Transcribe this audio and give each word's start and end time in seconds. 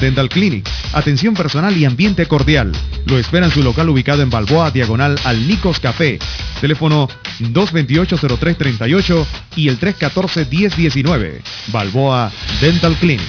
Dental 0.00 0.30
Clinic. 0.30 0.66
Atención 0.94 1.34
personal 1.34 1.76
y 1.76 1.84
ambiente 1.84 2.24
cordial. 2.24 2.72
Lo 3.04 3.18
espera 3.18 3.44
en 3.44 3.52
su 3.52 3.62
local 3.62 3.90
ubicado 3.90 4.22
en 4.22 4.30
Balboa, 4.30 4.70
diagonal 4.70 5.20
al 5.24 5.46
Nicos 5.46 5.78
Café. 5.78 6.18
Teléfono 6.58 7.06
228-0338 7.40 9.26
y 9.56 9.68
el 9.68 9.78
314-1019. 9.78 11.42
Balboa 11.66 12.32
Dental 12.62 12.96
Clinic. 12.96 13.28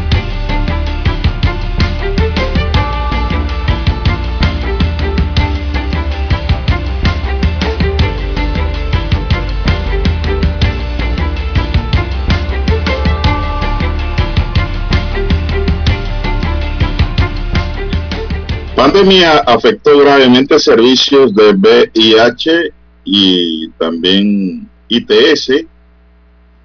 Pandemia 18.81 19.37
afectó 19.45 19.95
gravemente 19.99 20.57
servicios 20.57 21.35
de 21.35 21.53
VIH 21.53 22.73
y 23.03 23.69
también 23.77 24.67
ITS, 24.87 25.65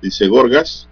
dice 0.00 0.26
Gorgas. 0.26 0.88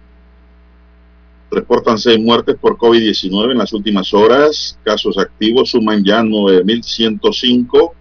Reportan 1.49 1.97
seis 1.97 2.19
muertes 2.19 2.55
por 2.61 2.77
COVID-19 2.77 3.53
en 3.53 3.57
las 3.57 3.73
últimas 3.73 4.13
horas. 4.13 4.77
Casos 4.83 5.17
activos 5.17 5.71
suman 5.71 6.03
ya 6.03 6.21
9.105. 6.21 7.91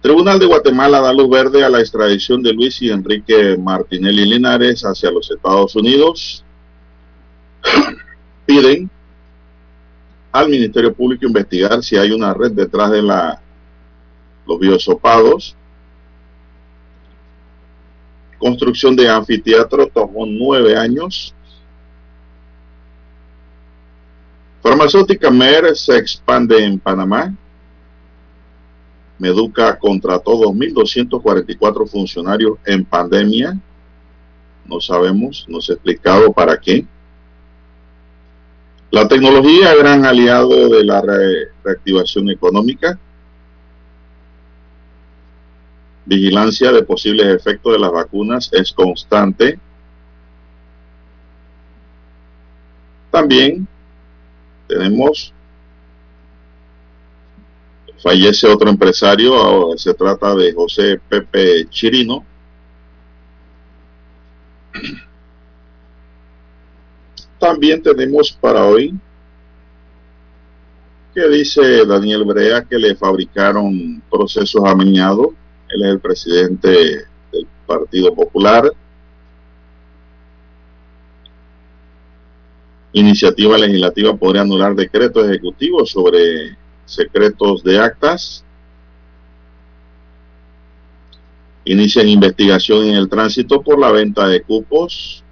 Tribunal 0.00 0.38
de 0.38 0.46
Guatemala 0.46 1.02
da 1.02 1.12
luz 1.12 1.28
verde 1.28 1.62
a 1.62 1.68
la 1.68 1.80
extradición 1.80 2.42
de 2.42 2.54
Luis 2.54 2.80
y 2.80 2.88
Enrique 2.88 3.58
Martinelli 3.58 4.24
Linares 4.24 4.86
hacia 4.86 5.10
los 5.10 5.30
Estados 5.30 5.76
Unidos. 5.76 6.42
Piden 8.46 8.90
al 10.32 10.48
Ministerio 10.48 10.92
Público 10.94 11.26
investigar 11.26 11.82
si 11.82 11.96
hay 11.96 12.10
una 12.10 12.34
red 12.34 12.52
detrás 12.52 12.90
de 12.90 13.02
la, 13.02 13.40
los 14.46 14.58
biosopados. 14.58 15.56
Construcción 18.38 18.94
de 18.94 19.08
anfiteatro 19.08 19.88
tomó 19.88 20.24
nueve 20.26 20.76
años. 20.76 21.34
Farmacéutica 24.62 25.30
MER 25.30 25.74
se 25.76 25.96
expande 25.96 26.62
en 26.64 26.78
Panamá. 26.78 27.34
Meduca 29.18 29.76
contrató 29.76 30.32
2.244 30.32 31.88
funcionarios 31.88 32.58
en 32.64 32.84
pandemia. 32.84 33.58
No 34.64 34.80
sabemos, 34.80 35.46
no 35.48 35.60
se 35.60 35.72
ha 35.72 35.74
explicado 35.74 36.32
para 36.32 36.58
qué. 36.60 36.86
La 38.90 39.06
tecnología, 39.06 39.74
gran 39.74 40.06
aliado 40.06 40.68
de 40.70 40.82
la 40.82 41.02
reactivación 41.62 42.30
económica. 42.30 42.98
Vigilancia 46.06 46.72
de 46.72 46.82
posibles 46.82 47.26
efectos 47.26 47.74
de 47.74 47.78
las 47.78 47.92
vacunas 47.92 48.48
es 48.50 48.72
constante. 48.72 49.58
También 53.10 53.68
tenemos, 54.66 55.34
fallece 58.02 58.46
otro 58.46 58.70
empresario, 58.70 59.76
se 59.76 59.92
trata 59.92 60.34
de 60.34 60.54
José 60.54 60.98
Pepe 61.10 61.68
Chirino. 61.68 62.24
También 67.38 67.82
tenemos 67.82 68.32
para 68.32 68.64
hoy 68.64 68.98
que 71.14 71.28
dice 71.28 71.86
Daniel 71.86 72.24
Brea 72.24 72.62
que 72.64 72.78
le 72.78 72.94
fabricaron 72.96 74.02
procesos 74.10 74.62
amañados. 74.64 75.28
Él 75.68 75.82
es 75.82 75.88
el 75.88 76.00
presidente 76.00 76.68
del 76.68 77.46
Partido 77.66 78.14
Popular. 78.14 78.72
Iniciativa 82.92 83.56
legislativa 83.56 84.16
podría 84.16 84.42
anular 84.42 84.74
decretos 84.74 85.28
ejecutivos 85.28 85.90
sobre 85.90 86.56
secretos 86.84 87.62
de 87.62 87.78
actas. 87.78 88.44
Inician 91.64 92.08
investigación 92.08 92.86
en 92.86 92.96
el 92.96 93.08
tránsito 93.08 93.62
por 93.62 93.78
la 93.78 93.92
venta 93.92 94.26
de 94.26 94.42
cupos 94.42 95.22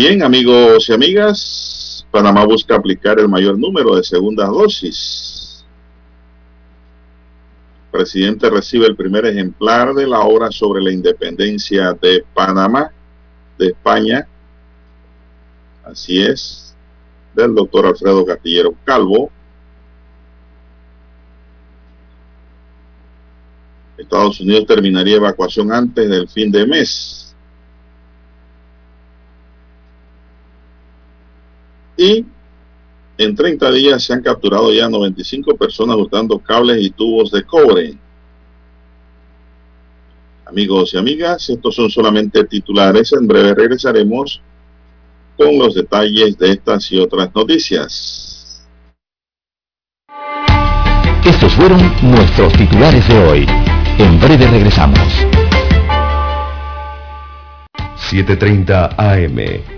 Bien, 0.00 0.22
amigos 0.22 0.88
y 0.88 0.92
amigas, 0.92 2.06
Panamá 2.12 2.44
busca 2.44 2.76
aplicar 2.76 3.18
el 3.18 3.28
mayor 3.28 3.58
número 3.58 3.96
de 3.96 4.04
segundas 4.04 4.48
dosis. 4.48 5.66
El 7.86 7.98
presidente 7.98 8.48
recibe 8.48 8.86
el 8.86 8.94
primer 8.94 9.26
ejemplar 9.26 9.92
de 9.94 10.06
la 10.06 10.20
obra 10.20 10.52
sobre 10.52 10.80
la 10.84 10.92
independencia 10.92 11.94
de 11.94 12.24
Panamá, 12.32 12.92
de 13.58 13.66
España. 13.66 14.28
Así 15.82 16.22
es, 16.22 16.76
del 17.34 17.56
doctor 17.56 17.86
Alfredo 17.86 18.24
Castillero 18.24 18.76
Calvo. 18.84 19.32
Estados 23.96 24.38
Unidos 24.38 24.64
terminaría 24.64 25.16
evacuación 25.16 25.72
antes 25.72 26.08
del 26.08 26.28
fin 26.28 26.52
de 26.52 26.66
mes. 26.68 27.27
Y 31.98 32.24
en 33.18 33.34
30 33.34 33.72
días 33.72 34.04
se 34.04 34.12
han 34.12 34.22
capturado 34.22 34.72
ya 34.72 34.88
95 34.88 35.56
personas 35.56 35.96
usando 35.96 36.38
cables 36.38 36.80
y 36.80 36.90
tubos 36.90 37.32
de 37.32 37.42
cobre. 37.42 37.98
Amigos 40.46 40.94
y 40.94 40.98
amigas, 40.98 41.50
estos 41.50 41.74
son 41.74 41.90
solamente 41.90 42.44
titulares. 42.44 43.12
En 43.12 43.26
breve 43.26 43.52
regresaremos 43.52 44.40
con 45.36 45.58
los 45.58 45.74
detalles 45.74 46.38
de 46.38 46.52
estas 46.52 46.90
y 46.92 47.00
otras 47.00 47.34
noticias. 47.34 48.64
Estos 51.24 51.52
fueron 51.54 51.80
nuestros 52.02 52.52
titulares 52.52 53.06
de 53.08 53.18
hoy. 53.18 53.46
En 53.98 54.20
breve 54.20 54.46
regresamos. 54.46 55.00
7.30 58.10 58.94
AM 58.96 59.77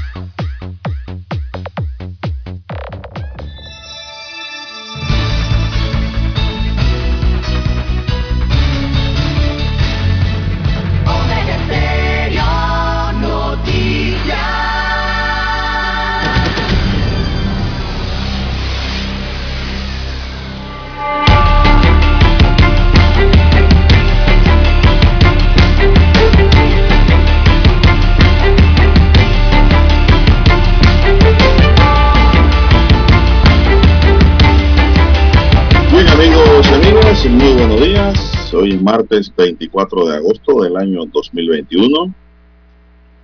Martes 38.81 39.31
24 39.35 40.07
de 40.07 40.15
agosto 40.17 40.61
del 40.61 40.77
año 40.77 41.05
2021. 41.05 42.13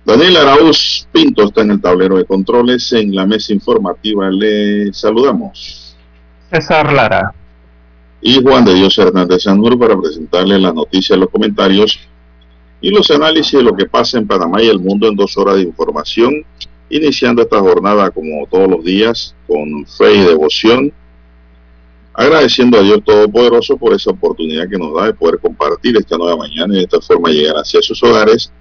Daniel 0.04 0.36
Arauz 0.38 1.06
Pinto 1.12 1.44
está 1.44 1.62
en 1.62 1.72
el 1.72 1.80
tablero 1.80 2.16
de 2.16 2.24
controles. 2.24 2.92
En 2.92 3.14
la 3.14 3.26
mesa 3.26 3.52
informativa 3.52 4.30
le 4.30 4.92
saludamos. 4.92 5.96
César 6.50 6.92
Lara. 6.92 7.34
Y 8.20 8.42
Juan 8.42 8.64
de 8.64 8.74
Dios 8.74 8.96
Hernández 8.98 9.42
Sanur 9.42 9.78
para 9.78 10.00
presentarle 10.00 10.58
las 10.58 10.74
noticias, 10.74 11.18
los 11.18 11.28
comentarios 11.28 12.00
y 12.80 12.90
los 12.90 13.10
análisis 13.10 13.52
de 13.52 13.62
lo 13.62 13.74
que 13.74 13.86
pasa 13.86 14.18
en 14.18 14.26
Panamá 14.26 14.62
y 14.62 14.68
el 14.68 14.78
mundo 14.78 15.08
en 15.08 15.16
dos 15.16 15.36
horas 15.36 15.56
de 15.56 15.62
información, 15.62 16.44
iniciando 16.88 17.42
esta 17.42 17.58
jornada 17.60 18.10
como 18.10 18.46
todos 18.46 18.68
los 18.68 18.84
días 18.84 19.34
con 19.46 19.84
fe 19.86 20.14
y 20.14 20.20
devoción, 20.20 20.92
agradeciendo 22.18 22.78
a 22.78 22.82
Dios 22.82 23.04
Todopoderoso 23.04 23.76
por 23.76 23.94
esa 23.94 24.10
oportunidad 24.10 24.68
que 24.68 24.76
nos 24.76 24.92
da 24.92 25.06
de 25.06 25.14
poder 25.14 25.38
compartir 25.38 25.96
esta 25.96 26.18
nueva 26.18 26.36
mañana 26.36 26.74
y 26.74 26.78
de 26.78 26.82
esta 26.82 27.00
forma 27.00 27.28
llegar 27.28 27.54
hacia 27.54 27.80
sus 27.80 28.02
hogares, 28.02 28.52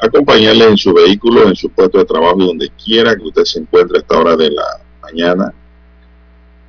acompañarles 0.00 0.66
en 0.66 0.78
su 0.78 0.94
vehículo, 0.94 1.46
en 1.46 1.54
su 1.54 1.68
puesto 1.68 1.98
de 1.98 2.06
trabajo, 2.06 2.38
donde 2.38 2.70
quiera 2.70 3.14
que 3.14 3.22
usted 3.22 3.44
se 3.44 3.58
encuentre 3.60 3.98
a 3.98 4.00
esta 4.00 4.18
hora 4.18 4.34
de 4.34 4.50
la 4.50 4.64
mañana, 5.02 5.52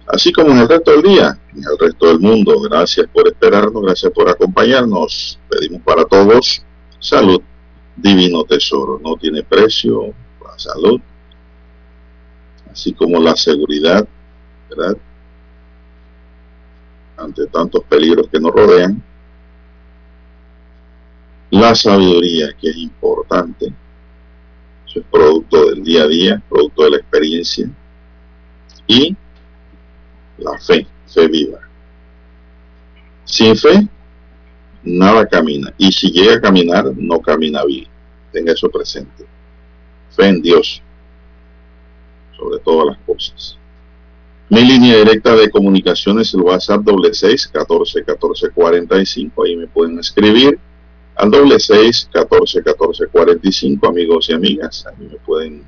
así 0.07 0.33
como 0.33 0.51
en 0.51 0.57
el 0.57 0.67
resto 0.67 0.91
del 0.91 1.03
día, 1.03 1.39
en 1.55 1.63
el 1.63 1.79
resto 1.79 2.07
del 2.07 2.19
mundo. 2.19 2.59
Gracias 2.59 3.07
por 3.13 3.25
esperarnos, 3.25 3.81
gracias 3.81 4.11
por 4.11 4.27
acompañarnos. 4.27 5.39
Pedimos 5.49 5.81
para 5.83 6.03
todos 6.03 6.61
Salud, 6.99 7.41
divino 7.95 8.43
tesoro, 8.43 8.99
no 9.01 9.15
tiene 9.15 9.43
precio 9.43 10.13
la 10.41 10.57
salud, 10.57 10.99
así 12.69 12.93
como 12.93 13.21
la 13.21 13.35
seguridad, 13.35 14.05
¿verdad? 14.69 14.97
Ante 17.17 17.47
tantos 17.47 17.83
peligros 17.85 18.27
que 18.29 18.39
nos 18.39 18.51
rodean. 18.51 19.01
La 21.51 21.75
sabiduría, 21.75 22.47
que 22.59 22.69
es 22.69 22.77
importante, 22.77 23.73
es 24.95 25.03
producto 25.11 25.69
del 25.69 25.83
día 25.83 26.03
a 26.03 26.07
día, 26.07 26.43
producto 26.49 26.83
de 26.83 26.89
la 26.91 26.97
experiencia. 26.97 27.69
Y 28.87 29.15
la 30.37 30.57
fe, 30.59 30.85
fe 31.07 31.27
viva. 31.27 31.59
Sin 33.23 33.55
fe 33.55 33.87
nada 34.83 35.25
camina. 35.27 35.73
Y 35.77 35.91
si 35.91 36.11
llega 36.11 36.35
a 36.35 36.41
caminar, 36.41 36.91
no 36.95 37.21
camina 37.21 37.63
bien. 37.65 37.87
Tenga 38.31 38.53
eso 38.53 38.69
presente. 38.69 39.25
Fe 40.11 40.27
en 40.27 40.41
Dios, 40.41 40.81
sobre 42.37 42.59
todas 42.59 42.87
las 42.87 42.97
cosas. 43.05 43.57
Mi 44.49 44.61
línea 44.61 44.97
directa 44.97 45.35
de 45.35 45.49
comunicaciones, 45.49 46.33
el 46.33 46.41
WhatsApp 46.41 46.81
doble 46.81 47.13
seis 47.13 47.47
catorce 47.47 48.03
catorce 48.03 48.49
cuarenta 48.51 49.01
y 49.01 49.05
cinco. 49.05 49.43
Ahí 49.43 49.55
me 49.55 49.67
pueden 49.67 49.97
escribir 49.97 50.59
al 51.15 51.31
doble 51.31 51.59
seis 51.59 52.07
catorce 52.11 52.61
catorce 52.61 53.07
cuarenta 53.07 53.47
y 53.47 53.51
cinco, 53.51 53.87
amigos 53.87 54.29
y 54.29 54.33
amigas. 54.33 54.85
Ahí 54.85 55.07
me 55.07 55.17
pueden 55.17 55.63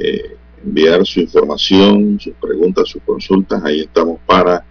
eh, 0.00 0.36
enviar 0.62 1.04
su 1.04 1.20
información, 1.20 2.20
sus 2.20 2.34
preguntas, 2.34 2.88
sus 2.88 3.02
consultas. 3.02 3.64
Ahí 3.64 3.80
estamos 3.80 4.20
para 4.24 4.64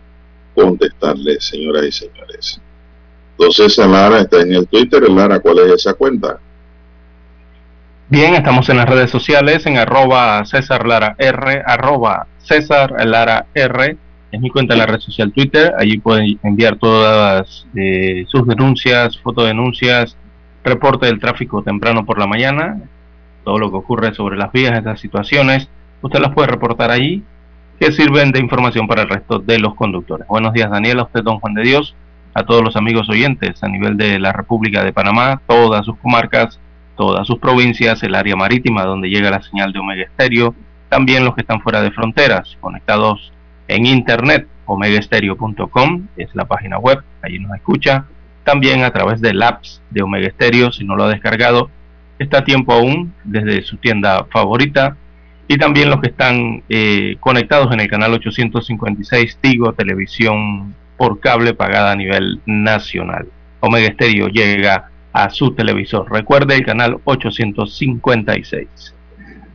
contestarles, 0.56 1.44
señoras 1.44 1.86
y 1.86 1.92
señores. 1.92 2.62
Entonces, 3.38 3.78
Lara 3.78 4.22
está 4.22 4.42
en 4.42 4.54
el 4.54 4.68
Twitter. 4.68 5.10
Lara, 5.10 5.40
¿cuál 5.40 5.60
es 5.60 5.74
esa 5.74 5.94
cuenta? 5.96 6.40
Bien, 8.10 8.36
estamos 8.36 8.70
en 8.70 8.78
las 8.78 8.88
redes 8.88 9.12
sociales, 9.12 9.66
en 9.66 9.78
arroba 9.78 10.46
César 10.46 10.88
Lara 10.88 11.18
R, 11.18 11.62
arroba 11.66 12.28
César 12.38 13.06
Lara 13.06 13.48
R, 13.54 13.98
es 14.32 14.40
mi 14.40 14.50
cuenta 14.50 14.76
en 14.76 14.80
la 14.80 14.86
red 14.86 15.00
social 15.00 15.34
Twitter, 15.34 15.74
allí 15.78 15.98
pueden 15.98 16.40
enviar 16.42 16.78
todas 16.78 17.68
eh, 17.76 18.24
sus 18.30 18.48
denuncias, 18.48 19.20
fotodenuncias, 19.20 20.16
reporte 20.64 21.08
del 21.08 21.20
tráfico 21.20 21.64
temprano 21.64 22.06
por 22.06 22.18
la 22.18 22.28
mañana, 22.28 22.80
todo 23.44 23.58
lo 23.58 23.70
que 23.70 23.76
ocurre 23.76 24.14
sobre 24.14 24.38
las 24.38 24.54
vías, 24.54 24.78
estas 24.78 25.02
situaciones, 25.02 25.68
usted 26.02 26.20
las 26.20 26.34
puede 26.34 26.48
reportar 26.48 26.92
allí, 26.92 27.26
que 27.78 27.92
sirven 27.92 28.32
de 28.32 28.40
información 28.40 28.88
para 28.88 29.02
el 29.02 29.10
resto 29.10 29.40
de 29.40 29.60
los 29.60 29.76
conductores. 29.76 30.26
Buenos 30.30 30.54
días 30.54 30.72
Daniela, 30.72 31.04
usted 31.04 31.24
don 31.24 31.42
Juan 31.42 31.56
de 31.56 31.64
Dios, 31.64 31.94
a 32.34 32.46
todos 32.46 32.64
los 32.64 32.78
amigos 32.78 33.10
oyentes 33.10 33.62
a 33.66 33.68
nivel 33.68 33.98
de 33.98 34.18
la 34.18 34.32
República 34.32 34.82
de 34.86 34.94
Panamá, 34.94 35.42
todas 35.46 35.86
sus 35.86 35.98
comarcas, 35.98 36.58
todas 36.98 37.26
sus 37.26 37.40
provincias, 37.40 38.04
el 38.04 38.16
área 38.16 38.36
marítima 38.36 38.84
donde 38.84 39.10
llega 39.10 39.30
la 39.30 39.42
señal 39.42 39.72
de 39.72 39.80
Omega 39.80 40.04
Estéreo, 40.04 40.54
también 40.90 41.24
los 41.24 41.36
que 41.36 41.42
están 41.42 41.62
fuera 41.62 41.82
de 41.82 41.92
fronteras, 41.92 42.58
conectados 42.60 43.32
en 43.68 43.86
internet, 43.86 44.48
omegaestereo.com 44.66 46.08
es 46.18 46.34
la 46.34 46.46
página 46.46 46.78
web, 46.78 47.02
allí 47.22 47.40
nos 47.40 47.56
escucha, 47.56 48.06
también 48.44 48.84
a 48.84 48.92
través 48.92 49.22
del 49.22 49.42
apps 49.42 49.82
de 49.90 50.02
Omega 50.02 50.28
Estéreo, 50.28 50.72
si 50.72 50.84
no 50.84 50.96
lo 50.96 51.04
ha 51.04 51.10
descargado, 51.10 51.70
está 52.20 52.40
a 52.40 52.44
tiempo 52.44 52.74
aún 52.74 53.14
desde 53.24 53.62
su 53.62 53.78
tienda 53.78 54.26
favorita, 54.32 54.98
y 55.48 55.58
también 55.58 55.90
los 55.90 56.02
que 56.02 56.10
están 56.10 56.64
eh, 56.68 57.16
conectados 57.20 57.72
en 57.72 57.80
el 57.80 57.90
canal 57.90 58.14
856 58.14 59.38
Tigo 59.40 59.72
Televisión 59.74 60.76
por 60.98 61.20
cable 61.20 61.54
pagada 61.54 61.92
a 61.92 61.96
nivel 61.96 62.42
nacional. 62.46 63.28
Omega 63.62 63.92
Stereo 63.94 64.28
llega 64.28 64.90
a 65.18 65.32
su 65.32 65.52
televisor. 65.52 66.12
Recuerde 66.12 66.56
el 66.56 66.66
canal 66.66 67.00
856. 67.04 68.68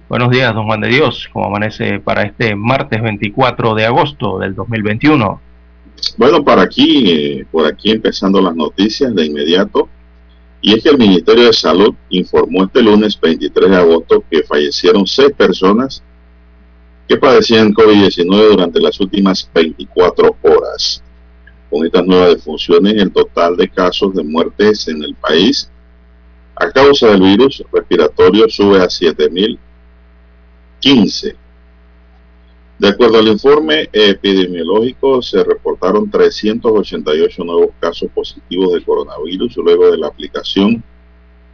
Buenos 0.09 0.31
días, 0.31 0.53
don 0.55 0.67
Juan 0.67 0.81
de 0.81 0.89
Dios. 0.89 1.29
¿Cómo 1.33 1.47
amanece 1.47 2.01
para 2.01 2.25
este 2.25 2.57
martes 2.57 3.01
24 3.01 3.75
de 3.77 3.87
agosto 3.87 4.39
del 4.41 4.57
2021? 4.57 5.41
Bueno, 6.17 6.43
para 6.43 6.63
aquí, 6.63 7.11
eh, 7.11 7.47
por 7.51 7.67
aquí 7.67 7.93
empezando 7.93 8.43
las 8.43 8.57
noticias 8.57 9.15
de 9.15 9.25
inmediato. 9.25 9.89
Y 10.61 10.75
es 10.75 10.83
que 10.83 10.91
el 10.91 10.99
Ministerio 10.99 11.47
de 11.47 11.53
Salud 11.53 11.95
informó 12.11 12.65
este 12.65 12.83
lunes 12.83 13.19
23 13.21 13.71
de 13.71 13.77
agosto 13.77 14.25
que 14.29 14.43
fallecieron 14.43 15.07
seis 15.07 15.31
personas 15.37 16.03
que 17.09 17.17
padecían 17.17 17.73
COVID-19 17.73 18.51
durante 18.51 18.81
las 18.81 18.99
últimas 19.01 19.49
24 19.55 20.37
horas. 20.43 21.03
Con 21.73 21.85
estas 21.87 22.05
nuevas 22.05 22.35
defunciones, 22.35 23.01
el 23.01 23.11
total 23.11 23.57
de 23.57 23.67
casos 23.67 24.15
de 24.15 24.23
muertes 24.23 24.87
en 24.89 25.03
el 25.03 25.15
país 25.15 25.71
a 26.55 26.71
causa 26.71 27.09
del 27.09 27.23
virus 27.23 27.65
respiratorio 27.73 28.47
sube 28.51 28.79
a 28.79 28.85
7.015. 28.85 31.35
De 32.79 32.89
acuerdo 32.89 33.21
al 33.21 33.29
informe 33.29 33.89
epidemiológico, 33.91 35.23
se 35.23 35.43
reportaron 35.43 36.11
388 36.11 37.43
nuevos 37.43 37.71
casos 37.81 38.11
positivos 38.15 38.75
de 38.75 38.85
coronavirus 38.85 39.57
luego 39.57 39.91
de 39.91 39.97
la 39.97 40.09
aplicación 40.09 40.85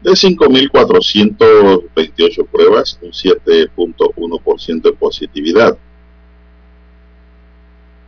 de 0.02 0.10
5.428 0.10 2.48
pruebas, 2.50 2.98
un 3.02 3.12
7.1% 3.12 4.82
de 4.82 4.92
positividad. 4.94 5.78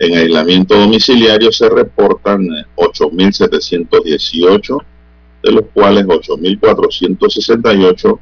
en 0.04 0.18
aislamiento 0.18 0.76
domiciliario 0.76 1.52
se 1.52 1.70
reportan 1.70 2.48
8.718, 2.76 4.84
de 5.44 5.52
los 5.52 5.66
cuales 5.72 6.08
8.468 6.08 8.20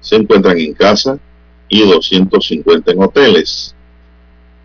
se 0.00 0.16
encuentran 0.16 0.58
en 0.58 0.74
casa 0.74 1.18
y 1.70 1.88
250 1.88 2.92
en 2.92 3.02
hoteles. 3.02 3.74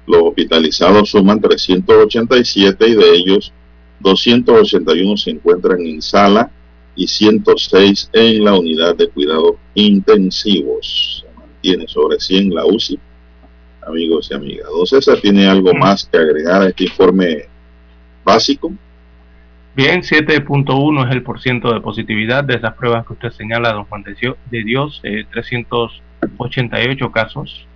Los 0.05 0.23
hospitalizados 0.23 1.11
suman 1.11 1.39
387 1.39 2.89
y 2.89 2.95
de 2.95 3.15
ellos 3.15 3.53
281 4.01 5.15
se 5.15 5.29
encuentran 5.29 5.79
en 5.79 6.01
sala 6.01 6.51
y 6.97 7.07
106 7.07 8.09
en 8.11 8.43
la 8.43 8.59
unidad 8.59 8.97
de 8.97 9.07
cuidados 9.07 9.55
intensivos. 9.73 11.24
Se 11.65 11.71
mantiene 11.71 11.87
sobre 11.87 12.19
100 12.19 12.53
la 12.53 12.65
UCI 12.65 12.99
amigos 13.87 14.29
y 14.29 14.35
amigas. 14.35 14.67
Don 14.67 14.85
César, 14.85 15.17
¿tiene 15.19 15.47
algo 15.47 15.73
más 15.73 16.05
que 16.05 16.17
agregar 16.17 16.61
a 16.61 16.67
este 16.67 16.83
informe 16.83 17.45
básico? 18.23 18.71
Bien, 19.75 20.01
7.1 20.01 21.07
es 21.07 21.11
el 21.11 21.23
porciento 21.23 21.73
de 21.73 21.81
positividad 21.81 22.43
de 22.43 22.53
esas 22.55 22.75
pruebas 22.75 23.03
que 23.05 23.13
usted 23.13 23.31
señala, 23.31 23.73
don 23.73 23.85
Juan 23.85 24.03
de 24.03 24.63
Dios, 24.63 25.01
388 25.01 27.05
eh, 27.05 27.11
casos 27.11 27.67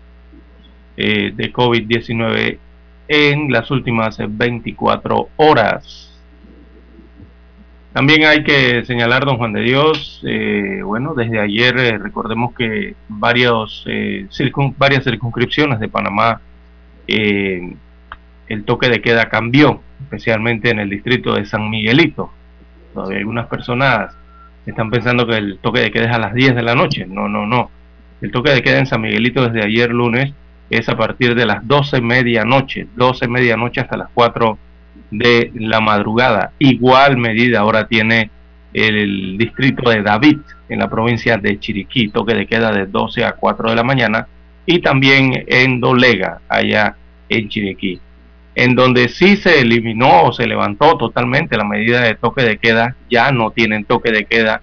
eh, 0.95 1.31
de 1.35 1.51
COVID-19 1.51 2.59
en 3.07 3.51
las 3.51 3.71
últimas 3.71 4.17
24 4.19 5.29
horas. 5.35 6.08
También 7.93 8.23
hay 8.25 8.43
que 8.43 8.85
señalar, 8.85 9.25
don 9.25 9.37
Juan 9.37 9.53
de 9.53 9.61
Dios, 9.61 10.21
eh, 10.23 10.81
bueno, 10.83 11.15
desde 11.15 11.39
ayer 11.39 11.77
eh, 11.79 11.97
recordemos 11.97 12.53
que 12.53 12.95
varios, 13.07 13.83
eh, 13.87 14.27
varias 14.77 15.03
circunscripciones 15.03 15.79
de 15.79 15.87
Panamá, 15.87 16.39
el 17.07 18.63
toque 18.65 18.89
de 18.89 19.01
queda 19.01 19.29
cambió, 19.29 19.81
especialmente 20.03 20.69
en 20.69 20.79
el 20.79 20.89
distrito 20.89 21.33
de 21.33 21.45
San 21.45 21.67
Miguelito. 21.69 22.31
Todavía 22.93 23.17
algunas 23.17 23.47
personas 23.47 24.15
están 24.67 24.91
pensando 24.91 25.25
que 25.25 25.37
el 25.37 25.57
toque 25.59 25.79
de 25.79 25.91
queda 25.91 26.05
es 26.05 26.15
a 26.15 26.19
las 26.19 26.33
10 26.35 26.55
de 26.55 26.61
la 26.61 26.75
noche. 26.75 27.07
No, 27.07 27.27
no, 27.27 27.47
no. 27.47 27.71
El 28.21 28.31
toque 28.31 28.51
de 28.51 28.61
queda 28.61 28.77
en 28.77 28.85
San 28.85 29.01
Miguelito 29.01 29.47
desde 29.49 29.65
ayer 29.65 29.89
lunes 29.89 30.31
es 30.69 30.87
a 30.89 30.95
partir 30.95 31.33
de 31.33 31.47
las 31.47 31.67
12 31.67 32.01
medianoche, 32.01 32.87
12 32.95 33.27
medianoche 33.27 33.81
hasta 33.81 33.97
las 33.97 34.09
4 34.13 34.57
de 35.11 35.51
la 35.55 35.79
madrugada. 35.79 36.51
Igual 36.59 37.17
medida 37.17 37.59
ahora 37.59 37.87
tiene 37.87 38.29
el 38.73 39.37
distrito 39.37 39.89
de 39.89 40.01
David 40.01 40.37
en 40.69 40.79
la 40.79 40.89
provincia 40.89 41.37
de 41.37 41.59
Chiriquí, 41.59 42.09
toque 42.09 42.35
de 42.35 42.45
queda 42.45 42.71
de 42.71 42.85
12 42.85 43.23
a 43.25 43.33
4 43.33 43.71
de 43.71 43.75
la 43.75 43.83
mañana, 43.83 44.27
y 44.65 44.79
también 44.79 45.45
en 45.47 45.79
Dolega, 45.79 46.41
allá 46.47 46.95
en 47.27 47.49
Chiriquí. 47.49 47.99
En 48.55 48.75
donde 48.75 49.09
sí 49.09 49.37
se 49.37 49.61
eliminó 49.61 50.23
o 50.23 50.33
se 50.33 50.45
levantó 50.45 50.97
totalmente 50.97 51.57
la 51.57 51.63
medida 51.63 52.01
de 52.01 52.15
toque 52.15 52.43
de 52.43 52.57
queda, 52.57 52.95
ya 53.09 53.31
no 53.31 53.51
tienen 53.51 53.85
toque 53.85 54.11
de 54.11 54.25
queda, 54.25 54.61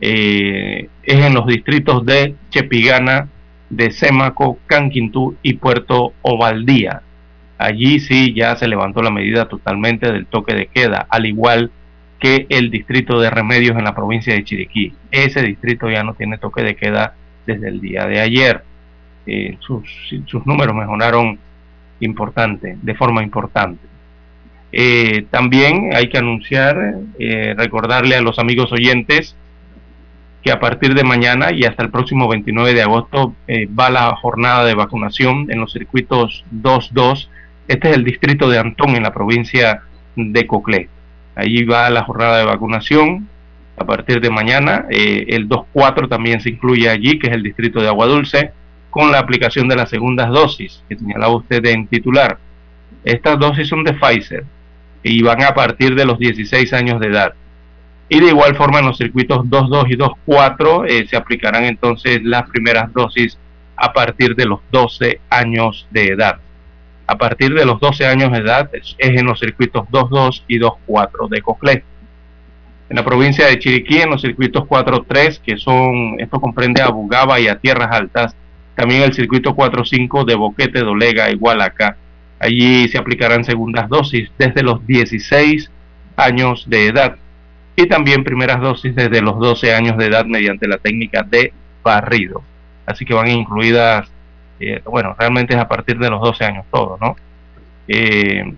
eh, 0.00 0.88
es 1.02 1.24
en 1.24 1.34
los 1.34 1.46
distritos 1.46 2.04
de 2.06 2.34
Chepigana, 2.50 3.28
de 3.68 3.90
Sémaco, 3.90 4.58
Canquintú 4.66 5.36
y 5.42 5.54
Puerto 5.54 6.12
Ovaldía. 6.22 7.02
Allí 7.60 8.00
sí 8.00 8.32
ya 8.32 8.56
se 8.56 8.66
levantó 8.66 9.02
la 9.02 9.10
medida 9.10 9.46
totalmente 9.46 10.10
del 10.10 10.24
toque 10.24 10.54
de 10.54 10.68
queda, 10.68 11.06
al 11.10 11.26
igual 11.26 11.70
que 12.18 12.46
el 12.48 12.70
distrito 12.70 13.20
de 13.20 13.28
Remedios 13.28 13.76
en 13.76 13.84
la 13.84 13.94
provincia 13.94 14.32
de 14.32 14.44
Chiriquí. 14.44 14.94
Ese 15.10 15.42
distrito 15.42 15.90
ya 15.90 16.02
no 16.02 16.14
tiene 16.14 16.38
toque 16.38 16.62
de 16.62 16.74
queda 16.74 17.12
desde 17.44 17.68
el 17.68 17.82
día 17.82 18.06
de 18.06 18.18
ayer. 18.18 18.64
Eh, 19.26 19.58
sus, 19.60 20.46
números 20.46 20.74
mejoraron 20.74 21.38
importante, 22.00 22.78
de 22.80 22.94
forma 22.94 23.22
importante. 23.22 23.86
Eh, 24.72 25.26
también 25.30 25.90
hay 25.94 26.08
que 26.08 26.16
anunciar, 26.16 26.94
eh, 27.18 27.52
recordarle 27.58 28.16
a 28.16 28.22
los 28.22 28.38
amigos 28.38 28.72
oyentes 28.72 29.36
que 30.42 30.50
a 30.50 30.60
partir 30.60 30.94
de 30.94 31.04
mañana 31.04 31.52
y 31.52 31.64
hasta 31.64 31.82
el 31.82 31.90
próximo 31.90 32.26
29 32.26 32.72
de 32.72 32.80
agosto 32.80 33.34
va 33.78 33.90
la 33.90 34.16
jornada 34.16 34.64
de 34.64 34.74
vacunación 34.74 35.50
en 35.50 35.60
los 35.60 35.74
circuitos 35.74 36.46
2.2 36.50 37.28
este 37.70 37.90
es 37.90 37.96
el 37.96 38.02
distrito 38.02 38.50
de 38.50 38.58
Antón 38.58 38.96
en 38.96 39.04
la 39.04 39.14
provincia 39.14 39.82
de 40.16 40.44
Coclé. 40.44 40.88
Allí 41.36 41.62
va 41.62 41.88
la 41.88 42.02
jornada 42.02 42.38
de 42.38 42.44
vacunación 42.44 43.28
a 43.76 43.84
partir 43.84 44.20
de 44.20 44.28
mañana. 44.28 44.86
Eh, 44.90 45.26
el 45.28 45.48
2.4 45.48 46.08
también 46.08 46.40
se 46.40 46.50
incluye 46.50 46.88
allí, 46.88 47.20
que 47.20 47.28
es 47.28 47.32
el 47.32 47.44
distrito 47.44 47.80
de 47.80 47.86
Agua 47.86 48.06
Dulce, 48.06 48.50
con 48.90 49.12
la 49.12 49.20
aplicación 49.20 49.68
de 49.68 49.76
las 49.76 49.88
segundas 49.88 50.30
dosis 50.30 50.82
que 50.88 50.98
señalaba 50.98 51.36
usted 51.36 51.64
en 51.66 51.86
titular. 51.86 52.38
Estas 53.04 53.38
dosis 53.38 53.68
son 53.68 53.84
de 53.84 53.92
Pfizer 53.92 54.44
y 55.04 55.22
van 55.22 55.44
a 55.44 55.54
partir 55.54 55.94
de 55.94 56.04
los 56.04 56.18
16 56.18 56.72
años 56.72 56.98
de 56.98 57.06
edad. 57.06 57.34
Y 58.08 58.18
de 58.18 58.30
igual 58.30 58.56
forma 58.56 58.80
en 58.80 58.86
los 58.86 58.98
circuitos 58.98 59.44
2.2 59.44 59.92
y 59.92 59.96
2.4 59.96 60.86
eh, 60.88 61.06
se 61.08 61.16
aplicarán 61.16 61.66
entonces 61.66 62.18
las 62.24 62.50
primeras 62.50 62.92
dosis 62.92 63.38
a 63.76 63.92
partir 63.92 64.34
de 64.34 64.46
los 64.46 64.58
12 64.72 65.20
años 65.30 65.86
de 65.92 66.08
edad 66.08 66.40
a 67.10 67.18
partir 67.18 67.52
de 67.52 67.66
los 67.66 67.80
12 67.80 68.06
años 68.06 68.30
de 68.30 68.38
edad 68.38 68.70
es, 68.72 68.94
en 68.98 69.26
los 69.26 69.40
circuitos 69.40 69.82
2.2 69.88 70.44
y 70.46 70.60
2.4 70.60 71.28
de 71.28 71.42
Coclé. 71.42 71.84
En 72.88 72.94
la 72.96 73.04
provincia 73.04 73.46
de 73.46 73.58
Chiriquí, 73.58 73.96
en 73.96 74.10
los 74.10 74.22
circuitos 74.22 74.62
4.3, 74.62 75.40
que 75.40 75.56
son, 75.56 76.20
esto 76.20 76.40
comprende 76.40 76.80
a 76.80 76.88
Bugaba 76.90 77.40
y 77.40 77.48
a 77.48 77.58
Tierras 77.58 77.88
Altas, 77.90 78.36
también 78.76 79.02
el 79.02 79.12
circuito 79.12 79.56
4.5 79.56 80.24
de 80.24 80.36
Boquete, 80.36 80.80
Dolega 80.82 81.32
y 81.32 81.34
Hualaca. 81.34 81.96
Allí 82.38 82.86
se 82.86 82.98
aplicarán 82.98 83.42
segundas 83.42 83.88
dosis 83.88 84.30
desde 84.38 84.62
los 84.62 84.86
16 84.86 85.68
años 86.14 86.70
de 86.70 86.86
edad 86.86 87.16
y 87.74 87.86
también 87.86 88.22
primeras 88.22 88.60
dosis 88.60 88.94
desde 88.94 89.20
los 89.20 89.36
12 89.40 89.74
años 89.74 89.98
de 89.98 90.06
edad 90.06 90.26
mediante 90.26 90.68
la 90.68 90.78
técnica 90.78 91.24
de 91.24 91.52
barrido. 91.82 92.40
Así 92.86 93.04
que 93.04 93.14
van 93.14 93.28
incluidas 93.28 94.08
eh, 94.60 94.82
bueno, 94.84 95.16
realmente 95.18 95.54
es 95.54 95.60
a 95.60 95.68
partir 95.68 95.98
de 95.98 96.10
los 96.10 96.20
12 96.20 96.44
años 96.44 96.66
todo, 96.70 96.98
¿no? 97.00 97.16
Eh, 97.88 98.54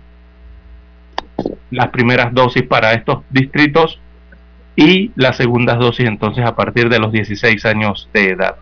las 1.71 1.87
primeras 1.89 2.33
dosis 2.33 2.63
para 2.63 2.93
estos 2.93 3.23
distritos 3.29 3.99
y 4.75 5.11
las 5.15 5.37
segundas 5.37 5.79
dosis 5.79 6.05
entonces 6.05 6.45
a 6.45 6.55
partir 6.55 6.89
de 6.89 6.99
los 6.99 7.11
16 7.11 7.65
años 7.65 8.09
de 8.13 8.31
edad. 8.31 8.55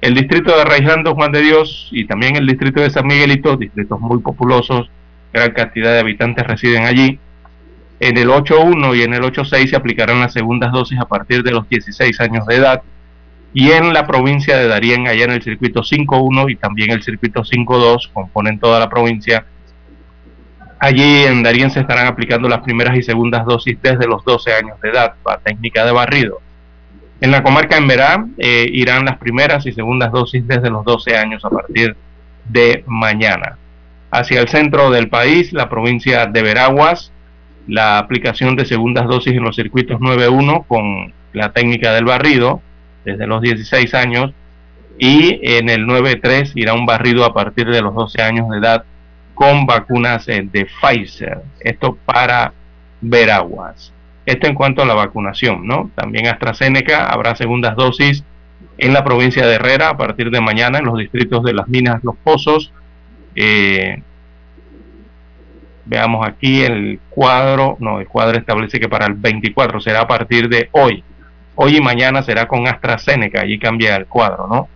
El 0.00 0.14
distrito 0.14 0.56
de 0.56 0.64
Raijando, 0.64 1.14
Juan 1.14 1.32
de 1.32 1.40
Dios, 1.40 1.88
y 1.92 2.06
también 2.06 2.36
el 2.36 2.46
distrito 2.46 2.80
de 2.80 2.90
San 2.90 3.06
Miguelito, 3.06 3.56
distritos 3.56 4.00
muy 4.00 4.18
populosos, 4.18 4.90
gran 5.32 5.52
cantidad 5.52 5.92
de 5.92 6.00
habitantes 6.00 6.46
residen 6.46 6.84
allí. 6.84 7.18
En 8.00 8.18
el 8.18 8.28
8.1 8.28 8.96
y 8.96 9.02
en 9.02 9.14
el 9.14 9.22
8.6 9.22 9.68
se 9.68 9.76
aplicarán 9.76 10.20
las 10.20 10.32
segundas 10.32 10.72
dosis 10.72 10.98
a 10.98 11.06
partir 11.06 11.42
de 11.42 11.52
los 11.52 11.68
16 11.68 12.20
años 12.20 12.46
de 12.46 12.56
edad 12.56 12.82
y 13.54 13.70
en 13.70 13.92
la 13.92 14.04
provincia 14.04 14.58
de 14.58 14.66
Darién, 14.66 15.06
allá 15.06 15.26
en 15.26 15.30
el 15.30 15.42
circuito 15.42 15.82
5.1 15.82 16.50
y 16.50 16.56
también 16.56 16.90
el 16.90 17.04
circuito 17.04 17.42
5.2, 17.42 18.10
componen 18.12 18.58
toda 18.58 18.80
la 18.80 18.90
provincia. 18.90 19.46
Allí 20.80 21.22
en 21.22 21.44
Darién 21.44 21.70
se 21.70 21.78
estarán 21.78 22.08
aplicando 22.08 22.48
las 22.48 22.62
primeras 22.62 22.98
y 22.98 23.02
segundas 23.04 23.46
dosis 23.46 23.78
desde 23.80 24.08
los 24.08 24.24
12 24.24 24.52
años 24.52 24.80
de 24.80 24.90
edad, 24.90 25.14
para 25.22 25.38
técnica 25.38 25.86
de 25.86 25.92
barrido. 25.92 26.40
En 27.20 27.30
la 27.30 27.44
comarca 27.44 27.76
en 27.76 27.86
Verá 27.86 28.26
eh, 28.38 28.66
irán 28.72 29.04
las 29.04 29.18
primeras 29.18 29.64
y 29.66 29.72
segundas 29.72 30.10
dosis 30.10 30.44
desde 30.48 30.68
los 30.68 30.84
12 30.84 31.16
años 31.16 31.44
a 31.44 31.50
partir 31.50 31.96
de 32.46 32.82
mañana. 32.88 33.56
Hacia 34.10 34.40
el 34.40 34.48
centro 34.48 34.90
del 34.90 35.08
país, 35.08 35.52
la 35.52 35.68
provincia 35.68 36.26
de 36.26 36.42
Veraguas, 36.42 37.12
la 37.68 37.98
aplicación 37.98 38.56
de 38.56 38.66
segundas 38.66 39.06
dosis 39.06 39.32
en 39.32 39.44
los 39.44 39.54
circuitos 39.54 40.00
9.1 40.00 40.66
con 40.66 41.12
la 41.32 41.52
técnica 41.52 41.92
del 41.94 42.04
barrido 42.04 42.60
desde 43.04 43.26
los 43.26 43.40
16 43.42 43.94
años 43.94 44.32
y 44.98 45.40
en 45.42 45.68
el 45.68 45.86
9.3 45.86 46.52
irá 46.54 46.74
un 46.74 46.86
barrido 46.86 47.24
a 47.24 47.34
partir 47.34 47.68
de 47.68 47.82
los 47.82 47.94
12 47.94 48.22
años 48.22 48.48
de 48.48 48.58
edad 48.58 48.84
con 49.34 49.66
vacunas 49.66 50.28
eh, 50.28 50.48
de 50.50 50.66
Pfizer. 50.66 51.40
Esto 51.60 51.98
para 52.04 52.52
Veraguas. 53.00 53.92
Esto 54.24 54.46
en 54.46 54.54
cuanto 54.54 54.82
a 54.82 54.86
la 54.86 54.94
vacunación, 54.94 55.66
¿no? 55.66 55.90
También 55.94 56.28
AstraZeneca 56.28 57.08
habrá 57.08 57.34
segundas 57.34 57.76
dosis 57.76 58.24
en 58.78 58.92
la 58.92 59.04
provincia 59.04 59.46
de 59.46 59.56
Herrera 59.56 59.90
a 59.90 59.96
partir 59.96 60.30
de 60.30 60.40
mañana 60.40 60.78
en 60.78 60.86
los 60.86 60.98
distritos 60.98 61.42
de 61.42 61.52
Las 61.52 61.68
Minas, 61.68 62.02
Los 62.02 62.16
Pozos. 62.16 62.72
Eh, 63.34 64.00
veamos 65.84 66.26
aquí 66.26 66.62
el 66.62 67.00
cuadro, 67.10 67.76
no, 67.80 68.00
el 68.00 68.06
cuadro 68.06 68.38
establece 68.38 68.80
que 68.80 68.88
para 68.88 69.06
el 69.06 69.14
24 69.14 69.80
será 69.80 70.02
a 70.02 70.08
partir 70.08 70.48
de 70.48 70.68
hoy 70.72 71.04
Hoy 71.56 71.76
y 71.76 71.80
mañana 71.80 72.22
será 72.22 72.48
con 72.48 72.66
AstraZeneca, 72.66 73.42
allí 73.42 73.58
cambia 73.58 73.96
el 73.96 74.06
cuadro, 74.06 74.48
¿no? 74.48 74.68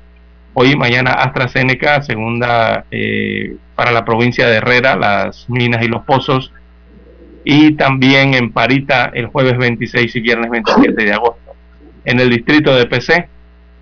Hoy 0.54 0.72
y 0.72 0.76
mañana 0.76 1.12
AstraZeneca, 1.12 2.02
segunda 2.02 2.84
eh, 2.90 3.56
para 3.74 3.90
la 3.92 4.04
provincia 4.04 4.46
de 4.48 4.56
Herrera, 4.56 4.96
las 4.96 5.48
minas 5.48 5.84
y 5.84 5.88
los 5.88 6.04
pozos, 6.04 6.52
y 7.44 7.72
también 7.72 8.34
en 8.34 8.52
Parita 8.52 9.10
el 9.12 9.26
jueves 9.26 9.56
26 9.58 10.14
y 10.14 10.20
viernes 10.20 10.50
27 10.50 11.04
de 11.04 11.12
agosto. 11.12 11.52
En 12.04 12.20
el 12.20 12.30
distrito 12.30 12.74
de 12.74 12.86
PC 12.86 13.28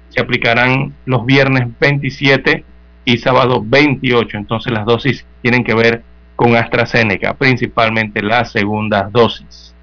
se 0.09 0.21
aplicarán 0.21 0.95
los 1.05 1.25
viernes 1.27 1.69
27 1.79 2.65
y 3.05 3.19
sábado 3.19 3.63
28, 3.65 4.37
entonces 4.37 4.73
las 4.73 4.85
dosis 4.85 5.27
tienen 5.43 5.65
que 5.65 5.75
ver 5.75 6.03
con 6.35 6.57
AstraZeneca, 6.57 7.35
principalmente 7.35 8.23
las 8.23 8.53
segundas 8.53 9.11
dosis. 9.13 9.76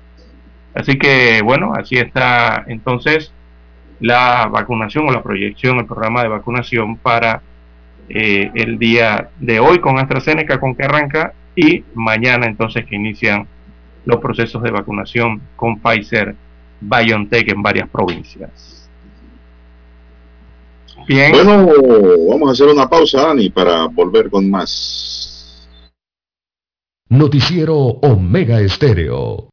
Así 0.74 0.98
que 0.98 1.42
bueno, 1.44 1.74
así 1.76 1.98
está 1.98 2.64
entonces 2.68 3.32
la 4.00 4.48
vacunación 4.52 5.08
o 5.08 5.12
la 5.12 5.24
proyección, 5.24 5.78
el 5.80 5.86
programa 5.86 6.24
de 6.24 6.30
vacunación 6.30 6.98
para 6.98 7.42
eh, 8.10 8.52
el 8.56 8.78
día 8.78 9.30
de 9.40 9.60
hoy 9.60 9.80
con 9.80 9.98
AstraZeneca, 9.98 10.60
con 10.60 10.76
que 10.76 10.84
arranca, 10.84 11.34
y 11.56 11.84
mañana 11.94 12.48
entonces 12.48 12.86
que 12.86 12.96
inician 12.96 13.48
los 14.06 14.20
procesos 14.20 14.62
de 14.62 14.72
vacunación 14.72 15.42
con 15.56 15.80
Pfizer 15.80 16.36
BioNTech 16.82 17.50
en 17.50 17.62
varias 17.62 17.88
provincias. 17.90 18.90
Bien. 21.08 21.32
Bueno, 21.32 21.68
vamos 22.30 22.50
a 22.50 22.52
hacer 22.52 22.68
una 22.68 22.90
pausa, 22.90 23.28
Dani, 23.28 23.50
para 23.50 23.88
volver 23.88 24.30
con 24.30 24.50
más. 24.50 25.70
Noticiero 27.10 27.76
Omega 27.76 28.60
Estéreo. 28.60 29.53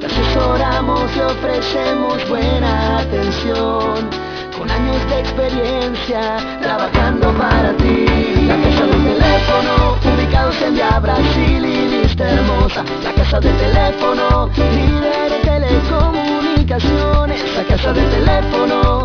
te 0.00 0.06
asesoramos 0.06 1.14
y 1.16 1.20
ofrecemos 1.20 2.28
buena 2.28 2.98
atención. 2.98 4.10
Con 4.56 4.70
años 4.70 5.10
de 5.10 5.20
experiencia, 5.20 6.38
trabajando 6.62 7.30
para 7.34 7.76
ti. 7.76 8.06
La 8.46 8.56
casa 8.56 8.86
del 8.86 9.04
teléfono, 9.04 9.98
ubicados 10.14 10.62
en 10.62 10.74
Via 10.74 10.98
Brasil 10.98 11.62
y 11.64 12.02
lista 12.02 12.30
hermosa. 12.30 12.82
La 13.02 13.12
casa 13.12 13.38
del 13.40 13.54
teléfono, 13.56 14.48
líder 14.56 15.30
de 15.30 15.38
telecomunicaciones. 15.44 17.54
La 17.54 17.64
casa 17.64 17.92
del 17.92 18.08
teléfono, 18.10 19.04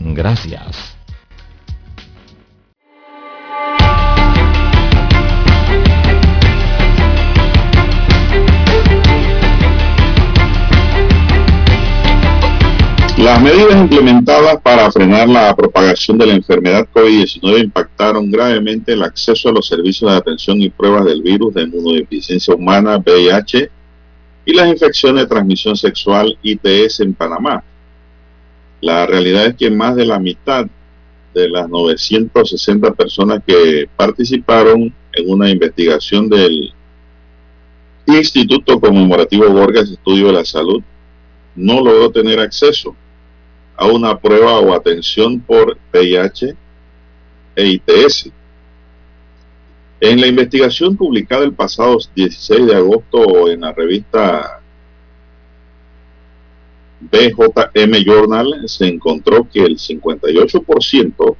Gracias. 0.00 0.96
Las 13.22 13.40
medidas 13.40 13.76
implementadas 13.76 14.60
para 14.62 14.90
frenar 14.90 15.28
la 15.28 15.54
propagación 15.54 16.18
de 16.18 16.26
la 16.26 16.34
enfermedad 16.34 16.88
COVID-19 16.92 17.62
impactaron 17.62 18.28
gravemente 18.32 18.94
el 18.94 19.02
acceso 19.04 19.48
a 19.48 19.52
los 19.52 19.68
servicios 19.68 20.10
de 20.10 20.16
atención 20.16 20.60
y 20.60 20.70
pruebas 20.70 21.04
del 21.04 21.22
virus 21.22 21.54
de 21.54 21.62
inmunodeficiencia 21.62 22.52
humana 22.52 22.98
VIH 22.98 23.70
y 24.44 24.54
las 24.54 24.68
infecciones 24.68 25.22
de 25.22 25.28
transmisión 25.28 25.76
sexual 25.76 26.36
ITS 26.42 26.98
en 26.98 27.14
Panamá. 27.14 27.62
La 28.82 29.06
realidad 29.06 29.46
es 29.46 29.54
que 29.54 29.70
más 29.70 29.94
de 29.94 30.04
la 30.04 30.18
mitad 30.18 30.66
de 31.32 31.48
las 31.48 31.68
960 31.68 32.92
personas 32.94 33.40
que 33.46 33.88
participaron 33.96 34.92
en 35.12 35.30
una 35.30 35.48
investigación 35.48 36.28
del 36.28 36.74
Instituto 38.06 38.80
Conmemorativo 38.80 39.48
Borges 39.50 39.88
Estudio 39.88 40.26
de 40.26 40.32
la 40.32 40.44
Salud 40.44 40.82
no 41.54 41.80
logró 41.80 42.10
tener 42.10 42.40
acceso 42.40 42.96
a 43.76 43.86
una 43.86 44.18
prueba 44.18 44.58
o 44.58 44.74
atención 44.74 45.38
por 45.38 45.78
VIH 45.92 46.56
e 47.54 47.66
ITS. 47.66 48.32
En 50.00 50.20
la 50.20 50.26
investigación 50.26 50.96
publicada 50.96 51.44
el 51.44 51.52
pasado 51.52 51.98
16 52.16 52.66
de 52.66 52.74
agosto 52.74 53.48
en 53.48 53.60
la 53.60 53.72
revista 53.72 54.61
BJM 57.10 58.04
Journal 58.04 58.62
se 58.66 58.86
encontró 58.86 59.48
que 59.50 59.62
el 59.62 59.78
58% 59.78 61.36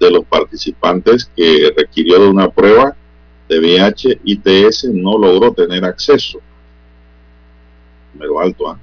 de 0.00 0.10
los 0.10 0.24
participantes 0.24 1.30
que 1.36 1.72
requirió 1.76 2.20
de 2.20 2.28
una 2.28 2.50
prueba 2.50 2.96
de 3.48 3.58
VIH-ITS 3.60 4.84
no 4.92 5.18
logró 5.18 5.52
tener 5.52 5.84
acceso. 5.84 6.40
Número 8.14 8.40
alto, 8.40 8.68
¿ah? 8.68 8.78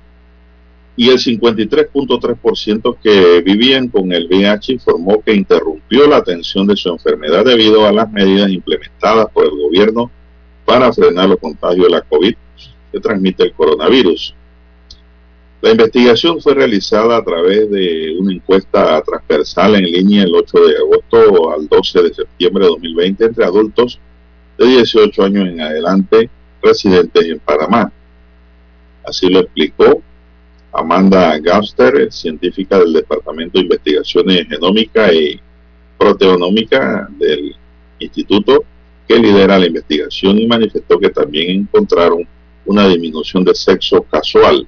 y 0.99 1.07
el 1.07 1.17
53.3% 1.17 2.97
que 3.01 3.41
vivían 3.41 3.87
con 3.87 4.11
el 4.11 4.27
VIH 4.27 4.73
informó 4.73 5.21
que 5.21 5.33
interrumpió 5.33 6.05
la 6.07 6.17
atención 6.17 6.67
de 6.67 6.75
su 6.75 6.89
enfermedad 6.89 7.45
debido 7.45 7.85
a 7.85 7.93
las 7.93 8.11
medidas 8.11 8.51
implementadas 8.51 9.27
por 9.31 9.45
el 9.45 9.51
gobierno 9.51 10.11
para 10.65 10.91
frenar 10.91 11.29
los 11.29 11.39
contagios 11.39 11.85
de 11.85 11.89
la 11.89 12.01
COVID 12.01 12.35
que 12.91 12.99
transmite 12.99 13.43
el 13.43 13.53
coronavirus. 13.53 14.35
La 15.61 15.71
investigación 15.71 16.39
fue 16.39 16.53
realizada 16.53 17.17
a 17.17 17.23
través 17.23 17.69
de 17.69 18.15
una 18.17 18.33
encuesta 18.33 19.01
transversal 19.01 19.75
en 19.75 19.83
línea 19.83 20.23
el 20.23 20.33
8 20.33 20.57
de 20.57 20.77
agosto 20.77 21.51
al 21.51 21.67
12 21.67 22.03
de 22.03 22.13
septiembre 22.13 22.63
de 22.63 22.69
2020 22.69 23.25
entre 23.25 23.43
adultos 23.43 23.99
de 24.57 24.65
18 24.65 25.21
años 25.21 25.49
en 25.49 25.59
adelante 25.59 26.29
residentes 26.61 27.25
en 27.25 27.39
Panamá. 27.39 27.91
Así 29.03 29.27
lo 29.29 29.41
explicó 29.41 30.01
Amanda 30.71 31.37
Gauster, 31.39 32.09
científica 32.09 32.79
del 32.79 32.93
Departamento 32.93 33.57
de 33.57 33.65
Investigaciones 33.65 34.47
Genómica 34.47 35.13
y 35.13 35.41
Proteonómica 35.97 37.09
del 37.17 37.53
Instituto, 37.99 38.63
que 39.05 39.19
lidera 39.19 39.59
la 39.59 39.65
investigación 39.65 40.39
y 40.39 40.47
manifestó 40.47 40.97
que 40.99 41.09
también 41.09 41.61
encontraron 41.61 42.25
una 42.65 42.87
disminución 42.87 43.43
de 43.43 43.53
sexo 43.55 44.03
casual 44.03 44.65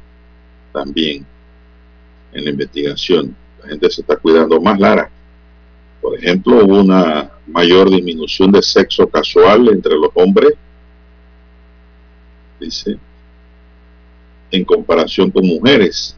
también 0.72 1.26
en 2.34 2.44
la 2.46 2.50
investigación. 2.50 3.36
La 3.62 3.70
gente 3.70 3.90
se 3.90 4.02
está 4.02 4.16
cuidando 4.16 4.60
más, 4.60 4.80
Lara. 4.80 5.10
Por 6.02 6.18
ejemplo, 6.18 6.66
hubo 6.66 6.80
una 6.80 7.30
mayor 7.48 7.90
disminución 7.90 8.52
de 8.52 8.62
sexo 8.62 9.08
casual 9.08 9.68
entre 9.70 9.96
los 9.96 10.10
hombres, 10.16 10.54
dice, 12.60 12.98
en 14.50 14.66
comparación 14.66 15.30
con 15.30 15.46
mujeres. 15.46 16.18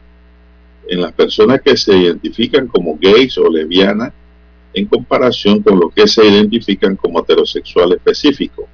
En 0.88 1.00
las 1.00 1.12
personas 1.12 1.60
que 1.62 1.76
se 1.76 1.96
identifican 1.96 2.66
como 2.66 2.96
gays 2.98 3.36
o 3.38 3.50
lesbianas, 3.50 4.12
en 4.74 4.86
comparación 4.86 5.62
con 5.62 5.78
los 5.78 5.92
que 5.92 6.06
se 6.06 6.26
identifican 6.26 6.96
como 6.96 7.20
heterosexual 7.20 7.92
específico. 7.92 8.68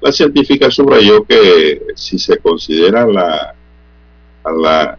La 0.00 0.10
científica 0.10 0.70
subrayó 0.70 1.24
que 1.24 1.82
si 1.96 2.18
se 2.18 2.38
considera 2.38 3.06
la, 3.06 3.54
a 4.44 4.52
la 4.52 4.98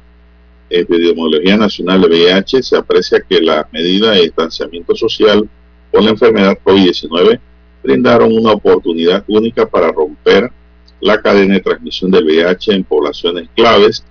epidemiología 0.69 1.57
nacional 1.57 2.01
de 2.01 2.07
VIH, 2.07 2.63
se 2.63 2.77
aprecia 2.77 3.21
que 3.21 3.41
las 3.41 3.71
medidas 3.71 4.15
de 4.15 4.23
distanciamiento 4.23 4.95
social 4.95 5.49
con 5.91 6.05
la 6.05 6.11
enfermedad 6.11 6.57
COVID-19 6.63 7.39
brindaron 7.83 8.31
una 8.31 8.51
oportunidad 8.51 9.23
única 9.27 9.67
para 9.67 9.91
romper 9.91 10.51
la 10.99 11.21
cadena 11.21 11.55
de 11.55 11.61
transmisión 11.61 12.11
del 12.11 12.25
VIH 12.25 12.73
en 12.73 12.83
poblaciones 12.83 13.49
claves 13.55 14.03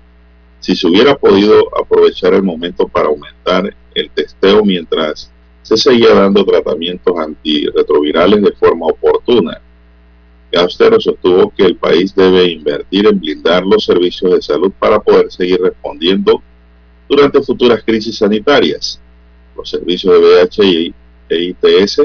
si 0.61 0.75
se 0.75 0.87
hubiera 0.88 1.17
podido 1.17 1.69
aprovechar 1.79 2.35
el 2.35 2.43
momento 2.43 2.88
para 2.88 3.09
aumentar 3.09 3.75
el 3.95 4.11
testeo 4.11 4.64
mientras 4.64 5.31
se 5.62 5.77
seguía 5.77 6.14
dando 6.14 6.45
tratamientos 6.45 7.17
antirretrovirales 7.19 8.43
de 8.43 8.53
forma 8.53 8.87
oportuna. 8.87 9.61
Gaustero 10.51 10.99
sostuvo 10.99 11.51
que 11.51 11.65
el 11.65 11.77
país 11.77 12.15
debe 12.15 12.51
invertir 12.51 13.07
en 13.07 13.21
blindar 13.21 13.67
los 13.67 13.85
servicios 13.85 14.33
de 14.33 14.43
salud 14.43 14.73
para 14.79 14.99
poder 14.99 15.31
seguir 15.31 15.61
respondiendo 15.61 16.43
durante 17.09 17.43
futuras 17.43 17.83
crisis 17.85 18.17
sanitarias. 18.17 19.01
Los 19.57 19.71
servicios 19.71 20.15
de 20.15 20.29
VIH 20.29 20.95
e 21.29 21.43
ITS 21.43 22.03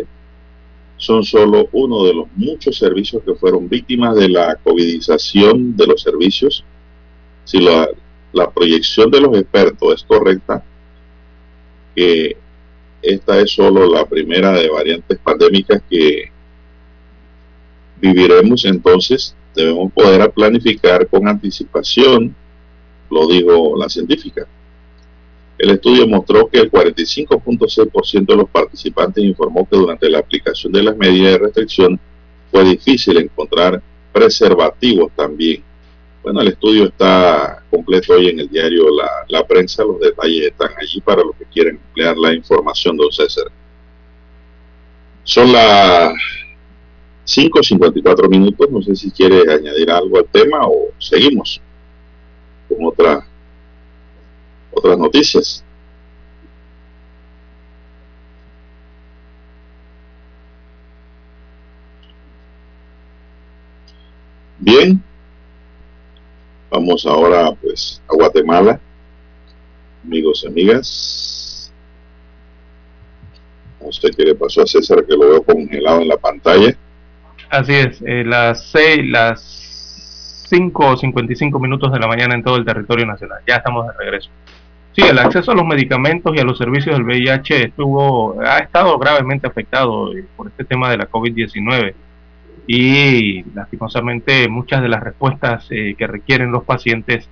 son 0.98 1.24
solo 1.24 1.70
uno 1.72 2.04
de 2.06 2.14
los 2.14 2.28
muchos 2.36 2.78
servicios 2.78 3.24
que 3.24 3.36
fueron 3.36 3.70
víctimas 3.70 4.16
de 4.16 4.30
la 4.30 4.56
covidización 4.56 5.76
de 5.78 5.88
los 5.88 6.02
servicios. 6.02 6.66
Si 7.46 7.60
la, 7.60 7.88
la 8.34 8.50
proyección 8.50 9.10
de 9.12 9.22
los 9.22 9.38
expertos 9.38 9.96
es 9.96 10.04
correcta, 10.04 10.64
que 11.96 12.38
esta 13.02 13.40
es 13.40 13.52
solo 13.52 13.86
la 13.86 14.06
primera 14.06 14.54
de 14.54 14.70
variantes 14.70 15.20
pandémicas 15.20 15.82
que 15.90 16.33
viviremos, 18.04 18.66
entonces 18.66 19.34
debemos 19.56 19.92
poder 19.94 20.30
planificar 20.32 21.08
con 21.08 21.26
anticipación, 21.26 22.36
lo 23.10 23.28
dijo 23.28 23.78
la 23.78 23.88
científica. 23.88 24.46
El 25.58 25.70
estudio 25.70 26.06
mostró 26.06 26.50
que 26.50 26.60
el 26.60 26.70
45.6% 26.70 28.26
de 28.26 28.36
los 28.36 28.50
participantes 28.50 29.24
informó 29.24 29.68
que 29.70 29.78
durante 29.78 30.10
la 30.10 30.20
aplicación 30.20 30.74
de 30.74 30.84
las 30.84 30.98
medidas 30.98 31.32
de 31.32 31.38
restricción 31.38 32.00
fue 32.52 32.66
difícil 32.66 33.18
encontrar 33.18 33.82
preservativos 34.12 35.12
también. 35.16 35.64
Bueno, 36.22 36.42
el 36.42 36.50
estudio 36.50 36.86
está 36.86 37.64
completo 37.70 38.14
hoy 38.14 38.30
en 38.30 38.42
el 38.42 38.50
diario 38.50 38.86
La, 39.30 39.48
Prensa, 39.48 39.84
los 39.84 40.00
detalles 40.00 40.48
están 40.48 40.72
allí 40.78 41.00
para 41.00 41.24
los 41.24 41.36
que 41.38 41.46
quieren 41.46 41.76
emplear 41.76 42.18
la 42.18 42.34
información, 42.34 42.98
don 42.98 43.12
César. 43.12 43.46
Son 45.24 45.54
las 45.54 46.14
5.54 47.26 48.30
minutos, 48.30 48.70
no 48.70 48.82
sé 48.82 48.96
si 48.96 49.12
quiere 49.12 49.52
añadir 49.52 49.90
algo 49.92 50.18
al 50.18 50.26
tema 50.26 50.68
o 50.68 50.90
seguimos 50.98 51.62
con 52.68 52.86
otra 52.86 53.26
otras 54.74 54.98
noticias. 54.98 55.64
Bien, 64.60 65.02
vamos 66.72 67.06
ahora 67.06 67.54
pues 67.62 68.02
a 68.08 68.16
Guatemala, 68.16 68.80
amigos 70.04 70.44
y 70.44 70.48
amigas. 70.48 71.74
No 73.82 73.92
sé 73.92 74.10
qué 74.12 74.24
le 74.24 74.36
pasó 74.36 74.62
a 74.62 74.66
César 74.66 75.06
que 75.06 75.14
lo 75.14 75.30
veo 75.30 75.44
congelado 75.44 76.02
en 76.02 76.08
la 76.08 76.18
pantalla. 76.18 76.78
Así 77.54 77.72
es, 77.72 78.02
eh, 78.02 78.24
las 78.26 78.66
seis, 78.72 79.08
las 79.08 79.40
5 80.50 80.88
o 80.88 80.98
55 80.98 81.60
minutos 81.60 81.92
de 81.94 82.00
la 82.00 82.08
mañana 82.08 82.34
en 82.34 82.42
todo 82.42 82.56
el 82.56 82.66
territorio 82.66 83.06
nacional. 83.06 83.42
Ya 83.48 83.58
estamos 83.58 83.86
de 83.86 83.94
regreso. 83.94 84.32
Sí, 84.94 85.04
el 85.04 85.20
acceso 85.20 85.52
a 85.52 85.56
los 85.56 85.66
medicamentos 85.66 86.36
y 86.36 86.40
a 86.40 86.44
los 86.44 86.58
servicios 86.58 86.96
del 86.96 87.06
VIH 87.06 87.66
estuvo, 87.66 88.42
ha 88.42 88.58
estado 88.58 88.98
gravemente 88.98 89.46
afectado 89.46 90.18
eh, 90.18 90.26
por 90.36 90.48
este 90.48 90.66
tema 90.66 90.90
de 90.90 90.98
la 90.98 91.12
COVID-19 91.12 91.94
y 92.66 93.44
lastimosamente 93.54 94.48
muchas 94.50 94.82
de 94.82 94.90
las 94.90 95.04
respuestas 95.04 95.68
eh, 95.70 95.94
que 95.96 96.08
requieren 96.08 96.52
los 96.52 96.64
pacientes 96.64 97.30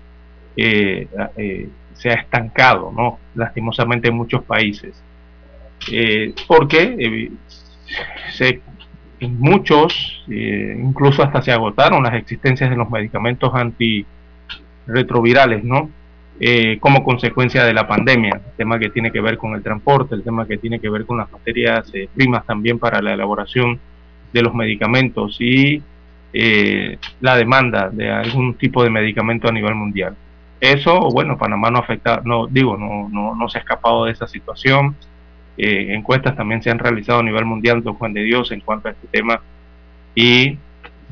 eh, 0.56 1.08
se 1.94 2.10
ha 2.12 2.14
estancado, 2.14 2.92
¿no? 2.96 3.18
Lastimosamente 3.34 4.10
en 4.10 4.18
muchos 4.18 4.44
países. 4.44 5.02
porque 6.48 7.32
se, 8.34 8.62
en 9.22 9.40
muchos, 9.40 10.24
incluso 10.28 11.24
hasta 11.24 11.42
se 11.42 11.52
agotaron 11.52 12.04
las 12.04 12.14
existencias 12.16 12.70
de 12.70 12.76
los 12.76 12.90
medicamentos 12.90 13.52
antirretrovirales, 13.54 15.64
¿no? 15.64 15.90
Eh, 16.44 16.80
como 16.80 17.04
consecuencia 17.04 17.64
de 17.66 17.74
la 17.76 17.88
pandemia, 17.88 18.34
el 18.34 18.56
tema 18.58 18.80
que 18.80 18.90
tiene 18.90 19.12
que 19.12 19.22
ver 19.22 19.38
con 19.38 19.54
el 19.54 19.62
transporte, 19.62 20.16
el 20.16 20.24
tema 20.24 20.48
que 20.48 20.58
tiene 20.58 20.80
que 20.80 20.90
ver 20.90 21.06
con 21.06 21.20
las 21.20 21.32
materias 21.32 21.92
eh, 21.94 22.10
primas 22.16 22.48
también 22.48 22.80
para 22.80 23.00
la 23.00 23.14
elaboración 23.14 23.80
de 24.34 24.42
los 24.42 24.56
medicamentos 24.56 25.38
y 25.40 25.84
eh, 26.34 26.98
la 27.20 27.36
demanda 27.36 27.92
de 27.92 28.10
algún 28.10 28.56
tipo 28.56 28.84
de 28.84 28.90
medicamento 28.90 29.48
a 29.48 29.52
nivel 29.52 29.76
mundial. 29.76 30.16
Eso, 30.60 31.12
bueno, 31.12 31.38
Panamá 31.38 31.70
no 31.70 31.78
afecta, 31.78 32.24
no 32.26 32.48
digo, 32.48 32.76
no, 32.76 33.08
no, 33.08 33.36
no 33.36 33.48
se 33.48 33.60
ha 33.60 33.62
escapado 33.62 34.06
de 34.06 34.14
esa 34.14 34.28
situación. 34.28 34.96
Encuestas 35.58 36.36
también 36.36 36.64
se 36.64 36.72
han 36.72 36.80
realizado 36.80 37.20
a 37.20 37.24
nivel 37.24 37.46
mundial, 37.46 37.84
don 37.84 37.96
Juan 37.96 38.14
de 38.14 38.24
Dios, 38.24 38.52
en 38.52 38.62
cuanto 38.62 38.88
a 38.88 38.92
este 38.92 39.08
tema 39.08 39.42
y 40.16 40.58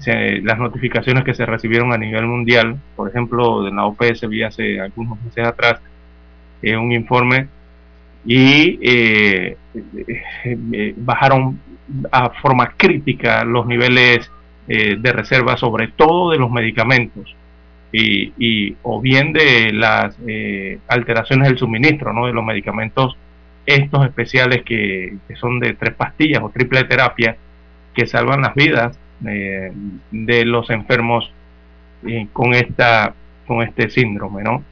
las 0.06 0.58
notificaciones 0.58 1.24
que 1.24 1.34
se 1.34 1.46
recibieron 1.46 1.92
a 1.94 1.98
nivel 1.98 2.26
mundial, 2.26 2.80
por 2.96 3.10
ejemplo, 3.10 3.64
de 3.64 3.72
la 3.72 3.86
OPS 3.86 4.28
vi 4.30 4.44
hace 4.44 4.80
algunos 4.80 5.22
meses 5.22 5.46
atrás 5.46 5.82
eh, 6.62 6.76
un 6.76 6.92
informe 6.92 7.48
y 8.26 8.80
eh, 8.82 9.58
eh, 10.44 10.94
bajaron 10.98 11.60
a 12.12 12.30
forma 12.30 12.74
crítica 12.76 13.44
los 13.44 13.66
niveles 13.66 14.30
de 14.68 15.12
reserva, 15.12 15.58
sobre 15.58 15.88
todo 15.88 16.30
de 16.30 16.38
los 16.38 16.52
medicamentos. 16.52 17.36
Y, 17.92 18.76
o 18.84 19.02
bien 19.02 19.34
de 19.34 19.74
las 19.74 20.16
alteraciones 20.88 21.48
del 21.48 21.58
suministro 21.58 22.14
¿no? 22.14 22.28
de 22.28 22.34
los 22.34 22.46
medicamentos 22.46 23.18
estos 23.76 24.06
especiales 24.06 24.64
que, 24.64 25.18
que, 25.28 25.36
son 25.36 25.60
de 25.60 25.74
tres 25.74 25.94
pastillas 25.94 26.42
o 26.44 26.50
triple 26.50 26.84
terapia 26.86 27.38
que 27.94 28.06
salvan 28.06 28.42
las 28.42 28.56
vidas 28.56 28.98
eh, 29.28 29.72
de 30.12 30.46
los 30.46 30.70
enfermos 30.70 31.32
eh, 32.08 32.28
con 32.34 32.54
esta 32.54 33.14
con 33.46 33.62
este 33.62 33.90
síndrome, 33.90 34.44
¿no? 34.44 34.64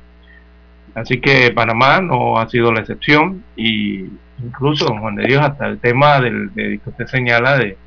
Así 0.93 1.19
que 1.19 1.51
Panamá 1.51 1.99
no 2.01 2.38
ha 2.38 2.47
sido 2.49 2.71
la 2.71 2.81
excepción 2.81 3.43
y 3.55 4.05
incluso, 4.43 4.88
Juan 4.88 5.15
de 5.15 5.25
Dios, 5.25 5.41
hasta 5.41 5.67
el 5.67 5.79
tema 5.79 6.19
del, 6.19 6.53
de, 6.53 6.79
que 6.79 6.89
usted 6.89 7.07
señala 7.07 7.57
de, 7.57 7.77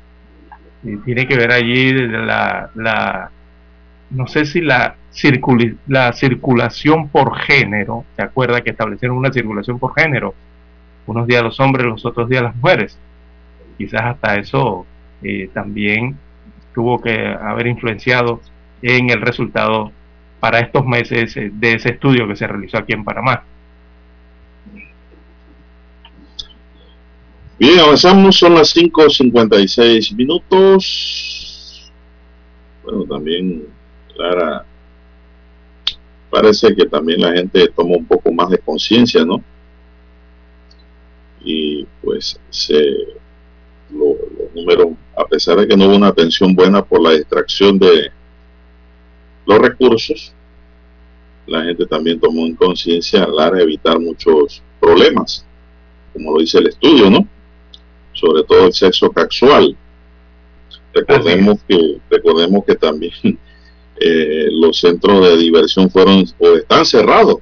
tiene 1.05 1.27
que 1.27 1.37
ver 1.37 1.51
allí 1.51 1.93
de 1.93 2.07
la, 2.07 2.69
la 2.75 3.31
no 4.11 4.27
sé 4.27 4.45
si 4.45 4.61
la, 4.61 4.95
la 5.87 6.13
circulación 6.13 7.09
por 7.09 7.37
género, 7.39 8.05
¿se 8.15 8.21
acuerda 8.21 8.61
que 8.61 8.71
establecieron 8.71 9.17
una 9.17 9.31
circulación 9.31 9.79
por 9.79 9.93
género? 9.95 10.33
Unos 11.05 11.27
días 11.27 11.43
los 11.43 11.59
hombres, 11.59 11.85
los 11.85 12.05
otros 12.05 12.29
días 12.29 12.43
las 12.43 12.55
mujeres. 12.55 12.97
Quizás 13.77 14.01
hasta 14.01 14.37
eso 14.37 14.85
eh, 15.23 15.49
también 15.53 16.17
tuvo 16.73 17.01
que 17.01 17.27
haber 17.27 17.67
influenciado 17.67 18.41
en 18.81 19.09
el 19.09 19.21
resultado 19.21 19.91
para 20.39 20.59
estos 20.59 20.85
meses 20.85 21.35
eh, 21.37 21.51
de 21.53 21.73
ese 21.73 21.89
estudio 21.89 22.27
que 22.27 22.35
se 22.35 22.47
realizó 22.47 22.77
aquí 22.77 22.93
en 22.93 23.03
Panamá. 23.03 23.43
Bien, 27.59 27.79
avanzamos, 27.79 28.37
son 28.37 28.55
las 28.55 28.75
5.56 28.75 30.15
minutos. 30.15 31.91
Bueno, 32.83 33.03
también, 33.03 33.67
Clara, 34.15 34.65
parece 36.31 36.75
que 36.75 36.85
también 36.87 37.21
la 37.21 37.33
gente 37.33 37.67
toma 37.75 37.97
un 37.97 38.05
poco 38.05 38.31
más 38.31 38.49
de 38.49 38.57
conciencia, 38.57 39.23
¿no? 39.23 39.43
Y 41.43 41.87
pues 42.01 42.39
se, 42.49 42.81
los 43.89 44.15
números 44.55 44.89
a 45.21 45.25
pesar 45.25 45.59
de 45.59 45.67
que 45.67 45.77
no 45.77 45.87
hubo 45.87 45.95
una 45.95 46.07
atención 46.07 46.55
buena 46.55 46.83
por 46.83 47.01
la 47.01 47.11
distracción 47.11 47.77
de 47.77 48.11
los 49.45 49.59
recursos, 49.59 50.33
la 51.45 51.63
gente 51.63 51.85
también 51.85 52.19
tomó 52.19 52.45
en 52.45 52.55
conciencia 52.55 53.23
a 53.23 53.51
de 53.51 53.63
evitar 53.63 53.99
muchos 53.99 54.61
problemas, 54.79 55.45
como 56.13 56.33
lo 56.33 56.39
dice 56.39 56.59
el 56.59 56.67
estudio, 56.67 57.09
¿no? 57.09 57.27
Sobre 58.13 58.43
todo 58.43 58.67
el 58.67 58.73
sexo 58.73 59.09
casual. 59.11 59.75
Recordemos 60.93 61.59
que, 61.67 61.97
recordemos 62.09 62.65
que 62.65 62.75
también 62.75 63.13
eh, 63.99 64.47
los 64.51 64.79
centros 64.79 65.27
de 65.27 65.37
diversión 65.37 65.89
fueron 65.89 66.25
o 66.39 66.47
están 66.55 66.85
cerrados. 66.85 67.37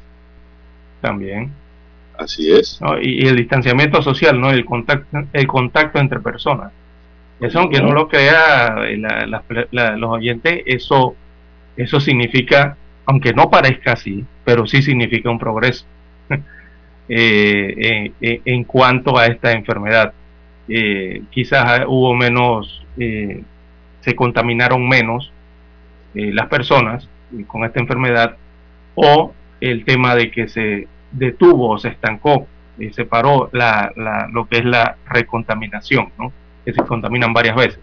También. 1.01 1.53
Así 2.19 2.51
es. 2.51 2.79
y, 3.01 3.25
el 3.25 3.37
distanciamiento 3.37 4.01
social, 4.01 4.39
¿no? 4.39 4.51
El 4.51 4.65
contacto, 4.65 5.25
el 5.31 5.47
contacto 5.47 5.99
entre 5.99 6.19
personas. 6.19 6.71
Eso, 7.39 7.59
aunque 7.59 7.79
no 7.79 7.93
lo 7.93 8.09
crea 8.09 8.75
los 9.71 10.09
oyentes, 10.09 10.61
eso, 10.65 11.15
eso 11.77 11.99
significa, 12.01 12.75
aunque 13.05 13.33
no 13.33 13.49
parezca 13.49 13.93
así, 13.93 14.25
pero 14.43 14.67
sí 14.67 14.81
significa 14.81 15.29
un 15.29 15.39
progreso 15.39 15.85
eh, 17.09 18.11
en 18.19 18.63
cuanto 18.65 19.17
a 19.17 19.27
esta 19.27 19.53
enfermedad. 19.53 20.13
Eh, 20.67 21.23
quizás 21.31 21.83
hubo 21.87 22.13
menos, 22.13 22.85
eh, 22.97 23.41
se 24.01 24.15
contaminaron 24.15 24.87
menos 24.87 25.31
las 26.13 26.47
personas 26.47 27.07
con 27.47 27.63
esta 27.63 27.79
enfermedad, 27.79 28.35
o 28.95 29.31
el 29.61 29.85
tema 29.85 30.15
de 30.15 30.31
que 30.31 30.47
se 30.49 30.87
detuvo 31.11 31.69
o 31.69 31.77
se 31.77 31.89
estancó, 31.89 32.47
se 32.91 33.05
paró 33.05 33.49
la, 33.51 33.91
lo 34.31 34.47
que 34.47 34.57
es 34.59 34.65
la 34.65 34.97
recontaminación, 35.07 36.09
¿no? 36.17 36.31
que 36.65 36.73
se 36.73 36.81
contaminan 36.83 37.33
varias 37.33 37.55
veces. 37.55 37.79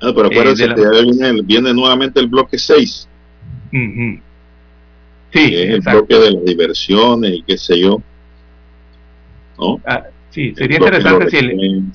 Ah, 0.00 0.12
pero 0.14 0.26
acuérdense 0.26 0.64
eh, 0.64 0.74
que 0.74 1.42
viene, 1.42 1.74
nuevamente 1.74 2.20
el 2.20 2.28
bloque 2.28 2.58
6. 2.58 3.08
Sí, 5.30 5.54
el 5.54 5.80
bloque 5.80 6.14
de 6.14 6.30
las 6.30 6.44
diversiones 6.44 7.32
y 7.32 7.42
qué 7.42 7.58
sé 7.58 7.80
yo. 7.80 8.00
¿No? 9.58 9.80
Ah, 9.86 10.04
sí, 10.30 10.54
sería 10.54 10.78
interesante 10.78 11.30
si 11.30 11.36
el, 11.38 11.92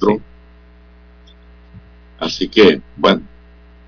Así 2.19 2.47
que, 2.47 2.81
bueno. 2.97 3.21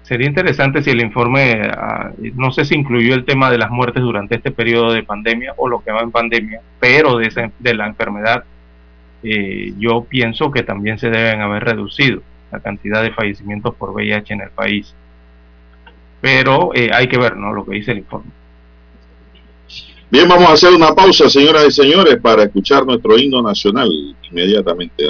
Sería 0.06 0.28
interesante 0.28 0.84
si 0.84 0.91
el 0.91 1.02
informe, 1.02 1.63
ah, 1.63 2.12
no 2.36 2.52
sé 2.52 2.63
si 2.63 2.76
incluyó 2.76 3.15
el 3.15 3.26
tema 3.26 3.50
de 3.50 3.58
las 3.58 3.72
muertes 3.72 4.04
durante 4.04 4.36
este 4.36 4.52
periodo 4.52 4.94
de 4.94 5.02
pandemia 5.02 5.56
o 5.58 5.68
lo 5.68 5.84
que 5.84 5.91
va 5.91 6.02
en 6.02 6.12
pandemia, 6.12 6.62
pero 6.80 7.18
de, 7.18 7.52
de 7.58 7.74
la 7.74 7.88
enfermedad, 7.88 8.44
eh, 9.24 9.74
yo 9.80 10.04
pienso 10.04 10.52
que 10.52 10.62
también 10.62 11.00
se 11.00 11.10
deben 11.10 11.41
haber 11.41 11.63
reducido 11.63 12.22
la 12.52 12.60
cantidad 12.60 13.02
de 13.02 13.13
fallecimientos 13.13 13.74
por 13.74 13.89
VIH 13.96 14.36
en 14.36 14.41
el 14.41 14.52
país. 14.52 14.94
Pero 16.22 16.70
eh, 16.76 16.91
hay 16.94 17.08
que 17.08 17.18
ver 17.18 17.36
¿no? 17.36 17.52
lo 17.52 17.65
que 17.65 17.78
dice 17.78 17.94
el 17.94 17.98
informe. 17.98 18.30
Bien, 20.12 20.30
vamos 20.30 20.50
a 20.52 20.54
hacer 20.54 20.72
una 20.72 20.94
pausa, 20.94 21.28
señoras 21.30 21.65
y 21.68 21.72
señores, 21.72 22.18
para 22.22 22.44
escuchar 22.44 22.86
nuestro 22.86 23.18
himno 23.18 23.41
nacional 23.41 23.89
inmediatamente. 24.30 25.04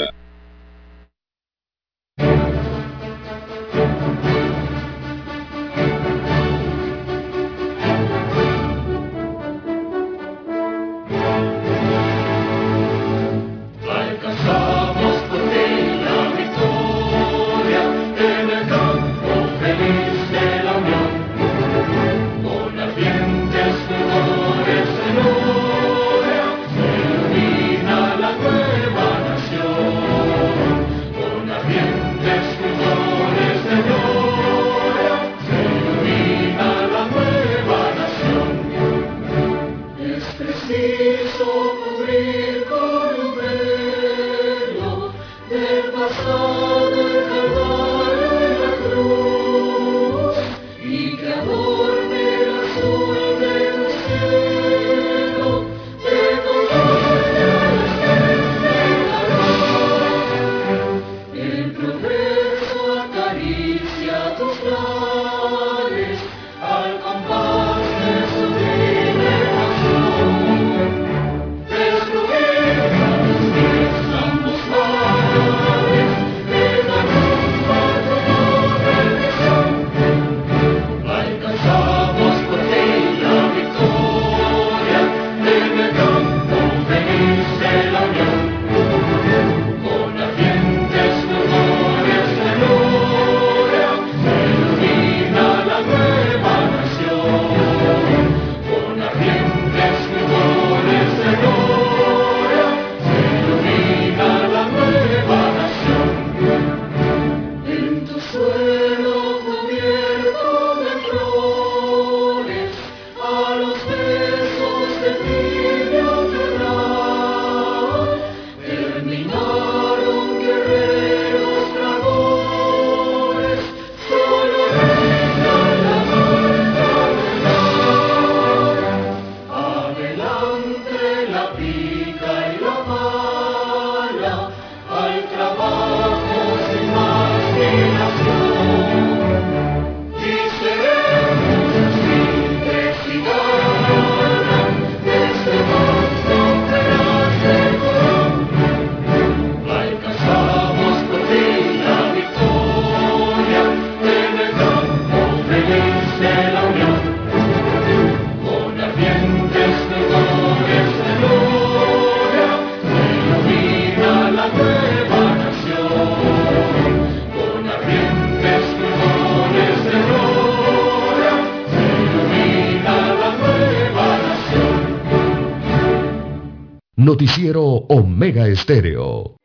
Noticiero 177.05 177.61
Omega 177.61 178.47
Estéreo. 178.47 179.35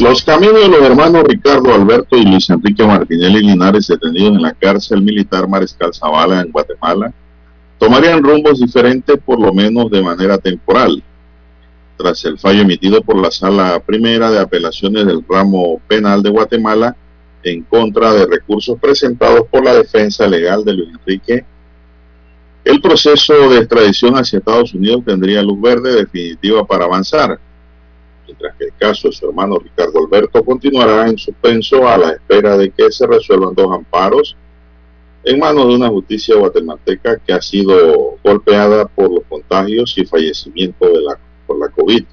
Los 0.00 0.22
caminos 0.24 0.54
de 0.54 0.68
los 0.68 0.80
hermanos 0.80 1.24
Ricardo 1.24 1.74
Alberto 1.74 2.16
y 2.16 2.24
Luis 2.24 2.48
Enrique 2.48 2.86
Martinelli 2.86 3.40
Linares 3.40 3.88
detenidos 3.88 4.36
en 4.36 4.42
la 4.42 4.54
cárcel 4.54 5.02
militar 5.02 5.46
Mariscal 5.46 5.92
Zavala 5.92 6.40
en 6.40 6.50
Guatemala 6.52 7.12
tomarían 7.78 8.22
rumbos 8.22 8.60
diferentes 8.60 9.18
por 9.24 9.40
lo 9.40 9.52
menos 9.52 9.90
de 9.90 10.02
manera 10.02 10.38
temporal. 10.38 11.02
Tras 11.96 12.24
el 12.24 12.38
fallo 12.38 12.62
emitido 12.62 13.00
por 13.02 13.16
la 13.16 13.30
Sala 13.30 13.80
Primera 13.80 14.30
de 14.30 14.40
Apelaciones 14.40 15.06
del 15.06 15.24
Ramo 15.28 15.80
Penal 15.88 16.22
de 16.22 16.30
Guatemala 16.30 16.96
en 17.42 17.62
contra 17.62 18.12
de 18.12 18.26
recursos 18.26 18.78
presentados 18.78 19.46
por 19.50 19.64
la 19.64 19.74
defensa 19.74 20.26
legal 20.26 20.64
de 20.64 20.74
Luis 20.74 20.90
Enrique, 20.90 21.44
el 22.64 22.80
proceso 22.80 23.48
de 23.48 23.58
extradición 23.58 24.14
hacia 24.14 24.40
Estados 24.40 24.74
Unidos 24.74 25.04
tendría 25.06 25.40
luz 25.42 25.60
verde 25.60 25.94
definitiva 25.94 26.66
para 26.66 26.84
avanzar, 26.84 27.38
mientras 28.26 28.56
que 28.56 28.64
el 28.64 28.72
caso 28.76 29.08
de 29.08 29.14
su 29.14 29.28
hermano 29.28 29.58
Ricardo 29.58 30.00
Alberto 30.04 30.44
continuará 30.44 31.08
en 31.08 31.16
suspenso 31.16 31.86
a 31.88 31.96
la 31.96 32.10
espera 32.10 32.56
de 32.56 32.70
que 32.70 32.90
se 32.90 33.06
resuelvan 33.06 33.54
dos 33.54 33.72
amparos 33.72 34.36
en 35.26 35.40
manos 35.40 35.66
de 35.66 35.74
una 35.74 35.88
justicia 35.88 36.36
guatemalteca 36.36 37.18
que 37.18 37.32
ha 37.32 37.42
sido 37.42 38.16
golpeada 38.22 38.86
por 38.86 39.10
los 39.10 39.24
contagios 39.28 39.92
y 39.98 40.06
fallecimiento 40.06 40.86
de 40.86 41.00
la, 41.00 41.18
por 41.44 41.58
la 41.58 41.68
COVID. 41.68 42.04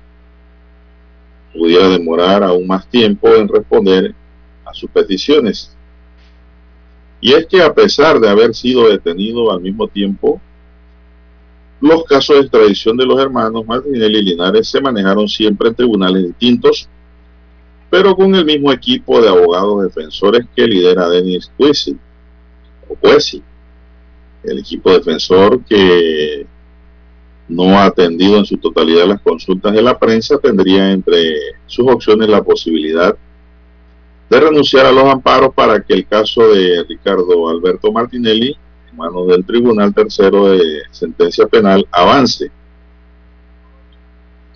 Pudiera 1.54 1.90
demorar 1.90 2.42
aún 2.42 2.66
más 2.66 2.90
tiempo 2.90 3.28
en 3.28 3.48
responder 3.48 4.16
a 4.66 4.74
sus 4.74 4.90
peticiones. 4.90 5.78
Y 7.22 7.34
es 7.34 7.46
que 7.46 7.62
a 7.62 7.72
pesar 7.72 8.20
de 8.20 8.28
haber 8.28 8.56
sido 8.56 8.90
detenido 8.90 9.52
al 9.52 9.62
mismo 9.62 9.88
tiempo, 9.88 10.42
los 11.82 12.06
casos 12.06 12.38
de 12.38 12.42
extradición 12.42 12.98
de 12.98 13.06
los 13.06 13.20
hermanos 13.20 13.64
Martinelli 13.68 14.18
y 14.18 14.24
Linares 14.24 14.68
se 14.68 14.82
manejaron 14.82 15.28
siempre 15.28 15.70
en 15.70 15.76
tribunales 15.76 16.24
distintos, 16.24 16.90
pero 17.92 18.16
con 18.16 18.34
el 18.34 18.44
mismo 18.44 18.72
equipo 18.72 19.22
de 19.22 19.30
abogados 19.30 19.84
defensores 19.84 20.48
que 20.56 20.66
lidera 20.66 21.08
Denis 21.10 21.52
Cuisi 21.56 21.96
pues 23.02 23.26
sí, 23.26 23.44
el 24.44 24.60
equipo 24.60 24.92
defensor 24.92 25.64
que 25.64 26.46
no 27.48 27.78
ha 27.78 27.86
atendido 27.86 28.38
en 28.38 28.46
su 28.46 28.58
totalidad 28.58 29.06
las 29.06 29.22
consultas 29.22 29.74
de 29.74 29.82
la 29.82 29.98
prensa 29.98 30.38
tendría 30.38 30.92
entre 30.92 31.36
sus 31.66 31.88
opciones 31.88 32.30
la 32.30 32.44
posibilidad 32.44 33.16
de 34.30 34.40
renunciar 34.40 34.86
a 34.86 34.92
los 34.92 35.06
amparos 35.06 35.54
para 35.54 35.82
que 35.82 35.94
el 35.94 36.08
caso 36.08 36.48
de 36.54 36.84
Ricardo 36.88 37.50
Alberto 37.50 37.92
Martinelli, 37.92 38.58
en 38.90 38.98
manos 38.98 39.28
del 39.28 39.46
Tribunal 39.46 39.94
Tercero 39.94 40.50
de 40.50 40.82
Sentencia 40.90 41.46
Penal, 41.46 41.86
avance. 41.92 42.50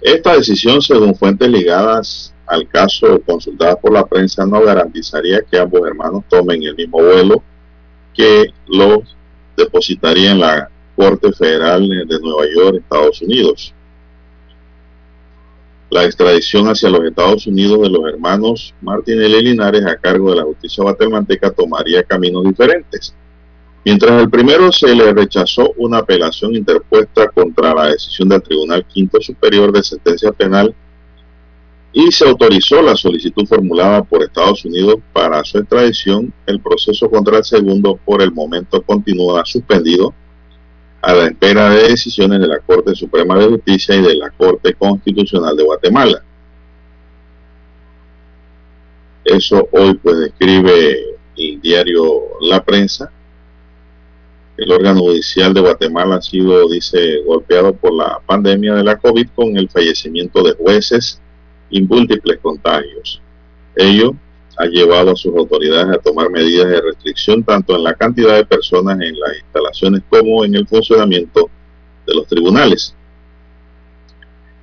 Esta 0.01 0.35
decisión, 0.35 0.81
según 0.81 1.15
fuentes 1.15 1.49
ligadas 1.49 2.33
al 2.47 2.67
caso 2.67 3.21
consultadas 3.25 3.75
por 3.77 3.91
la 3.91 4.05
prensa, 4.05 4.45
no 4.45 4.61
garantizaría 4.61 5.41
que 5.41 5.59
ambos 5.59 5.81
hermanos 5.85 6.23
tomen 6.29 6.63
el 6.63 6.75
mismo 6.75 6.99
vuelo 6.99 7.43
que 8.17 8.51
los 8.67 9.15
depositaría 9.55 10.31
en 10.31 10.39
la 10.39 10.69
Corte 10.95 11.31
Federal 11.31 11.87
de 11.87 12.19
Nueva 12.19 12.43
York, 12.55 12.77
Estados 12.81 13.21
Unidos. 13.21 13.73
La 15.91 16.03
extradición 16.03 16.67
hacia 16.67 16.89
los 16.89 17.05
Estados 17.05 17.45
Unidos 17.47 17.81
de 17.81 17.89
los 17.89 18.05
hermanos 18.11 18.73
Martinelli 18.81 19.37
y 19.37 19.41
Linares 19.43 19.85
a 19.85 19.95
cargo 19.95 20.31
de 20.31 20.37
la 20.37 20.43
justicia 20.43 20.83
guatemalteca 20.83 21.51
tomaría 21.51 22.03
caminos 22.03 22.43
diferentes. 22.43 23.13
Mientras 23.85 24.21
el 24.21 24.29
primero 24.29 24.71
se 24.71 24.93
le 24.93 25.13
rechazó 25.13 25.73
una 25.77 25.99
apelación 25.99 26.55
interpuesta 26.55 27.29
contra 27.29 27.73
la 27.73 27.87
decisión 27.91 28.27
del 28.27 28.41
Tribunal 28.41 28.85
Quinto 28.85 29.21
Superior 29.21 29.71
de 29.71 29.83
Sentencia 29.83 30.31
Penal 30.33 30.75
y 31.93 32.11
se 32.11 32.27
autorizó 32.27 32.81
la 32.81 32.95
solicitud 32.95 33.45
formulada 33.47 34.03
por 34.03 34.21
Estados 34.21 34.63
Unidos 34.65 34.97
para 35.13 35.43
su 35.43 35.57
extradición, 35.57 36.33
el 36.45 36.59
proceso 36.59 37.09
contra 37.09 37.37
el 37.37 37.43
segundo 37.43 37.99
por 38.05 38.21
el 38.21 38.31
momento 38.31 38.81
continúa 38.83 39.45
suspendido 39.45 40.13
a 41.01 41.13
la 41.13 41.25
espera 41.27 41.69
de 41.69 41.89
decisiones 41.89 42.39
de 42.39 42.47
la 42.47 42.59
Corte 42.59 42.93
Suprema 42.93 43.37
de 43.37 43.47
Justicia 43.47 43.95
y 43.95 44.01
de 44.01 44.15
la 44.15 44.29
Corte 44.31 44.73
Constitucional 44.73 45.55
de 45.55 45.63
Guatemala. 45.63 46.23
Eso 49.23 49.67
hoy 49.71 49.93
pues 49.95 50.19
describe 50.19 51.17
el 51.37 51.61
diario 51.61 52.03
La 52.41 52.63
Prensa. 52.63 53.11
El 54.57 54.71
órgano 54.71 55.01
judicial 55.01 55.53
de 55.53 55.61
Guatemala 55.61 56.15
ha 56.15 56.21
sido, 56.21 56.67
dice, 56.67 57.21
golpeado 57.25 57.73
por 57.73 57.93
la 57.93 58.19
pandemia 58.25 58.73
de 58.73 58.83
la 58.83 58.97
COVID 58.97 59.27
con 59.35 59.55
el 59.55 59.69
fallecimiento 59.69 60.41
de 60.41 60.53
jueces 60.53 61.21
y 61.69 61.81
múltiples 61.81 62.39
contagios. 62.39 63.21
Ello 63.75 64.13
ha 64.57 64.65
llevado 64.65 65.11
a 65.11 65.15
sus 65.15 65.35
autoridades 65.35 65.95
a 65.95 66.01
tomar 66.01 66.29
medidas 66.29 66.67
de 66.67 66.81
restricción 66.81 67.43
tanto 67.43 67.75
en 67.75 67.83
la 67.83 67.93
cantidad 67.93 68.35
de 68.35 68.45
personas 68.45 68.99
en 68.99 69.19
las 69.19 69.37
instalaciones 69.37 70.01
como 70.09 70.43
en 70.43 70.55
el 70.55 70.67
funcionamiento 70.67 71.49
de 72.05 72.15
los 72.15 72.27
tribunales. 72.27 72.95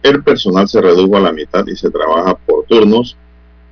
El 0.02 0.22
personal 0.22 0.68
se 0.68 0.80
redujo 0.80 1.16
a 1.16 1.20
la 1.20 1.32
mitad 1.32 1.64
y 1.66 1.76
se 1.76 1.90
trabaja 1.90 2.34
por 2.34 2.64
turnos, 2.64 3.16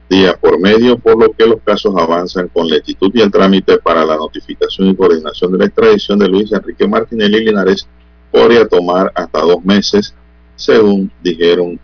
día 0.09 0.37
por 0.38 0.61
medio, 0.61 0.97
por 0.97 1.18
lo 1.18 1.33
que 1.33 1.47
los 1.47 1.61
casos 1.62 1.95
avanzan 1.97 2.49
con 2.49 2.68
lentitud 2.68 3.11
y 3.14 3.21
el 3.21 3.31
trámite 3.31 3.79
para 3.79 4.05
la 4.05 4.16
notificación 4.16 4.88
y 4.88 4.97
coordinación 4.97 5.53
de 5.53 5.59
la 5.59 5.64
extradición 5.66 6.18
de 6.18 6.29
Luis 6.29 6.53
Enrique 6.53 6.87
Martinelli 6.87 7.45
Linares 7.45 7.88
podría 8.31 8.66
tomar 8.66 9.12
hasta 9.14 9.40
dos 9.40 9.64
meses, 9.64 10.14
según 10.57 11.11
dijeron 11.23 11.79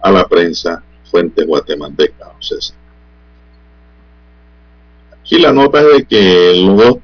a 0.00 0.10
la 0.10 0.26
prensa 0.26 0.82
fuente 1.10 1.44
guatemalteca. 1.44 2.32
Aquí 5.20 5.38
la 5.38 5.52
nota 5.52 5.80
es 5.80 5.98
de 5.98 6.04
que 6.04 6.54
los 6.56 6.76
dos, 6.76 6.98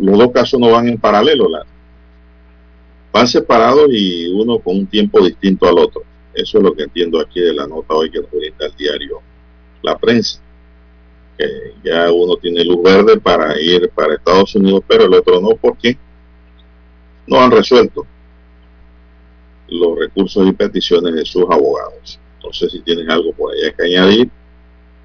los 0.00 0.18
dos 0.18 0.32
casos 0.32 0.60
no 0.60 0.70
van 0.70 0.88
en 0.88 0.98
paralelo, 0.98 1.48
van 3.12 3.28
separados 3.28 3.88
y 3.90 4.28
uno 4.28 4.58
con 4.58 4.76
un 4.76 4.86
tiempo 4.86 5.24
distinto 5.24 5.66
al 5.66 5.78
otro. 5.78 6.02
Eso 6.34 6.58
es 6.58 6.64
lo 6.64 6.74
que 6.74 6.82
entiendo 6.82 7.18
aquí 7.18 7.40
de 7.40 7.54
la 7.54 7.66
nota 7.66 7.94
hoy 7.94 8.10
que 8.10 8.20
nos 8.20 8.30
brinda 8.30 8.66
el 8.66 8.76
diario 8.76 9.20
La 9.82 9.96
Prensa. 9.96 10.40
Que 11.38 11.46
ya 11.82 12.12
uno 12.12 12.36
tiene 12.36 12.64
luz 12.64 12.82
verde 12.82 13.18
para 13.18 13.58
ir 13.60 13.90
para 13.90 14.14
Estados 14.14 14.54
Unidos, 14.54 14.82
pero 14.86 15.04
el 15.04 15.14
otro 15.14 15.40
no, 15.40 15.56
porque 15.56 15.96
no 17.26 17.40
han 17.40 17.50
resuelto 17.50 18.06
los 19.68 19.98
recursos 19.98 20.46
y 20.46 20.52
peticiones 20.52 21.14
de 21.14 21.24
sus 21.24 21.44
abogados. 21.44 22.18
No 22.42 22.52
sé 22.52 22.68
si 22.70 22.80
tienes 22.82 23.08
algo 23.08 23.32
por 23.32 23.52
allá 23.52 23.72
que 23.76 23.84
añadir 23.84 24.30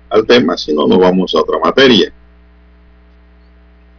al 0.10 0.26
tema, 0.26 0.58
si 0.58 0.74
no 0.74 0.88
nos 0.88 1.00
vamos 1.00 1.34
a 1.34 1.40
otra 1.40 1.58
materia. 1.60 2.12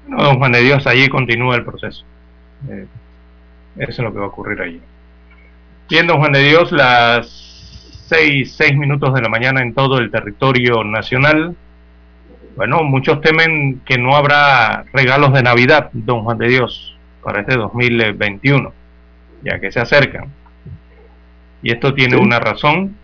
No, 0.07 0.23
don 0.23 0.39
Juan 0.39 0.53
de 0.53 0.61
Dios, 0.61 0.87
allí 0.87 1.09
continúa 1.09 1.57
el 1.57 1.65
proceso. 1.65 2.05
Eh, 2.69 2.87
eso 3.77 3.93
es 3.93 3.99
lo 3.99 4.13
que 4.13 4.19
va 4.19 4.27
a 4.27 4.29
ocurrir 4.29 4.61
allí. 4.61 4.81
Bien, 5.89 6.07
don 6.07 6.19
Juan 6.19 6.33
de 6.33 6.41
Dios, 6.41 6.71
las 6.73 7.29
seis, 8.07 8.55
seis 8.55 8.77
minutos 8.77 9.15
de 9.15 9.23
la 9.23 9.29
mañana 9.29 9.63
en 9.63 9.75
todo 9.75 9.99
el 9.99 10.11
territorio 10.11 10.85
nacional. 10.85 11.57
Bueno, 12.57 12.83
muchos 12.83 13.21
temen 13.23 13.81
que 13.87 13.97
no 13.97 14.15
habrá 14.15 14.85
regalos 14.93 15.33
de 15.33 15.43
Navidad, 15.43 15.89
don 15.93 16.25
Juan 16.25 16.37
de 16.37 16.49
Dios, 16.49 16.97
para 17.23 17.41
este 17.41 17.57
2021, 17.57 18.73
ya 19.43 19.59
que 19.59 19.73
se 19.73 19.81
acercan. 19.81 20.42
Y 21.63 21.73
esto 21.73 21.95
tiene 21.95 22.17
una 22.17 22.41
razón. 22.41 22.97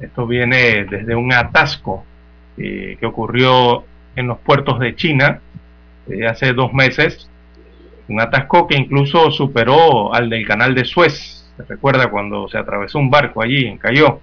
Esto 0.00 0.26
viene 0.26 0.84
desde 0.84 1.14
un 1.14 1.32
atasco 1.32 2.04
eh, 2.56 2.96
que 2.98 3.06
ocurrió 3.06 3.84
en 4.16 4.26
los 4.26 4.38
puertos 4.38 4.78
de 4.78 4.94
China 4.94 5.40
eh, 6.08 6.26
hace 6.26 6.52
dos 6.52 6.72
meses, 6.72 7.30
un 8.08 8.20
atasco 8.20 8.66
que 8.66 8.76
incluso 8.76 9.30
superó 9.30 10.12
al 10.12 10.28
del 10.28 10.46
canal 10.46 10.74
de 10.74 10.84
Suez, 10.84 11.50
se 11.56 11.62
recuerda 11.64 12.10
cuando 12.10 12.48
se 12.48 12.58
atravesó 12.58 12.98
un 12.98 13.10
barco 13.10 13.40
allí, 13.40 13.76
cayó. 13.78 14.20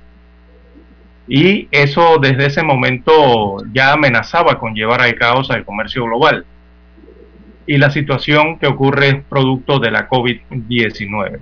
Y 1.28 1.68
eso 1.72 2.18
desde 2.20 2.48
ese 2.48 2.64
momento 2.64 3.58
ya 3.72 3.94
amenazaba 3.94 4.60
con 4.60 4.74
llevar 4.74 5.02
al 5.02 5.16
caos 5.16 5.52
al 5.52 5.64
comercio 5.64 6.04
global. 6.06 6.46
Y 7.66 7.78
la 7.78 7.92
situación 7.92 8.58
que 8.58 8.68
ocurre 8.68 9.10
es 9.10 9.24
producto 9.24 9.80
de 9.80 9.92
la 9.92 10.10
COVID-19. 10.10 11.40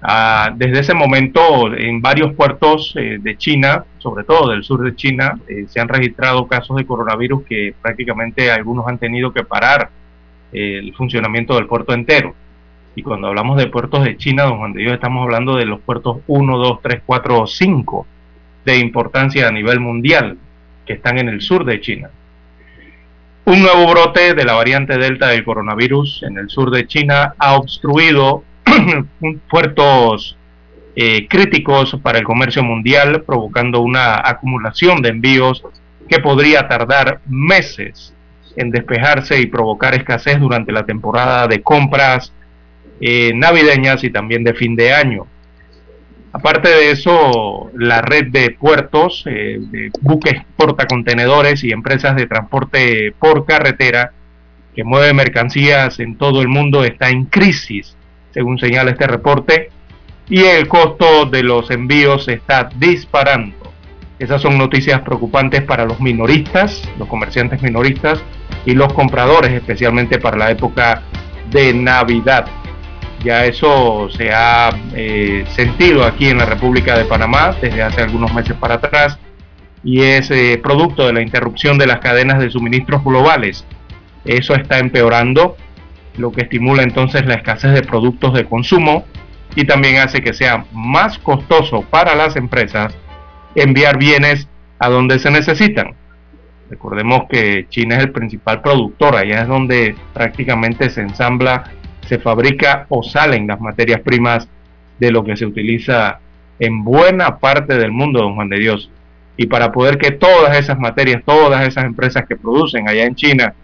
Ah, 0.00 0.52
desde 0.54 0.80
ese 0.80 0.94
momento, 0.94 1.74
en 1.74 2.00
varios 2.00 2.32
puertos 2.34 2.94
eh, 2.96 3.18
de 3.20 3.36
China, 3.36 3.84
sobre 3.98 4.22
todo 4.22 4.50
del 4.50 4.62
sur 4.62 4.82
de 4.84 4.94
China, 4.94 5.38
eh, 5.48 5.66
se 5.68 5.80
han 5.80 5.88
registrado 5.88 6.46
casos 6.46 6.76
de 6.76 6.86
coronavirus 6.86 7.44
que 7.44 7.74
prácticamente 7.82 8.50
algunos 8.50 8.86
han 8.86 8.98
tenido 8.98 9.32
que 9.32 9.42
parar 9.42 9.90
eh, 10.52 10.78
el 10.78 10.94
funcionamiento 10.94 11.56
del 11.56 11.66
puerto 11.66 11.92
entero. 11.94 12.34
Y 12.94 13.02
cuando 13.02 13.28
hablamos 13.28 13.58
de 13.58 13.66
puertos 13.66 14.04
de 14.04 14.16
China, 14.16 14.44
don 14.44 14.58
Juan 14.58 14.72
de 14.72 14.82
Dios, 14.82 14.94
estamos 14.94 15.22
hablando 15.24 15.56
de 15.56 15.66
los 15.66 15.80
puertos 15.80 16.18
1, 16.26 16.58
2, 16.58 16.78
3, 16.82 17.02
4 17.04 17.40
o 17.40 17.46
5 17.46 18.06
de 18.64 18.78
importancia 18.78 19.48
a 19.48 19.52
nivel 19.52 19.80
mundial 19.80 20.38
que 20.86 20.94
están 20.94 21.18
en 21.18 21.28
el 21.28 21.40
sur 21.40 21.64
de 21.64 21.80
China. 21.80 22.10
Un 23.44 23.62
nuevo 23.62 23.90
brote 23.90 24.34
de 24.34 24.44
la 24.44 24.54
variante 24.54 24.98
Delta 24.98 25.28
del 25.28 25.44
coronavirus 25.44 26.22
en 26.24 26.38
el 26.38 26.50
sur 26.50 26.70
de 26.70 26.86
China 26.86 27.34
ha 27.38 27.56
obstruido 27.56 28.44
puertos 29.50 30.36
eh, 30.96 31.28
críticos 31.28 31.96
para 32.02 32.18
el 32.18 32.24
comercio 32.24 32.62
mundial, 32.62 33.22
provocando 33.22 33.80
una 33.80 34.16
acumulación 34.16 35.00
de 35.00 35.10
envíos 35.10 35.64
que 36.08 36.18
podría 36.18 36.66
tardar 36.66 37.20
meses 37.28 38.14
en 38.56 38.70
despejarse 38.70 39.40
y 39.40 39.46
provocar 39.46 39.94
escasez 39.94 40.40
durante 40.40 40.72
la 40.72 40.84
temporada 40.84 41.46
de 41.46 41.62
compras 41.62 42.32
eh, 43.00 43.32
navideñas 43.34 44.02
y 44.02 44.10
también 44.10 44.42
de 44.42 44.54
fin 44.54 44.74
de 44.74 44.92
año. 44.92 45.26
Aparte 46.32 46.68
de 46.68 46.90
eso, 46.90 47.70
la 47.74 48.02
red 48.02 48.26
de 48.32 48.50
puertos, 48.50 49.22
eh, 49.26 49.58
de 49.60 49.90
buques 50.00 50.42
portacontenedores 50.56 51.62
y 51.62 51.70
empresas 51.70 52.16
de 52.16 52.26
transporte 52.26 53.14
por 53.18 53.46
carretera 53.46 54.12
que 54.74 54.84
mueve 54.84 55.12
mercancías 55.12 56.00
en 56.00 56.16
todo 56.16 56.42
el 56.42 56.48
mundo 56.48 56.84
está 56.84 57.08
en 57.08 57.26
crisis 57.26 57.97
según 58.32 58.58
señala 58.58 58.90
este 58.90 59.06
reporte, 59.06 59.70
y 60.28 60.40
el 60.40 60.68
costo 60.68 61.26
de 61.26 61.42
los 61.42 61.70
envíos 61.70 62.24
se 62.24 62.34
está 62.34 62.68
disparando. 62.76 63.56
Esas 64.18 64.42
son 64.42 64.58
noticias 64.58 65.00
preocupantes 65.02 65.62
para 65.62 65.84
los 65.84 66.00
minoristas, 66.00 66.82
los 66.98 67.08
comerciantes 67.08 67.62
minoristas 67.62 68.22
y 68.66 68.74
los 68.74 68.92
compradores, 68.92 69.52
especialmente 69.52 70.18
para 70.18 70.36
la 70.36 70.50
época 70.50 71.02
de 71.50 71.72
Navidad. 71.72 72.46
Ya 73.24 73.46
eso 73.46 74.08
se 74.10 74.32
ha 74.32 74.70
eh, 74.94 75.44
sentido 75.54 76.04
aquí 76.04 76.28
en 76.28 76.38
la 76.38 76.44
República 76.44 76.96
de 76.98 77.04
Panamá 77.04 77.56
desde 77.60 77.82
hace 77.82 78.02
algunos 78.02 78.32
meses 78.32 78.54
para 78.54 78.74
atrás 78.74 79.18
y 79.82 80.02
es 80.02 80.30
eh, 80.30 80.60
producto 80.62 81.06
de 81.06 81.12
la 81.12 81.22
interrupción 81.22 81.78
de 81.78 81.86
las 81.86 82.00
cadenas 82.00 82.38
de 82.38 82.50
suministros 82.50 83.02
globales. 83.04 83.64
Eso 84.24 84.54
está 84.54 84.78
empeorando 84.78 85.56
lo 86.18 86.32
que 86.32 86.42
estimula 86.42 86.82
entonces 86.82 87.24
la 87.26 87.34
escasez 87.34 87.72
de 87.72 87.82
productos 87.82 88.34
de 88.34 88.44
consumo 88.44 89.04
y 89.54 89.64
también 89.64 89.96
hace 89.96 90.20
que 90.20 90.34
sea 90.34 90.64
más 90.72 91.18
costoso 91.18 91.82
para 91.82 92.14
las 92.14 92.36
empresas 92.36 92.94
enviar 93.54 93.98
bienes 93.98 94.48
a 94.78 94.88
donde 94.88 95.18
se 95.18 95.30
necesitan. 95.30 95.94
Recordemos 96.70 97.22
que 97.30 97.66
China 97.70 97.96
es 97.96 98.02
el 98.02 98.12
principal 98.12 98.60
productor, 98.60 99.16
allá 99.16 99.42
es 99.42 99.48
donde 99.48 99.96
prácticamente 100.12 100.90
se 100.90 101.00
ensambla, 101.00 101.64
se 102.06 102.18
fabrica 102.18 102.86
o 102.90 103.02
salen 103.02 103.46
las 103.46 103.60
materias 103.60 104.00
primas 104.00 104.48
de 104.98 105.10
lo 105.10 105.24
que 105.24 105.36
se 105.36 105.46
utiliza 105.46 106.20
en 106.58 106.84
buena 106.84 107.38
parte 107.38 107.78
del 107.78 107.92
mundo, 107.92 108.20
don 108.20 108.34
Juan 108.34 108.48
de 108.48 108.58
Dios. 108.58 108.90
y 109.40 109.46
para 109.46 109.70
poder 109.70 109.98
que 109.98 110.10
todas 110.10 110.58
esas 110.58 110.80
materias, 110.80 111.22
todas 111.24 111.64
esas 111.64 111.84
empresas 111.84 112.26
que 112.26 112.34
producen 112.34 112.88
allá 112.88 113.04
en 113.04 113.14
China 113.14 113.54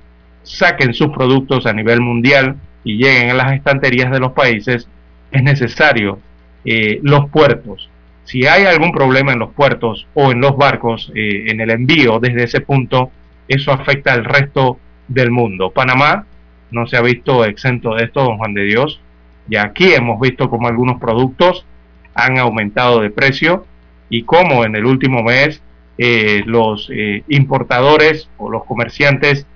saquen 0.44 0.94
sus 0.94 1.08
productos 1.08 1.66
a 1.66 1.72
nivel 1.72 2.00
mundial 2.00 2.56
y 2.84 2.98
lleguen 2.98 3.30
a 3.30 3.34
las 3.34 3.52
estanterías 3.52 4.12
de 4.12 4.20
los 4.20 4.32
países, 4.32 4.88
es 5.32 5.42
necesario 5.42 6.20
eh, 6.64 7.00
los 7.02 7.28
puertos. 7.30 7.90
Si 8.24 8.46
hay 8.46 8.64
algún 8.64 8.92
problema 8.92 9.32
en 9.32 9.38
los 9.38 9.52
puertos 9.52 10.06
o 10.14 10.30
en 10.32 10.40
los 10.40 10.56
barcos, 10.56 11.10
eh, 11.14 11.46
en 11.48 11.60
el 11.60 11.70
envío 11.70 12.20
desde 12.20 12.44
ese 12.44 12.60
punto, 12.60 13.10
eso 13.48 13.72
afecta 13.72 14.12
al 14.12 14.24
resto 14.24 14.78
del 15.08 15.30
mundo. 15.30 15.70
Panamá 15.70 16.26
no 16.70 16.86
se 16.86 16.96
ha 16.96 17.02
visto 17.02 17.44
exento 17.44 17.94
de 17.94 18.04
esto, 18.04 18.22
don 18.22 18.38
Juan 18.38 18.54
de 18.54 18.64
Dios. 18.64 19.00
Y 19.48 19.56
aquí 19.56 19.92
hemos 19.92 20.20
visto 20.20 20.48
como 20.48 20.68
algunos 20.68 21.00
productos 21.00 21.66
han 22.14 22.38
aumentado 22.38 23.00
de 23.00 23.10
precio 23.10 23.66
y 24.08 24.22
como 24.22 24.64
en 24.64 24.76
el 24.76 24.86
último 24.86 25.22
mes 25.22 25.62
eh, 25.98 26.42
los 26.46 26.90
importadores 27.28 28.30
o 28.38 28.50
los 28.50 28.64
comerciantes 28.64 29.46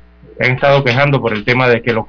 han 0.41 0.53
estado 0.53 0.85
quejando 0.85 1.21
por 1.21 1.33
el 1.33 1.45
tema 1.45 1.69
de 1.69 1.83
que 1.83 1.93
los, 1.93 2.07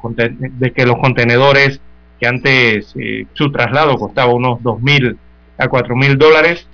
contenedores 0.98 1.82
que 2.20 2.28
antes 2.28 2.94
eh, 3.00 3.26
su 3.34 3.52
traslado 3.52 3.98
costaba 3.98 4.34
unos 4.34 4.60
2.000 4.60 5.18
a 5.58 5.66
4.000 5.66 6.18
dólares, 6.18 6.68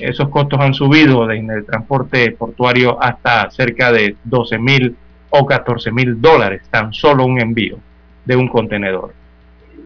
esos 0.00 0.28
costos 0.28 0.60
han 0.60 0.74
subido 0.74 1.30
en 1.30 1.50
el 1.50 1.64
transporte 1.64 2.30
portuario 2.32 3.02
hasta 3.02 3.50
cerca 3.50 3.92
de 3.92 4.16
12.000 4.28 4.94
o 5.30 5.46
14.000 5.46 6.16
dólares, 6.16 6.62
tan 6.70 6.92
solo 6.92 7.24
un 7.24 7.40
envío 7.40 7.78
de 8.24 8.36
un 8.36 8.48
contenedor. 8.48 9.12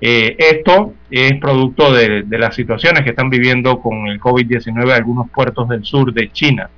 Eh, 0.00 0.36
esto 0.38 0.94
es 1.10 1.32
producto 1.40 1.92
de, 1.92 2.22
de, 2.22 2.38
las 2.38 2.54
situaciones 2.54 3.02
que 3.02 3.10
están 3.10 3.30
viviendo 3.30 3.80
con 3.80 4.06
el 4.06 4.20
COVID-19 4.20 4.92
algunos 4.92 5.28
puertos 5.30 5.68
del 5.68 5.84
sur 5.84 6.12
de 6.12 6.30
China. 6.30 6.70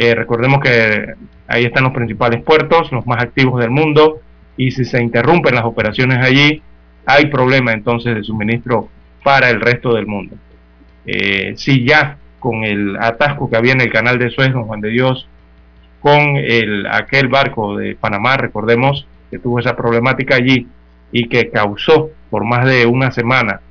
Eh, 0.00 0.14
recordemos 0.14 0.60
que 0.60 1.14
ahí 1.48 1.64
están 1.64 1.82
los 1.82 1.92
principales 1.92 2.40
puertos, 2.44 2.92
los 2.92 3.04
más 3.04 3.20
activos 3.20 3.60
del 3.60 3.70
mundo, 3.70 4.20
y 4.56 4.70
si 4.70 4.84
se 4.84 5.02
interrumpen 5.02 5.56
las 5.56 5.64
operaciones 5.64 6.24
allí, 6.24 6.62
hay 7.04 7.26
problema 7.26 7.72
entonces 7.72 8.14
de 8.14 8.22
suministro 8.22 8.88
para 9.24 9.50
el 9.50 9.60
resto 9.60 9.94
del 9.94 10.06
mundo. 10.06 10.36
Eh, 11.04 11.54
si 11.56 11.84
ya 11.84 12.16
con 12.38 12.62
el 12.62 12.96
atasco 13.00 13.50
que 13.50 13.56
había 13.56 13.72
en 13.72 13.80
el 13.80 13.90
canal 13.90 14.20
de 14.20 14.30
Suez, 14.30 14.52
don 14.52 14.66
Juan 14.66 14.80
de 14.80 14.90
Dios, 14.90 15.28
con 15.98 16.36
el, 16.36 16.86
aquel 16.86 17.26
barco 17.26 17.76
de 17.76 17.96
Panamá, 17.96 18.36
recordemos 18.36 19.04
que 19.32 19.40
tuvo 19.40 19.58
esa 19.58 19.74
problemática 19.74 20.36
allí 20.36 20.68
y 21.10 21.26
que 21.26 21.50
causó 21.50 22.10
por 22.30 22.44
más 22.44 22.66
de 22.66 22.86
una 22.86 23.10
semana 23.10 23.62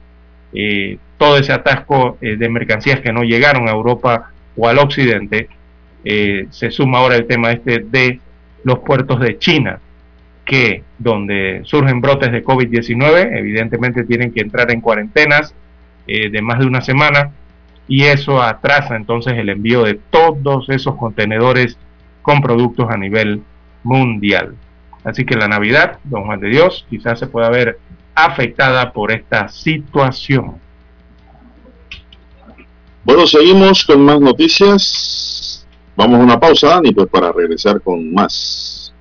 eh, 0.52 0.98
todo 1.18 1.38
ese 1.38 1.54
atasco 1.54 2.18
de 2.20 2.50
mercancías 2.50 3.00
que 3.00 3.14
no 3.14 3.24
llegaron 3.24 3.70
a 3.70 3.72
Europa 3.72 4.32
o 4.58 4.68
al 4.68 4.78
occidente, 4.80 5.48
eh, 6.04 6.48
se 6.50 6.72
suma 6.72 7.00
ahora 7.00 7.16
el 7.16 7.28
tema 7.28 7.52
este 7.52 7.80
de 7.80 8.20
los 8.64 8.80
puertos 8.80 9.20
de 9.20 9.38
China, 9.38 9.80
que 10.46 10.84
donde 10.98 11.62
surgen 11.64 12.02
brotes 12.02 12.32
de 12.32 12.44
COVID-19, 12.44 13.38
evidentemente 13.38 14.04
tienen 14.04 14.32
que 14.32 14.42
entrar 14.42 14.72
en 14.72 14.82
cuarentenas 14.82 15.54
eh, 16.08 16.30
de 16.30 16.42
más 16.42 16.60
de 16.60 16.66
una 16.66 16.82
semana 16.82 17.32
y 17.88 18.04
eso 18.04 18.42
atrasa 18.42 18.96
entonces 18.96 19.34
el 19.38 19.50
envío 19.50 19.84
de 19.84 20.00
todos 20.10 20.70
esos 20.70 20.96
contenedores 20.96 21.78
con 22.22 22.42
productos 22.42 22.90
a 22.90 22.98
nivel 22.98 23.42
mundial. 23.84 24.56
Así 25.04 25.26
que 25.26 25.36
la 25.36 25.48
Navidad, 25.48 26.00
don 26.04 26.26
Juan 26.26 26.40
de 26.40 26.50
Dios, 26.50 26.86
quizás 26.90 27.20
se 27.20 27.28
pueda 27.28 27.50
ver 27.50 27.80
afectada 28.14 28.92
por 28.92 29.12
esta 29.12 29.48
situación. 29.48 30.56
Bueno, 33.06 33.26
seguimos 33.26 33.86
con 33.86 34.04
más 34.04 34.20
noticias. 34.20 35.37
Vamos 35.98 36.20
a 36.20 36.24
una 36.24 36.40
pausa, 36.40 36.68
Dani, 36.68 36.92
pues 36.92 37.08
para 37.08 37.32
regresar 37.32 37.82
con 37.82 38.14
más. 38.14 38.94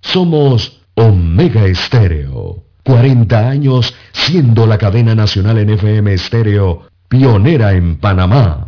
Somos 0.00 0.82
Omega 0.96 1.64
Estéreo. 1.66 2.64
40 2.84 3.48
años 3.48 3.94
siendo 4.12 4.66
la 4.66 4.78
cadena 4.78 5.14
nacional 5.14 5.58
en 5.58 5.70
FM 5.70 6.12
Estéreo, 6.14 6.88
pionera 7.08 7.74
en 7.74 8.00
Panamá. 8.00 8.67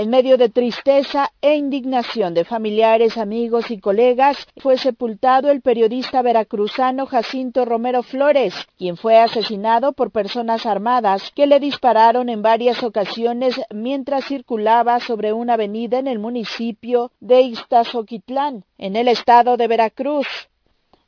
En 0.00 0.10
medio 0.10 0.36
de 0.38 0.48
tristeza 0.48 1.32
e 1.42 1.56
indignación 1.56 2.32
de 2.32 2.44
familiares, 2.44 3.18
amigos 3.18 3.68
y 3.72 3.80
colegas, 3.80 4.46
fue 4.58 4.78
sepultado 4.78 5.50
el 5.50 5.60
periodista 5.60 6.22
veracruzano 6.22 7.04
Jacinto 7.04 7.64
Romero 7.64 8.04
Flores, 8.04 8.54
quien 8.76 8.96
fue 8.96 9.18
asesinado 9.18 9.94
por 9.94 10.12
personas 10.12 10.66
armadas 10.66 11.32
que 11.34 11.48
le 11.48 11.58
dispararon 11.58 12.28
en 12.28 12.42
varias 12.42 12.84
ocasiones 12.84 13.60
mientras 13.74 14.26
circulaba 14.26 15.00
sobre 15.00 15.32
una 15.32 15.54
avenida 15.54 15.98
en 15.98 16.06
el 16.06 16.20
municipio 16.20 17.10
de 17.18 17.40
Iztazoquitlán, 17.40 18.64
en 18.78 18.94
el 18.94 19.08
estado 19.08 19.56
de 19.56 19.66
Veracruz. 19.66 20.28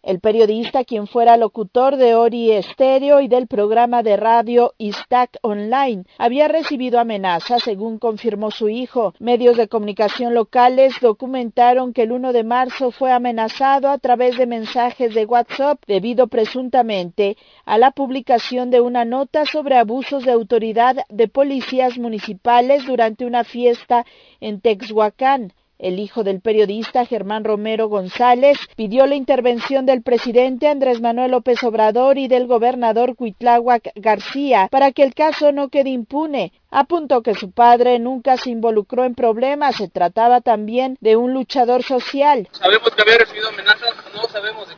El 0.02 0.18
periodista, 0.18 0.84
quien 0.84 1.06
fuera 1.06 1.36
locutor 1.36 1.96
de 1.96 2.14
Ori 2.14 2.52
Estéreo 2.52 3.20
y 3.20 3.28
del 3.28 3.46
programa 3.46 4.02
de 4.02 4.16
radio 4.16 4.72
Istac 4.78 5.36
Online, 5.42 6.04
había 6.16 6.48
recibido 6.48 6.98
amenazas, 6.98 7.62
según 7.62 7.98
confirmó 7.98 8.50
su 8.50 8.70
hijo. 8.70 9.12
Medios 9.18 9.58
de 9.58 9.68
comunicación 9.68 10.32
locales 10.32 10.94
documentaron 11.02 11.92
que 11.92 12.04
el 12.04 12.12
1 12.12 12.32
de 12.32 12.44
marzo 12.44 12.92
fue 12.92 13.12
amenazado 13.12 13.90
a 13.90 13.98
través 13.98 14.38
de 14.38 14.46
mensajes 14.46 15.12
de 15.14 15.26
WhatsApp 15.26 15.82
debido 15.86 16.28
presuntamente 16.28 17.36
a 17.66 17.76
la 17.76 17.90
publicación 17.90 18.70
de 18.70 18.80
una 18.80 19.04
nota 19.04 19.44
sobre 19.44 19.76
abusos 19.76 20.24
de 20.24 20.32
autoridad 20.32 20.96
de 21.10 21.28
policías 21.28 21.98
municipales 21.98 22.86
durante 22.86 23.26
una 23.26 23.44
fiesta 23.44 24.06
en 24.40 24.62
Texhuacán. 24.62 25.52
El 25.82 25.98
hijo 25.98 26.24
del 26.24 26.42
periodista 26.42 27.06
Germán 27.06 27.42
Romero 27.42 27.88
González 27.88 28.58
pidió 28.76 29.06
la 29.06 29.14
intervención 29.14 29.86
del 29.86 30.02
presidente 30.02 30.68
Andrés 30.68 31.00
Manuel 31.00 31.30
López 31.30 31.62
Obrador 31.64 32.18
y 32.18 32.28
del 32.28 32.46
gobernador 32.46 33.16
Cuitláhuac 33.16 33.90
García 33.94 34.68
para 34.70 34.92
que 34.92 35.02
el 35.02 35.14
caso 35.14 35.52
no 35.52 35.70
quede 35.70 35.88
impune. 35.88 36.52
Apuntó 36.70 37.22
que 37.22 37.34
su 37.34 37.50
padre 37.50 37.98
nunca 37.98 38.36
se 38.36 38.50
involucró 38.50 39.04
en 39.04 39.14
problemas, 39.14 39.76
se 39.76 39.88
trataba 39.88 40.42
también 40.42 40.98
de 41.00 41.16
un 41.16 41.32
luchador 41.32 41.82
social. 41.82 42.46
Sabemos 42.52 42.90
que 42.90 43.00
había 43.00 43.16
recibido 43.16 43.48
amenazas, 43.48 43.94
no 44.14 44.28
sabemos 44.28 44.69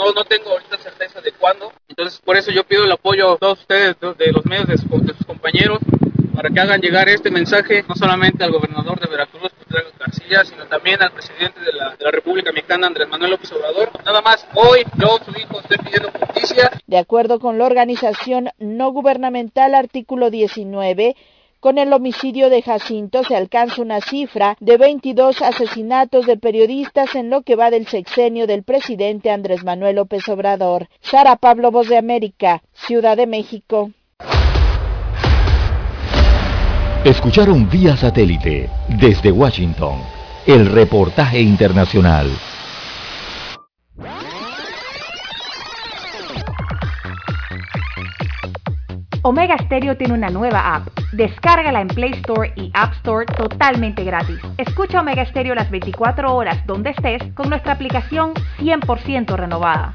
no, 0.00 0.12
no 0.12 0.24
tengo 0.24 0.50
ahorita 0.50 0.78
certeza 0.78 1.20
de 1.20 1.32
cuándo. 1.32 1.72
Entonces 1.88 2.18
por 2.24 2.36
eso 2.36 2.50
yo 2.50 2.64
pido 2.64 2.84
el 2.84 2.92
apoyo 2.92 3.32
a 3.32 3.36
todos 3.36 3.60
ustedes, 3.60 3.96
de 4.00 4.32
los 4.32 4.44
medios 4.46 4.66
de, 4.66 4.78
sus 4.78 5.26
compañeros, 5.26 5.78
para 6.34 6.48
que 6.48 6.60
hagan 6.60 6.80
llegar 6.80 7.08
este 7.08 7.30
mensaje 7.30 7.84
no 7.86 7.94
solamente 7.94 8.42
al 8.42 8.52
gobernador 8.52 8.98
de 8.98 9.08
Veracruz, 9.08 9.52
García, 9.98 10.44
sino 10.44 10.66
también 10.66 11.00
al 11.02 11.12
presidente 11.12 11.60
de 11.60 11.72
la, 11.72 11.90
de 11.90 12.04
la, 12.04 12.10
República 12.10 12.50
Mexicana, 12.50 12.86
Andrés 12.86 13.08
Manuel 13.08 13.32
López 13.32 13.52
Obrador. 13.52 13.90
Nada 14.04 14.20
más, 14.22 14.46
hoy 14.54 14.82
yo, 14.96 15.18
su 15.24 15.38
hijo, 15.38 15.60
estoy 15.60 15.78
pidiendo 15.78 16.10
justicia. 16.10 16.70
De 16.86 16.98
acuerdo 16.98 17.38
con 17.38 17.58
la 17.58 17.66
organización 17.66 18.48
no 18.58 18.90
gubernamental 18.90 19.74
artículo 19.74 20.30
19, 20.30 21.14
con 21.60 21.78
el 21.78 21.92
homicidio 21.92 22.50
de 22.50 22.62
Jacinto 22.62 23.22
se 23.24 23.36
alcanza 23.36 23.82
una 23.82 24.00
cifra 24.00 24.56
de 24.60 24.76
22 24.78 25.42
asesinatos 25.42 26.26
de 26.26 26.36
periodistas 26.36 27.14
en 27.14 27.30
lo 27.30 27.42
que 27.42 27.56
va 27.56 27.70
del 27.70 27.86
sexenio 27.86 28.46
del 28.46 28.62
presidente 28.62 29.30
Andrés 29.30 29.62
Manuel 29.62 29.96
López 29.96 30.28
Obrador. 30.28 30.88
Sara 31.00 31.36
Pablo, 31.36 31.70
Voz 31.70 31.88
de 31.88 31.98
América, 31.98 32.62
Ciudad 32.72 33.16
de 33.16 33.26
México. 33.26 33.90
Escucharon 37.04 37.68
vía 37.70 37.96
satélite 37.96 38.68
desde 38.88 39.30
Washington 39.32 40.00
el 40.46 40.66
reportaje 40.66 41.40
internacional. 41.40 42.30
Omega 49.22 49.58
Stereo 49.58 49.98
tiene 49.98 50.14
una 50.14 50.30
nueva 50.30 50.76
app. 50.76 50.88
Descárgala 51.12 51.82
en 51.82 51.88
Play 51.88 52.12
Store 52.12 52.52
y 52.56 52.70
App 52.72 52.94
Store 52.94 53.26
totalmente 53.26 54.02
gratis. 54.02 54.38
Escucha 54.56 55.00
Omega 55.00 55.26
Stereo 55.26 55.54
las 55.54 55.70
24 55.70 56.34
horas 56.34 56.64
donde 56.66 56.90
estés 56.90 57.22
con 57.34 57.50
nuestra 57.50 57.74
aplicación 57.74 58.32
100% 58.60 59.36
renovada. 59.36 59.94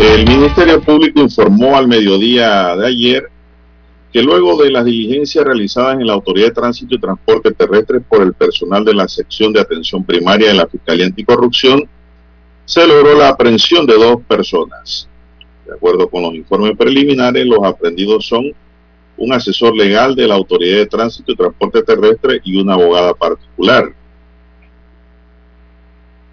El 0.00 0.26
Ministerio 0.26 0.80
Público 0.80 1.20
informó 1.20 1.76
al 1.76 1.86
mediodía 1.86 2.74
de 2.74 2.86
ayer 2.86 3.30
que 4.12 4.22
luego 4.22 4.60
de 4.60 4.70
las 4.70 4.84
diligencias 4.84 5.44
realizadas 5.44 5.94
en 5.94 6.06
la 6.06 6.14
Autoridad 6.14 6.48
de 6.48 6.54
Tránsito 6.54 6.94
y 6.94 7.00
Transporte 7.00 7.52
Terrestre 7.52 8.00
por 8.00 8.22
el 8.22 8.32
personal 8.32 8.84
de 8.84 8.94
la 8.94 9.06
sección 9.06 9.52
de 9.52 9.60
atención 9.60 10.04
primaria 10.04 10.48
de 10.48 10.54
la 10.54 10.66
Fiscalía 10.66 11.06
Anticorrupción, 11.06 11.88
se 12.64 12.86
logró 12.86 13.16
la 13.16 13.28
aprehensión 13.28 13.86
de 13.86 13.94
dos 13.94 14.16
personas. 14.26 15.08
De 15.66 15.74
acuerdo 15.74 16.08
con 16.08 16.22
los 16.22 16.34
informes 16.34 16.76
preliminares, 16.76 17.46
los 17.46 17.62
aprendidos 17.64 18.26
son 18.26 18.52
un 19.16 19.32
asesor 19.32 19.76
legal 19.76 20.16
de 20.16 20.26
la 20.26 20.34
Autoridad 20.34 20.78
de 20.78 20.86
Tránsito 20.86 21.30
y 21.30 21.36
Transporte 21.36 21.82
Terrestre 21.82 22.40
y 22.42 22.60
una 22.60 22.74
abogada 22.74 23.14
particular. 23.14 23.94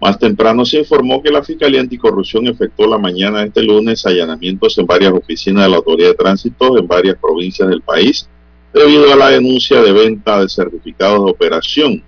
Más 0.00 0.18
temprano 0.18 0.64
se 0.64 0.78
informó 0.78 1.20
que 1.22 1.30
la 1.30 1.42
Fiscalía 1.42 1.80
Anticorrupción 1.80 2.46
efectuó 2.46 2.86
la 2.86 2.98
mañana 2.98 3.40
de 3.40 3.46
este 3.48 3.62
lunes 3.62 4.06
allanamientos 4.06 4.78
en 4.78 4.86
varias 4.86 5.12
oficinas 5.12 5.64
de 5.64 5.70
la 5.70 5.76
Autoridad 5.78 6.10
de 6.10 6.14
Tránsito 6.14 6.78
en 6.78 6.86
varias 6.86 7.16
provincias 7.16 7.68
del 7.68 7.82
país 7.82 8.28
debido 8.72 9.12
a 9.12 9.16
la 9.16 9.30
denuncia 9.30 9.82
de 9.82 9.92
venta 9.92 10.40
de 10.40 10.48
certificados 10.48 11.24
de 11.24 11.30
operación. 11.30 12.02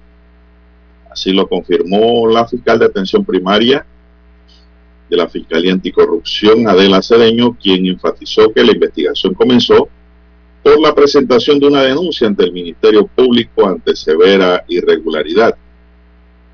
Así 1.10 1.32
lo 1.32 1.48
confirmó 1.48 2.28
la 2.28 2.46
fiscal 2.46 2.78
de 2.78 2.86
atención 2.86 3.24
primaria 3.24 3.84
de 5.08 5.16
la 5.16 5.28
Fiscalía 5.28 5.72
Anticorrupción, 5.72 6.68
Adela 6.68 7.02
Cedeño, 7.02 7.56
quien 7.60 7.84
enfatizó 7.86 8.52
que 8.52 8.62
la 8.62 8.70
investigación 8.70 9.34
comenzó 9.34 9.88
por 10.62 10.80
la 10.80 10.94
presentación 10.94 11.58
de 11.58 11.66
una 11.66 11.82
denuncia 11.82 12.28
ante 12.28 12.44
el 12.44 12.52
Ministerio 12.52 13.06
Público 13.08 13.66
ante 13.66 13.96
severa 13.96 14.64
irregularidad. 14.68 15.56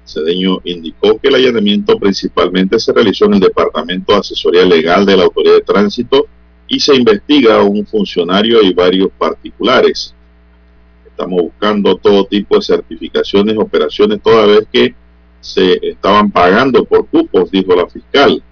Cedeño 0.06 0.60
indicó 0.64 1.18
que 1.18 1.28
el 1.28 1.34
allanamiento 1.34 1.98
principalmente 1.98 2.78
se 2.78 2.92
realizó 2.92 3.26
en 3.26 3.34
el 3.34 3.40
Departamento 3.40 4.12
de 4.12 4.20
Asesoría 4.20 4.64
Legal 4.64 5.04
de 5.04 5.16
la 5.16 5.24
Autoridad 5.24 5.56
de 5.56 5.62
Tránsito 5.62 6.26
y 6.68 6.80
se 6.80 6.94
investiga 6.94 7.58
a 7.58 7.62
un 7.62 7.84
funcionario 7.86 8.62
y 8.62 8.72
varios 8.72 9.10
particulares. 9.18 10.14
Estamos 11.06 11.42
buscando 11.42 11.96
todo 11.96 12.24
tipo 12.26 12.56
de 12.56 12.62
certificaciones, 12.62 13.56
operaciones, 13.56 14.20
toda 14.22 14.46
vez 14.46 14.68
que 14.72 14.94
se 15.40 15.78
estaban 15.82 16.30
pagando 16.30 16.84
por 16.84 17.06
cupos, 17.06 17.50
dijo 17.50 17.74
la 17.74 17.86
fiscal. 17.86 18.42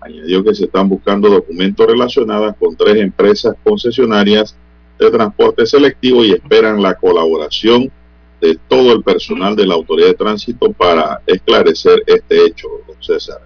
Añadió 0.00 0.42
que 0.44 0.54
se 0.54 0.64
están 0.64 0.88
buscando 0.88 1.28
documentos 1.28 1.86
relacionados 1.86 2.54
con 2.58 2.76
tres 2.76 2.96
empresas 2.96 3.54
concesionarias 3.62 4.56
de 4.98 5.10
transporte 5.10 5.66
selectivo 5.66 6.24
y 6.24 6.32
esperan 6.32 6.82
la 6.82 6.94
colaboración 6.94 7.90
de 8.40 8.58
todo 8.68 8.92
el 8.92 9.02
personal 9.02 9.56
de 9.56 9.66
la 9.66 9.74
Autoridad 9.74 10.08
de 10.08 10.14
Tránsito 10.14 10.72
para 10.72 11.20
esclarecer 11.26 12.02
este 12.06 12.46
hecho, 12.46 12.68
don 12.86 13.02
César. 13.02 13.40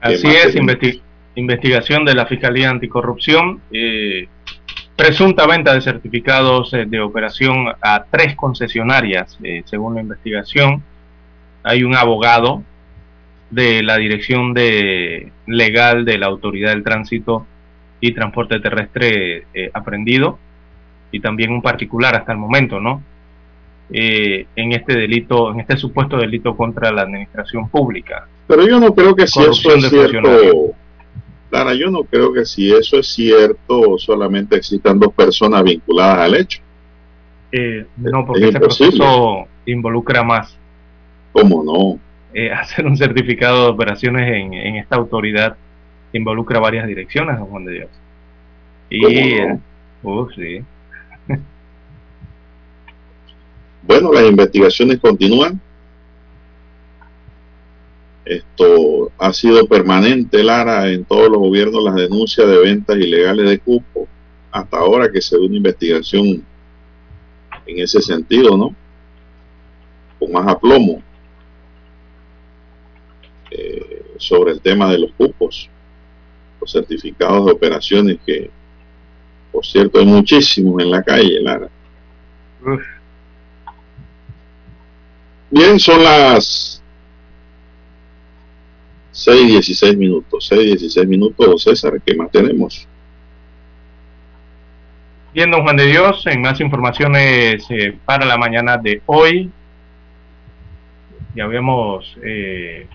Así 0.00 0.28
es, 0.28 0.56
investigación 1.34 2.04
de 2.04 2.14
la 2.14 2.26
Fiscalía 2.26 2.70
Anticorrupción, 2.70 3.60
eh, 3.70 4.28
presunta 4.96 5.46
venta 5.46 5.74
de 5.74 5.80
certificados 5.80 6.72
eh, 6.74 6.86
de 6.86 7.00
operación 7.00 7.66
a 7.80 8.04
tres 8.10 8.34
concesionarias, 8.34 9.38
eh, 9.42 9.62
según 9.66 9.94
la 9.94 10.00
investigación. 10.00 10.82
Hay 11.62 11.84
un 11.84 11.94
abogado 11.94 12.62
de 13.50 13.82
la 13.82 13.96
Dirección 13.98 14.54
de 14.54 15.32
Legal 15.46 16.04
de 16.04 16.18
la 16.18 16.26
Autoridad 16.26 16.70
del 16.70 16.84
Tránsito 16.84 17.46
y 18.00 18.12
Transporte 18.12 18.60
Terrestre 18.60 19.44
aprendido 19.74 20.38
y 21.12 21.20
también 21.20 21.50
un 21.50 21.60
particular 21.60 22.14
hasta 22.14 22.32
el 22.32 22.38
momento, 22.38 22.80
¿no? 22.80 23.02
Eh, 23.92 24.46
en 24.54 24.72
este 24.72 24.96
delito, 24.96 25.52
en 25.52 25.60
este 25.60 25.76
supuesto 25.76 26.16
delito 26.16 26.56
contra 26.56 26.92
la 26.92 27.02
administración 27.02 27.68
pública. 27.68 28.28
Pero 28.46 28.66
yo 28.66 28.78
no 28.78 28.94
creo 28.94 29.14
que 29.16 29.26
si 29.26 29.40
eso 29.40 29.74
es 29.74 29.88
cierto, 29.88 30.74
Clara, 31.50 31.74
yo 31.74 31.90
no 31.90 32.04
creo 32.04 32.32
que 32.32 32.44
si 32.44 32.72
eso 32.72 32.98
es 33.00 33.08
cierto, 33.08 33.98
solamente 33.98 34.56
existan 34.56 35.00
dos 35.00 35.12
personas 35.12 35.64
vinculadas 35.64 36.18
al 36.18 36.34
hecho. 36.36 36.60
Eh, 37.50 37.84
no, 37.96 38.24
porque 38.24 38.48
ese 38.48 38.60
proceso 38.60 39.48
involucra 39.66 40.22
más. 40.22 40.56
¿Cómo 41.32 41.64
no? 41.64 42.00
Eh, 42.32 42.50
hacer 42.52 42.86
un 42.86 42.96
certificado 42.96 43.64
de 43.64 43.70
operaciones 43.70 44.32
en, 44.32 44.54
en, 44.54 44.76
esta 44.76 44.96
autoridad 44.96 45.56
involucra 46.12 46.60
varias 46.60 46.86
direcciones, 46.86 47.38
Juan 47.40 47.64
de 47.64 47.72
Dios. 47.72 47.90
Y, 48.88 49.40
uh, 50.02 50.28
sí. 50.30 50.62
Bueno, 53.90 54.12
las 54.12 54.22
investigaciones 54.24 55.00
continúan. 55.00 55.60
Esto 58.24 59.10
ha 59.18 59.32
sido 59.32 59.66
permanente, 59.66 60.44
Lara, 60.44 60.88
en 60.88 61.04
todos 61.04 61.28
los 61.28 61.40
gobiernos, 61.40 61.82
las 61.82 61.96
denuncias 61.96 62.46
de 62.46 62.58
ventas 62.58 62.96
ilegales 62.96 63.50
de 63.50 63.58
cupo. 63.58 64.06
Hasta 64.52 64.76
ahora 64.76 65.10
que 65.10 65.20
se 65.20 65.36
ve 65.36 65.44
una 65.44 65.56
investigación 65.56 66.46
en 67.66 67.78
ese 67.80 68.00
sentido, 68.00 68.56
¿no? 68.56 68.76
Con 70.20 70.30
más 70.30 70.46
aplomo 70.46 71.02
eh, 73.50 74.04
sobre 74.18 74.52
el 74.52 74.60
tema 74.60 74.88
de 74.92 75.00
los 75.00 75.10
cupos, 75.14 75.68
los 76.60 76.70
certificados 76.70 77.44
de 77.44 77.52
operaciones 77.54 78.18
que, 78.24 78.50
por 79.50 79.66
cierto, 79.66 79.98
hay 79.98 80.06
muchísimos 80.06 80.80
en 80.80 80.92
la 80.92 81.02
calle, 81.02 81.40
Lara. 81.40 81.68
Bien, 85.50 85.80
son 85.80 86.04
las 86.04 86.80
6.16 89.12 89.96
minutos. 89.96 90.48
6.16 90.52 91.06
minutos, 91.08 91.64
César, 91.64 92.00
¿qué 92.06 92.14
más 92.14 92.30
tenemos? 92.30 92.86
Bien, 95.34 95.50
don 95.50 95.62
Juan 95.62 95.76
de 95.76 95.86
Dios, 95.86 96.24
en 96.26 96.40
más 96.40 96.60
informaciones 96.60 97.66
eh, 97.70 97.96
para 98.04 98.26
la 98.26 98.36
mañana 98.36 98.76
de 98.76 99.02
hoy. 99.06 99.50
Ya 101.34 101.44
habíamos 101.44 102.16
eh, 102.22 102.86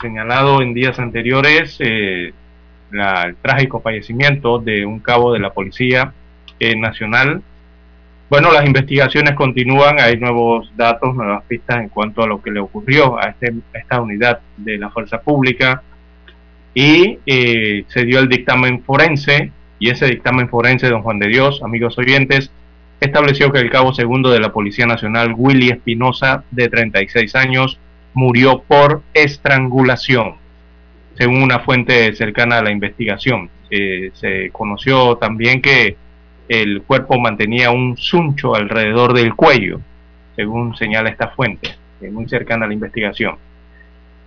señalado 0.00 0.62
en 0.62 0.72
días 0.72 0.98
anteriores 0.98 1.76
eh, 1.80 2.32
el 2.92 3.36
trágico 3.42 3.80
fallecimiento 3.80 4.58
de 4.58 4.86
un 4.86 5.00
cabo 5.00 5.34
de 5.34 5.40
la 5.40 5.52
Policía 5.52 6.14
Nacional 6.76 7.42
bueno, 8.30 8.52
las 8.52 8.66
investigaciones 8.66 9.34
continúan, 9.34 10.00
hay 10.00 10.18
nuevos 10.18 10.70
datos, 10.76 11.14
nuevas 11.14 11.42
pistas 11.44 11.78
en 11.78 11.88
cuanto 11.88 12.22
a 12.22 12.26
lo 12.26 12.42
que 12.42 12.50
le 12.50 12.60
ocurrió 12.60 13.18
a, 13.18 13.30
este, 13.30 13.54
esta 13.72 14.00
unidad 14.00 14.40
de 14.56 14.76
la 14.76 14.90
fuerza 14.90 15.20
pública 15.20 15.82
y 16.74 17.18
eh, 17.24 17.84
se 17.88 18.04
dio 18.04 18.18
el 18.18 18.28
dictamen 18.28 18.82
forense 18.82 19.50
y 19.78 19.90
ese 19.90 20.06
dictamen 20.06 20.48
forense, 20.48 20.88
don 20.88 21.02
Juan 21.02 21.18
de 21.18 21.28
Dios, 21.28 21.62
amigos 21.62 21.96
oyentes, 21.96 22.50
estableció 23.00 23.50
que 23.50 23.60
el 23.60 23.70
cabo 23.70 23.94
segundo 23.94 24.30
de 24.30 24.40
la 24.40 24.52
Policía 24.52 24.86
Nacional, 24.86 25.34
Willy 25.36 25.70
Espinosa, 25.70 26.44
de 26.50 26.68
36 26.68 27.34
años, 27.34 27.78
murió 28.12 28.62
por 28.66 29.02
estrangulación, 29.14 30.34
según 31.16 31.42
una 31.42 31.60
fuente 31.60 32.14
cercana 32.14 32.58
a 32.58 32.62
la 32.62 32.72
investigación. 32.72 33.48
Eh, 33.70 34.10
se 34.14 34.50
conoció 34.50 35.16
también 35.16 35.62
que 35.62 35.96
el 36.48 36.82
cuerpo 36.82 37.18
mantenía 37.18 37.70
un 37.70 37.96
suncho 37.96 38.54
alrededor 38.54 39.12
del 39.12 39.34
cuello, 39.34 39.80
según 40.34 40.74
señala 40.76 41.10
esta 41.10 41.28
fuente, 41.28 41.76
muy 42.10 42.28
cercana 42.28 42.64
a 42.64 42.68
la 42.68 42.74
investigación. 42.74 43.36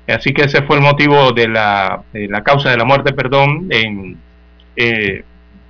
Así 0.08 0.34
que 0.34 0.44
ese 0.44 0.62
fue 0.64 0.78
el 0.78 0.82
motivo 0.82 1.32
de 1.32 1.48
la, 1.48 2.04
causa 2.44 2.70
de 2.70 2.78
la 2.78 2.86
muerte, 2.86 3.14
perdón, 3.14 3.68
en, 3.70 4.18
eh, 4.76 5.24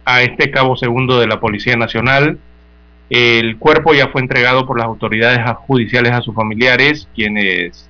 a 0.05 0.21
este 0.23 0.51
cabo 0.51 0.75
segundo 0.75 1.19
de 1.19 1.27
la 1.27 1.39
Policía 1.39 1.75
Nacional. 1.75 2.39
El 3.09 3.57
cuerpo 3.57 3.93
ya 3.93 4.07
fue 4.07 4.21
entregado 4.21 4.65
por 4.65 4.77
las 4.77 4.87
autoridades 4.87 5.39
judiciales 5.67 6.13
a 6.13 6.21
sus 6.21 6.33
familiares, 6.33 7.07
quienes 7.13 7.89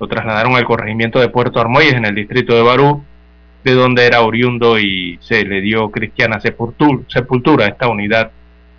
lo 0.00 0.08
trasladaron 0.08 0.56
al 0.56 0.64
corregimiento 0.64 1.20
de 1.20 1.28
Puerto 1.28 1.60
Armuelles 1.60 1.94
en 1.94 2.06
el 2.06 2.14
distrito 2.14 2.54
de 2.54 2.62
Barú 2.62 3.04
de 3.64 3.72
donde 3.72 4.06
era 4.06 4.20
oriundo 4.20 4.78
y 4.78 5.18
se 5.22 5.44
le 5.44 5.62
dio 5.62 5.90
cristiana 5.90 6.38
sepultura 6.40 7.64
a 7.64 7.68
esta 7.68 7.88
unidad 7.88 8.30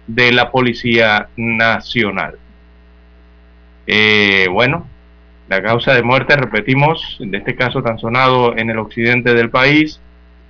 de 0.08 0.32
la 0.32 0.52
Policía 0.52 1.28
Nacional. 1.36 2.38
Eh, 3.88 4.48
bueno, 4.52 4.88
la 5.50 5.62
causa 5.62 5.94
de 5.94 6.04
muerte, 6.04 6.36
repetimos, 6.36 7.18
de 7.20 7.38
este 7.38 7.56
caso 7.56 7.82
tan 7.82 7.98
sonado 7.98 8.56
en 8.58 8.70
el 8.70 8.78
occidente 8.78 9.34
del 9.34 9.50
país, 9.50 10.00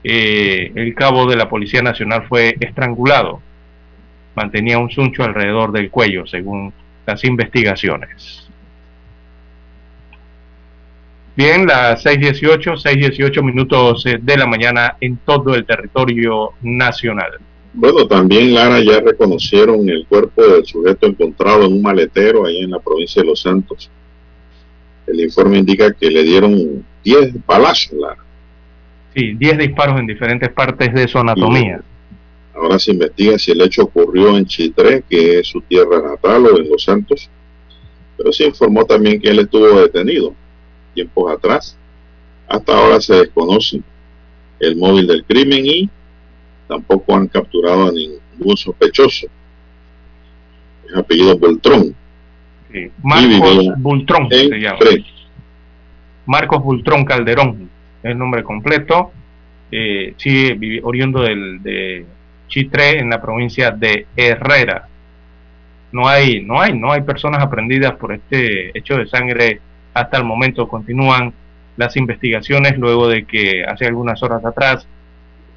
eh, 0.03 0.71
el 0.75 0.93
cabo 0.93 1.25
de 1.25 1.37
la 1.37 1.49
Policía 1.49 1.81
Nacional 1.81 2.25
fue 2.27 2.55
estrangulado. 2.59 3.41
Mantenía 4.35 4.77
un 4.77 4.91
suncho 4.91 5.23
alrededor 5.23 5.71
del 5.71 5.89
cuello, 5.89 6.27
según 6.27 6.73
las 7.05 7.23
investigaciones. 7.23 8.44
Bien, 11.35 11.67
las 11.67 12.05
6.18, 12.05 12.81
6.18 12.81 13.43
minutos 13.43 14.05
eh, 14.05 14.17
de 14.21 14.37
la 14.37 14.45
mañana 14.45 14.95
en 15.01 15.17
todo 15.17 15.53
el 15.53 15.65
territorio 15.65 16.51
nacional. 16.61 17.39
Bueno, 17.73 18.07
también 18.07 18.53
Lara 18.53 18.79
ya 18.81 19.01
reconocieron 19.01 19.89
el 19.89 20.05
cuerpo 20.07 20.41
del 20.41 20.65
sujeto 20.65 21.07
encontrado 21.07 21.65
en 21.65 21.73
un 21.73 21.81
maletero 21.81 22.45
ahí 22.45 22.59
en 22.59 22.71
la 22.71 22.79
provincia 22.79 23.21
de 23.21 23.27
Los 23.27 23.41
Santos. 23.41 23.91
El 25.05 25.19
informe 25.19 25.57
indica 25.57 25.91
que 25.91 26.09
le 26.09 26.23
dieron 26.23 26.85
10 27.03 27.45
balazos, 27.45 27.91
Lara. 27.99 28.23
Sí, 29.13 29.33
10 29.33 29.57
disparos 29.57 29.99
en 29.99 30.07
diferentes 30.07 30.49
partes 30.53 30.93
de 30.93 31.05
su 31.05 31.17
anatomía. 31.17 31.81
Ahora 32.53 32.79
se 32.79 32.91
investiga 32.91 33.37
si 33.37 33.51
el 33.51 33.59
hecho 33.59 33.83
ocurrió 33.83 34.37
en 34.37 34.45
Chitré, 34.45 35.03
que 35.09 35.39
es 35.39 35.47
su 35.47 35.59
tierra 35.59 36.01
natal, 36.01 36.45
o 36.45 36.57
en 36.57 36.69
Los 36.69 36.85
Santos. 36.85 37.29
Pero 38.15 38.31
se 38.31 38.45
informó 38.45 38.85
también 38.85 39.19
que 39.19 39.27
él 39.27 39.39
estuvo 39.39 39.81
detenido 39.81 40.33
tiempos 40.95 41.31
atrás. 41.31 41.77
Hasta 42.47 42.75
ahora 42.75 42.99
se 42.99 43.13
desconoce 43.15 43.81
el 44.59 44.75
móvil 44.75 45.05
del 45.05 45.23
crimen 45.25 45.65
y 45.65 45.89
tampoco 46.67 47.15
han 47.15 47.27
capturado 47.27 47.89
a 47.89 47.91
ningún 47.91 48.57
sospechoso. 48.57 49.27
Es 50.87 50.95
apellido 50.95 51.37
Bultrón. 51.37 51.95
Marcos 53.01 53.67
Bultrón 53.77 54.29
se 54.29 54.59
llama. 54.59 54.79
Marcos 56.25 56.63
Bultrón 56.63 57.05
Calderón, 57.05 57.69
es 58.03 58.11
el 58.11 58.17
nombre 58.17 58.43
completo. 58.43 59.11
Eh, 59.71 60.13
sigue 60.17 60.81
oriundo 60.83 61.21
del, 61.21 61.61
de 61.61 62.05
Chitré 62.47 62.99
en 62.99 63.09
la 63.09 63.21
provincia 63.21 63.71
de 63.71 64.07
Herrera. 64.15 64.87
No 65.91 66.07
hay, 66.07 66.41
no 66.43 66.59
hay, 66.59 66.77
no 66.77 66.91
hay 66.91 67.01
personas 67.01 67.41
aprendidas 67.41 67.95
por 67.95 68.13
este 68.13 68.77
hecho 68.77 68.97
de 68.97 69.07
sangre 69.07 69.61
hasta 69.95 70.17
el 70.17 70.25
momento. 70.25 70.67
Continúan 70.67 71.33
las 71.77 71.97
investigaciones 71.97 72.77
luego 72.77 73.07
de 73.07 73.25
que 73.25 73.63
hace 73.65 73.87
algunas 73.87 74.21
horas 74.21 74.45
atrás 74.45 74.87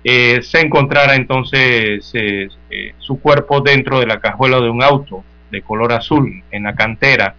eh, 0.05 0.41
se 0.43 0.61
encontrara 0.61 1.17
entonces 1.17 2.11
eh, 2.15 2.49
eh, 2.71 2.95
su 2.99 3.21
cuerpo 3.21 3.61
dentro 3.61 4.01
de 4.01 4.07
la 4.07 4.21
cajuela 4.21 4.61
de 4.61 4.71
un 4.71 4.83
auto 4.83 5.25
de 5.51 5.61
color 5.63 5.93
azul 5.93 6.43
en 6.51 6.63
la 6.63 6.75
cantera 6.75 7.35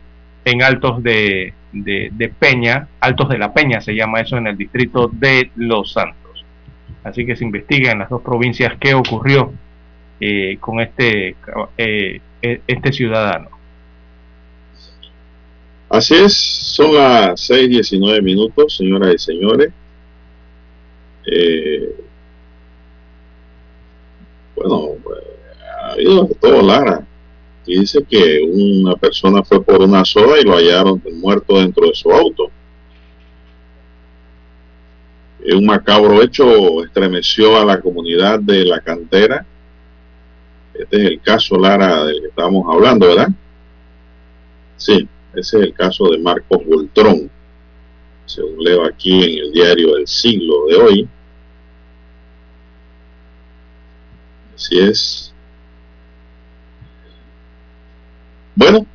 en 0.46 0.62
Altos 0.64 1.02
de, 1.04 1.54
de 1.72 2.34
Peña, 2.38 2.88
Altos 3.00 3.30
de 3.30 3.38
la 3.38 3.54
Peña 3.54 3.82
se 3.82 3.96
llama 3.96 4.22
eso 4.22 4.38
en 4.38 4.48
el 4.48 4.58
distrito 4.58 5.10
de 5.12 5.52
Los 5.56 5.94
Santos. 5.94 6.46
Así 7.04 7.26
que 7.26 7.36
se 7.36 7.46
investiga 7.46 7.92
en 7.92 8.00
las 8.00 8.10
dos 8.10 8.22
provincias 8.22 8.74
qué 8.80 8.94
ocurrió 8.94 9.54
con 10.60 10.80
este, 10.80 11.36
e, 11.78 12.22
este 12.42 12.92
ciudadano. 12.92 13.59
Así 15.90 16.16
es, 16.16 16.34
son 16.36 16.96
las 16.96 17.50
6.19 17.50 18.22
minutos, 18.22 18.78
señoras 18.78 19.16
y 19.16 19.18
señores. 19.18 19.72
Eh, 21.26 21.96
bueno, 24.56 24.90
ha 25.82 25.92
habido 25.94 26.26
de 26.26 26.36
todo, 26.36 26.62
Lara. 26.62 27.06
Dice 27.66 28.04
que 28.04 28.40
una 28.42 28.96
persona 28.96 29.44
fue 29.44 29.64
por 29.64 29.82
una 29.82 30.04
soda 30.06 30.40
y 30.40 30.44
lo 30.44 30.56
hallaron 30.56 31.02
muerto 31.14 31.60
dentro 31.60 31.88
de 31.88 31.94
su 31.94 32.12
auto 32.12 32.52
un 35.56 35.66
macabro 35.66 36.22
hecho 36.22 36.84
estremeció 36.84 37.58
a 37.58 37.66
la 37.66 37.80
comunidad 37.80 38.40
de 38.40 38.66
la 38.66 38.80
cantera. 38.82 39.46
Este 40.74 40.98
es 40.98 41.12
el 41.12 41.22
caso, 41.22 41.58
Lara, 41.58 42.04
del 42.06 42.22
que 42.22 42.28
estábamos 42.28 42.66
hablando, 42.74 43.08
¿verdad? 43.08 43.30
Sí, 44.78 45.08
ese 45.34 45.58
es 45.58 45.64
el 45.64 45.74
caso 45.74 46.10
de 46.10 46.18
Marcos 46.18 46.66
Bultrón, 46.66 47.30
según 48.26 48.64
leo 48.64 48.86
aquí 48.86 49.24
en 49.24 49.46
el 49.46 49.52
diario 49.52 49.96
del 49.96 50.08
siglo 50.08 50.66
de 50.68 50.76
hoy. 50.76 51.10
Así 54.56 54.78
es. 54.78 55.34
Bueno, 58.56 58.86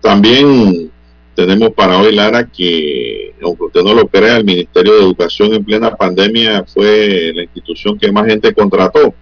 también 0.00 0.90
tenemos 1.34 1.70
para 1.70 1.98
hoy, 1.98 2.14
Lara, 2.14 2.46
que 2.46 3.34
aunque 3.42 3.64
usted 3.64 3.82
no 3.82 3.94
lo 3.94 4.06
crea, 4.06 4.36
el 4.36 4.44
Ministerio 4.44 4.94
de 4.94 5.00
Educación 5.00 5.54
en 5.54 5.64
plena 5.64 5.96
pandemia 5.96 6.64
fue 6.64 7.32
la 7.34 7.42
institución 7.42 7.98
que 7.98 8.12
más 8.12 8.26
gente 8.26 8.52
contrató. 8.52 9.14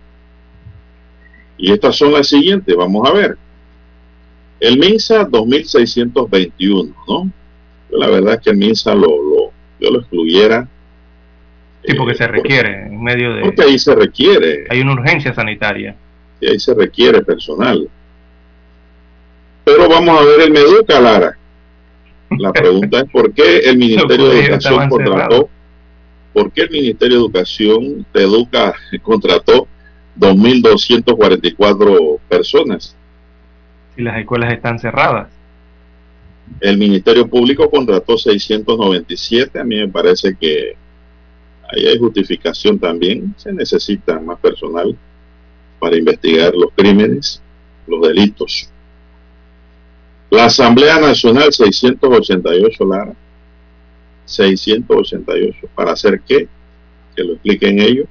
Y 1.58 1.72
estas 1.72 1.96
son 1.96 2.12
las 2.12 2.28
siguientes, 2.28 2.74
vamos 2.74 3.08
a 3.08 3.12
ver. 3.12 3.36
El 4.60 4.78
MINSA 4.78 5.24
2621, 5.24 6.94
¿no? 7.08 7.30
la 7.90 8.08
verdad 8.08 8.34
es 8.34 8.40
que 8.40 8.50
el 8.50 8.56
MINSA 8.56 8.94
lo, 8.94 9.08
lo, 9.08 9.52
yo 9.80 9.90
lo 9.90 10.00
excluyera. 10.00 10.68
Sí, 11.84 11.94
porque 11.94 12.14
se 12.14 12.26
requiere 12.26 12.86
en 12.86 13.02
medio 13.02 13.34
de... 13.34 13.42
Porque 13.42 13.62
ahí 13.62 13.78
se 13.78 13.94
requiere. 13.94 14.64
Hay 14.70 14.80
una 14.80 14.92
urgencia 14.92 15.34
sanitaria. 15.34 15.96
Y 16.40 16.48
ahí 16.48 16.58
se 16.58 16.74
requiere 16.74 17.22
personal. 17.22 17.88
Pero 19.64 19.88
vamos 19.88 20.20
a 20.20 20.24
ver 20.24 20.40
el 20.42 20.52
Meduca, 20.52 21.00
Lara. 21.00 21.36
La 22.38 22.52
pregunta 22.52 23.00
es 23.00 23.10
por 23.10 23.32
qué 23.32 23.58
el 23.58 23.78
Ministerio 23.78 24.28
de 24.28 24.44
Educación 24.44 24.88
contrató, 24.88 25.48
por 26.32 26.52
qué 26.52 26.62
el 26.62 26.70
Ministerio 26.70 27.16
de 27.16 27.22
Educación 27.22 28.06
de 28.12 28.22
Educa 28.22 28.74
contrató 29.02 29.68
2.244 30.18 32.18
personas. 32.28 32.94
Si 33.94 34.02
las 34.02 34.18
escuelas 34.18 34.52
están 34.52 34.78
cerradas. 34.78 35.28
El 36.60 36.76
Ministerio 36.78 37.28
Público 37.28 37.70
contrató 37.70 38.18
697. 38.18 39.58
A 39.58 39.64
mí 39.64 39.76
me 39.76 39.88
parece 39.88 40.36
que 40.38 40.76
ahí 41.72 41.86
hay 41.86 41.98
justificación 41.98 42.78
también. 42.78 43.34
Se 43.36 43.52
necesita 43.52 44.20
más 44.20 44.38
personal 44.38 44.96
para 45.78 45.96
investigar 45.96 46.54
los 46.54 46.70
crímenes, 46.76 47.42
los 47.86 48.06
delitos. 48.06 48.68
La 50.30 50.46
Asamblea 50.46 50.98
Nacional 50.98 51.52
688, 51.52 52.84
Lara. 52.86 53.14
688. 54.24 55.68
¿Para 55.74 55.92
hacer 55.92 56.20
qué? 56.26 56.48
Que 57.14 57.24
lo 57.24 57.34
expliquen 57.34 57.80
ellos. 57.80 58.06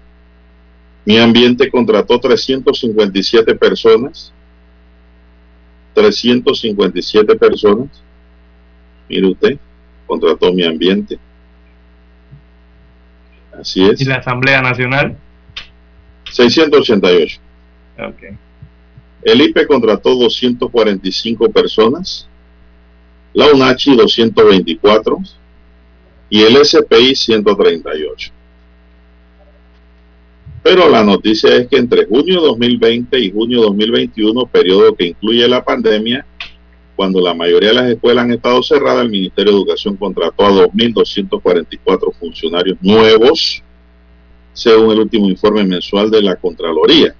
Mi 1.05 1.17
ambiente 1.17 1.69
contrató 1.69 2.19
357 2.19 3.55
personas. 3.55 4.33
357 5.93 7.35
personas. 7.35 8.03
Mire 9.09 9.27
usted, 9.27 9.59
contrató 10.07 10.53
mi 10.53 10.63
ambiente. 10.63 11.19
Así 13.53 13.83
es. 13.83 13.99
¿Y 13.99 14.05
la 14.05 14.15
Asamblea 14.15 14.61
Nacional? 14.61 15.17
688. 16.31 17.39
Okay. 17.97 18.37
El 19.23 19.41
IPE 19.41 19.67
contrató 19.67 20.15
245 20.15 21.51
personas, 21.51 22.27
la 23.33 23.51
UNACHI 23.51 23.95
224 23.95 25.17
y 26.29 26.41
el 26.41 26.65
SPI 26.65 27.15
138. 27.15 28.31
Pero 30.63 30.89
la 30.89 31.03
noticia 31.03 31.55
es 31.55 31.67
que 31.67 31.77
entre 31.77 32.05
junio 32.05 32.39
2020 32.41 33.19
y 33.19 33.31
junio 33.31 33.61
2021, 33.61 34.45
periodo 34.45 34.93
que 34.95 35.07
incluye 35.07 35.47
la 35.47 35.63
pandemia, 35.63 36.23
cuando 36.95 37.19
la 37.19 37.33
mayoría 37.33 37.69
de 37.69 37.75
las 37.75 37.89
escuelas 37.89 38.25
han 38.25 38.33
estado 38.33 38.61
cerradas, 38.61 39.03
el 39.03 39.09
Ministerio 39.09 39.53
de 39.53 39.57
Educación 39.57 39.97
contrató 39.97 40.45
a 40.45 40.51
2.244 40.51 42.13
funcionarios 42.19 42.77
nuevos, 42.79 43.63
según 44.53 44.91
el 44.91 44.99
último 44.99 45.27
informe 45.27 45.63
mensual 45.63 46.11
de 46.11 46.21
la 46.21 46.35
Contraloría. 46.35 47.15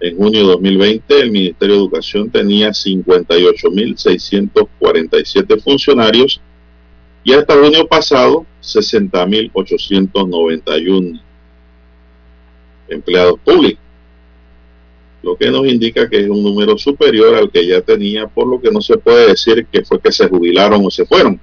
En 0.00 0.14
junio 0.16 0.40
de 0.40 0.46
2020, 0.46 1.20
el 1.20 1.30
Ministerio 1.30 1.76
de 1.76 1.80
Educación 1.80 2.28
tenía 2.28 2.70
58.647 2.70 5.62
funcionarios 5.62 6.40
y 7.24 7.32
hasta 7.32 7.54
junio 7.54 7.86
pasado 7.86 8.44
60.891 8.60 11.31
empleados 12.92 13.38
públicos, 13.44 13.82
lo 15.22 15.36
que 15.36 15.50
nos 15.50 15.66
indica 15.66 16.08
que 16.08 16.20
es 16.20 16.28
un 16.28 16.42
número 16.42 16.76
superior 16.76 17.34
al 17.34 17.50
que 17.50 17.66
ya 17.66 17.80
tenía, 17.80 18.26
por 18.26 18.46
lo 18.46 18.60
que 18.60 18.70
no 18.70 18.80
se 18.80 18.98
puede 18.98 19.28
decir 19.28 19.66
que 19.70 19.84
fue 19.84 20.00
que 20.00 20.10
se 20.10 20.28
jubilaron 20.28 20.84
o 20.84 20.90
se 20.90 21.06
fueron. 21.06 21.40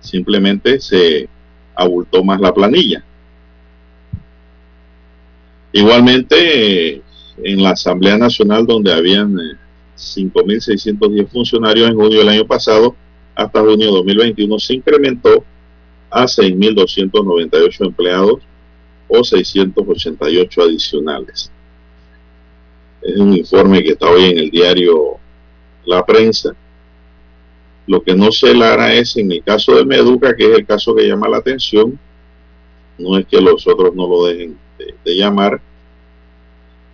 Simplemente 0.00 0.80
se 0.80 1.28
abultó 1.74 2.24
más 2.24 2.40
la 2.40 2.52
planilla. 2.52 3.04
Igualmente, 5.72 7.02
en 7.44 7.62
la 7.62 7.70
Asamblea 7.70 8.16
Nacional, 8.18 8.66
donde 8.66 8.92
habían 8.92 9.34
5.610 9.96 11.20
eh, 11.20 11.26
funcionarios 11.26 11.90
en 11.90 11.96
junio 11.96 12.18
del 12.18 12.28
año 12.28 12.46
pasado, 12.46 12.96
hasta 13.34 13.60
junio 13.60 13.86
de 13.86 13.92
2021 13.92 14.58
se 14.58 14.74
incrementó 14.74 15.44
a 16.10 16.24
6.298 16.24 17.86
empleados 17.86 18.40
o 19.08 19.22
688 19.22 20.62
adicionales. 20.62 21.50
Es 23.02 23.16
un 23.16 23.36
informe 23.36 23.82
que 23.82 23.92
está 23.92 24.10
hoy 24.10 24.24
en 24.24 24.38
el 24.38 24.50
diario 24.50 25.18
La 25.84 26.04
Prensa. 26.04 26.54
Lo 27.86 28.02
que 28.02 28.14
no 28.14 28.32
se 28.32 28.52
Lara 28.52 28.92
es 28.92 29.16
en 29.16 29.30
el 29.30 29.42
caso 29.44 29.76
de 29.76 29.84
Meduca, 29.84 30.34
que 30.34 30.44
es 30.44 30.58
el 30.58 30.66
caso 30.66 30.94
que 30.94 31.06
llama 31.06 31.28
la 31.28 31.36
atención, 31.36 31.98
no 32.98 33.18
es 33.18 33.26
que 33.26 33.40
los 33.40 33.66
otros 33.66 33.94
no 33.94 34.08
lo 34.08 34.26
dejen 34.26 34.58
de, 35.04 35.16
llamar, 35.16 35.60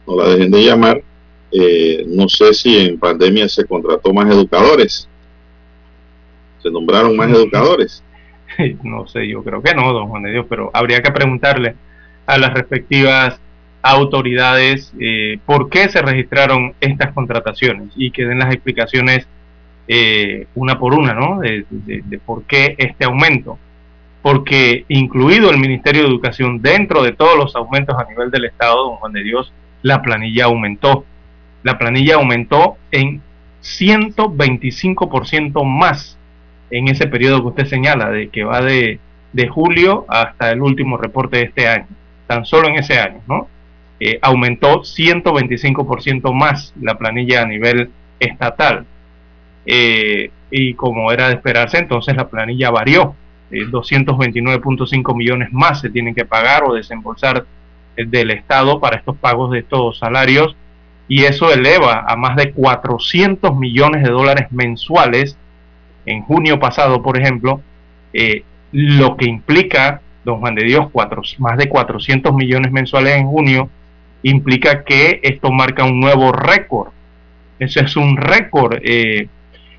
no 0.07 0.17
la 0.17 0.29
dejen 0.29 0.51
de 0.51 0.65
llamar. 0.65 1.03
Eh, 1.51 2.05
no 2.09 2.29
sé 2.29 2.53
si 2.55 2.79
en 2.79 2.99
pandemia 2.99 3.49
se 3.49 3.65
contrató 3.65 4.13
más 4.13 4.31
educadores, 4.31 5.09
se 6.63 6.71
nombraron 6.71 7.17
más 7.17 7.31
educadores. 7.31 8.03
No 8.83 9.07
sé, 9.07 9.27
yo 9.27 9.43
creo 9.43 9.63
que 9.63 9.75
no, 9.75 9.95
don 9.95 10.09
Juan 10.09 10.25
de 10.25 10.33
Dios, 10.33 10.45
pero 10.47 10.71
habría 10.75 11.03
que 11.03 11.11
preguntarle 11.11 11.75
a 12.33 12.39
las 12.39 12.55
respectivas 12.55 13.39
autoridades 13.83 14.95
eh, 14.99 15.39
por 15.45 15.69
qué 15.69 15.91
se 15.91 16.01
registraron 16.01 16.73
estas 16.81 17.13
contrataciones 17.13 17.91
y 17.97 18.11
que 18.11 18.25
den 18.25 18.39
las 18.39 18.55
explicaciones 18.55 19.29
eh, 19.89 20.47
una 20.55 20.79
por 20.79 20.95
una, 20.95 21.13
¿no? 21.13 21.41
De, 21.41 21.67
de, 21.69 22.19
por 22.21 22.45
qué 22.45 22.75
este 22.79 23.05
aumento. 23.05 23.59
Porque 24.23 24.87
incluido 24.89 25.51
el 25.51 25.59
Ministerio 25.59 26.01
de 26.03 26.09
Educación, 26.09 26.63
dentro 26.63 27.03
de 27.03 27.13
todos 27.13 27.37
los 27.37 27.55
aumentos 27.57 27.97
a 27.99 28.09
nivel 28.09 28.31
del 28.31 28.47
Estado, 28.47 28.85
don 28.85 28.97
Juan 28.97 29.13
de 29.13 29.25
Dios, 29.25 29.53
la 29.83 30.01
planilla 30.01 30.45
aumentó. 30.45 31.05
La 31.65 31.77
planilla 31.77 32.15
aumentó 32.15 32.77
en 32.93 33.21
125% 33.63 35.65
más 35.65 36.17
en 36.71 36.89
ese 36.89 37.09
periodo 37.09 37.43
que 37.43 37.49
usted 37.49 37.67
señala, 37.67 38.11
de 38.11 38.29
que 38.29 38.45
va 38.45 38.63
de, 38.63 39.01
de 39.33 39.49
julio 39.49 40.07
hasta 40.09 40.53
el 40.53 40.63
último 40.63 40.97
reporte 40.97 41.39
de 41.39 41.45
este 41.45 41.69
año 41.69 41.89
tan 42.33 42.47
solo 42.47 42.69
en 42.69 42.77
ese 42.77 42.99
año, 42.99 43.21
¿no? 43.29 43.47
Eh, 44.01 44.19
aumentó 44.23 44.81
125% 44.81 46.33
más 46.33 46.73
la 46.81 46.97
planilla 46.97 47.43
a 47.43 47.47
nivel 47.47 47.91
estatal. 48.19 48.87
Eh, 49.67 50.31
y 50.51 50.75
como 50.75 51.13
era 51.13 51.29
de 51.29 51.35
esperarse, 51.35 51.79
entonces 51.79 52.17
la 52.17 52.29
planilla 52.29 52.71
varió. 52.71 53.15
229.5 53.51 55.15
millones 55.15 55.53
más 55.53 55.83
se 55.83 55.91
tienen 55.91 56.15
que 56.15 56.25
pagar 56.25 56.65
o 56.67 56.73
desembolsar 56.73 57.45
del 57.97 58.31
Estado 58.31 58.81
para 58.81 58.97
estos 58.97 59.15
pagos 59.19 59.51
de 59.51 59.59
estos 59.59 59.99
salarios 59.99 60.57
y 61.07 61.25
eso 61.25 61.53
eleva 61.53 62.07
a 62.09 62.17
más 62.17 62.37
de 62.37 62.53
400 62.53 63.55
millones 63.55 64.03
de 64.05 64.09
dólares 64.09 64.47
mensuales 64.51 65.37
en 66.07 66.23
junio 66.23 66.59
pasado, 66.59 67.03
por 67.03 67.21
ejemplo, 67.21 67.61
eh, 68.15 68.45
lo 68.73 69.19
que 69.19 69.27
implica 69.27 70.01
don 70.25 70.41
Juan 70.41 70.55
de 70.55 70.65
Dios, 70.65 70.89
más 71.39 71.59
de 71.59 71.69
400 71.69 72.35
millones 72.35 72.73
mensuales 72.73 73.17
en 73.17 73.27
junio, 73.27 73.69
implica 74.23 74.85
que 74.85 75.21
esto 75.23 75.51
marca 75.51 75.85
un 75.85 76.01
nuevo 76.01 76.33
récord. 76.33 76.91
Ese 77.59 77.81
es 77.81 77.97
un 77.97 78.17
récord 78.17 78.79
eh, 78.83 79.29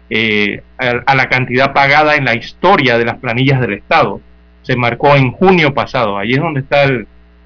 eh, 0.10 0.62
a, 0.78 1.16
la 1.16 1.30
cantidad 1.30 1.74
pagada 1.74 2.16
en 2.16 2.26
la 2.26 2.36
historia 2.36 2.98
de 2.98 3.06
las 3.06 3.18
planillas 3.18 3.62
del 3.62 3.74
Estado. 3.74 4.22
Se 4.62 4.76
marcó 4.76 5.16
en 5.16 5.32
junio 5.32 5.74
pasado. 5.74 6.18
Ahí 6.18 6.34
es 6.34 6.40
donde 6.40 6.62
está 6.62 6.86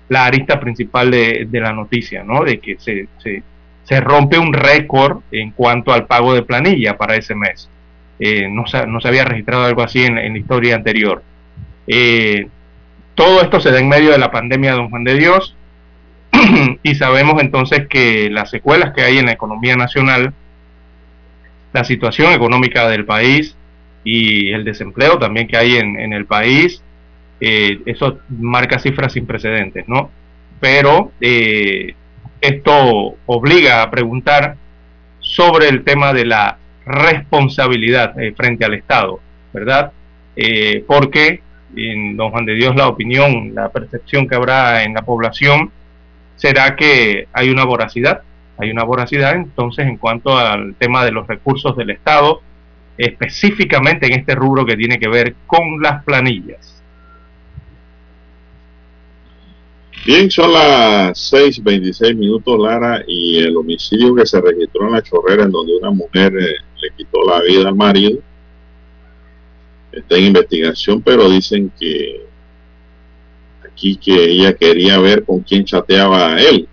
la 0.10 0.26
arista 0.26 0.60
principal 0.60 1.12
de, 1.12 1.48
la 1.52 1.74
noticia, 1.74 2.24
¿no? 2.24 2.44
De 2.44 2.60
que 2.60 2.78
se, 2.78 4.00
rompe 4.02 4.38
un 4.38 4.54
récord 4.54 5.22
en 5.32 5.52
cuanto 5.52 5.94
al 5.94 6.06
pago 6.06 6.34
de 6.34 6.44
planilla 6.44 6.98
para 6.98 7.16
ese 7.16 7.36
mes. 7.36 7.70
Eh, 8.20 8.48
no, 8.50 8.66
se, 8.66 8.86
no, 8.88 9.00
se, 9.00 9.08
había 9.08 9.24
registrado 9.24 9.66
algo 9.66 9.84
así 9.84 10.04
en, 10.04 10.18
en 10.18 10.34
la 10.34 10.40
historia 10.40 10.76
anterior. 10.76 11.24
Eh, 11.88 12.48
todo 13.18 13.42
esto 13.42 13.60
se 13.60 13.72
da 13.72 13.80
en 13.80 13.90
medio 13.90 14.12
de 14.12 14.20
la 14.20 14.30
pandemia 14.30 14.72
de 14.72 14.78
Don 14.78 14.92
Juan 14.92 15.04
de 15.04 15.16
Dios 15.16 15.56
y 16.84 16.94
sabemos 16.94 17.42
entonces 17.42 17.88
que 17.88 18.30
las 18.30 18.52
secuelas 18.52 18.94
que 18.94 19.02
hay 19.02 19.18
en 19.18 19.26
la 19.26 19.32
economía 19.32 19.76
nacional, 19.76 20.36
la 21.74 21.84
situación 21.84 22.32
económica 22.32 22.88
del 22.88 23.06
país 23.06 23.58
y 24.04 24.52
el 24.52 24.64
desempleo 24.64 25.18
también 25.18 25.48
que 25.48 25.58
hay 25.58 25.78
en, 25.78 26.14
el 26.14 26.28
país, 26.28 26.84
eh, 27.42 27.80
eso 27.88 28.20
marca 28.30 28.78
cifras 28.78 29.14
sin 29.14 29.26
precedentes, 29.26 29.88
¿no? 29.88 30.12
Pero 30.60 31.12
eh, 31.20 31.96
esto 32.40 33.16
obliga 33.26 33.82
a 33.82 33.90
preguntar 33.90 34.58
sobre 35.20 35.70
el 35.70 35.84
tema 35.84 36.14
de 36.14 36.26
la 36.26 36.60
responsabilidad 36.86 38.20
eh, 38.22 38.32
frente 38.38 38.64
al 38.64 38.76
Estado, 38.76 39.20
¿verdad? 39.52 39.92
porque 40.86 41.42
en 41.78 42.18
don 42.18 42.32
Juan 42.32 42.46
de 42.46 42.56
Dios 42.56 42.76
la 42.76 42.88
opinión, 42.88 43.54
la 43.54 43.70
percepción 43.70 44.28
que 44.28 44.36
habrá 44.36 44.84
en 44.84 44.94
la 44.94 45.04
población 45.04 45.72
será 46.36 46.76
que 46.76 47.28
hay 47.34 47.50
una 47.50 47.66
voracidad, 47.66 48.22
hay 48.58 48.72
una 48.72 48.84
voracidad 48.84 49.36
entonces 49.36 49.88
en 49.88 49.98
cuanto 49.98 50.38
al 50.38 50.76
tema 50.76 51.06
de 51.06 51.12
los 51.12 51.28
recursos 51.28 51.76
del 51.78 51.92
Estado, 51.92 52.42
específicamente 52.98 54.08
en 54.08 54.20
este 54.20 54.36
rubro 54.36 54.66
que 54.66 54.76
tiene 54.76 55.00
que 55.00 55.08
ver 55.08 55.36
con 55.46 55.82
las 55.82 56.04
planillas. 56.04 56.74
Bien, 60.06 60.32
son 60.32 60.54
las 60.54 61.34
6.26 61.34 62.16
minutos, 62.16 62.58
Lara, 62.60 63.04
y 63.06 63.40
el 63.40 63.58
homicidio 63.58 64.16
que 64.16 64.26
se 64.26 64.40
registró 64.40 64.88
en 64.88 64.94
la 64.94 65.02
chorrera 65.02 65.44
en 65.44 65.52
donde 65.52 65.76
una 65.76 65.92
mujer 65.92 66.34
eh, 66.38 66.56
le 66.82 66.90
quitó 66.96 67.26
la 67.26 67.42
vida 67.42 67.68
al 67.68 67.76
marido 67.76 68.20
está 69.92 70.18
en 70.18 70.26
investigación, 70.26 71.02
pero 71.02 71.30
dicen 71.30 71.72
que 71.80 72.26
aquí 73.64 73.96
que 73.96 74.24
ella 74.26 74.54
quería 74.54 75.00
ver 75.00 75.24
con 75.24 75.42
quién 75.42 75.66
chateaba 75.66 76.34
a 76.34 76.42
él. 76.42 76.68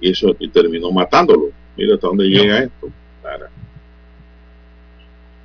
Y 0.00 0.10
eso 0.10 0.34
y 0.38 0.48
terminó 0.48 0.90
matándolo. 0.90 1.50
Mira 1.76 1.94
hasta 1.94 2.08
dónde 2.08 2.24
llega 2.24 2.64
esto. 2.64 2.90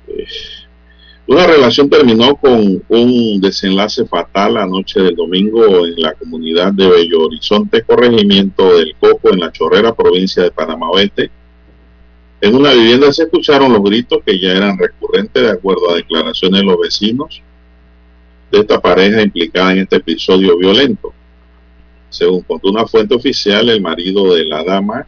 Eh, 0.08 0.26
una 1.26 1.46
relación 1.46 1.90
terminó 1.90 2.36
con 2.36 2.82
un 2.88 3.40
desenlace 3.40 4.06
fatal 4.06 4.54
la 4.54 4.66
noche 4.66 5.00
del 5.00 5.14
domingo 5.14 5.86
en 5.86 6.00
la 6.00 6.14
comunidad 6.14 6.72
de 6.72 6.88
Bello 6.88 7.26
Horizonte, 7.26 7.82
corregimiento 7.82 8.78
del 8.78 8.94
Coco, 8.98 9.30
en 9.34 9.40
la 9.40 9.52
Chorrera, 9.52 9.94
provincia 9.94 10.42
de 10.42 10.50
Panamá 10.50 10.88
Oeste 10.88 11.30
en 12.40 12.54
una 12.54 12.72
vivienda 12.72 13.12
se 13.12 13.24
escucharon 13.24 13.72
los 13.72 13.82
gritos 13.82 14.20
que 14.24 14.38
ya 14.38 14.52
eran 14.52 14.78
recurrentes 14.78 15.42
de 15.42 15.50
acuerdo 15.50 15.90
a 15.90 15.96
declaraciones 15.96 16.60
de 16.60 16.66
los 16.66 16.78
vecinos 16.78 17.42
de 18.50 18.60
esta 18.60 18.80
pareja 18.80 19.22
implicada 19.22 19.72
en 19.72 19.78
este 19.78 19.96
episodio 19.96 20.56
violento. 20.56 21.12
Según 22.08 22.42
contó 22.42 22.70
una 22.70 22.86
fuente 22.86 23.14
oficial, 23.14 23.68
el 23.68 23.82
marido 23.82 24.34
de 24.34 24.44
la 24.44 24.62
dama 24.64 25.06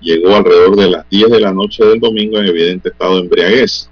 llegó 0.00 0.36
alrededor 0.36 0.76
de 0.76 0.90
las 0.90 1.08
10 1.08 1.30
de 1.30 1.40
la 1.40 1.52
noche 1.52 1.84
del 1.84 1.98
domingo 1.98 2.38
en 2.38 2.46
evidente 2.46 2.90
estado 2.90 3.14
de 3.14 3.20
embriaguez. 3.22 3.90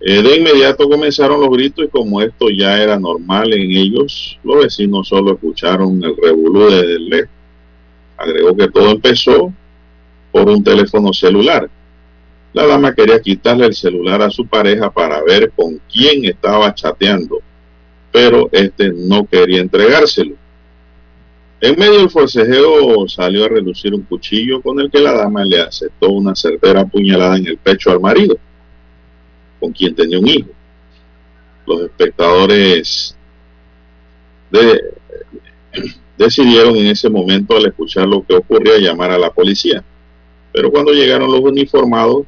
Eh, 0.00 0.22
de 0.22 0.36
inmediato 0.36 0.88
comenzaron 0.88 1.40
los 1.40 1.50
gritos 1.50 1.86
y 1.86 1.88
como 1.88 2.20
esto 2.22 2.48
ya 2.50 2.80
era 2.80 2.98
normal 2.98 3.52
en 3.52 3.72
ellos, 3.72 4.38
los 4.44 4.62
vecinos 4.62 5.08
solo 5.08 5.32
escucharon 5.32 6.02
el 6.04 6.14
revolú 6.16 6.70
desde 6.70 6.94
el. 6.94 7.28
Agregó 8.16 8.56
que 8.56 8.68
todo 8.68 8.90
empezó 8.90 9.52
por 10.34 10.48
un 10.48 10.64
teléfono 10.64 11.12
celular. 11.12 11.70
La 12.54 12.66
dama 12.66 12.92
quería 12.92 13.20
quitarle 13.20 13.66
el 13.66 13.74
celular 13.74 14.20
a 14.20 14.30
su 14.30 14.44
pareja 14.44 14.90
para 14.90 15.22
ver 15.22 15.52
con 15.52 15.80
quién 15.88 16.24
estaba 16.24 16.74
chateando, 16.74 17.38
pero 18.10 18.48
este 18.50 18.92
no 18.92 19.24
quería 19.26 19.60
entregárselo. 19.60 20.34
En 21.60 21.78
medio 21.78 21.98
del 21.98 22.10
forcejeo 22.10 23.06
salió 23.06 23.44
a 23.44 23.48
relucir 23.48 23.94
un 23.94 24.02
cuchillo 24.02 24.60
con 24.60 24.80
el 24.80 24.90
que 24.90 24.98
la 24.98 25.12
dama 25.12 25.44
le 25.44 25.60
aceptó 25.60 26.10
una 26.10 26.34
certera 26.34 26.84
puñalada 26.84 27.36
en 27.36 27.46
el 27.46 27.56
pecho 27.56 27.92
al 27.92 28.00
marido, 28.00 28.36
con 29.60 29.70
quien 29.70 29.94
tenía 29.94 30.18
un 30.18 30.26
hijo. 30.26 30.50
Los 31.64 31.82
espectadores 31.82 33.16
decidieron 36.18 36.74
en 36.74 36.86
ese 36.86 37.08
momento 37.08 37.56
al 37.56 37.66
escuchar 37.66 38.08
lo 38.08 38.24
que 38.26 38.34
ocurría 38.34 38.78
llamar 38.78 39.12
a 39.12 39.18
la 39.18 39.30
policía. 39.30 39.84
Pero 40.54 40.70
cuando 40.70 40.92
llegaron 40.92 41.32
los 41.32 41.40
uniformados 41.40 42.26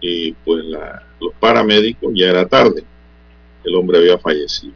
y 0.00 0.32
pues 0.32 0.64
los 1.20 1.32
paramédicos 1.38 2.12
ya 2.16 2.30
era 2.30 2.48
tarde, 2.48 2.82
el 3.62 3.74
hombre 3.76 3.98
había 3.98 4.18
fallecido. 4.18 4.74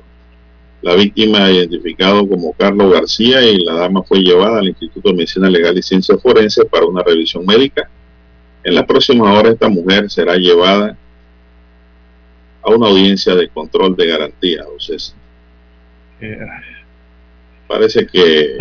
La 0.80 0.94
víctima 0.94 1.50
identificado 1.50 2.28
como 2.28 2.52
Carlos 2.52 2.92
García 2.92 3.42
y 3.42 3.64
la 3.64 3.74
dama 3.74 4.04
fue 4.04 4.20
llevada 4.20 4.60
al 4.60 4.68
Instituto 4.68 5.08
de 5.08 5.16
Medicina 5.16 5.50
Legal 5.50 5.76
y 5.76 5.82
Ciencias 5.82 6.22
Forenses 6.22 6.66
para 6.66 6.86
una 6.86 7.02
revisión 7.02 7.44
médica. 7.44 7.90
En 8.62 8.76
la 8.76 8.86
próxima 8.86 9.36
hora 9.36 9.50
esta 9.50 9.68
mujer 9.68 10.08
será 10.08 10.36
llevada 10.36 10.96
a 12.62 12.70
una 12.70 12.86
audiencia 12.86 13.34
de 13.34 13.48
control 13.48 13.96
de 13.96 14.06
garantía, 14.06 14.64
eh, 16.20 16.38
Parece 17.66 18.06
que 18.06 18.56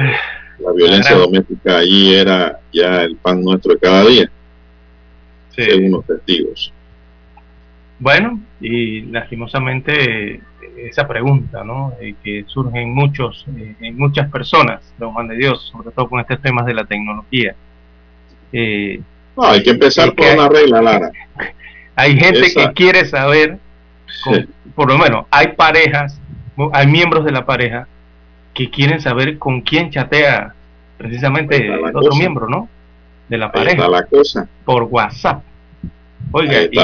la 0.60 0.72
violencia 0.72 1.16
doméstica 1.16 1.78
allí 1.78 2.14
era 2.14 2.60
ya 2.72 3.04
el 3.04 3.16
pan 3.18 3.42
nuestro 3.42 3.74
de 3.74 3.80
cada 3.80 4.06
día, 4.06 4.30
según 5.50 5.92
los 5.92 6.06
testigos. 6.06 6.74
Bueno, 8.00 8.40
y 8.60 9.02
lastimosamente 9.04 10.42
esa 10.78 11.08
pregunta, 11.08 11.64
¿no? 11.64 11.94
Eh, 12.02 12.16
que 12.24 12.44
surge 12.48 12.82
en 12.82 12.94
muchos, 12.94 13.46
eh, 13.58 13.76
en 13.80 13.98
muchas 13.98 14.30
personas, 14.30 14.82
don 14.98 15.14
Juan 15.14 15.28
de 15.28 15.38
Dios, 15.38 15.72
sobre 15.72 15.92
todo 15.92 16.10
con 16.10 16.20
estos 16.20 16.42
temas 16.42 16.66
de 16.66 16.74
la 16.74 16.86
tecnología. 16.86 17.56
Eh, 18.52 19.00
no, 19.36 19.44
hay 19.44 19.64
que 19.64 19.72
empezar 19.72 20.14
por 20.14 20.26
una 20.26 20.50
regla, 20.50 20.82
Lara. 20.82 21.12
Hay 21.98 22.18
gente 22.18 22.54
que 22.54 22.74
quiere 22.74 23.06
saber, 23.06 23.58
por 24.76 24.92
lo 24.92 24.98
menos, 24.98 25.28
hay 25.32 25.54
parejas, 25.54 26.20
hay 26.74 26.88
miembros 26.88 27.24
de 27.24 27.32
la 27.32 27.46
pareja 27.46 27.88
que 28.56 28.72
quieren 28.72 29.00
saber 29.00 29.38
con 29.38 29.62
quién 29.62 29.92
chatea 29.92 30.56
precisamente 30.98 31.58
el 31.58 31.96
otro 31.96 32.16
miembro, 32.16 32.50
¿no? 32.50 32.68
De 33.30 33.38
la 33.38 33.52
pareja. 33.52 33.88
La 33.88 34.06
cosa. 34.06 34.48
Por 34.64 34.84
WhatsApp. 34.84 35.44
Oiga, 36.32 36.64
y 36.64 36.80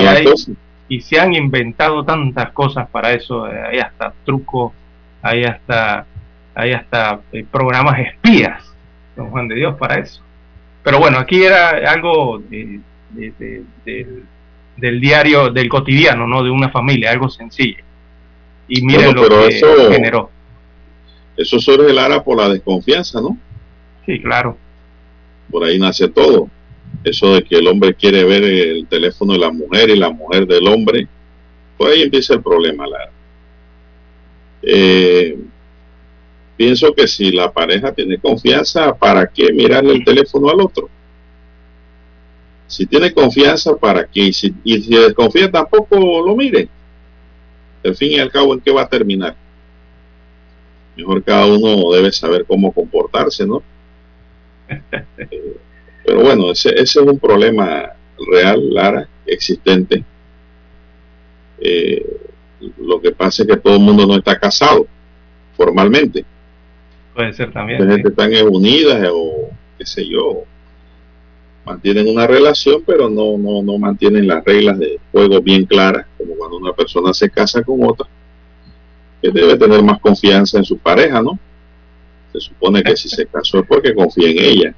y 0.92 1.00
se 1.00 1.18
han 1.18 1.34
inventado 1.34 2.04
tantas 2.04 2.52
cosas 2.52 2.90
para 2.90 3.14
eso, 3.14 3.46
hay 3.46 3.80
hasta 3.80 4.14
trucos, 4.26 4.74
hay 5.22 5.46
hasta, 5.46 6.06
hay 6.54 6.74
hasta 6.74 7.22
eh, 7.32 7.46
programas 7.50 7.98
espías, 8.00 8.62
don 9.16 9.30
Juan 9.30 9.48
de 9.48 9.56
Dios, 9.56 9.78
para 9.78 10.00
eso. 10.00 10.22
Pero 10.84 11.00
bueno, 11.00 11.18
aquí 11.18 11.44
era 11.44 11.70
algo 11.90 12.44
del 12.50 12.82
diario, 15.00 15.50
del 15.50 15.70
cotidiano, 15.70 16.28
¿no? 16.28 16.44
De 16.44 16.50
una 16.50 16.68
familia, 16.68 17.12
algo 17.12 17.30
sencillo. 17.30 17.86
Y 18.68 18.82
miren 18.86 19.16
lo 19.16 19.30
que 19.30 19.48
eso, 19.48 19.90
generó. 19.90 20.30
Eso 21.38 21.60
surge, 21.60 21.94
Lara, 21.94 22.24
por 22.24 22.38
la 22.38 22.50
desconfianza, 22.50 23.22
¿no? 23.22 23.38
Sí, 24.06 24.22
claro. 24.22 24.58
Por 25.50 25.64
ahí 25.64 25.80
nace 25.80 26.08
todo 26.08 26.50
eso 27.04 27.36
de 27.36 27.44
que 27.44 27.58
el 27.58 27.68
hombre 27.68 27.94
quiere 27.94 28.24
ver 28.24 28.44
el 28.44 28.88
teléfono 28.88 29.34
de 29.34 29.40
la 29.40 29.52
mujer 29.52 29.90
y 29.90 29.96
la 29.96 30.12
mujer 30.12 30.46
del 30.46 30.68
hombre, 30.68 31.08
pues 31.78 31.94
ahí 31.94 32.04
empieza 32.04 32.34
el 32.36 32.42
problema. 32.42 32.86
Eh, 34.62 35.38
pienso 36.56 36.94
que 36.94 37.08
si 37.08 37.32
la 37.32 37.52
pareja 37.52 37.92
tiene 37.92 38.18
confianza, 38.18 38.94
¿para 38.94 39.26
qué 39.28 39.52
mirarle 39.52 39.94
el 39.94 40.06
teléfono 40.06 40.50
al 40.50 40.62
otro? 40.62 40.90
Si 42.68 42.86
tiene 42.86 43.14
confianza, 43.14 43.76
¿para 43.76 44.06
qué? 44.06 44.28
Y 44.28 44.34
si, 44.34 44.54
y 44.64 44.82
si 44.82 44.96
desconfía, 44.96 45.52
tampoco 45.52 45.98
lo 46.26 46.36
mire. 46.36 46.70
Al 47.84 47.96
fin 47.96 48.12
y 48.12 48.20
al 48.20 48.32
cabo, 48.32 48.54
¿en 48.54 48.62
qué 48.62 48.72
va 48.72 48.84
a 48.84 48.90
terminar? 48.90 49.36
Mejor 50.96 51.24
cada 51.24 51.46
uno 51.46 51.92
debe 51.94 52.12
saber 52.12 52.46
cómo 52.46 52.72
comportarse, 52.72 53.46
¿no? 53.46 53.64
Eh, 54.68 54.82
pero 56.06 56.22
bueno, 56.22 56.52
ese, 56.52 56.70
es 56.76 56.96
un 56.96 57.20
problema 57.20 57.92
real, 58.32 58.74
Lara, 58.74 59.08
existente. 59.26 60.04
Eh, 61.60 62.06
lo 62.80 63.02
que 63.02 63.12
pasa 63.12 63.44
es 63.44 63.50
que 63.50 63.58
todo 63.58 63.76
el 63.76 63.82
mundo 63.82 64.06
no 64.06 64.16
está 64.18 64.40
casado 64.40 64.86
formalmente. 65.56 66.26
Puede 67.14 67.34
ser 67.34 67.52
también. 67.52 67.86
La 67.86 67.94
gente 67.94 68.10
están 68.10 68.32
unidas 68.48 69.10
o 69.12 69.50
qué 69.78 69.86
sé 69.86 70.08
yo, 70.08 70.44
mantienen 71.66 72.08
una 72.08 72.28
relación, 72.28 72.84
pero 72.86 73.10
no, 73.10 73.38
no, 73.38 73.62
no 73.62 73.78
mantienen 73.78 74.28
las 74.28 74.44
reglas 74.44 74.80
de 74.80 75.00
juego 75.12 75.42
bien 75.42 75.66
claras, 75.66 76.06
como 76.18 76.36
cuando 76.36 76.58
una 76.58 76.74
persona 76.74 77.14
se 77.14 77.30
casa 77.30 77.64
con 77.64 77.84
otra, 77.84 78.08
que 79.22 79.32
debe 79.32 79.58
tener 79.58 79.84
más 79.84 80.00
confianza 80.00 80.58
en 80.58 80.66
su 80.66 80.78
pareja, 80.78 81.22
¿no? 81.22 81.38
Se 82.32 82.40
supone 82.40 82.82
que 82.82 82.96
si 82.96 83.10
se 83.10 83.26
casó 83.28 83.60
es 83.60 83.68
porque 83.68 83.94
confía 83.94 84.30
en 84.30 84.40
ella. 84.40 84.76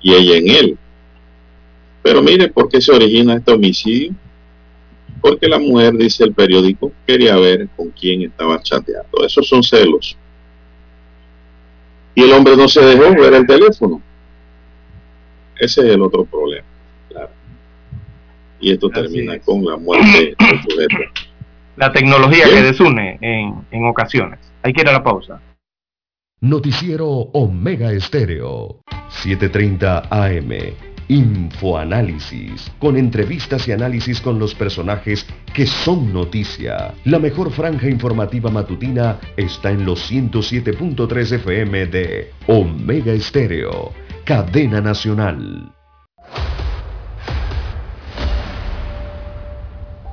Y 0.00 0.14
ella 0.14 0.36
en 0.36 0.48
él. 0.48 0.78
Pero 2.02 2.22
mire 2.22 2.48
por 2.48 2.68
qué 2.68 2.80
se 2.80 2.92
origina 2.92 3.36
este 3.36 3.52
homicidio. 3.52 4.14
Porque 5.20 5.48
la 5.48 5.58
mujer, 5.58 5.94
dice 5.96 6.24
el 6.24 6.32
periódico, 6.32 6.92
quería 7.06 7.36
ver 7.36 7.68
con 7.76 7.90
quién 7.90 8.22
estaba 8.22 8.60
chateando. 8.62 9.24
Esos 9.24 9.46
son 9.46 9.62
celos. 9.62 10.16
Y 12.14 12.22
el 12.22 12.32
hombre 12.32 12.56
no 12.56 12.68
se 12.68 12.80
dejó 12.80 13.14
ver 13.20 13.34
el 13.34 13.46
teléfono. 13.46 14.00
Ese 15.58 15.82
es 15.82 15.86
el 15.94 16.00
otro 16.00 16.24
problema. 16.24 16.66
Y 18.60 18.72
esto 18.72 18.88
termina 18.90 19.38
con 19.38 19.64
la 19.64 19.76
muerte 19.76 20.34
del 20.38 20.62
sujeto. 20.62 21.29
La 21.76 21.92
tecnología 21.92 22.44
que 22.44 22.62
desune 22.62 23.18
en, 23.20 23.66
en 23.70 23.86
ocasiones. 23.86 24.38
Hay 24.62 24.72
que 24.72 24.82
ir 24.82 24.88
a 24.88 24.92
la 24.92 25.02
pausa. 25.02 25.40
Noticiero 26.40 27.06
Omega 27.08 27.92
Estéreo. 27.92 28.80
7.30 29.10 30.08
AM. 30.10 30.74
Infoanálisis, 31.08 32.70
con 32.78 32.96
entrevistas 32.96 33.66
y 33.66 33.72
análisis 33.72 34.20
con 34.20 34.38
los 34.38 34.54
personajes 34.54 35.26
que 35.52 35.66
son 35.66 36.12
noticia. 36.12 36.94
La 37.04 37.18
mejor 37.18 37.50
franja 37.50 37.88
informativa 37.88 38.48
matutina 38.48 39.18
está 39.36 39.70
en 39.70 39.84
los 39.84 40.10
107.3 40.10 41.32
FM 41.32 41.86
de 41.86 42.30
Omega 42.46 43.12
Estéreo, 43.12 43.92
cadena 44.24 44.80
nacional. 44.80 45.72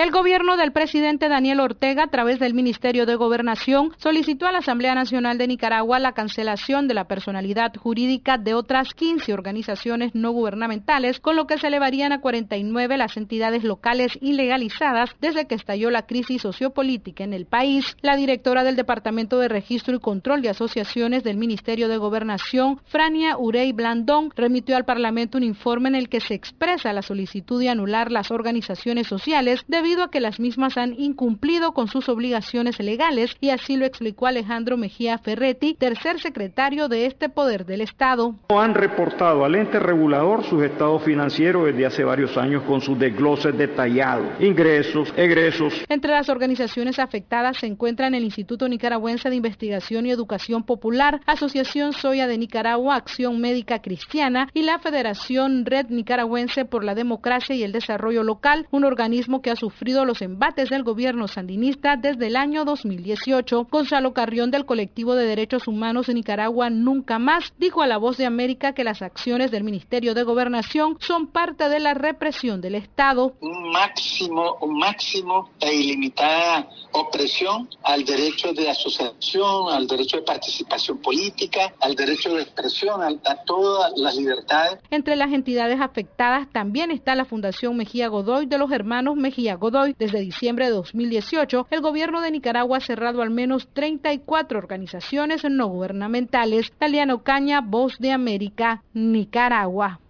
El 0.00 0.12
gobierno 0.12 0.56
del 0.56 0.72
presidente 0.72 1.28
Daniel 1.28 1.60
Ortega, 1.60 2.04
a 2.04 2.06
través 2.06 2.38
del 2.38 2.54
Ministerio 2.54 3.04
de 3.04 3.16
Gobernación, 3.16 3.92
solicitó 3.98 4.46
a 4.46 4.52
la 4.52 4.60
Asamblea 4.60 4.94
Nacional 4.94 5.36
de 5.36 5.46
Nicaragua 5.46 5.98
la 5.98 6.12
cancelación 6.12 6.88
de 6.88 6.94
la 6.94 7.04
personalidad 7.04 7.74
jurídica 7.76 8.38
de 8.38 8.54
otras 8.54 8.94
15 8.94 9.34
organizaciones 9.34 10.14
no 10.14 10.30
gubernamentales, 10.30 11.20
con 11.20 11.36
lo 11.36 11.46
que 11.46 11.58
se 11.58 11.66
elevarían 11.66 12.12
a 12.12 12.22
49 12.22 12.96
las 12.96 13.18
entidades 13.18 13.62
locales 13.62 14.18
ilegalizadas 14.22 15.10
desde 15.20 15.46
que 15.46 15.54
estalló 15.54 15.90
la 15.90 16.06
crisis 16.06 16.40
sociopolítica 16.40 17.22
en 17.22 17.34
el 17.34 17.44
país. 17.44 17.94
La 18.00 18.16
directora 18.16 18.64
del 18.64 18.76
Departamento 18.76 19.38
de 19.38 19.48
Registro 19.48 19.94
y 19.94 20.00
Control 20.00 20.40
de 20.40 20.48
Asociaciones 20.48 21.24
del 21.24 21.36
Ministerio 21.36 21.88
de 21.88 21.98
Gobernación, 21.98 22.80
Frania 22.86 23.36
Urey 23.36 23.72
Blandón, 23.72 24.32
remitió 24.34 24.78
al 24.78 24.86
Parlamento 24.86 25.36
un 25.36 25.44
informe 25.44 25.90
en 25.90 25.94
el 25.94 26.08
que 26.08 26.20
se 26.20 26.32
expresa 26.32 26.94
la 26.94 27.02
solicitud 27.02 27.60
de 27.60 27.68
anular 27.68 28.10
las 28.10 28.30
organizaciones 28.30 29.06
sociales 29.06 29.62
debido 29.68 29.89
debido 29.90 30.04
a 30.04 30.10
que 30.12 30.20
las 30.20 30.38
mismas 30.38 30.76
han 30.76 30.94
incumplido 30.96 31.72
con 31.72 31.88
sus 31.88 32.08
obligaciones 32.08 32.78
legales 32.78 33.36
y 33.40 33.50
así 33.50 33.76
lo 33.76 33.84
explicó 33.84 34.28
Alejandro 34.28 34.76
Mejía 34.76 35.18
Ferretti, 35.18 35.74
tercer 35.74 36.20
secretario 36.20 36.86
de 36.86 37.06
este 37.06 37.28
poder 37.28 37.66
del 37.66 37.80
Estado. 37.80 38.36
Han 38.50 38.74
reportado 38.74 39.44
al 39.44 39.56
ente 39.56 39.80
regulador 39.80 40.44
sus 40.44 40.62
estados 40.62 41.02
financieros 41.02 41.64
desde 41.64 41.86
hace 41.86 42.04
varios 42.04 42.36
años 42.36 42.62
con 42.68 42.80
sus 42.80 42.96
desgloses 43.00 43.58
detallados, 43.58 44.28
ingresos, 44.38 45.12
egresos. 45.16 45.74
Entre 45.88 46.12
las 46.12 46.28
organizaciones 46.28 47.00
afectadas 47.00 47.56
se 47.56 47.66
encuentran 47.66 48.14
el 48.14 48.22
Instituto 48.22 48.68
Nicaragüense 48.68 49.28
de 49.28 49.34
Investigación 49.34 50.06
y 50.06 50.12
Educación 50.12 50.62
Popular, 50.62 51.20
Asociación 51.26 51.94
Soya 51.94 52.28
de 52.28 52.38
Nicaragua, 52.38 52.94
Acción 52.94 53.40
Médica 53.40 53.82
Cristiana 53.82 54.48
y 54.54 54.62
la 54.62 54.78
Federación 54.78 55.66
Red 55.66 55.86
Nicaragüense 55.88 56.64
por 56.64 56.84
la 56.84 56.94
Democracia 56.94 57.56
y 57.56 57.64
el 57.64 57.72
Desarrollo 57.72 58.22
Local, 58.22 58.68
un 58.70 58.84
organismo 58.84 59.42
que 59.42 59.50
ha 59.50 59.56
sufrido 59.56 59.79
los 59.82 60.20
embates 60.20 60.68
del 60.68 60.82
gobierno 60.84 61.26
sandinista 61.26 61.96
desde 61.96 62.26
el 62.26 62.36
año 62.36 62.66
2018. 62.66 63.66
Gonzalo 63.70 64.12
Carrión 64.12 64.50
del 64.50 64.66
colectivo 64.66 65.14
de 65.14 65.24
derechos 65.24 65.66
humanos 65.66 66.08
en 66.08 66.16
Nicaragua 66.16 66.68
Nunca 66.68 67.18
Más 67.18 67.54
dijo 67.58 67.80
a 67.80 67.86
La 67.86 67.96
Voz 67.96 68.18
de 68.18 68.26
América 68.26 68.74
que 68.74 68.84
las 68.84 69.00
acciones 69.00 69.50
del 69.50 69.64
Ministerio 69.64 70.14
de 70.14 70.22
Gobernación 70.22 70.98
son 71.00 71.28
parte 71.28 71.68
de 71.70 71.80
la 71.80 71.94
represión 71.94 72.60
del 72.60 72.74
Estado. 72.74 73.34
Un 73.40 73.72
máximo, 73.72 74.58
un 74.60 74.78
máximo 74.78 75.50
e 75.60 75.74
ilimitada 75.74 76.68
opresión 76.92 77.68
al 77.82 78.04
derecho 78.04 78.52
de 78.52 78.68
asociación, 78.68 79.72
al 79.72 79.86
derecho 79.86 80.18
de 80.18 80.24
participación 80.24 80.98
política, 80.98 81.72
al 81.80 81.94
derecho 81.94 82.34
de 82.34 82.42
expresión, 82.42 83.00
a, 83.02 83.36
todas 83.46 83.92
las 83.96 84.14
libertades. 84.14 84.78
Entre 84.90 85.16
las 85.16 85.32
entidades 85.32 85.80
afectadas 85.80 86.48
también 86.52 86.90
está 86.90 87.14
la 87.14 87.24
Fundación 87.24 87.76
Mejía 87.76 88.08
Godoy 88.08 88.46
de 88.46 88.58
los 88.58 88.70
hermanos 88.70 89.16
Mejía 89.16 89.54
Godoy. 89.60 89.94
Desde 89.98 90.18
diciembre 90.20 90.64
de 90.64 90.72
2018, 90.72 91.68
el 91.70 91.80
gobierno 91.80 92.20
de 92.20 92.32
Nicaragua 92.32 92.78
ha 92.78 92.80
cerrado 92.80 93.22
al 93.22 93.30
menos 93.30 93.68
34 93.72 94.58
organizaciones 94.58 95.44
no 95.48 95.68
gubernamentales. 95.68 96.72
Taliano 96.78 97.22
Caña, 97.22 97.60
Voz 97.60 97.98
de 97.98 98.10
América, 98.10 98.82
Nicaragua. 98.92 100.00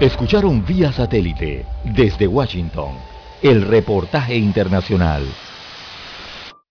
Escucharon 0.00 0.64
vía 0.64 0.90
satélite 0.90 1.66
desde 1.84 2.26
Washington 2.26 2.94
el 3.42 3.62
reportaje 3.62 4.36
internacional. 4.36 5.22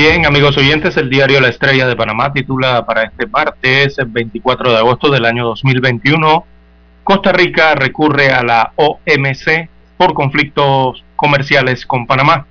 Bien, 0.00 0.24
amigos 0.26 0.56
oyentes, 0.56 0.96
el 0.96 1.10
diario 1.10 1.40
La 1.40 1.48
Estrella 1.48 1.88
de 1.88 1.96
Panamá 1.96 2.32
titula 2.32 2.86
para 2.86 3.02
este 3.02 3.26
martes, 3.26 3.98
el 3.98 4.06
24 4.06 4.70
de 4.70 4.78
agosto 4.78 5.10
del 5.10 5.24
año 5.24 5.44
2021, 5.46 6.44
Costa 7.02 7.32
Rica 7.32 7.74
recurre 7.74 8.30
a 8.30 8.44
la 8.44 8.72
OMC 8.76 9.68
por 9.96 10.14
conflictos 10.14 11.04
comerciales 11.16 11.84
con 11.84 12.06
Panamá. 12.06 12.46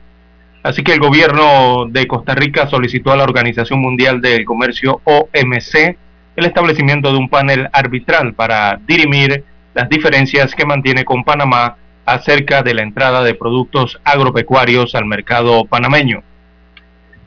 Así 0.62 0.84
que 0.84 0.91
el 0.91 1.00
gobierno 1.00 1.86
de 1.88 2.06
Costa 2.06 2.36
Rica 2.36 2.68
solicitó 2.68 3.14
a 3.14 3.16
la 3.16 3.24
Organización 3.24 3.80
Mundial 3.80 4.20
del 4.20 4.43
Comercio 4.43 5.00
OMC 5.06 5.98
el 6.36 6.45
establecimiento 6.45 7.14
de 7.14 7.18
un 7.18 7.30
panel 7.30 7.70
arbitral 7.72 8.34
para 8.34 8.78
dirimir 8.86 9.45
las 9.74 9.88
diferencias 9.88 10.54
que 10.54 10.66
mantiene 10.66 11.06
con 11.06 11.24
Panamá 11.24 11.78
acerca 12.06 12.62
de 12.62 12.74
la 12.74 12.82
entrada 12.82 13.24
de 13.24 13.36
productos 13.36 14.02
agropecuarios 14.04 14.95
al 14.95 15.06
mercado 15.06 15.64
panameño. 15.64 16.24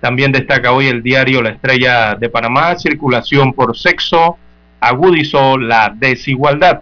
También 0.01 0.33
destaca 0.33 0.73
hoy 0.73 0.89
el 0.89 1.03
diario 1.03 1.43
La 1.43 1.51
Estrella 1.51 2.15
de 2.15 2.29
Panamá, 2.29 2.75
circulación 2.77 3.53
por 3.53 3.77
sexo 3.77 4.39
agudizó 4.81 5.59
la 5.59 5.93
desigualdad. 5.95 6.81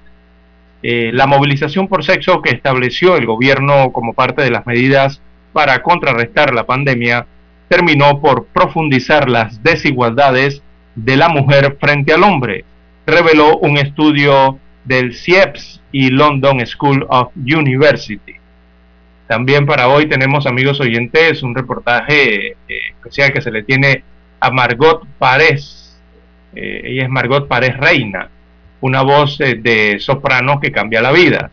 Eh, 0.83 1.11
la 1.13 1.27
movilización 1.27 1.89
por 1.89 2.05
sexo 2.05 2.41
que 2.41 2.51
estableció 2.51 3.17
el 3.17 3.27
gobierno 3.27 3.91
como 3.93 4.15
parte 4.15 4.43
de 4.43 4.51
las 4.51 4.67
medidas 4.67 5.21
para 5.53 5.83
contrarrestar 5.83 6.55
la 6.55 6.65
pandemia 6.65 7.27
terminó 7.69 8.21
por 8.21 8.47
profundizar 8.47 9.29
las 9.29 9.63
desigualdades 9.63 10.63
de 10.95 11.17
la 11.17 11.29
mujer 11.29 11.77
frente 11.81 12.13
al 12.13 12.23
hombre, 12.23 12.65
reveló 13.07 13.59
un 13.59 13.77
estudio 13.77 14.59
del 14.85 15.15
CIEPS 15.15 15.83
y 15.93 16.11
London 16.11 16.65
School 16.67 17.07
of 17.09 17.33
University. 17.37 18.38
También 19.29 19.67
para 19.67 19.89
hoy 19.89 20.07
tenemos, 20.07 20.47
amigos 20.47 20.81
oyentes, 20.81 21.43
un 21.43 21.55
reportaje 21.55 22.53
eh, 22.53 22.57
especial 22.97 23.31
que 23.31 23.43
se 23.43 23.51
le 23.51 23.63
tiene 23.63 24.03
a 24.41 24.51
Margot 24.51 25.07
Párez. 25.19 26.01
Eh, 26.57 26.81
ella 26.85 27.03
es 27.03 27.11
Margot 27.11 27.47
Párez 27.47 27.77
Reina, 27.77 28.31
una 28.81 29.03
voz 29.03 29.39
eh, 29.43 29.57
de 29.57 29.99
soprano 30.01 30.59
que 30.59 30.73
cambia 30.73 31.03
la 31.03 31.13
vida. 31.13 31.51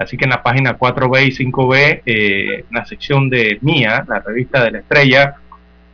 Así 0.00 0.16
que 0.16 0.24
en 0.24 0.30
la 0.30 0.42
página 0.42 0.76
4B 0.76 1.28
y 1.28 1.30
5B, 1.30 2.02
en 2.06 2.64
la 2.72 2.84
sección 2.86 3.30
de 3.30 3.56
Mía, 3.60 4.04
la 4.08 4.18
revista 4.18 4.64
de 4.64 4.72
la 4.72 4.78
estrella, 4.80 5.36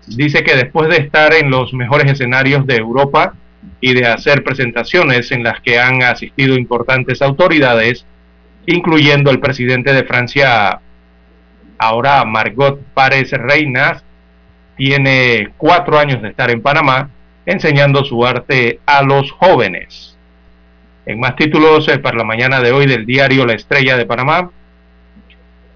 dice 0.07 0.43
que 0.43 0.57
después 0.57 0.89
de 0.89 0.97
estar 0.97 1.35
en 1.35 1.51
los 1.51 1.75
mejores 1.75 2.11
escenarios 2.11 2.67
de 2.67 2.77
Europa 2.77 3.35
y 3.83 3.93
de 3.93 4.07
hacer 4.07 4.43
presentaciones 4.43 5.31
en 5.31 5.43
las 5.43 5.61
que 5.61 5.79
han 5.79 6.03
asistido 6.03 6.57
importantes 6.57 7.21
autoridades, 7.21 8.07
incluyendo 8.65 9.31
el 9.31 9.41
presidente 9.41 9.93
de 9.93 10.05
Francia, 10.05 10.81
Ahora 11.79 12.25
Margot 12.25 12.81
Párez 12.95 13.31
Reinas 13.33 14.05
tiene 14.77 15.51
cuatro 15.57 15.99
años 15.99 16.21
de 16.23 16.29
estar 16.29 16.51
en 16.51 16.63
Panamá 16.63 17.11
enseñando 17.47 18.05
su 18.05 18.25
arte 18.27 18.81
a 18.85 19.03
los 19.03 19.33
jóvenes. 19.33 20.17
En 21.07 21.21
más 21.21 21.37
títulos 21.37 21.89
eh, 21.89 21.99
para 21.99 22.19
la 22.19 22.25
mañana 22.25 22.61
de 22.61 22.73
hoy 22.73 22.87
del 22.87 23.07
diario 23.07 23.47
La 23.47 23.55
Estrella 23.55 23.97
de 23.97 24.05
Panamá, 24.05 24.51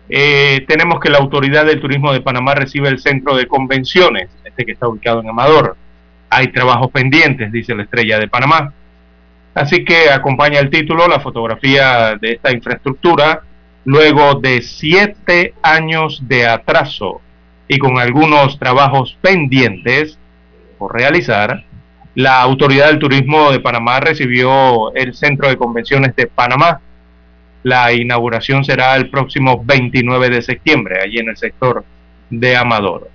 eh, 0.08 0.64
tenemos 0.68 1.00
que 1.00 1.08
la 1.08 1.18
autoridad 1.18 1.64
del 1.64 1.80
turismo 1.80 2.12
de 2.12 2.20
Panamá 2.20 2.54
recibe 2.54 2.88
el 2.88 2.98
centro 2.98 3.34
de 3.34 3.46
convenciones, 3.46 4.28
este 4.44 4.66
que 4.66 4.72
está 4.72 4.86
ubicado 4.86 5.20
en 5.20 5.30
Amador. 5.30 5.76
Hay 6.28 6.48
trabajos 6.48 6.90
pendientes, 6.90 7.50
dice 7.50 7.74
la 7.74 7.84
Estrella 7.84 8.18
de 8.18 8.28
Panamá. 8.28 8.74
Así 9.54 9.84
que 9.84 10.10
acompaña 10.10 10.60
el 10.60 10.70
título 10.70 11.08
la 11.08 11.20
fotografía 11.20 12.16
de 12.20 12.32
esta 12.32 12.52
infraestructura 12.52 13.42
luego 13.84 14.34
de 14.34 14.62
siete 14.62 15.54
años 15.62 16.22
de 16.26 16.46
atraso 16.46 17.20
y 17.68 17.78
con 17.78 17.98
algunos 17.98 18.58
trabajos 18.58 19.16
pendientes 19.20 20.18
por 20.78 20.94
realizar, 20.94 21.64
la 22.14 22.42
Autoridad 22.42 22.88
del 22.88 22.98
Turismo 22.98 23.50
de 23.50 23.60
Panamá 23.60 24.00
recibió 24.00 24.94
el 24.94 25.14
Centro 25.14 25.48
de 25.48 25.56
Convenciones 25.56 26.14
de 26.14 26.26
Panamá. 26.26 26.80
La 27.62 27.92
inauguración 27.92 28.64
será 28.64 28.96
el 28.96 29.08
próximo 29.08 29.62
29 29.64 30.28
de 30.28 30.42
septiembre, 30.42 31.00
allí 31.00 31.18
en 31.18 31.30
el 31.30 31.36
sector 31.36 31.84
de 32.28 32.56
Amador. 32.56 33.08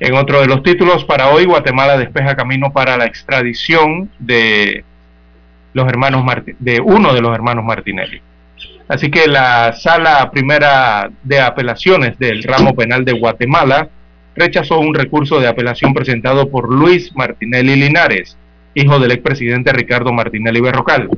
En 0.00 0.14
otro 0.14 0.40
de 0.40 0.46
los 0.46 0.62
títulos 0.62 1.04
para 1.04 1.28
hoy, 1.28 1.44
Guatemala 1.44 1.96
despeja 1.96 2.36
camino 2.36 2.72
para 2.72 2.96
la 2.96 3.04
extradición 3.04 4.10
de 4.18 4.84
los 5.72 5.88
hermanos 5.88 6.24
de 6.58 6.80
uno 6.80 7.12
de 7.12 7.20
los 7.20 7.34
hermanos 7.34 7.64
Martinelli. 7.64 8.20
Así 8.88 9.10
que 9.10 9.28
la 9.28 9.74
sala 9.74 10.30
primera 10.30 11.10
de 11.22 11.40
apelaciones 11.40 12.18
del 12.18 12.42
ramo 12.42 12.74
penal 12.74 13.04
de 13.04 13.12
Guatemala 13.12 13.90
rechazó 14.34 14.78
un 14.78 14.94
recurso 14.94 15.40
de 15.40 15.48
apelación 15.48 15.92
presentado 15.92 16.48
por 16.48 16.72
Luis 16.72 17.14
Martinelli 17.14 17.76
Linares, 17.76 18.38
hijo 18.74 18.98
del 18.98 19.12
expresidente 19.12 19.72
Ricardo 19.72 20.12
Martinelli 20.12 20.60
Berrocal. 20.60 21.10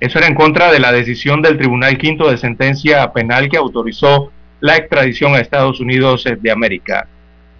Eso 0.00 0.18
era 0.18 0.26
en 0.26 0.34
contra 0.34 0.72
de 0.72 0.80
la 0.80 0.92
decisión 0.92 1.40
del 1.40 1.56
Tribunal 1.56 1.96
Quinto 1.98 2.28
de 2.28 2.36
Sentencia 2.36 3.12
Penal 3.12 3.48
que 3.48 3.56
autorizó 3.56 4.32
la 4.60 4.76
extradición 4.76 5.34
a 5.34 5.40
Estados 5.40 5.78
Unidos 5.80 6.24
de 6.40 6.50
América. 6.50 7.06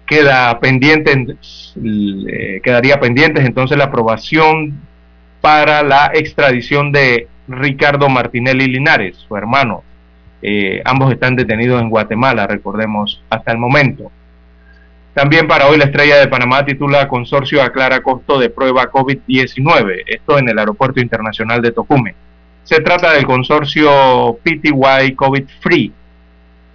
Queda 0.05 0.59
pendiente, 0.59 1.13
eh, 1.13 2.59
quedaría 2.61 2.99
pendiente 2.99 3.41
entonces 3.41 3.77
la 3.77 3.85
aprobación 3.85 4.79
para 5.39 5.81
la 5.81 6.11
extradición 6.13 6.91
de 6.91 7.27
Ricardo 7.47 8.09
Martinelli 8.09 8.67
Linares, 8.67 9.17
su 9.17 9.35
hermano. 9.35 9.83
Eh, 10.41 10.81
ambos 10.85 11.11
están 11.11 11.35
detenidos 11.35 11.81
en 11.81 11.89
Guatemala, 11.89 12.47
recordemos, 12.47 13.21
hasta 13.29 13.51
el 13.51 13.57
momento. 13.57 14.11
También 15.13 15.47
para 15.47 15.67
hoy 15.67 15.77
la 15.77 15.85
estrella 15.85 16.17
de 16.17 16.27
Panamá 16.27 16.65
titula 16.65 17.07
Consorcio 17.07 17.63
aclara 17.63 18.03
costo 18.03 18.37
de 18.37 18.49
prueba 18.49 18.91
COVID-19, 18.91 20.03
esto 20.07 20.37
en 20.37 20.49
el 20.49 20.59
Aeropuerto 20.59 20.99
Internacional 20.99 21.61
de 21.61 21.71
Tocume. 21.71 22.15
Se 22.63 22.81
trata 22.81 23.13
del 23.13 23.25
consorcio 23.25 24.37
PTY 24.43 25.15
COVID 25.15 25.45
Free. 25.61 25.93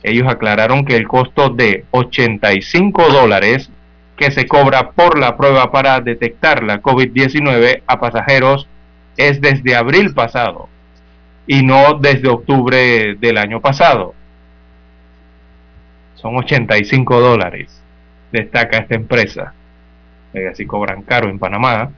Ellos 0.03 0.27
aclararon 0.27 0.87
que 0.87 0.97
el 0.97 1.07
costo 1.07 1.51
de 1.51 1.85
85 1.91 3.11
dólares 3.11 3.71
que 4.17 4.31
se 4.31 4.47
cobra 4.47 4.93
por 4.93 5.19
la 5.19 5.37
prueba 5.37 5.71
para 5.71 6.01
detectar 6.01 6.63
la 6.63 6.81
COVID-19 6.81 7.83
a 7.87 8.01
pasajeros 8.01 8.69
es 9.29 9.41
desde 9.41 9.75
abril 9.75 10.15
pasado 10.15 10.69
y 11.47 11.63
no 11.63 11.95
desde 11.95 12.29
octubre 12.29 13.17
del 13.17 13.39
año 13.39 13.61
pasado. 13.61 14.15
Son 16.15 16.37
85 16.37 17.21
dólares, 17.21 17.83
destaca 18.31 18.79
esta 18.79 18.95
empresa. 18.95 19.55
Eh, 20.33 20.49
así 20.49 20.67
cobran 20.67 21.03
caro 21.03 21.29
en 21.29 21.39
Panamá. 21.39 21.91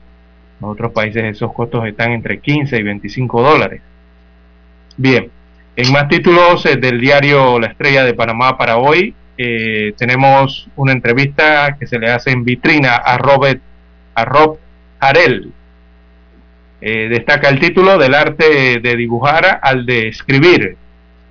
En 0.59 0.67
otros 0.67 0.91
países 0.91 1.23
esos 1.25 1.53
costos 1.53 1.85
están 1.85 2.11
entre 2.11 2.39
15 2.39 2.77
y 2.77 2.83
25 2.83 3.41
dólares. 3.41 3.81
Bien, 4.95 5.29
en 5.75 5.91
más 5.91 6.07
títulos 6.07 6.65
eh, 6.65 6.77
del 6.77 7.01
diario 7.01 7.59
La 7.59 7.67
Estrella 7.67 8.03
de 8.05 8.13
Panamá 8.13 8.57
para 8.57 8.77
hoy, 8.77 9.15
eh, 9.37 9.93
tenemos 9.97 10.69
una 10.75 10.91
entrevista 10.91 11.75
que 11.79 11.87
se 11.87 11.97
le 11.97 12.11
hace 12.11 12.31
en 12.31 12.45
vitrina 12.45 12.95
a 12.95 13.17
Robert 13.17 13.61
a 14.15 14.25
Rob 14.25 14.57
Harel. 14.99 15.51
Eh, 16.85 17.07
destaca 17.07 17.47
el 17.47 17.61
título 17.61 17.97
del 17.97 18.13
arte 18.13 18.81
de 18.81 18.95
dibujar 18.97 19.61
al 19.61 19.85
de 19.85 20.09
escribir. 20.09 20.75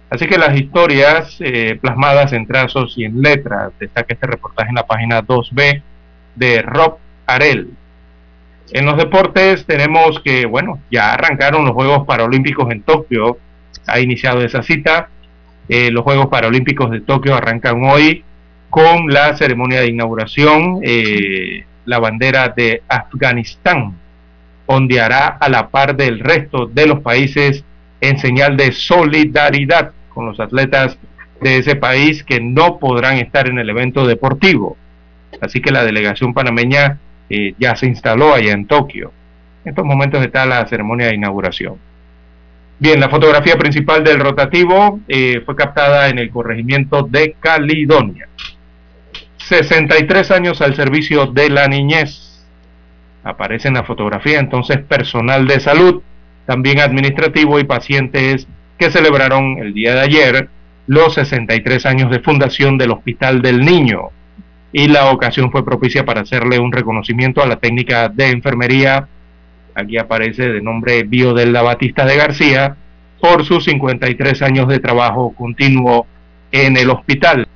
Así 0.08 0.26
que 0.26 0.38
las 0.38 0.58
historias 0.58 1.36
eh, 1.40 1.78
plasmadas 1.78 2.32
en 2.32 2.46
trazos 2.46 2.94
y 2.96 3.04
en 3.04 3.20
letras, 3.20 3.70
destaca 3.78 4.14
este 4.14 4.26
reportaje 4.26 4.70
en 4.70 4.76
la 4.76 4.86
página 4.86 5.20
2B 5.20 5.82
de 6.36 6.62
Rob 6.62 6.96
Harel. 7.26 7.68
En 8.70 8.86
los 8.86 8.96
deportes 8.96 9.66
tenemos 9.66 10.20
que, 10.20 10.46
bueno, 10.46 10.80
ya 10.90 11.12
arrancaron 11.12 11.66
los 11.66 11.74
Juegos 11.74 12.06
Paralímpicos 12.06 12.70
en 12.70 12.82
Tokio, 12.82 13.36
ha 13.86 14.00
iniciado 14.00 14.42
esa 14.42 14.62
cita. 14.62 15.10
Eh, 15.68 15.90
los 15.90 16.02
Juegos 16.02 16.28
Paralímpicos 16.28 16.90
de 16.90 17.02
Tokio 17.02 17.34
arrancan 17.34 17.84
hoy 17.84 18.24
con 18.70 19.08
la 19.08 19.36
ceremonia 19.36 19.82
de 19.82 19.88
inauguración, 19.88 20.80
la 21.84 21.98
bandera 21.98 22.48
de 22.48 22.82
Afganistán 22.88 23.98
ondeará 24.66 25.28
a 25.28 25.48
la 25.48 25.68
par 25.68 25.96
del 25.96 26.20
resto 26.20 26.66
de 26.66 26.86
los 26.86 27.00
países 27.00 27.64
en 28.00 28.18
señal 28.18 28.56
de 28.56 28.72
solidaridad 28.72 29.92
con 30.08 30.26
los 30.26 30.40
atletas 30.40 30.98
de 31.40 31.58
ese 31.58 31.76
país 31.76 32.22
que 32.22 32.40
no 32.40 32.78
podrán 32.78 33.18
estar 33.18 33.48
en 33.48 33.58
el 33.58 33.68
evento 33.70 34.06
deportivo. 34.06 34.76
Así 35.40 35.60
que 35.60 35.72
la 35.72 35.84
delegación 35.84 36.34
panameña 36.34 36.98
eh, 37.28 37.54
ya 37.58 37.74
se 37.76 37.86
instaló 37.86 38.34
allá 38.34 38.52
en 38.52 38.66
Tokio. 38.66 39.12
En 39.64 39.70
estos 39.70 39.84
momentos 39.84 40.24
está 40.24 40.46
la 40.46 40.66
ceremonia 40.66 41.06
de 41.06 41.14
inauguración. 41.14 41.76
Bien, 42.78 42.98
la 42.98 43.08
fotografía 43.08 43.56
principal 43.56 44.02
del 44.02 44.18
rotativo 44.18 45.00
eh, 45.06 45.40
fue 45.46 45.54
captada 45.54 46.08
en 46.08 46.18
el 46.18 46.30
corregimiento 46.30 47.02
de 47.02 47.36
Caledonia. 47.38 48.28
63 49.36 50.30
años 50.30 50.60
al 50.60 50.74
servicio 50.74 51.26
de 51.26 51.50
la 51.50 51.68
niñez. 51.68 52.31
Aparece 53.24 53.68
en 53.68 53.74
la 53.74 53.84
fotografía 53.84 54.40
entonces 54.40 54.78
personal 54.78 55.46
de 55.46 55.60
salud, 55.60 56.02
también 56.46 56.80
administrativo 56.80 57.58
y 57.58 57.64
pacientes 57.64 58.46
que 58.78 58.90
celebraron 58.90 59.58
el 59.58 59.74
día 59.74 59.94
de 59.94 60.00
ayer 60.00 60.48
los 60.86 61.14
63 61.14 61.86
años 61.86 62.10
de 62.10 62.20
fundación 62.20 62.78
del 62.78 62.90
Hospital 62.90 63.42
del 63.42 63.60
Niño. 63.60 64.10
Y 64.72 64.88
la 64.88 65.10
ocasión 65.10 65.52
fue 65.52 65.64
propicia 65.64 66.04
para 66.04 66.22
hacerle 66.22 66.58
un 66.58 66.72
reconocimiento 66.72 67.42
a 67.42 67.46
la 67.46 67.56
técnica 67.56 68.08
de 68.08 68.30
enfermería 68.30 69.06
aquí 69.74 69.98
aparece 69.98 70.48
de 70.48 70.60
nombre 70.60 71.02
Biodella 71.04 71.62
Batista 71.62 72.04
de 72.04 72.16
García, 72.16 72.76
por 73.20 73.44
sus 73.44 73.64
53 73.64 74.42
años 74.42 74.68
de 74.68 74.80
trabajo 74.80 75.32
continuo 75.32 76.06
en 76.50 76.76
el 76.76 76.90
hospital. 76.90 77.46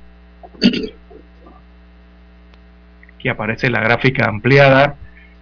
Aquí 3.15 3.29
aparece 3.29 3.69
la 3.69 3.81
gráfica 3.81 4.27
ampliada 4.27 4.95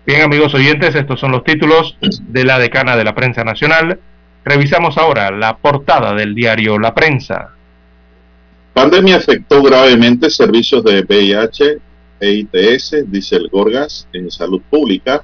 Bien 0.06 0.22
amigos 0.22 0.54
oyentes, 0.54 0.94
estos 0.96 1.20
son 1.20 1.32
los 1.32 1.44
títulos 1.44 1.98
de 2.02 2.44
la 2.44 2.60
decana 2.60 2.96
de 2.96 3.04
la 3.04 3.16
prensa 3.16 3.44
nacional. 3.44 4.00
Revisamos 4.44 5.00
ahora 5.00 5.32
la 5.32 5.58
portada 5.58 6.14
del 6.14 6.36
diario 6.36 6.78
La 6.78 6.94
Prensa. 6.94 7.56
Pandemia 8.76 9.16
afectó 9.16 9.64
gravemente 9.64 10.30
servicios 10.30 10.84
de 10.84 11.02
VIH 11.02 11.80
e 12.20 12.32
ITS, 12.34 13.10
dice 13.10 13.38
el 13.38 13.48
Gorgas, 13.48 14.06
en 14.12 14.30
salud 14.30 14.62
pública. 14.70 15.24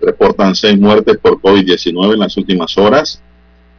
Reportan 0.00 0.56
seis 0.56 0.76
muertes 0.76 1.18
por 1.18 1.40
COVID-19 1.40 2.14
en 2.14 2.18
las 2.18 2.36
últimas 2.36 2.76
horas. 2.76 3.22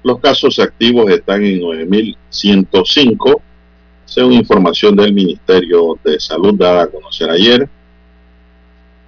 Los 0.02 0.22
casos 0.22 0.60
activos 0.60 1.12
están 1.12 1.44
en 1.44 1.60
9.105 1.60 3.42
según 4.06 4.32
información 4.32 4.96
del 4.96 5.14
Ministerio 5.14 6.00
de 6.02 6.22
Salud 6.22 6.56
dada 6.56 6.84
a 6.84 6.88
conocer 6.88 7.30
ayer. 7.30 7.68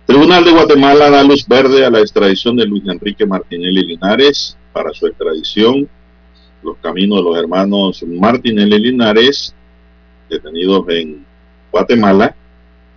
Tribunal 0.06 0.44
de 0.44 0.52
Guatemala 0.52 1.10
da 1.10 1.24
luz 1.24 1.48
verde 1.48 1.86
a 1.86 1.90
la 1.90 2.02
extradición 2.02 2.58
de 2.58 2.66
Luis 2.66 2.84
Enrique 2.86 3.26
Martinelli 3.26 3.86
Linares 3.86 4.58
para 4.74 4.92
su 4.92 5.08
extradición. 5.08 5.88
Los 6.64 6.78
caminos 6.78 7.18
de 7.20 7.24
los 7.24 7.38
hermanos 7.38 8.04
Martinelli 8.04 8.78
Linares, 8.78 9.56
detenidos 10.30 10.88
en 10.90 11.26
Guatemala, 11.72 12.36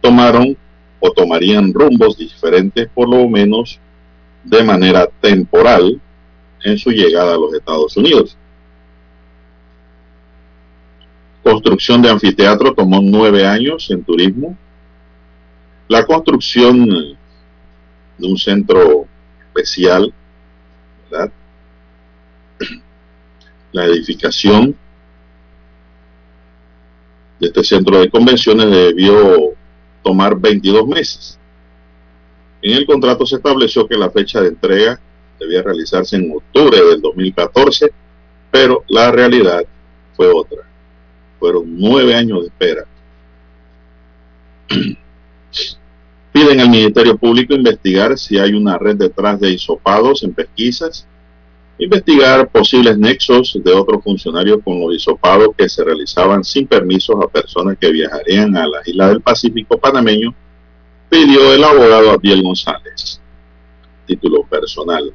tomaron 0.01 0.57
o 1.01 1.11
tomarían 1.11 1.73
rumbos 1.73 2.17
diferentes 2.17 2.89
por 2.95 3.09
lo 3.09 3.29
menos 3.29 3.79
de 4.45 4.63
manera 4.63 5.09
temporal 5.21 6.01
en 6.63 6.79
su 6.79 6.91
llegada 6.91 7.35
a 7.35 7.39
los 7.39 7.55
Estados 7.55 7.97
Unidos. 7.97 8.37
Construcción 11.43 12.01
de 12.01 12.11
anfiteatro 12.11 12.75
tomó 12.75 13.01
nueve 13.03 13.47
años 13.47 13.91
en 13.91 14.03
turismo. 14.03 14.57
La 15.89 16.05
construcción 16.07 16.87
de 16.87 18.27
un 18.27 18.39
centro 18.39 19.07
especial, 19.49 20.13
¿verdad? 21.11 21.31
La 23.75 23.85
edificación 23.87 24.75
de 27.39 27.47
este 27.49 27.63
centro 27.63 28.01
de 28.01 28.09
convenciones 28.09 28.71
debió 28.71 29.53
tomar 30.03 30.39
22 30.39 30.87
meses. 30.87 31.39
En 32.63 32.73
el 32.79 32.87
contrato 32.87 33.27
se 33.27 33.37
estableció 33.37 33.87
que 33.87 33.99
la 33.99 34.11
fecha 34.11 34.41
de 34.41 34.49
entrega 34.49 34.99
debía 35.39 35.63
realizarse 35.63 36.17
en 36.17 36.33
octubre 36.35 36.81
del 36.83 37.03
2014, 37.03 37.93
pero 38.51 38.85
la 38.89 39.11
realidad 39.11 39.65
fue 40.17 40.29
otra 40.33 40.65
fueron 41.45 41.79
nueve 41.79 42.15
años 42.15 42.41
de 42.41 42.47
espera. 42.47 42.87
Piden 46.33 46.59
al 46.59 46.71
Ministerio 46.71 47.19
Público 47.19 47.53
investigar 47.53 48.17
si 48.19 48.39
hay 48.39 48.55
una 48.55 48.79
red 48.79 48.97
detrás 48.97 49.39
de 49.39 49.51
hisopados 49.51 50.23
en 50.23 50.33
pesquisas, 50.33 51.07
investigar 51.79 52.49
posibles 52.49 52.97
nexos 52.97 53.59
de 53.63 53.73
otros 53.73 54.03
funcionarios 54.03 54.59
con 54.65 54.81
los 54.81 54.95
hisopados 54.95 55.49
que 55.57 55.69
se 55.69 55.83
realizaban 55.83 56.45
sin 56.45 56.67
permisos 56.67 57.17
a 57.23 57.29
personas 57.29 57.77
que 57.79 57.91
viajarían 57.91 58.57
a 58.57 58.67
la 58.67 58.81
isla 58.87 59.09
del 59.09 59.21
Pacífico 59.21 59.79
panameño, 59.79 60.35
pidió 61.09 61.53
el 61.53 61.65
abogado 61.65 62.11
Abdiel 62.11 62.43
González. 62.43 63.21
Título 64.07 64.45
personal. 64.45 65.13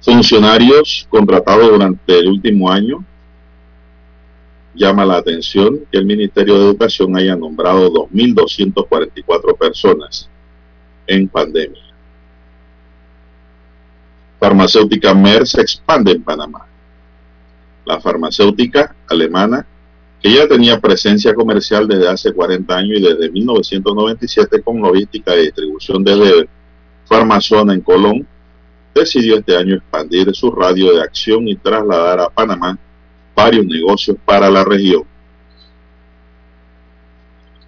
Funcionarios 0.00 1.06
contratados 1.10 1.70
durante 1.70 2.18
el 2.18 2.28
último 2.28 2.70
año 2.70 3.04
llama 4.74 5.04
la 5.04 5.18
atención 5.18 5.80
que 5.90 5.98
el 5.98 6.06
Ministerio 6.06 6.54
de 6.54 6.64
Educación 6.64 7.14
haya 7.16 7.36
nombrado 7.36 7.92
2.244 7.92 9.58
personas 9.58 10.30
en 11.06 11.28
pandemia. 11.28 11.89
Farmacéutica 14.40 15.12
Merck 15.12 15.44
se 15.44 15.60
expande 15.60 16.12
en 16.12 16.22
Panamá. 16.22 16.66
La 17.84 18.00
farmacéutica 18.00 18.96
alemana, 19.06 19.66
que 20.22 20.32
ya 20.32 20.48
tenía 20.48 20.80
presencia 20.80 21.34
comercial 21.34 21.86
desde 21.86 22.08
hace 22.08 22.32
40 22.32 22.74
años 22.74 22.98
y 22.98 23.02
desde 23.02 23.30
1997 23.30 24.62
con 24.62 24.80
logística 24.80 25.36
y 25.36 25.42
distribución 25.42 26.02
desde 26.02 26.48
Farmazona 27.04 27.74
en 27.74 27.82
Colón, 27.82 28.26
decidió 28.94 29.36
este 29.36 29.56
año 29.56 29.76
expandir 29.76 30.34
su 30.34 30.50
radio 30.50 30.94
de 30.94 31.02
acción 31.02 31.46
y 31.46 31.56
trasladar 31.56 32.20
a 32.20 32.30
Panamá 32.30 32.78
varios 33.36 33.66
negocios 33.66 34.16
para 34.24 34.50
la 34.50 34.64
región. 34.64 35.04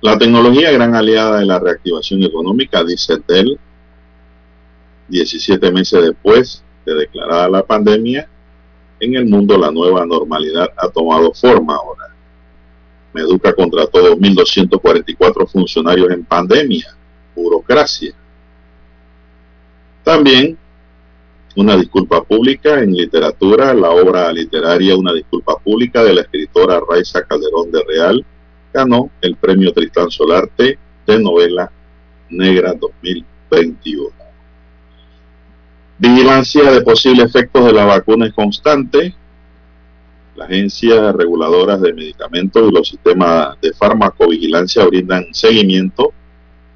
La 0.00 0.18
tecnología 0.18 0.72
gran 0.72 0.94
aliada 0.94 1.38
de 1.38 1.46
la 1.46 1.58
reactivación 1.58 2.22
económica, 2.22 2.82
dice 2.82 3.18
Dell, 3.26 3.58
17 5.12 5.70
meses 5.70 6.02
después 6.02 6.64
de 6.86 6.94
declarada 6.94 7.48
la 7.48 7.62
pandemia, 7.62 8.26
en 8.98 9.14
el 9.14 9.26
mundo 9.26 9.58
la 9.58 9.70
nueva 9.70 10.06
normalidad 10.06 10.70
ha 10.76 10.88
tomado 10.88 11.32
forma 11.34 11.76
ahora. 11.76 12.06
Meduca 13.12 13.52
contrató 13.52 14.16
2.244 14.16 15.48
funcionarios 15.48 16.10
en 16.10 16.24
pandemia, 16.24 16.96
burocracia. 17.36 18.14
También 20.02 20.56
una 21.56 21.76
disculpa 21.76 22.24
pública 22.24 22.80
en 22.80 22.94
literatura, 22.94 23.74
la 23.74 23.90
obra 23.90 24.32
literaria 24.32 24.96
Una 24.96 25.12
disculpa 25.12 25.58
pública 25.58 26.02
de 26.02 26.14
la 26.14 26.22
escritora 26.22 26.80
Raiza 26.88 27.22
Calderón 27.24 27.70
de 27.70 27.84
Real 27.86 28.24
ganó 28.72 29.10
el 29.20 29.36
premio 29.36 29.70
Tristán 29.74 30.10
Solarte 30.10 30.78
de 31.06 31.18
novela 31.18 31.70
negra 32.30 32.72
2021. 32.72 34.21
Vigilancia 35.98 36.70
de 36.70 36.80
posibles 36.80 37.26
efectos 37.26 37.64
de 37.66 37.72
la 37.72 37.84
vacuna 37.84 38.26
es 38.26 38.32
constante. 38.32 39.14
La 40.34 40.46
agencia 40.46 41.12
reguladora 41.12 41.76
de 41.76 41.92
medicamentos 41.92 42.68
y 42.68 42.74
los 42.74 42.88
sistemas 42.88 43.60
de 43.60 43.72
farmacovigilancia 43.72 44.84
brindan 44.86 45.26
seguimiento 45.32 46.12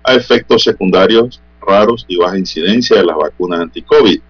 a 0.04 0.14
efectos 0.14 0.62
secundarios 0.62 1.40
raros 1.60 2.04
y 2.06 2.16
baja 2.16 2.38
incidencia 2.38 2.96
de 2.96 3.04
las 3.04 3.16
vacunas 3.16 3.60
anti-COVID. 3.60 4.20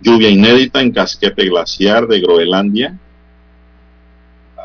Lluvia 0.00 0.28
inédita 0.28 0.80
en 0.80 0.92
casquete 0.92 1.46
glaciar 1.46 2.06
de 2.06 2.20
Groenlandia. 2.20 2.96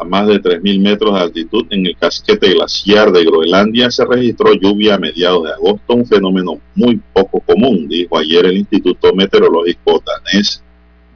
A 0.02 0.04
más 0.04 0.26
de 0.26 0.42
3.000 0.42 0.82
metros 0.82 1.14
de 1.14 1.20
altitud 1.20 1.68
en 1.70 1.86
el 1.86 1.96
casquete 1.96 2.56
glaciar 2.56 3.12
de 3.12 3.24
Groenlandia 3.24 3.92
se 3.92 4.04
registró 4.04 4.52
lluvia 4.56 4.96
a 4.96 4.98
mediados 4.98 5.44
de 5.44 5.52
agosto, 5.52 5.94
un 5.94 6.08
fenómeno 6.08 6.60
muy 6.74 7.00
poco 7.14 7.40
común, 7.40 7.88
dijo 7.88 8.18
ayer 8.18 8.48
el 8.48 8.58
Instituto 8.58 9.14
Meteorológico 9.14 10.04
danés 10.04 10.64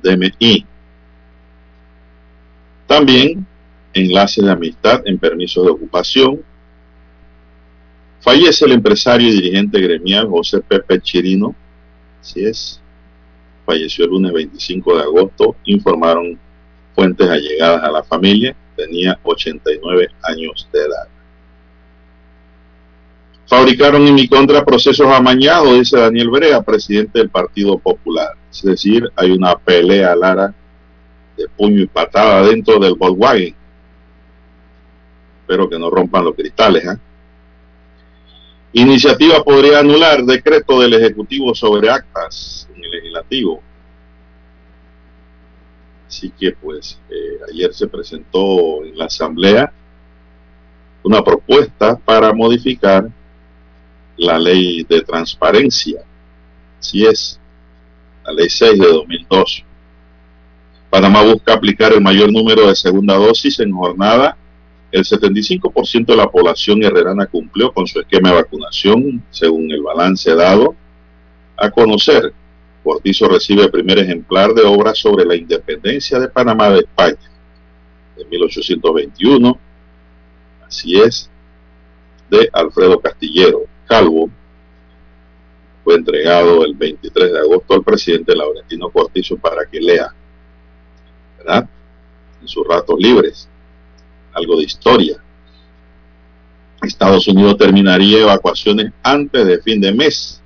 DMI. 0.04 0.68
También 2.86 3.48
enlaces 3.92 4.46
de 4.46 4.52
amistad 4.52 5.02
en 5.06 5.18
permisos 5.18 5.66
de 5.66 5.72
ocupación. 5.72 6.42
Fallece 8.20 8.66
el 8.66 8.74
empresario 8.74 9.30
y 9.30 9.32
dirigente 9.32 9.82
gremial 9.82 10.28
José 10.28 10.62
Pepe 10.62 11.02
Chirino. 11.02 11.56
Así 12.22 12.46
es, 12.46 12.80
falleció 13.66 14.06
el 14.06 14.12
lunes 14.12 14.32
25 14.32 14.96
de 14.96 15.02
agosto, 15.02 15.56
informaron 15.64 16.38
fuentes 16.94 17.28
allegadas 17.28 17.84
a 17.84 17.92
la 17.92 18.04
familia, 18.04 18.56
tenía 18.76 19.20
89 19.24 20.08
años 20.24 20.68
de 20.72 20.80
edad. 20.80 21.08
Fabricaron 23.48 24.08
en 24.08 24.16
mi 24.16 24.28
contra 24.28 24.66
procesos 24.66 25.08
amañados, 25.08 25.74
dice 25.74 25.98
Daniel 25.98 26.30
Brea, 26.30 26.62
presidente 26.62 27.20
del 27.20 27.30
Partido 27.30 27.78
Popular. 27.78 28.30
Es 28.52 28.64
decir, 28.64 29.08
hay 29.16 29.32
una 29.32 29.56
pelea, 29.56 30.16
Lara, 30.16 30.54
de 31.38 31.48
puño 31.50 31.82
y 31.82 31.88
patada 31.88 32.48
dentro 32.48 32.80
del 32.80 32.96
Volkswagen. 32.96 33.56
Espero 35.42 35.70
que 35.70 35.78
no 35.78 35.92
rompan 35.92 36.26
los 36.26 36.34
cristales. 36.34 36.86
¿eh? 36.86 36.98
Iniciativa 38.74 39.44
podría 39.44 39.80
anular 39.80 40.24
decreto 40.24 40.80
del 40.82 40.96
Ejecutivo 40.96 41.54
sobre 41.54 41.90
actas 41.90 42.68
en 42.76 42.84
el 42.84 42.92
legislativo. 42.92 43.62
Así 46.16 46.30
que 46.30 46.54
pues 46.54 46.98
eh, 47.10 47.40
ayer 47.52 47.74
se 47.74 47.88
presentó 47.88 48.86
en 48.86 48.98
la 48.98 49.04
Asamblea 49.04 49.70
una 51.04 51.22
propuesta 51.22 51.98
para 51.98 52.32
modificar 52.34 53.10
la 54.16 54.40
ley 54.40 54.86
de 54.86 55.02
transparencia. 55.02 56.00
Así 56.80 57.06
es, 57.06 57.38
la 58.26 58.32
ley 58.32 58.48
6 58.48 58.80
de 58.80 58.88
2002. 58.88 59.66
Panamá 60.90 61.22
busca 61.22 61.54
aplicar 61.54 61.92
el 61.92 62.00
mayor 62.00 62.32
número 62.32 62.70
de 62.70 62.78
segunda 62.78 63.16
dosis 63.16 63.60
en 63.60 63.74
jornada. 63.74 64.38
El 64.94 65.04
75% 65.04 66.06
de 66.06 66.16
la 66.16 66.32
población 66.32 66.82
herrerana 66.82 67.26
cumplió 67.26 67.74
con 67.74 67.88
su 67.88 68.00
esquema 68.00 68.30
de 68.30 68.36
vacunación, 68.36 69.22
según 69.32 69.70
el 69.70 69.82
balance 69.82 70.34
dado 70.34 70.76
a 71.58 71.70
conocer. 71.70 72.34
Cortizo 72.86 73.28
recibe 73.28 73.68
primer 73.70 73.98
ejemplar 73.98 74.54
de 74.54 74.62
obra 74.62 74.94
sobre 74.94 75.26
la 75.26 75.36
independencia 75.36 76.20
de 76.20 76.28
Panamá 76.28 76.70
de 76.70 76.82
España, 76.82 77.18
de 78.16 78.26
1821. 78.26 79.60
Así 80.68 81.02
es, 81.02 81.28
de 82.30 82.48
Alfredo 82.54 83.00
Castillero 83.00 83.62
Calvo, 83.88 84.30
fue 85.84 85.96
entregado 85.96 86.64
el 86.64 86.76
23 86.76 87.34
de 87.34 87.40
agosto 87.40 87.74
al 87.74 87.84
presidente 87.84 88.36
Laurentino 88.36 88.92
Cortizo 88.92 89.36
para 89.38 89.66
que 89.66 89.80
lea, 89.80 90.14
¿verdad? 91.40 91.68
En 92.40 92.48
sus 92.48 92.68
ratos 92.68 93.00
libres, 93.00 93.50
algo 94.32 94.58
de 94.58 94.64
historia. 94.64 95.24
Estados 96.84 97.28
Unidos 97.28 97.58
terminaría 97.58 98.20
evacuaciones 98.20 98.92
antes 99.02 99.44
de 99.44 99.60
fin 99.64 99.82
de 99.82 99.92
mes, 99.92 100.40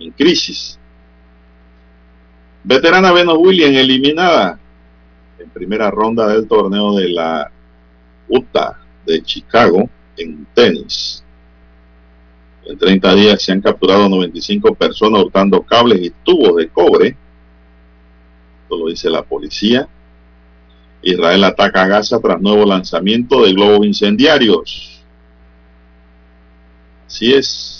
en 0.00 0.10
crisis. 0.10 0.80
Veterana 2.68 3.12
Venus 3.12 3.38
Williams 3.38 3.76
eliminada 3.76 4.58
en 5.38 5.48
primera 5.50 5.88
ronda 5.88 6.26
del 6.26 6.48
torneo 6.48 6.96
de 6.96 7.08
la 7.10 7.48
UTA 8.28 8.80
de 9.06 9.22
Chicago 9.22 9.88
en 10.16 10.44
tenis. 10.52 11.22
En 12.64 12.76
30 12.76 13.14
días 13.14 13.40
se 13.40 13.52
han 13.52 13.60
capturado 13.60 14.08
95 14.08 14.74
personas 14.74 15.22
hurtando 15.22 15.62
cables 15.62 16.00
y 16.02 16.10
tubos 16.24 16.56
de 16.56 16.68
cobre. 16.68 17.16
Esto 18.64 18.76
lo 18.76 18.88
dice 18.88 19.10
la 19.10 19.22
policía. 19.22 19.88
Israel 21.02 21.44
ataca 21.44 21.84
a 21.84 21.86
Gaza 21.86 22.18
tras 22.18 22.40
nuevo 22.40 22.66
lanzamiento 22.66 23.44
de 23.44 23.52
globos 23.52 23.86
incendiarios. 23.86 25.04
Así 27.06 27.32
es. 27.32 27.75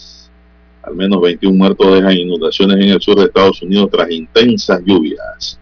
Al 0.87 0.95
menos 0.95 1.21
21 1.21 1.57
muertos 1.57 1.95
dejan 1.95 2.17
inundaciones 2.17 2.77
en 2.77 2.91
el 2.91 3.01
sur 3.01 3.19
de 3.19 3.25
Estados 3.25 3.61
Unidos 3.61 3.89
tras 3.91 4.09
intensas 4.11 4.81
lluvias. 4.85 5.59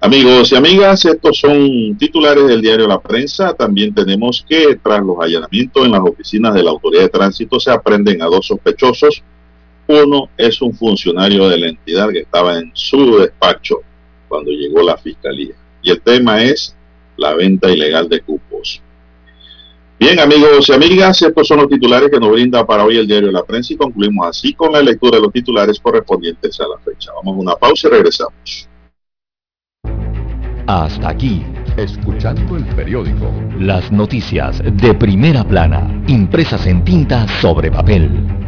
Amigos 0.00 0.52
y 0.52 0.56
amigas, 0.56 1.04
estos 1.04 1.38
son 1.38 1.98
titulares 1.98 2.46
del 2.46 2.62
diario 2.62 2.86
La 2.86 3.00
Prensa. 3.00 3.52
También 3.52 3.92
tenemos 3.92 4.46
que 4.48 4.78
tras 4.82 5.04
los 5.04 5.16
allanamientos 5.20 5.84
en 5.84 5.90
las 5.90 6.00
oficinas 6.00 6.54
de 6.54 6.62
la 6.62 6.70
Autoridad 6.70 7.02
de 7.02 7.08
Tránsito 7.10 7.60
se 7.60 7.70
aprenden 7.70 8.22
a 8.22 8.26
dos 8.26 8.46
sospechosos. 8.46 9.22
Uno 9.86 10.30
es 10.36 10.62
un 10.62 10.72
funcionario 10.72 11.48
de 11.48 11.58
la 11.58 11.68
entidad 11.68 12.08
que 12.10 12.20
estaba 12.20 12.58
en 12.58 12.70
su 12.74 13.18
despacho 13.18 13.80
cuando 14.28 14.50
llegó 14.50 14.82
la 14.82 14.96
fiscalía. 14.96 15.54
Y 15.82 15.90
el 15.90 16.00
tema 16.00 16.42
es 16.42 16.74
la 17.16 17.34
venta 17.34 17.68
ilegal 17.68 18.08
de 18.08 18.20
cupos. 18.20 18.80
Bien, 19.98 20.20
amigos 20.20 20.68
y 20.68 20.72
amigas, 20.72 21.20
estos 21.22 21.48
son 21.48 21.58
los 21.58 21.68
titulares 21.68 22.08
que 22.08 22.20
nos 22.20 22.30
brinda 22.30 22.64
para 22.64 22.84
hoy 22.84 22.98
el 22.98 23.06
diario 23.08 23.32
La 23.32 23.42
Prensa 23.42 23.72
y 23.72 23.76
concluimos 23.76 24.28
así 24.28 24.54
con 24.54 24.72
la 24.72 24.80
lectura 24.80 25.16
de 25.16 25.22
los 25.22 25.32
titulares 25.32 25.80
correspondientes 25.80 26.60
a 26.60 26.68
la 26.68 26.78
fecha. 26.78 27.10
Vamos 27.16 27.36
a 27.36 27.40
una 27.40 27.56
pausa 27.56 27.88
y 27.88 27.90
regresamos. 27.90 28.68
Hasta 30.68 31.08
aquí, 31.08 31.44
escuchando 31.76 32.56
el 32.56 32.64
periódico. 32.76 33.32
Las 33.58 33.90
noticias 33.90 34.62
de 34.64 34.94
primera 34.94 35.42
plana, 35.42 36.04
impresas 36.06 36.64
en 36.68 36.84
tinta 36.84 37.26
sobre 37.40 37.68
papel. 37.68 38.47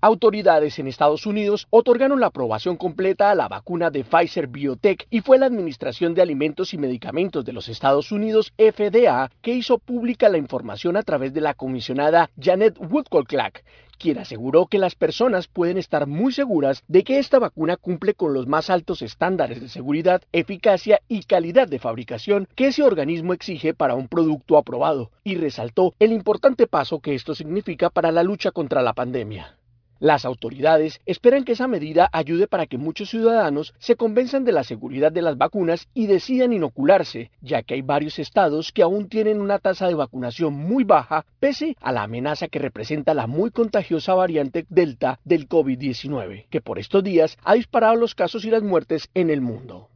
Autoridades 0.00 0.78
en 0.78 0.86
Estados 0.86 1.26
Unidos 1.26 1.66
otorgaron 1.70 2.20
la 2.20 2.28
aprobación 2.28 2.76
completa 2.76 3.32
a 3.32 3.34
la 3.34 3.48
vacuna 3.48 3.90
de 3.90 4.04
Pfizer 4.04 4.46
Biotech 4.46 5.08
y 5.10 5.22
fue 5.22 5.38
la 5.38 5.46
Administración 5.46 6.14
de 6.14 6.22
Alimentos 6.22 6.72
y 6.72 6.78
Medicamentos 6.78 7.44
de 7.44 7.52
los 7.52 7.68
Estados 7.68 8.12
Unidos, 8.12 8.52
FDA, 8.56 9.28
que 9.42 9.54
hizo 9.54 9.78
pública 9.78 10.28
la 10.28 10.38
información 10.38 10.96
a 10.96 11.02
través 11.02 11.34
de 11.34 11.40
la 11.40 11.54
comisionada 11.54 12.30
Janet 12.40 12.78
Woodcock-Clack, 12.78 13.64
quien 13.98 14.18
aseguró 14.18 14.66
que 14.66 14.78
las 14.78 14.94
personas 14.94 15.48
pueden 15.48 15.78
estar 15.78 16.06
muy 16.06 16.32
seguras 16.32 16.84
de 16.86 17.02
que 17.02 17.18
esta 17.18 17.40
vacuna 17.40 17.76
cumple 17.76 18.14
con 18.14 18.34
los 18.34 18.46
más 18.46 18.70
altos 18.70 19.02
estándares 19.02 19.60
de 19.60 19.68
seguridad, 19.68 20.22
eficacia 20.30 21.00
y 21.08 21.24
calidad 21.24 21.66
de 21.66 21.80
fabricación 21.80 22.46
que 22.54 22.68
ese 22.68 22.84
organismo 22.84 23.32
exige 23.32 23.74
para 23.74 23.96
un 23.96 24.06
producto 24.06 24.58
aprobado, 24.58 25.10
y 25.24 25.34
resaltó 25.34 25.92
el 25.98 26.12
importante 26.12 26.68
paso 26.68 27.00
que 27.00 27.16
esto 27.16 27.34
significa 27.34 27.90
para 27.90 28.12
la 28.12 28.22
lucha 28.22 28.52
contra 28.52 28.80
la 28.80 28.92
pandemia. 28.92 29.57
Las 30.00 30.24
autoridades 30.24 31.00
esperan 31.06 31.44
que 31.44 31.52
esa 31.52 31.66
medida 31.66 32.08
ayude 32.12 32.46
para 32.46 32.66
que 32.66 32.78
muchos 32.78 33.10
ciudadanos 33.10 33.74
se 33.78 33.96
convenzan 33.96 34.44
de 34.44 34.52
la 34.52 34.62
seguridad 34.62 35.10
de 35.10 35.22
las 35.22 35.36
vacunas 35.36 35.88
y 35.92 36.06
decidan 36.06 36.52
inocularse, 36.52 37.32
ya 37.40 37.62
que 37.62 37.74
hay 37.74 37.82
varios 37.82 38.20
estados 38.20 38.70
que 38.70 38.82
aún 38.82 39.08
tienen 39.08 39.40
una 39.40 39.58
tasa 39.58 39.88
de 39.88 39.94
vacunación 39.94 40.54
muy 40.54 40.84
baja 40.84 41.26
pese 41.40 41.76
a 41.80 41.90
la 41.90 42.04
amenaza 42.04 42.46
que 42.46 42.60
representa 42.60 43.12
la 43.12 43.26
muy 43.26 43.50
contagiosa 43.50 44.14
variante 44.14 44.66
Delta 44.68 45.18
del 45.24 45.48
COVID-19, 45.48 46.46
que 46.48 46.60
por 46.60 46.78
estos 46.78 47.02
días 47.02 47.36
ha 47.42 47.54
disparado 47.54 47.96
los 47.96 48.14
casos 48.14 48.44
y 48.44 48.50
las 48.50 48.62
muertes 48.62 49.10
en 49.14 49.30
el 49.30 49.40
mundo. 49.40 49.88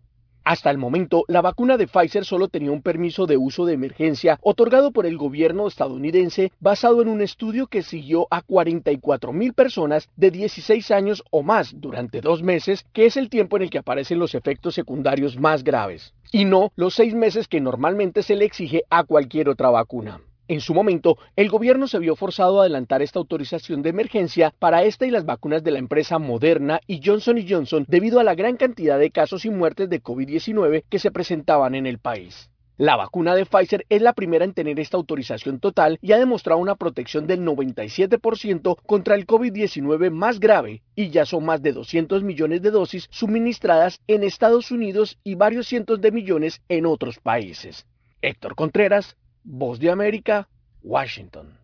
Hasta 0.45 0.71
el 0.71 0.79
momento, 0.79 1.25
la 1.29 1.41
vacuna 1.41 1.77
de 1.77 1.87
Pfizer 1.87 2.25
solo 2.25 2.49
tenía 2.49 2.73
un 2.73 2.83
permiso 2.83 3.27
de 3.27 3.37
uso 3.37 3.65
de 3.65 3.75
emergencia 3.75 4.39
otorgado 4.43 4.91
por 4.91 5.07
el 5.07 5.17
gobierno 5.17 5.69
estadounidense 5.69 6.51
basado 6.59 7.01
en 7.01 7.09
un 7.09 7.23
estudio 7.23 7.69
que 7.69 7.83
siguió 7.83 8.27
a 8.31 8.43
44 8.43 9.33
mil 9.33 9.53
personas 9.53 10.09
de 10.17 10.33
16 10.33 10.91
años 10.91 11.23
o 11.31 11.43
más 11.43 11.81
durante 11.81 12.21
dos 12.21 12.43
meses, 12.43 12.85
que 12.93 13.07
es 13.07 13.17
el 13.17 13.31
tiempo 13.31 13.57
en 13.57 13.63
el 13.63 13.71
que 13.71 13.79
aparecen 13.79 14.19
los 14.19 14.35
efectos 14.35 14.75
secundarios 14.75 15.39
más 15.39 15.63
graves, 15.63 16.13
y 16.33 16.45
no 16.45 16.73
los 16.75 16.95
seis 16.95 17.15
meses 17.15 17.47
que 17.47 17.61
normalmente 17.61 18.25
se 18.25 18.35
le 18.35 18.45
exige 18.45 18.83
a 18.91 19.05
cualquier 19.05 19.49
otra 19.49 19.71
vacuna. 19.71 20.21
En 20.53 20.61
su 20.61 20.75
momento, 20.75 21.17
el 21.35 21.49
gobierno 21.49 21.89
se 21.89 21.99
vio 21.99 22.15
forzado 22.15 22.59
a 22.59 22.65
adelantar 22.65 23.01
esta 23.01 23.19
autorización 23.19 23.81
de 23.81 23.89
emergencia 23.89 24.53
para 24.59 24.85
esta 24.85 25.07
y 25.07 25.11
las 25.11 25.25
vacunas 25.25 25.65
de 25.65 25.71
la 25.71 25.79
empresa 25.79 26.19
Moderna 26.19 26.79
y 26.87 27.01
Johnson 27.03 27.43
Johnson 27.49 27.87
debido 27.89 28.21
a 28.21 28.23
la 28.23 28.35
gran 28.35 28.59
cantidad 28.59 28.99
de 28.99 29.11
casos 29.11 29.47
y 29.47 29.51
muertes 29.51 29.89
de 29.89 30.03
COVID-19 30.03 30.85
que 30.91 30.99
se 30.99 31.11
presentaban 31.11 31.75
en 31.75 31.87
el 31.87 32.01
país. 32.01 32.51
La 32.77 32.97
vacuna 32.97 33.35
de 33.35 33.47
Pfizer 33.47 33.87
es 33.89 34.03
la 34.03 34.13
primera 34.13 34.45
en 34.45 34.53
tener 34.53 34.79
esta 34.79 34.99
autorización 34.99 35.59
total 35.59 35.99
y 36.03 36.13
ha 36.13 36.19
demostrado 36.19 36.61
una 36.61 36.75
protección 36.75 37.27
del 37.27 37.41
97% 37.41 38.77
contra 38.85 39.15
el 39.15 39.27
COVID-19 39.27 40.11
más 40.11 40.39
grave 40.39 40.83
y 40.95 41.09
ya 41.09 41.25
son 41.25 41.47
más 41.47 41.63
de 41.63 41.73
200 41.73 42.23
millones 42.25 42.61
de 42.61 42.73
dosis 42.73 43.09
suministradas 43.11 44.03
en 44.07 44.23
Estados 44.23 44.71
Unidos 44.71 45.19
y 45.25 45.35
varios 45.35 45.67
cientos 45.67 46.03
de 46.03 46.13
millones 46.13 46.61
en 46.69 46.85
otros 46.85 47.21
países. 47.21 47.87
Héctor 48.21 48.55
Contreras, 48.55 49.17
Voz 49.45 49.81
de 49.81 49.91
América, 49.91 50.47
Washington. 50.85 51.59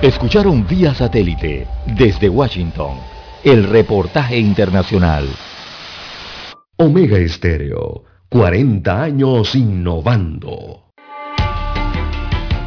Escucharon 0.00 0.66
vía 0.66 0.94
satélite 0.94 1.66
desde 1.86 2.30
Washington 2.30 2.96
el 3.44 3.64
reportaje 3.64 4.38
internacional. 4.38 5.28
Omega 6.76 7.18
Estéreo, 7.18 8.04
40 8.30 9.02
años 9.02 9.54
innovando. 9.54 10.90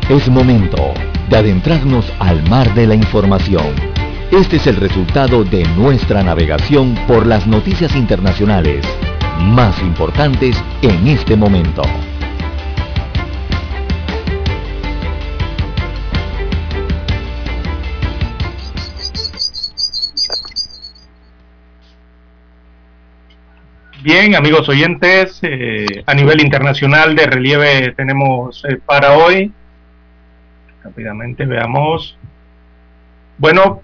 Es 0.07 0.29
momento 0.29 0.93
de 1.27 1.37
adentrarnos 1.37 2.05
al 2.19 2.47
mar 2.47 2.71
de 2.75 2.85
la 2.85 2.93
información. 2.93 3.73
Este 4.31 4.57
es 4.57 4.67
el 4.67 4.75
resultado 4.75 5.43
de 5.43 5.63
nuestra 5.75 6.21
navegación 6.21 6.95
por 7.07 7.25
las 7.25 7.47
noticias 7.47 7.95
internacionales 7.95 8.85
más 9.39 9.79
importantes 9.81 10.61
en 10.81 11.07
este 11.07 11.35
momento. 11.35 11.83
Bien, 24.05 24.35
amigos 24.35 24.69
oyentes, 24.69 25.39
eh, 25.41 26.03
a 26.05 26.13
nivel 26.13 26.39
internacional 26.39 27.15
de 27.15 27.25
relieve 27.25 27.91
tenemos 27.97 28.63
eh, 28.65 28.77
para 28.85 29.13
hoy. 29.13 29.51
Rápidamente 30.83 31.43
veamos. 31.47 32.15
Bueno, 33.39 33.81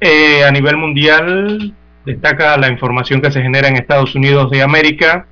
eh, 0.00 0.44
a 0.44 0.52
nivel 0.52 0.76
mundial 0.76 1.74
destaca 2.04 2.56
la 2.56 2.68
información 2.68 3.20
que 3.20 3.30
se 3.30 3.42
genera 3.42 3.68
en 3.68 3.76
Estados 3.76 4.14
Unidos 4.14 4.50
de 4.50 4.62
América. 4.62 5.26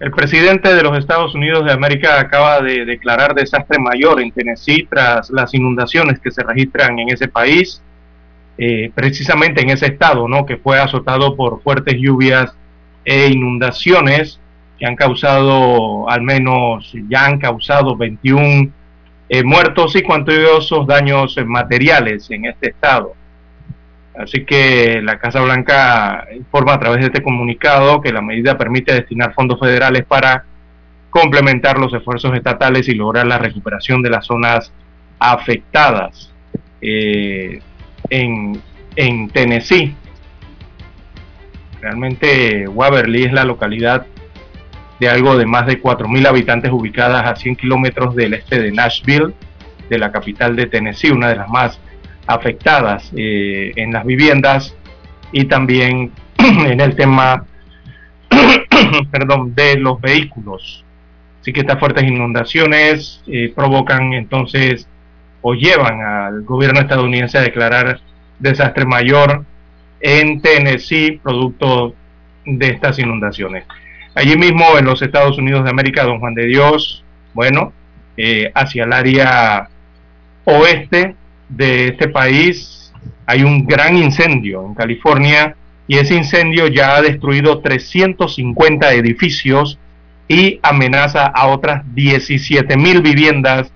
El 0.00 0.10
presidente 0.10 0.74
de 0.74 0.82
los 0.82 0.98
Estados 0.98 1.34
Unidos 1.34 1.64
de 1.64 1.72
América 1.72 2.20
acaba 2.20 2.60
de 2.60 2.84
declarar 2.84 3.34
desastre 3.34 3.78
mayor 3.78 4.20
en 4.20 4.32
Tennessee 4.32 4.86
tras 4.88 5.30
las 5.30 5.54
inundaciones 5.54 6.18
que 6.20 6.30
se 6.30 6.42
registran 6.42 6.98
en 6.98 7.08
ese 7.10 7.28
país, 7.28 7.80
eh, 8.58 8.90
precisamente 8.94 9.62
en 9.62 9.70
ese 9.70 9.86
estado, 9.86 10.28
¿no? 10.28 10.44
que 10.44 10.56
fue 10.56 10.78
azotado 10.78 11.36
por 11.36 11.62
fuertes 11.62 11.94
lluvias 11.98 12.54
e 13.04 13.28
inundaciones 13.28 14.40
que 14.78 14.86
han 14.86 14.96
causado 14.96 16.08
al 16.10 16.22
menos, 16.22 16.92
ya 17.08 17.26
han 17.26 17.38
causado 17.38 17.96
21 17.96 18.72
eh, 19.28 19.42
muertos 19.42 19.96
y 19.96 20.02
cuantiosos 20.02 20.86
daños 20.86 21.36
materiales 21.46 22.30
en 22.30 22.44
este 22.46 22.70
estado. 22.70 23.14
Así 24.16 24.44
que 24.44 25.00
la 25.02 25.18
Casa 25.18 25.40
Blanca 25.40 26.28
informa 26.34 26.74
a 26.74 26.78
través 26.78 27.00
de 27.00 27.06
este 27.06 27.22
comunicado 27.22 28.00
que 28.00 28.12
la 28.12 28.22
medida 28.22 28.56
permite 28.56 28.94
destinar 28.94 29.34
fondos 29.34 29.58
federales 29.58 30.04
para 30.04 30.44
complementar 31.10 31.78
los 31.78 31.92
esfuerzos 31.92 32.34
estatales 32.34 32.88
y 32.88 32.94
lograr 32.94 33.26
la 33.26 33.38
recuperación 33.38 34.02
de 34.02 34.10
las 34.10 34.26
zonas 34.26 34.72
afectadas 35.18 36.32
eh, 36.80 37.60
en, 38.10 38.60
en 38.94 39.28
Tennessee. 39.30 39.94
Realmente 41.80 42.68
Waverly 42.68 43.24
es 43.24 43.32
la 43.32 43.44
localidad 43.44 44.06
de 45.00 45.08
algo 45.08 45.36
de 45.36 45.46
más 45.46 45.66
de 45.66 45.82
4.000 45.82 46.26
habitantes 46.26 46.70
ubicadas 46.72 47.26
a 47.26 47.36
100 47.36 47.56
kilómetros 47.56 48.14
del 48.14 48.34
este 48.34 48.60
de 48.60 48.70
Nashville, 48.70 49.34
de 49.90 49.98
la 49.98 50.12
capital 50.12 50.54
de 50.56 50.66
Tennessee, 50.66 51.10
una 51.10 51.28
de 51.28 51.36
las 51.36 51.48
más 51.48 51.80
afectadas 52.26 53.10
eh, 53.16 53.72
en 53.76 53.92
las 53.92 54.04
viviendas 54.04 54.74
y 55.32 55.44
también 55.44 56.12
en 56.38 56.80
el 56.80 56.96
tema 56.96 57.44
perdón, 59.10 59.54
de 59.54 59.76
los 59.76 60.00
vehículos. 60.00 60.84
Así 61.40 61.52
que 61.52 61.60
estas 61.60 61.78
fuertes 61.78 62.04
inundaciones 62.04 63.22
eh, 63.26 63.52
provocan 63.54 64.14
entonces 64.14 64.88
o 65.42 65.54
llevan 65.54 66.00
al 66.00 66.42
gobierno 66.42 66.80
estadounidense 66.80 67.36
a 67.36 67.42
declarar 67.42 68.00
desastre 68.38 68.86
mayor 68.86 69.44
en 70.00 70.40
Tennessee 70.40 71.20
producto 71.22 71.94
de 72.46 72.68
estas 72.68 72.98
inundaciones. 72.98 73.64
Allí 74.14 74.36
mismo 74.36 74.78
en 74.78 74.84
los 74.84 75.02
Estados 75.02 75.38
Unidos 75.38 75.64
de 75.64 75.70
América, 75.70 76.04
don 76.04 76.20
Juan 76.20 76.34
de 76.34 76.46
Dios, 76.46 77.04
bueno, 77.34 77.72
eh, 78.16 78.50
hacia 78.54 78.84
el 78.84 78.92
área 78.92 79.68
oeste 80.44 81.16
de 81.56 81.88
este 81.88 82.08
país 82.08 82.92
hay 83.26 83.42
un 83.42 83.66
gran 83.66 83.96
incendio 83.96 84.64
en 84.66 84.74
California 84.74 85.56
y 85.86 85.98
ese 85.98 86.14
incendio 86.14 86.66
ya 86.66 86.96
ha 86.96 87.02
destruido 87.02 87.60
350 87.60 88.92
edificios 88.92 89.78
y 90.28 90.58
amenaza 90.62 91.26
a 91.26 91.48
otras 91.48 91.82
17 91.94 92.76
mil 92.76 93.02
viviendas 93.02 93.70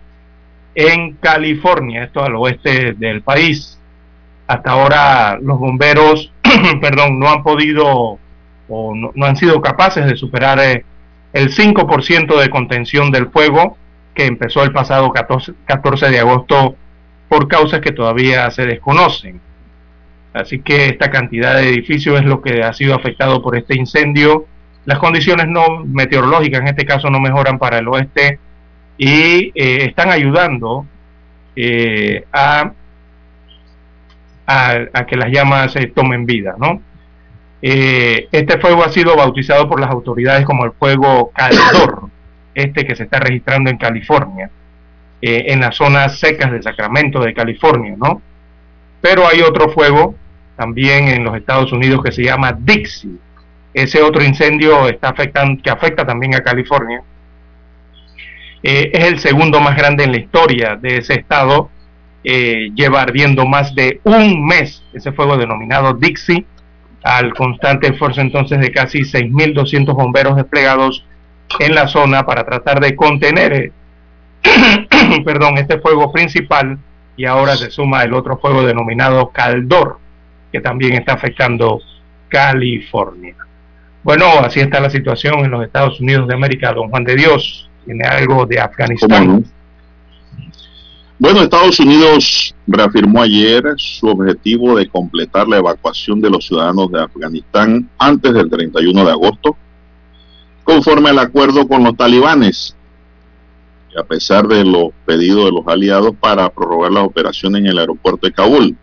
en 0.74 1.14
California, 1.14 2.04
esto 2.04 2.22
al 2.22 2.36
oeste 2.36 2.94
del 2.94 3.22
país. 3.22 3.74
hasta 4.46 4.70
ahora 4.70 5.38
los 5.42 5.58
bomberos, 5.58 6.32
perdón, 6.80 7.18
no 7.18 7.28
han 7.28 7.42
podido 7.42 8.18
o 8.68 8.94
no, 8.94 9.26
han 9.26 9.36
sido 9.36 9.60
capaces 9.60 10.06
de 10.06 10.16
superar 10.16 10.58
eh, 10.60 10.84
el 11.32 11.54
5% 11.54 12.38
de 12.38 12.50
contención 12.50 13.10
del 13.10 13.28
fuego 13.28 13.76
que 14.14 14.26
empezó 14.26 14.62
el 14.62 14.72
pasado 14.72 15.10
14, 15.10 15.52
14 15.66 16.10
de 16.10 16.20
agosto 16.20 16.76
por 17.28 17.48
causas 17.48 17.80
que 17.80 17.92
todavía 17.92 18.50
se 18.50 18.66
desconocen. 18.66 19.40
Así 20.32 20.60
que 20.60 20.86
esta 20.86 21.10
cantidad 21.10 21.56
de 21.56 21.68
edificios 21.68 22.18
es 22.18 22.24
lo 22.24 22.40
que 22.40 22.62
ha 22.62 22.72
sido 22.72 22.94
afectado 22.94 23.42
por 23.42 23.56
este 23.56 23.76
incendio. 23.76 24.46
Las 24.84 24.98
condiciones 24.98 25.48
no 25.48 25.84
meteorológicas 25.84 26.60
en 26.60 26.68
este 26.68 26.86
caso 26.86 27.10
no 27.10 27.20
mejoran 27.20 27.58
para 27.58 27.78
el 27.78 27.88
oeste 27.88 28.38
y 28.96 29.52
eh, 29.54 29.84
están 29.84 30.10
ayudando 30.10 30.86
eh, 31.56 32.24
a, 32.32 32.72
que 35.06 35.16
las 35.16 35.30
llamas 35.30 35.72
se 35.72 35.86
tomen 35.88 36.24
vida, 36.24 36.54
¿no? 36.58 36.82
Eh, 37.60 38.28
este 38.30 38.58
fuego 38.58 38.84
ha 38.84 38.90
sido 38.90 39.16
bautizado 39.16 39.68
por 39.68 39.80
las 39.80 39.90
autoridades 39.90 40.44
como 40.44 40.64
el 40.64 40.72
fuego 40.72 41.32
Caldor, 41.34 42.08
este 42.54 42.86
que 42.86 42.94
se 42.94 43.04
está 43.04 43.18
registrando 43.18 43.70
en 43.70 43.76
California, 43.76 44.50
en 45.20 45.60
las 45.60 45.76
zonas 45.76 46.18
secas 46.18 46.52
de 46.52 46.62
Sacramento 46.62 47.20
de 47.20 47.34
California, 47.34 47.94
¿no? 47.96 48.22
Pero 49.00 49.26
hay 49.26 49.40
otro 49.40 49.68
fuego 49.70 50.14
también 50.56 51.08
en 51.08 51.24
los 51.24 51.36
Estados 51.36 51.72
Unidos 51.72 52.02
que 52.02 52.12
se 52.12 52.24
llama 52.24 52.52
Dixie. 52.52 53.16
Ese 53.72 54.02
otro 54.02 54.24
incendio 54.24 54.88
está 54.88 55.10
afectando, 55.10 55.62
que 55.62 55.70
afecta 55.70 56.04
también 56.04 56.34
a 56.34 56.40
California. 56.40 57.02
Eh, 58.62 58.90
es 58.92 59.04
el 59.04 59.20
segundo 59.20 59.60
más 59.60 59.76
grande 59.76 60.02
en 60.02 60.12
la 60.12 60.18
historia 60.18 60.74
de 60.74 60.96
ese 60.96 61.14
estado. 61.14 61.70
Eh, 62.24 62.70
lleva 62.74 63.02
ardiendo 63.02 63.46
más 63.46 63.72
de 63.76 64.00
un 64.02 64.44
mes 64.44 64.82
ese 64.92 65.12
fuego 65.12 65.36
denominado 65.36 65.94
Dixie, 65.94 66.44
al 67.04 67.32
constante 67.34 67.86
esfuerzo 67.86 68.20
entonces 68.20 68.58
de 68.58 68.72
casi 68.72 69.02
6.200 69.02 69.94
bomberos 69.94 70.34
desplegados 70.34 71.06
en 71.60 71.74
la 71.76 71.86
zona 71.86 72.26
para 72.26 72.44
tratar 72.44 72.80
de 72.80 72.96
contener 72.96 73.52
eh, 73.52 73.72
perdón, 75.24 75.58
este 75.58 75.78
fuego 75.78 76.12
principal 76.12 76.78
y 77.16 77.24
ahora 77.24 77.56
se 77.56 77.70
suma 77.70 78.04
el 78.04 78.14
otro 78.14 78.38
fuego 78.38 78.62
denominado 78.62 79.30
Caldor, 79.30 79.98
que 80.52 80.60
también 80.60 80.94
está 80.94 81.14
afectando 81.14 81.80
California. 82.28 83.34
Bueno, 84.04 84.26
así 84.40 84.60
está 84.60 84.80
la 84.80 84.88
situación 84.88 85.40
en 85.40 85.50
los 85.50 85.64
Estados 85.64 86.00
Unidos 86.00 86.28
de 86.28 86.34
América. 86.34 86.72
Don 86.72 86.88
Juan 86.88 87.04
de 87.04 87.16
Dios, 87.16 87.68
tiene 87.84 88.06
algo 88.06 88.46
de 88.46 88.60
Afganistán. 88.60 89.44
Bueno, 91.18 91.42
Estados 91.42 91.80
Unidos 91.80 92.54
reafirmó 92.68 93.22
ayer 93.22 93.64
su 93.76 94.06
objetivo 94.06 94.76
de 94.76 94.88
completar 94.88 95.48
la 95.48 95.56
evacuación 95.56 96.20
de 96.20 96.30
los 96.30 96.46
ciudadanos 96.46 96.92
de 96.92 97.02
Afganistán 97.02 97.90
antes 97.98 98.32
del 98.32 98.48
31 98.48 99.04
de 99.04 99.10
agosto, 99.10 99.56
conforme 100.62 101.10
al 101.10 101.18
acuerdo 101.18 101.66
con 101.66 101.82
los 101.82 101.96
talibanes 101.96 102.76
a 103.96 104.02
pesar 104.02 104.46
de 104.46 104.64
los 104.64 104.90
pedidos 105.06 105.46
de 105.46 105.52
los 105.52 105.66
aliados 105.66 106.14
para 106.18 106.48
prorrogar 106.50 106.92
las 106.92 107.04
operaciones 107.04 107.60
en 107.60 107.66
el 107.68 107.78
aeropuerto 107.78 108.26
de 108.26 108.32
Kabul. 108.32 108.76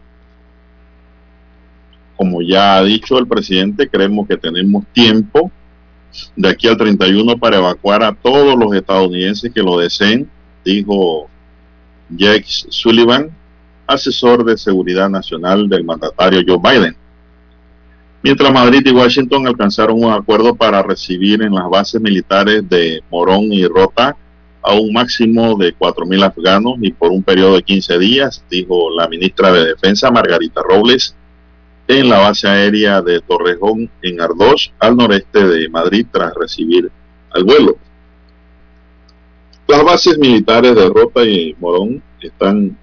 Como 2.17 2.41
ya 2.41 2.77
ha 2.77 2.83
dicho 2.83 3.17
el 3.17 3.27
presidente, 3.27 3.89
creemos 3.89 4.27
que 4.27 4.37
tenemos 4.37 4.85
tiempo 4.93 5.51
de 6.35 6.49
aquí 6.49 6.67
al 6.67 6.77
31 6.77 7.37
para 7.37 7.57
evacuar 7.57 8.03
a 8.03 8.13
todos 8.13 8.57
los 8.57 8.73
estadounidenses 8.73 9.51
que 9.53 9.61
lo 9.61 9.77
deseen, 9.77 10.29
dijo 10.63 11.27
Jake 12.09 12.45
Sullivan, 12.47 13.29
asesor 13.87 14.43
de 14.45 14.57
seguridad 14.57 15.09
nacional 15.09 15.67
del 15.67 15.83
mandatario 15.83 16.41
Joe 16.47 16.57
Biden. 16.57 16.95
Mientras 18.23 18.51
Madrid 18.51 18.81
y 18.85 18.91
Washington 18.91 19.45
alcanzaron 19.45 20.03
un 20.03 20.11
acuerdo 20.11 20.55
para 20.55 20.81
recibir 20.81 21.43
en 21.43 21.53
las 21.53 21.69
bases 21.69 22.01
militares 22.01 22.67
de 22.67 23.03
Morón 23.11 23.53
y 23.53 23.67
Rota 23.67 24.17
a 24.65 24.73
un 24.73 24.91
máximo 24.93 25.55
de 25.57 25.75
4.000 25.77 26.23
afganos 26.23 26.75
y 26.81 26.91
por 26.91 27.11
un 27.11 27.21
periodo 27.21 27.55
de 27.55 27.63
15 27.63 27.99
días, 27.99 28.43
dijo 28.49 28.89
la 28.89 29.07
ministra 29.07 29.51
de 29.51 29.65
Defensa 29.65 30.09
Margarita 30.09 30.61
Robles, 30.63 31.15
en 31.87 32.09
la 32.09 32.17
base 32.17 32.47
aérea 32.47 32.99
de 33.01 33.21
Torrejón 33.21 33.91
en 34.01 34.19
Ardós, 34.19 34.73
al 34.79 34.97
noreste 34.97 35.45
de 35.45 35.69
Madrid, 35.69 36.07
tras 36.11 36.33
recibir 36.33 36.89
al 37.29 37.43
vuelo. 37.43 37.77
Las 39.67 39.83
bases 39.83 40.17
militares 40.17 40.75
de 40.75 40.89
Rota 40.89 41.23
y 41.23 41.55
Morón 41.59 42.01
están 42.19 42.75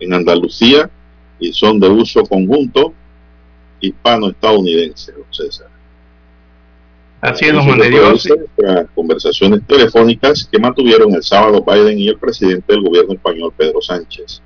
en 0.00 0.14
Andalucía 0.14 0.90
y 1.38 1.52
son 1.52 1.78
de 1.78 1.88
uso 1.88 2.24
conjunto 2.24 2.92
hispano-estadounidense, 3.80 5.12
César. 5.30 5.68
Así 7.22 7.44
es, 7.44 7.52
don 7.52 7.78
de 7.78 7.88
Dios. 7.88 8.28
Conversaciones 8.96 9.64
telefónicas 9.68 10.48
que 10.50 10.58
mantuvieron 10.58 11.14
el 11.14 11.22
sábado 11.22 11.64
Biden 11.64 11.96
y 11.96 12.08
el 12.08 12.18
presidente 12.18 12.72
del 12.72 12.82
gobierno 12.82 13.14
español, 13.14 13.54
Pedro 13.56 13.80
Sánchez. 13.80 14.42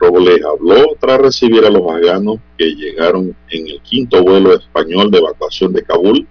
Robles 0.00 0.40
habló 0.44 0.96
tras 0.98 1.20
recibir 1.20 1.64
a 1.64 1.70
los 1.70 1.88
afganos 1.88 2.38
que 2.58 2.74
llegaron 2.74 3.36
en 3.48 3.68
el 3.68 3.80
quinto 3.82 4.24
vuelo 4.24 4.54
español 4.56 5.08
de 5.12 5.18
evacuación 5.18 5.72
de 5.72 5.84
Kabul. 5.84 6.26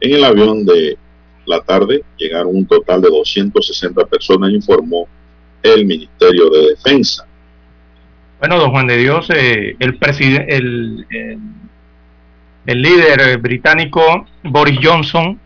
En 0.00 0.14
el 0.14 0.24
avión 0.24 0.64
de 0.64 0.96
la 1.44 1.60
tarde 1.60 2.02
llegaron 2.16 2.56
un 2.56 2.66
total 2.66 3.02
de 3.02 3.10
260 3.10 4.06
personas, 4.06 4.52
informó 4.52 5.06
el 5.62 5.84
Ministerio 5.84 6.48
de 6.48 6.70
Defensa. 6.70 7.26
Bueno, 8.38 8.58
don 8.58 8.70
Juan 8.70 8.86
de 8.86 8.96
Dios, 8.96 9.28
eh, 9.28 9.76
el, 9.78 9.98
presidente, 9.98 10.56
el 10.56 11.06
el 12.66 12.82
líder 12.82 13.20
eh, 13.20 13.36
británico 13.36 14.26
Boris 14.42 14.78
Johnson 14.82 15.38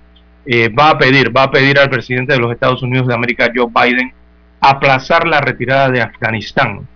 eh, 0.47 0.69
va 0.69 0.91
a 0.91 0.99
pedir, 0.99 1.37
va 1.37 1.45
a 1.45 1.51
pedir 1.51 1.79
al 1.79 1.91
presidente 1.91 2.33
de 2.33 2.39
los 2.39 2.53
Estados 2.53 2.83
Unidos 2.83 3.07
de 3.07 3.15
América, 3.15 3.51
Joe 3.55 3.67
Biden, 3.67 4.13
aplazar 4.61 5.27
la 5.27 5.41
retirada 5.41 5.91
de 5.91 6.01
Afganistán. 6.01 6.87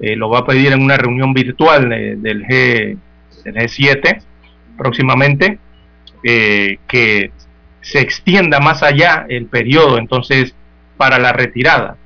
Eh, 0.00 0.16
lo 0.16 0.28
va 0.28 0.40
a 0.40 0.46
pedir 0.46 0.72
en 0.72 0.82
una 0.82 0.96
reunión 0.96 1.32
virtual 1.32 1.88
del, 1.88 2.44
G, 2.44 2.96
del 3.44 3.54
G7 3.54 4.22
próximamente, 4.76 5.58
que 6.22 7.30
se 7.80 8.00
extienda 8.00 8.60
más 8.60 8.82
allá 8.82 9.26
el 9.28 9.46
periodo 9.46 9.98
entonces 9.98 10.54
para 10.96 11.18
la 11.18 11.32
retirada, 11.32 11.96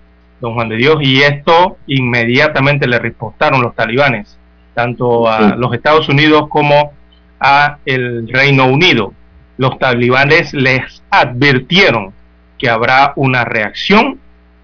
don 0.40 0.54
Juan 0.54 0.68
de 0.68 0.76
Dios, 0.76 0.98
y 1.00 1.22
esto 1.22 1.78
inmediatamente 1.86 2.86
le 2.86 2.98
respostaron 2.98 3.62
los 3.62 3.74
talibanes, 3.74 4.36
tanto 4.74 5.28
a 5.28 5.54
los 5.56 5.72
Estados 5.72 6.08
Unidos 6.08 6.48
como 6.48 6.92
a 7.40 7.78
el 7.84 8.28
Reino 8.28 8.66
Unido. 8.66 9.14
Los 9.56 9.78
talibanes 9.78 10.54
les 10.54 11.02
advirtieron 11.10 12.12
que 12.58 12.68
habrá 12.68 13.12
una 13.16 13.44
reacción 13.44 14.20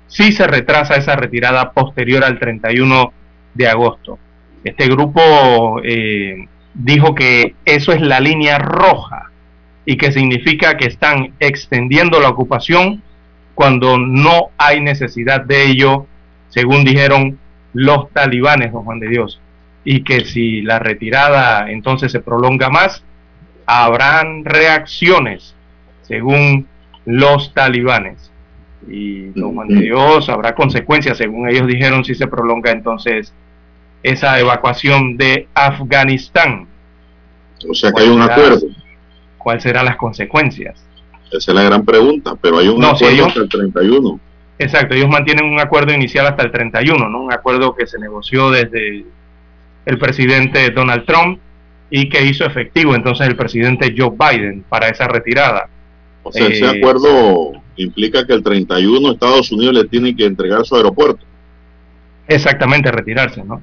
si 0.06 0.32
se 0.32 0.46
retrasa 0.46 0.96
esa 0.96 1.16
retirada 1.16 1.72
posterior 1.72 2.24
al 2.24 2.38
31 2.38 3.12
de 3.54 3.68
agosto. 3.68 4.18
Este 4.62 4.88
grupo 4.88 5.80
eh, 5.84 6.46
dijo 6.74 7.14
que 7.14 7.54
eso 7.64 7.92
es 7.92 8.00
la 8.00 8.20
línea 8.20 8.58
roja 8.58 9.30
y 9.84 9.96
que 9.96 10.12
significa 10.12 10.76
que 10.76 10.86
están 10.86 11.34
extendiendo 11.40 12.20
la 12.20 12.30
ocupación 12.30 13.02
cuando 13.54 13.98
no 13.98 14.50
hay 14.56 14.80
necesidad 14.80 15.40
de 15.42 15.66
ello, 15.66 16.06
según 16.48 16.84
dijeron 16.84 17.38
los 17.72 18.10
talibanes, 18.10 18.72
don 18.72 18.84
Juan 18.84 19.00
de 19.00 19.08
Dios 19.08 19.40
y 19.84 20.02
que 20.02 20.24
si 20.24 20.62
la 20.62 20.78
retirada 20.78 21.70
entonces 21.70 22.10
se 22.10 22.20
prolonga 22.20 22.70
más, 22.70 23.04
habrán 23.66 24.44
reacciones 24.44 25.54
según 26.02 26.66
los 27.04 27.52
talibanes. 27.54 28.30
Y 28.86 29.26
don 29.30 29.54
Juan 29.54 29.68
de 29.68 29.80
Dios 29.80 30.28
habrá 30.28 30.54
consecuencias, 30.54 31.16
según 31.16 31.48
ellos 31.48 31.66
dijeron, 31.66 32.04
si 32.04 32.14
se 32.14 32.26
prolonga 32.26 32.70
entonces 32.70 33.32
esa 34.02 34.38
evacuación 34.38 35.16
de 35.16 35.48
Afganistán. 35.54 36.66
O 37.68 37.74
sea 37.74 37.92
que 37.92 38.02
hay 38.02 38.08
un 38.08 38.20
acuerdo. 38.20 38.66
¿Cuáles 39.38 39.62
serán 39.62 39.86
las 39.86 39.96
consecuencias? 39.96 40.84
Esa 41.32 41.50
es 41.50 41.54
la 41.54 41.62
gran 41.62 41.84
pregunta, 41.84 42.34
pero 42.40 42.58
hay 42.58 42.68
un 42.68 42.84
acuerdo 42.84 43.26
hasta 43.26 43.40
el 43.40 43.48
31. 43.48 44.20
Exacto, 44.58 44.94
ellos 44.94 45.08
mantienen 45.08 45.46
un 45.46 45.58
acuerdo 45.58 45.92
inicial 45.92 46.26
hasta 46.26 46.44
el 46.44 46.52
31, 46.52 47.08
¿no? 47.08 47.22
Un 47.22 47.32
acuerdo 47.32 47.74
que 47.74 47.86
se 47.86 47.98
negoció 47.98 48.50
desde 48.50 49.04
el 49.86 49.98
presidente 49.98 50.70
Donald 50.70 51.04
Trump 51.04 51.38
y 51.90 52.08
que 52.08 52.24
hizo 52.24 52.44
efectivo 52.44 52.94
entonces 52.94 53.26
el 53.26 53.36
presidente 53.36 53.94
Joe 53.96 54.10
Biden 54.10 54.64
para 54.68 54.88
esa 54.88 55.06
retirada. 55.06 55.68
O 56.22 56.32
sea, 56.32 56.46
ese 56.46 56.64
eh, 56.64 56.78
acuerdo 56.78 57.52
implica 57.76 58.26
que 58.26 58.32
el 58.32 58.42
31 58.42 59.12
Estados 59.12 59.52
Unidos 59.52 59.74
le 59.74 59.84
tiene 59.84 60.16
que 60.16 60.24
entregar 60.24 60.64
su 60.64 60.74
aeropuerto. 60.76 61.24
Exactamente, 62.26 62.90
retirarse, 62.90 63.44
¿no? 63.44 63.62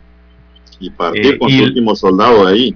Y 0.79 0.89
partir 0.91 1.33
eh, 1.33 1.37
con 1.39 1.49
su 1.49 1.63
último 1.63 1.95
soldado 1.95 2.45
de 2.45 2.53
ahí. 2.53 2.75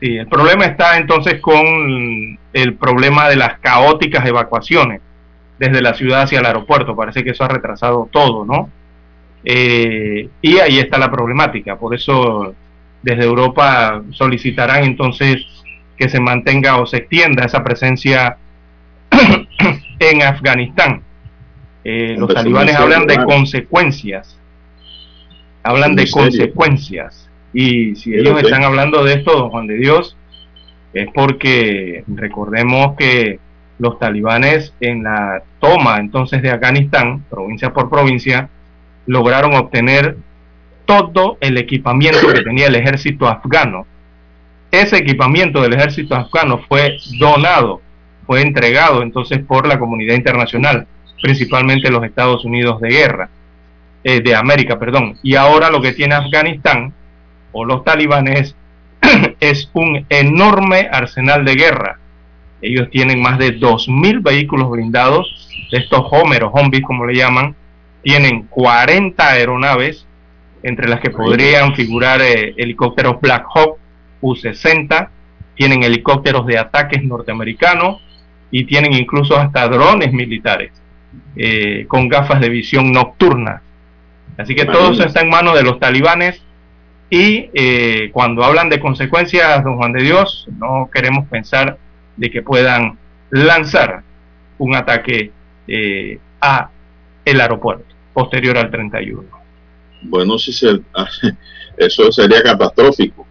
Sí, 0.00 0.16
el 0.16 0.28
problema 0.28 0.64
está 0.64 0.96
entonces 0.96 1.40
con 1.40 2.38
el 2.52 2.74
problema 2.74 3.28
de 3.28 3.36
las 3.36 3.58
caóticas 3.58 4.24
evacuaciones 4.26 5.00
desde 5.58 5.82
la 5.82 5.94
ciudad 5.94 6.22
hacia 6.22 6.40
el 6.40 6.46
aeropuerto. 6.46 6.96
Parece 6.96 7.24
que 7.24 7.30
eso 7.30 7.44
ha 7.44 7.48
retrasado 7.48 8.08
todo, 8.10 8.44
¿no? 8.44 8.70
Eh, 9.44 10.28
y 10.40 10.58
ahí 10.58 10.78
está 10.78 10.98
la 10.98 11.10
problemática. 11.10 11.76
Por 11.76 11.94
eso 11.94 12.54
desde 13.02 13.24
Europa 13.24 14.02
solicitarán 14.10 14.84
entonces 14.84 15.44
que 15.96 16.08
se 16.08 16.20
mantenga 16.20 16.78
o 16.78 16.86
se 16.86 16.98
extienda 16.98 17.44
esa 17.44 17.62
presencia 17.62 18.36
en 19.98 20.22
Afganistán. 20.22 21.02
Eh, 21.84 22.16
los 22.18 22.32
talibanes 22.32 22.76
hablan 22.76 23.06
de 23.06 23.24
consecuencias, 23.24 24.38
hablan 25.62 25.96
de 25.96 26.10
consecuencias. 26.10 27.28
Y 27.52 27.96
si 27.96 28.14
ellos 28.14 28.42
están 28.42 28.62
hablando 28.62 29.02
de 29.04 29.14
esto, 29.14 29.32
don 29.32 29.50
Juan 29.50 29.66
de 29.66 29.76
Dios, 29.76 30.16
es 30.92 31.08
porque 31.14 32.04
recordemos 32.06 32.96
que 32.96 33.38
los 33.78 33.98
talibanes 33.98 34.74
en 34.80 35.04
la 35.04 35.42
toma 35.60 35.98
entonces 35.98 36.42
de 36.42 36.50
Afganistán, 36.50 37.24
provincia 37.30 37.72
por 37.72 37.88
provincia, 37.88 38.48
lograron 39.06 39.54
obtener 39.54 40.16
todo 40.88 41.36
el 41.42 41.58
equipamiento 41.58 42.32
que 42.32 42.40
tenía 42.40 42.68
el 42.68 42.74
ejército 42.74 43.28
afgano. 43.28 43.86
Ese 44.70 44.96
equipamiento 44.96 45.60
del 45.60 45.74
ejército 45.74 46.14
afgano 46.14 46.62
fue 46.66 46.96
donado, 47.18 47.82
fue 48.26 48.40
entregado 48.40 49.02
entonces 49.02 49.40
por 49.40 49.66
la 49.66 49.78
comunidad 49.78 50.14
internacional, 50.14 50.86
principalmente 51.20 51.90
los 51.90 52.04
Estados 52.04 52.42
Unidos 52.46 52.80
de 52.80 52.88
guerra, 52.88 53.28
eh, 54.02 54.22
de 54.22 54.34
América, 54.34 54.78
perdón. 54.78 55.18
Y 55.22 55.34
ahora 55.34 55.68
lo 55.68 55.82
que 55.82 55.92
tiene 55.92 56.14
Afganistán 56.14 56.94
o 57.52 57.66
los 57.66 57.84
talibanes 57.84 58.56
es 59.40 59.70
un 59.74 60.06
enorme 60.08 60.88
arsenal 60.90 61.44
de 61.44 61.54
guerra. 61.54 61.98
Ellos 62.62 62.88
tienen 62.90 63.20
más 63.20 63.38
de 63.38 63.60
2.000 63.60 64.22
vehículos 64.22 64.70
blindados, 64.70 65.50
de 65.70 65.78
estos 65.78 66.00
Homer 66.10 66.44
o 66.44 66.50
Humvees 66.50 66.82
como 66.82 67.04
le 67.04 67.14
llaman, 67.14 67.54
tienen 68.02 68.44
40 68.44 69.28
aeronaves, 69.28 70.07
entre 70.62 70.88
las 70.88 71.00
que 71.00 71.10
podrían 71.10 71.74
figurar 71.74 72.20
eh, 72.22 72.54
helicópteros 72.56 73.20
Black 73.20 73.46
Hawk 73.54 73.78
U-60, 74.20 75.08
tienen 75.54 75.82
helicópteros 75.82 76.46
de 76.46 76.58
ataques 76.58 77.02
norteamericanos 77.02 78.02
y 78.50 78.64
tienen 78.64 78.92
incluso 78.92 79.36
hasta 79.36 79.68
drones 79.68 80.12
militares 80.12 80.72
eh, 81.36 81.84
con 81.88 82.08
gafas 82.08 82.40
de 82.40 82.48
visión 82.48 82.92
nocturna. 82.92 83.62
Así 84.36 84.54
que 84.54 84.64
todo 84.64 84.92
eso 84.92 85.04
está 85.04 85.20
en 85.20 85.30
manos 85.30 85.54
de 85.54 85.64
los 85.64 85.80
talibanes 85.80 86.42
y 87.10 87.50
eh, 87.54 88.10
cuando 88.12 88.44
hablan 88.44 88.68
de 88.68 88.80
consecuencias, 88.80 89.64
don 89.64 89.76
Juan 89.76 89.92
de 89.92 90.02
Dios, 90.02 90.46
no 90.58 90.88
queremos 90.92 91.26
pensar 91.28 91.78
de 92.16 92.30
que 92.30 92.42
puedan 92.42 92.98
lanzar 93.30 94.02
un 94.58 94.74
ataque 94.74 95.32
eh, 95.66 96.18
a 96.40 96.70
el 97.24 97.40
aeropuerto 97.40 97.94
posterior 98.12 98.58
al 98.58 98.70
31. 98.70 99.37
Bueno, 100.02 100.38
si 100.38 100.52
se, 100.52 100.80
eso 101.76 102.12
sería 102.12 102.42
catastrófico. 102.42 103.26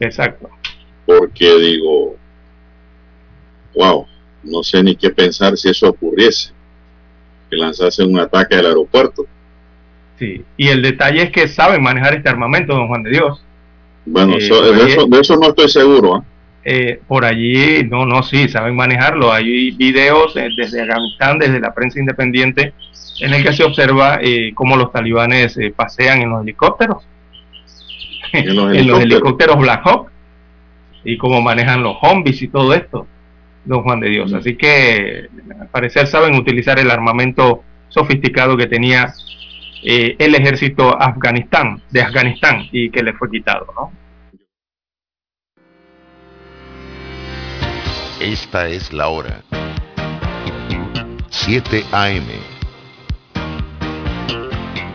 Exacto. 0.00 0.50
Porque 1.04 1.58
digo, 1.58 2.16
wow, 3.74 4.06
no 4.42 4.62
sé 4.62 4.82
ni 4.82 4.96
qué 4.96 5.10
pensar 5.10 5.56
si 5.56 5.68
eso 5.70 5.88
ocurriese, 5.88 6.52
que 7.50 7.56
lanzase 7.56 8.02
un 8.02 8.18
ataque 8.18 8.56
al 8.56 8.66
aeropuerto. 8.66 9.26
Sí, 10.18 10.42
y 10.56 10.68
el 10.68 10.82
detalle 10.82 11.22
es 11.22 11.30
que 11.30 11.46
saben 11.46 11.82
manejar 11.82 12.14
este 12.14 12.28
armamento, 12.28 12.74
don 12.74 12.88
Juan 12.88 13.02
de 13.02 13.10
Dios. 13.10 13.42
Bueno, 14.06 14.34
eh, 14.34 15.06
de, 15.08 15.20
eso, 15.20 15.36
no 15.36 15.48
estoy 15.48 15.68
seguro. 15.68 16.16
¿ah? 16.16 16.24
¿eh? 16.66 17.00
por 17.06 17.24
allí, 17.24 17.84
no, 17.84 18.04
no, 18.04 18.22
sí, 18.22 18.48
saben 18.48 18.76
manejarlo. 18.76 19.32
Hay 19.32 19.70
videos 19.70 20.36
eh, 20.36 20.48
desde 20.56 20.82
Afganistán, 20.82 21.38
desde 21.38 21.60
la 21.60 21.72
prensa 21.72 22.00
independiente, 22.00 22.74
en 23.20 23.34
el 23.34 23.42
que 23.42 23.52
se 23.52 23.64
observa 23.64 24.18
eh, 24.20 24.52
cómo 24.54 24.76
los 24.76 24.92
talibanes 24.92 25.58
pasean 25.74 26.22
en 26.22 26.30
los 26.30 26.42
helicópteros. 26.42 27.06
En 28.32 28.56
los 28.86 29.00
helicópteros, 29.02 29.58
Black 29.58 29.82
Hawk. 29.84 30.10
Y 31.04 31.16
cómo 31.16 31.40
manejan 31.40 31.82
los 31.82 31.98
zombies 32.00 32.42
y 32.42 32.48
todo 32.48 32.74
esto, 32.74 33.06
don 33.64 33.84
Juan 33.84 34.00
de 34.00 34.08
Dios. 34.08 34.32
Mm. 34.32 34.36
Así 34.36 34.56
que, 34.56 35.28
al 35.60 35.68
parecer, 35.68 36.08
saben 36.08 36.34
utilizar 36.34 36.80
el 36.80 36.90
armamento 36.90 37.62
sofisticado 37.88 38.56
que 38.56 38.66
tenía 38.66 39.14
eh, 39.84 40.16
el 40.18 40.34
ejército 40.34 41.00
Afganistán, 41.00 41.80
de 41.90 42.02
Afganistán 42.02 42.66
y 42.72 42.90
que 42.90 43.04
le 43.04 43.12
fue 43.12 43.30
quitado, 43.30 43.66
¿no? 43.76 43.92
Esta 48.20 48.68
es 48.68 48.92
la 48.92 49.08
hora. 49.08 49.42
7 51.30 51.84
AM. 51.92 52.55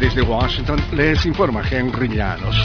Desde 0.00 0.22
Washington 0.22 0.80
les 0.92 1.26
informa 1.26 1.62
Henry 1.70 2.08
Llanos. 2.08 2.56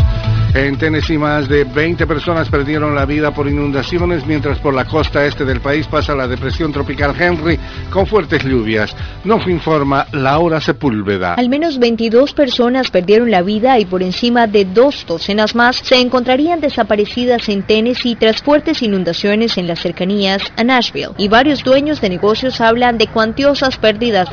En 0.53 0.77
Tennessee 0.77 1.17
más 1.17 1.49
de 1.49 1.65
20 1.65 2.07
personas 2.07 2.47
perdieron 2.47 2.95
la 2.95 3.05
vida 3.05 3.31
por 3.31 3.45
inundaciones 3.45 4.25
mientras 4.25 4.57
por 4.59 4.73
la 4.73 4.85
costa 4.85 5.25
este 5.25 5.43
del 5.43 5.59
país 5.59 5.85
pasa 5.85 6.15
la 6.15 6.29
depresión 6.29 6.71
tropical 6.71 7.13
Henry 7.19 7.59
con 7.89 8.07
fuertes 8.07 8.41
lluvias. 8.45 8.95
Nos 9.25 9.45
informa 9.47 10.07
Laura 10.13 10.61
Sepúlveda. 10.61 11.33
Al 11.33 11.49
menos 11.49 11.77
22 11.77 12.31
personas 12.31 12.89
perdieron 12.89 13.29
la 13.29 13.41
vida 13.41 13.77
y 13.79 13.85
por 13.85 14.01
encima 14.01 14.47
de 14.47 14.63
dos 14.63 15.05
docenas 15.05 15.55
más 15.55 15.75
se 15.75 15.99
encontrarían 15.99 16.61
desaparecidas 16.61 17.49
en 17.49 17.63
Tennessee 17.63 18.15
tras 18.15 18.41
fuertes 18.41 18.81
inundaciones 18.81 19.57
en 19.57 19.67
las 19.67 19.79
cercanías 19.81 20.41
a 20.55 20.63
Nashville. 20.63 21.09
Y 21.17 21.27
varios 21.27 21.65
dueños 21.65 21.99
de 21.99 22.07
negocios 22.07 22.61
hablan 22.61 22.97
de 22.97 23.07
cuantiosas 23.07 23.75
pérdidas. 23.75 24.29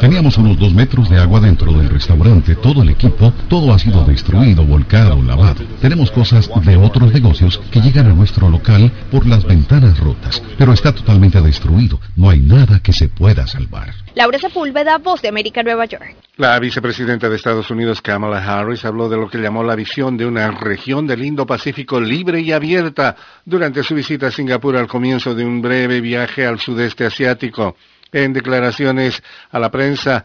Teníamos 0.00 0.38
unos 0.38 0.58
dos 0.58 0.74
metros 0.74 1.08
de 1.08 1.20
agua 1.20 1.38
dentro 1.38 1.72
del 1.72 1.99
restaurante, 2.00 2.56
todo 2.56 2.82
el 2.82 2.88
equipo, 2.88 3.30
todo 3.50 3.74
ha 3.74 3.78
sido 3.78 4.02
destruido, 4.06 4.64
volcado 4.64 5.20
lavado. 5.22 5.62
Tenemos 5.82 6.10
cosas 6.10 6.48
de 6.64 6.76
otros 6.78 7.12
negocios 7.12 7.60
que 7.70 7.82
llegan 7.82 8.06
a 8.06 8.14
nuestro 8.14 8.48
local 8.48 8.90
por 9.10 9.26
las 9.26 9.44
ventanas 9.44 10.00
rotas, 10.00 10.42
pero 10.56 10.72
está 10.72 10.94
totalmente 10.94 11.42
destruido. 11.42 12.00
No 12.16 12.30
hay 12.30 12.40
nada 12.40 12.80
que 12.80 12.94
se 12.94 13.10
pueda 13.10 13.46
salvar. 13.46 13.92
Laura 14.14 14.38
Sepúlveda, 14.38 14.96
Voz 14.96 15.20
de 15.20 15.28
América, 15.28 15.62
Nueva 15.62 15.84
York. 15.84 16.16
La 16.38 16.58
vicepresidenta 16.58 17.28
de 17.28 17.36
Estados 17.36 17.70
Unidos, 17.70 18.00
Kamala 18.00 18.38
Harris, 18.38 18.86
habló 18.86 19.10
de 19.10 19.18
lo 19.18 19.28
que 19.28 19.36
llamó 19.36 19.62
la 19.62 19.76
visión 19.76 20.16
de 20.16 20.24
una 20.24 20.50
región 20.52 21.06
del 21.06 21.22
Indo-Pacífico 21.22 22.00
libre 22.00 22.40
y 22.40 22.50
abierta 22.50 23.14
durante 23.44 23.82
su 23.82 23.94
visita 23.94 24.28
a 24.28 24.30
Singapur 24.30 24.74
al 24.74 24.88
comienzo 24.88 25.34
de 25.34 25.44
un 25.44 25.60
breve 25.60 26.00
viaje 26.00 26.46
al 26.46 26.58
sudeste 26.58 27.04
asiático. 27.04 27.76
En 28.10 28.32
declaraciones 28.32 29.22
a 29.52 29.58
la 29.60 29.70
prensa, 29.70 30.24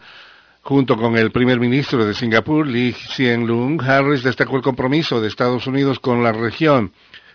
Junto 0.66 0.96
con 0.96 1.16
el 1.16 1.30
primer 1.30 1.60
ministro 1.60 2.04
de 2.04 2.12
Singapur, 2.12 2.66
Lee 2.66 2.92
Hsien 2.92 3.46
Loong, 3.46 3.80
Harris 3.80 4.24
destacó 4.24 4.56
el 4.56 4.62
compromiso 4.62 5.20
de 5.20 5.28
Estados 5.28 5.68
Unidos 5.68 6.00
con 6.00 6.24
la 6.24 6.32
región. 6.32 6.90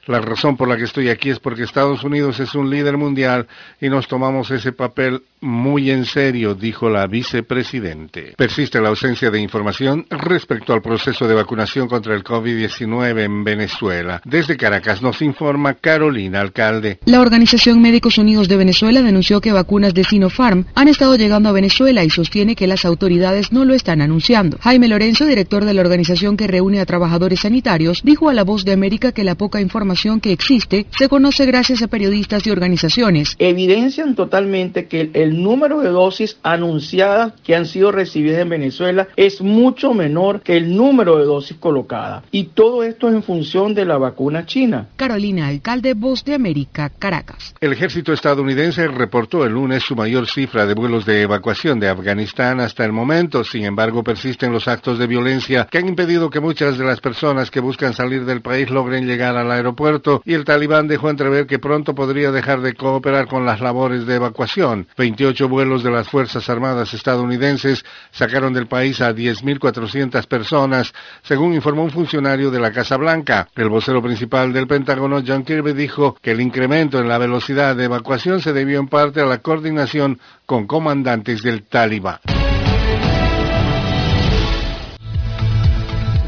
La 0.05 0.19
razón 0.19 0.57
por 0.57 0.67
la 0.67 0.75
que 0.75 0.83
estoy 0.83 1.07
aquí 1.07 1.29
es 1.29 1.39
porque 1.39 1.63
Estados 1.63 2.03
Unidos 2.03 2.41
es 2.41 2.53
un 2.55 2.69
líder 2.69 2.97
mundial 2.97 3.47
y 3.79 3.87
nos 3.87 4.09
tomamos 4.09 4.51
ese 4.51 4.73
papel 4.73 5.23
muy 5.41 5.91
en 5.91 6.05
serio, 6.05 6.55
dijo 6.55 6.89
la 6.89 7.07
vicepresidente. 7.07 8.33
Persiste 8.37 8.79
la 8.79 8.89
ausencia 8.89 9.29
de 9.31 9.39
información 9.39 10.05
respecto 10.09 10.73
al 10.73 10.81
proceso 10.81 11.27
de 11.27 11.33
vacunación 11.33 11.87
contra 11.87 12.15
el 12.15 12.23
COVID-19 12.23 13.23
en 13.23 13.43
Venezuela. 13.43 14.21
Desde 14.23 14.57
Caracas 14.57 15.01
nos 15.01 15.21
informa 15.21 15.73
Carolina 15.73 16.41
Alcalde. 16.41 16.99
La 17.05 17.21
Organización 17.21 17.81
Médicos 17.81 18.17
Unidos 18.17 18.47
de 18.47 18.57
Venezuela 18.57 19.01
denunció 19.01 19.41
que 19.41 19.51
vacunas 19.51 19.93
de 19.93 20.03
Sinopharm 20.03 20.65
han 20.75 20.87
estado 20.87 21.15
llegando 21.15 21.49
a 21.49 21.53
Venezuela 21.53 22.03
y 22.03 22.09
sostiene 22.09 22.55
que 22.55 22.67
las 22.67 22.85
autoridades 22.85 23.51
no 23.51 23.65
lo 23.65 23.73
están 23.73 24.01
anunciando. 24.01 24.57
Jaime 24.61 24.87
Lorenzo, 24.87 25.25
director 25.25 25.65
de 25.65 25.73
la 25.73 25.81
organización 25.81 26.37
que 26.37 26.47
reúne 26.47 26.79
a 26.79 26.85
trabajadores 26.85 27.41
sanitarios, 27.41 28.01
dijo 28.03 28.29
a 28.29 28.33
La 28.33 28.43
Voz 28.43 28.65
de 28.65 28.73
América 28.73 29.11
que 29.11 29.23
la 29.23 29.35
poca 29.35 29.61
información 29.61 30.19
que 30.19 30.31
existe 30.31 30.85
se 30.97 31.09
conoce 31.09 31.45
gracias 31.45 31.81
a 31.81 31.87
periodistas 31.87 32.45
y 32.45 32.51
organizaciones. 32.51 33.35
Evidencian 33.39 34.15
totalmente 34.15 34.85
que 34.85 35.09
el, 35.13 35.30
el 35.31 35.41
número 35.41 35.79
de 35.79 35.89
dosis 35.89 36.37
anunciadas 36.43 37.33
que 37.43 37.55
han 37.55 37.65
sido 37.65 37.91
recibidas 37.91 38.41
en 38.41 38.49
Venezuela 38.49 39.07
es 39.15 39.41
mucho 39.41 39.93
menor 39.93 40.41
que 40.41 40.57
el 40.57 40.75
número 40.75 41.17
de 41.17 41.23
dosis 41.23 41.55
colocadas. 41.57 42.25
Y 42.31 42.45
todo 42.45 42.83
esto 42.83 43.07
es 43.07 43.15
en 43.15 43.23
función 43.23 43.73
de 43.73 43.85
la 43.85 43.97
vacuna 43.97 44.45
china. 44.45 44.87
Carolina 44.97 45.47
Alcalde, 45.47 45.93
Voz 45.93 46.25
de 46.25 46.33
América, 46.33 46.89
Caracas. 46.89 47.55
El 47.61 47.71
ejército 47.71 48.11
estadounidense 48.11 48.87
reportó 48.87 49.45
el 49.45 49.53
lunes 49.53 49.83
su 49.83 49.95
mayor 49.95 50.27
cifra 50.27 50.65
de 50.65 50.73
vuelos 50.73 51.05
de 51.05 51.21
evacuación 51.21 51.79
de 51.79 51.87
Afganistán 51.87 52.59
hasta 52.59 52.83
el 52.83 52.91
momento. 52.91 53.45
Sin 53.45 53.63
embargo, 53.63 54.03
persisten 54.03 54.51
los 54.51 54.67
actos 54.67 54.99
de 54.99 55.07
violencia 55.07 55.67
que 55.71 55.77
han 55.77 55.87
impedido 55.87 56.29
que 56.29 56.41
muchas 56.41 56.77
de 56.77 56.83
las 56.83 56.99
personas 56.99 57.49
que 57.51 57.61
buscan 57.61 57.93
salir 57.93 58.25
del 58.25 58.41
país 58.41 58.69
logren 58.69 59.07
llegar 59.07 59.37
al 59.37 59.49
aeropuerto 59.49 60.21
y 60.25 60.33
el 60.33 60.43
talibán 60.43 60.89
dejó 60.89 61.09
entrever 61.09 61.47
que 61.47 61.59
pronto 61.59 61.95
podría 61.95 62.31
dejar 62.31 62.61
de 62.61 62.73
cooperar 62.73 63.27
con 63.27 63.45
las 63.45 63.61
labores 63.61 64.05
de 64.05 64.15
evacuación. 64.15 64.87
28 65.21 65.49
vuelos 65.49 65.83
de 65.83 65.91
las 65.91 66.09
Fuerzas 66.09 66.49
Armadas 66.49 66.95
estadounidenses 66.95 67.85
sacaron 68.09 68.53
del 68.53 68.65
país 68.65 69.01
a 69.01 69.13
10.400 69.13 70.25
personas, 70.25 70.93
según 71.21 71.53
informó 71.53 71.83
un 71.83 71.91
funcionario 71.91 72.49
de 72.49 72.59
la 72.59 72.71
Casa 72.71 72.97
Blanca. 72.97 73.47
El 73.55 73.69
vocero 73.69 74.01
principal 74.01 74.51
del 74.51 74.65
Pentágono, 74.65 75.21
John 75.25 75.43
Kirby, 75.43 75.73
dijo 75.73 76.17
que 76.23 76.31
el 76.31 76.41
incremento 76.41 76.97
en 76.97 77.07
la 77.07 77.19
velocidad 77.19 77.75
de 77.75 77.85
evacuación 77.85 78.41
se 78.41 78.51
debió 78.51 78.79
en 78.79 78.87
parte 78.87 79.21
a 79.21 79.25
la 79.25 79.43
coordinación 79.43 80.19
con 80.47 80.65
comandantes 80.65 81.43
del 81.43 81.65
Talibán. 81.65 82.17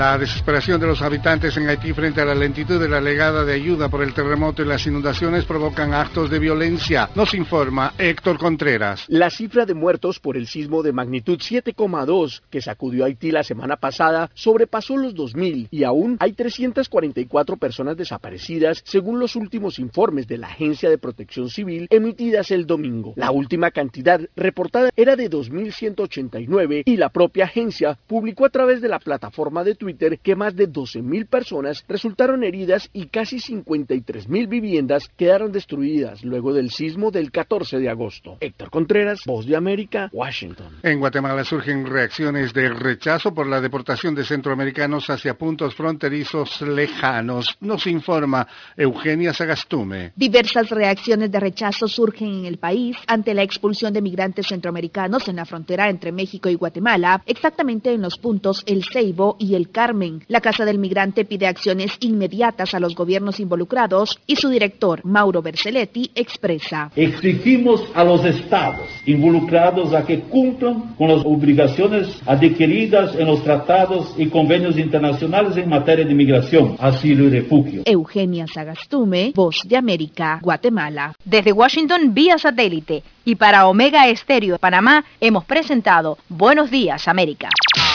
La 0.03 0.17
desesperación 0.17 0.81
de 0.81 0.87
los 0.87 1.01
habitantes 1.01 1.55
en 1.55 1.69
Haití 1.69 1.93
frente 1.93 2.19
a 2.19 2.25
la 2.25 2.35
lentitud 2.35 2.77
de 2.77 2.89
la 2.89 2.99
legada 2.99 3.45
de 3.45 3.53
ayuda 3.53 3.87
por 3.87 4.03
el 4.03 4.13
terremoto 4.13 4.61
y 4.61 4.65
las 4.65 4.85
inundaciones 4.85 5.45
provocan 5.45 5.93
actos 5.93 6.29
de 6.29 6.39
violencia. 6.39 7.09
Nos 7.15 7.33
informa 7.33 7.93
Héctor 7.97 8.37
Contreras. 8.37 9.05
La 9.07 9.29
cifra 9.29 9.65
de 9.65 9.73
muertos 9.73 10.19
por 10.19 10.35
el 10.35 10.47
sismo 10.47 10.83
de 10.83 10.91
magnitud 10.91 11.39
7,2 11.39 12.41
que 12.49 12.59
sacudió 12.59 13.05
Haití 13.05 13.31
la 13.31 13.43
semana 13.43 13.77
pasada 13.77 14.29
sobrepasó 14.33 14.97
los 14.97 15.15
2.000 15.15 15.69
y 15.71 15.85
aún 15.85 16.17
hay 16.19 16.33
344 16.33 17.55
personas 17.55 17.95
desaparecidas 17.95 18.81
según 18.83 19.21
los 19.21 19.37
últimos 19.37 19.79
informes 19.79 20.27
de 20.27 20.37
la 20.37 20.47
Agencia 20.47 20.89
de 20.89 20.97
Protección 20.97 21.49
Civil 21.49 21.87
emitidas 21.89 22.51
el 22.51 22.67
domingo. 22.67 23.13
La 23.15 23.31
última 23.31 23.71
cantidad 23.71 24.19
reportada 24.35 24.89
era 24.97 25.15
de 25.15 25.31
2.189 25.31 26.83
y 26.85 26.97
la 26.97 27.07
propia 27.07 27.45
agencia 27.45 27.97
publicó 28.05 28.45
a 28.45 28.49
través 28.49 28.81
de 28.81 28.89
la 28.89 28.99
plataforma 28.99 29.63
de 29.63 29.75
Twitter 29.75 29.92
que 30.21 30.35
más 30.35 30.55
de 30.55 30.69
12.000 30.69 31.27
personas 31.27 31.83
resultaron 31.87 32.43
heridas 32.43 32.89
y 32.93 33.07
casi 33.07 33.37
53.000 33.37 34.47
viviendas 34.47 35.09
quedaron 35.15 35.51
destruidas 35.51 36.23
luego 36.23 36.53
del 36.53 36.71
sismo 36.71 37.11
del 37.11 37.31
14 37.31 37.79
de 37.79 37.89
agosto. 37.89 38.37
Héctor 38.39 38.69
Contreras, 38.69 39.21
Voz 39.25 39.45
de 39.45 39.55
América, 39.55 40.09
Washington. 40.11 40.77
En 40.83 40.99
Guatemala 40.99 41.43
surgen 41.43 41.85
reacciones 41.85 42.53
de 42.53 42.69
rechazo 42.69 43.33
por 43.33 43.47
la 43.47 43.61
deportación 43.61 44.15
de 44.15 44.23
centroamericanos 44.23 45.09
hacia 45.09 45.35
puntos 45.35 45.75
fronterizos 45.75 46.61
lejanos. 46.61 47.57
Nos 47.61 47.87
informa 47.87 48.47
Eugenia 48.77 49.33
Sagastume. 49.33 50.11
Diversas 50.15 50.69
reacciones 50.69 51.31
de 51.31 51.39
rechazo 51.39 51.87
surgen 51.87 52.39
en 52.39 52.45
el 52.45 52.57
país 52.57 52.97
ante 53.07 53.33
la 53.33 53.43
expulsión 53.43 53.93
de 53.93 54.01
migrantes 54.01 54.47
centroamericanos 54.47 55.27
en 55.27 55.37
la 55.37 55.45
frontera 55.45 55.89
entre 55.89 56.11
México 56.11 56.49
y 56.49 56.55
Guatemala, 56.55 57.21
exactamente 57.25 57.93
en 57.93 58.01
los 58.01 58.17
puntos 58.17 58.63
El 58.65 58.83
Ceibo 58.83 59.35
y 59.39 59.55
El 59.55 59.69
Carmen. 59.73 60.23
La 60.29 60.39
Casa 60.39 60.63
del 60.63 60.79
Migrante 60.79 61.25
pide 61.25 61.47
acciones 61.47 61.91
inmediatas 61.99 62.73
a 62.73 62.79
los 62.79 62.95
gobiernos 62.95 63.41
involucrados 63.41 64.19
y 64.25 64.37
su 64.37 64.47
director, 64.47 65.01
Mauro 65.03 65.41
Berceletti, 65.41 66.11
expresa. 66.15 66.91
Exigimos 66.95 67.83
a 67.93 68.05
los 68.05 68.23
estados 68.23 68.87
involucrados 69.05 69.93
a 69.93 70.05
que 70.05 70.21
cumplan 70.21 70.95
con 70.95 71.09
las 71.09 71.25
obligaciones 71.25 72.07
adquiridas 72.25 73.15
en 73.15 73.27
los 73.27 73.43
tratados 73.43 74.13
y 74.17 74.27
convenios 74.27 74.77
internacionales 74.77 75.57
en 75.57 75.67
materia 75.67 76.05
de 76.05 76.13
migración, 76.13 76.77
asilo 76.79 77.25
y 77.25 77.29
refugio. 77.29 77.81
Eugenia 77.85 78.47
Sagastume, 78.47 79.33
Voz 79.35 79.61
de 79.65 79.75
América, 79.75 80.39
Guatemala. 80.41 81.15
Desde 81.25 81.51
Washington 81.51 82.13
vía 82.13 82.37
satélite 82.37 83.03
y 83.25 83.35
para 83.35 83.67
Omega 83.67 84.07
Estéreo 84.07 84.53
de 84.53 84.59
Panamá 84.59 85.03
hemos 85.19 85.45
presentado 85.45 86.17
Buenos 86.29 86.69
Días 86.69 87.07
América. 87.07 87.49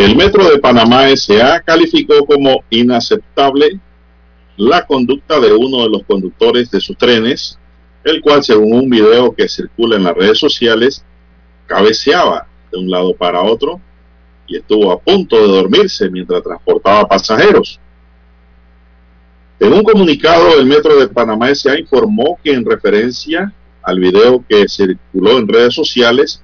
El 0.00 0.16
Metro 0.16 0.48
de 0.48 0.58
Panamá 0.58 1.10
S.A. 1.10 1.60
calificó 1.60 2.24
como 2.24 2.64
inaceptable 2.70 3.78
la 4.56 4.86
conducta 4.86 5.38
de 5.38 5.52
uno 5.52 5.82
de 5.82 5.90
los 5.90 6.04
conductores 6.04 6.70
de 6.70 6.80
sus 6.80 6.96
trenes, 6.96 7.58
el 8.04 8.22
cual, 8.22 8.42
según 8.42 8.72
un 8.72 8.88
video 8.88 9.30
que 9.34 9.46
circula 9.46 9.96
en 9.96 10.04
las 10.04 10.14
redes 10.14 10.38
sociales, 10.38 11.04
cabeceaba 11.66 12.46
de 12.72 12.78
un 12.78 12.90
lado 12.90 13.14
para 13.14 13.42
otro 13.42 13.78
y 14.46 14.56
estuvo 14.56 14.90
a 14.90 14.98
punto 14.98 15.36
de 15.36 15.48
dormirse 15.48 16.08
mientras 16.08 16.42
transportaba 16.42 17.06
pasajeros. 17.06 17.78
En 19.58 19.70
un 19.70 19.82
comunicado, 19.82 20.58
el 20.58 20.64
Metro 20.64 20.98
de 20.98 21.08
Panamá 21.08 21.50
S.A. 21.50 21.78
informó 21.78 22.38
que 22.42 22.54
en 22.54 22.64
referencia 22.64 23.52
al 23.82 24.00
video 24.00 24.42
que 24.48 24.66
circuló 24.66 25.36
en 25.36 25.46
redes 25.46 25.74
sociales, 25.74 26.42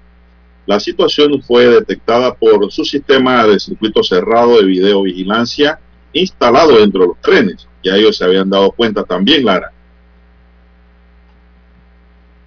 la 0.66 0.80
situación 0.80 1.40
fue 1.42 1.66
detectada 1.66 2.34
por 2.34 2.70
su 2.72 2.84
sistema 2.84 3.46
de 3.46 3.60
circuito 3.60 4.02
cerrado 4.02 4.58
de 4.58 4.64
videovigilancia 4.64 5.78
instalado 6.12 6.78
dentro 6.78 7.02
de 7.02 7.06
los 7.08 7.20
trenes. 7.20 7.68
Ya 7.82 7.94
ellos 7.94 8.16
se 8.16 8.24
habían 8.24 8.50
dado 8.50 8.72
cuenta 8.72 9.04
también, 9.04 9.44
Lara. 9.44 9.70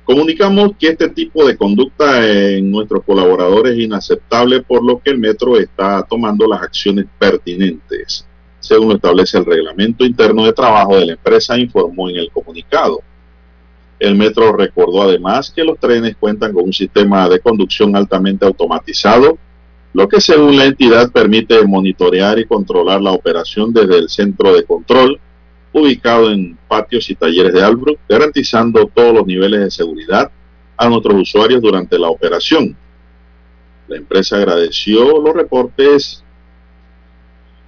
Comunicamos 0.04 0.72
que 0.80 0.88
este 0.88 1.08
tipo 1.10 1.48
de 1.48 1.56
conducta 1.56 2.28
en 2.28 2.72
nuestros 2.72 3.04
colaboradores 3.04 3.74
es 3.74 3.86
inaceptable, 3.86 4.64
por 4.64 4.84
lo 4.84 5.00
que 5.00 5.12
el 5.12 5.20
metro 5.20 5.56
está 5.58 6.04
tomando 6.10 6.48
las 6.48 6.64
acciones 6.64 7.06
pertinentes, 7.20 8.26
según 8.60 8.90
lo 8.90 8.96
establece 8.96 9.38
el 9.38 9.46
reglamento 9.46 10.04
interno 10.04 10.46
de 10.46 10.54
trabajo 10.54 10.98
de 10.98 11.06
la 11.06 11.12
empresa, 11.14 11.60
informó 11.60 12.10
en 12.10 12.18
el 12.18 12.32
comunicado. 12.32 13.02
El 14.00 14.16
metro 14.16 14.54
recordó 14.54 15.04
además 15.04 15.52
que 15.54 15.64
los 15.64 15.78
trenes 15.78 16.16
cuentan 16.18 16.54
con 16.54 16.64
un 16.64 16.74
sistema 16.74 17.28
de 17.28 17.40
conducción 17.42 17.96
altamente 17.96 18.46
automatizado, 18.46 19.38
lo 19.94 20.08
que 20.08 20.22
según 20.22 20.56
la 20.56 20.66
entidad 20.66 21.12
permite 21.12 21.66
monitorear 21.66 22.40
y 22.40 22.46
controlar 22.46 23.02
la 23.02 23.12
operación 23.12 23.74
desde 23.74 23.98
el 23.98 24.10
centro 24.10 24.54
de 24.54 24.64
control, 24.64 25.20
ubicado 25.74 26.32
en 26.32 26.58
patios 26.68 27.10
y 27.10 27.16
talleres 27.16 27.54
de 27.54 27.62
Albrook, 27.62 28.00
garantizando 28.08 28.88
todos 28.88 29.14
los 29.14 29.26
niveles 29.26 29.60
de 29.60 29.72
seguridad 29.72 30.32
a 30.78 30.88
nuestros 30.88 31.22
usuarios 31.22 31.62
durante 31.62 32.00
la 32.00 32.10
operación. 32.10 32.76
La 33.88 33.98
empresa 33.98 34.38
agradeció 34.38 35.20
los 35.20 35.34
reportes 35.34 36.24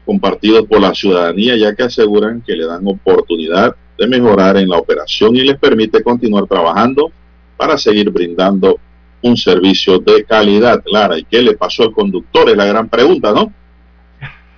compartidos 0.06 0.66
por 0.66 0.80
la 0.80 0.94
ciudadanía, 0.94 1.58
ya 1.58 1.76
que 1.76 1.84
aseguran 1.84 2.41
que 2.41 2.56
le 2.56 2.66
dan 2.66 2.88
oportunidad 2.88 3.76
de 4.02 4.07
mejorar 4.07 4.57
en 4.57 4.68
la 4.68 4.80
operación 4.80 5.36
y 5.36 5.41
les 5.41 5.60
permite 5.60 6.02
continuar 6.02 6.48
trabajando 6.48 7.11
para 7.56 7.78
seguir 7.78 8.10
brindando 8.10 8.80
un 9.22 9.38
servicio 9.38 9.99
de 9.99 10.23
calidad, 10.23 10.82
Clara. 10.84 11.19
¿Y 11.19 11.23
qué 11.26 11.40
le 11.40 11.53
pasó 11.53 11.84
al 11.84 11.91
conductor? 11.91 12.49
Es 12.49 12.57
la 12.57 12.65
gran 12.65 12.90
pregunta, 12.90 13.32
¿no? 13.32 13.53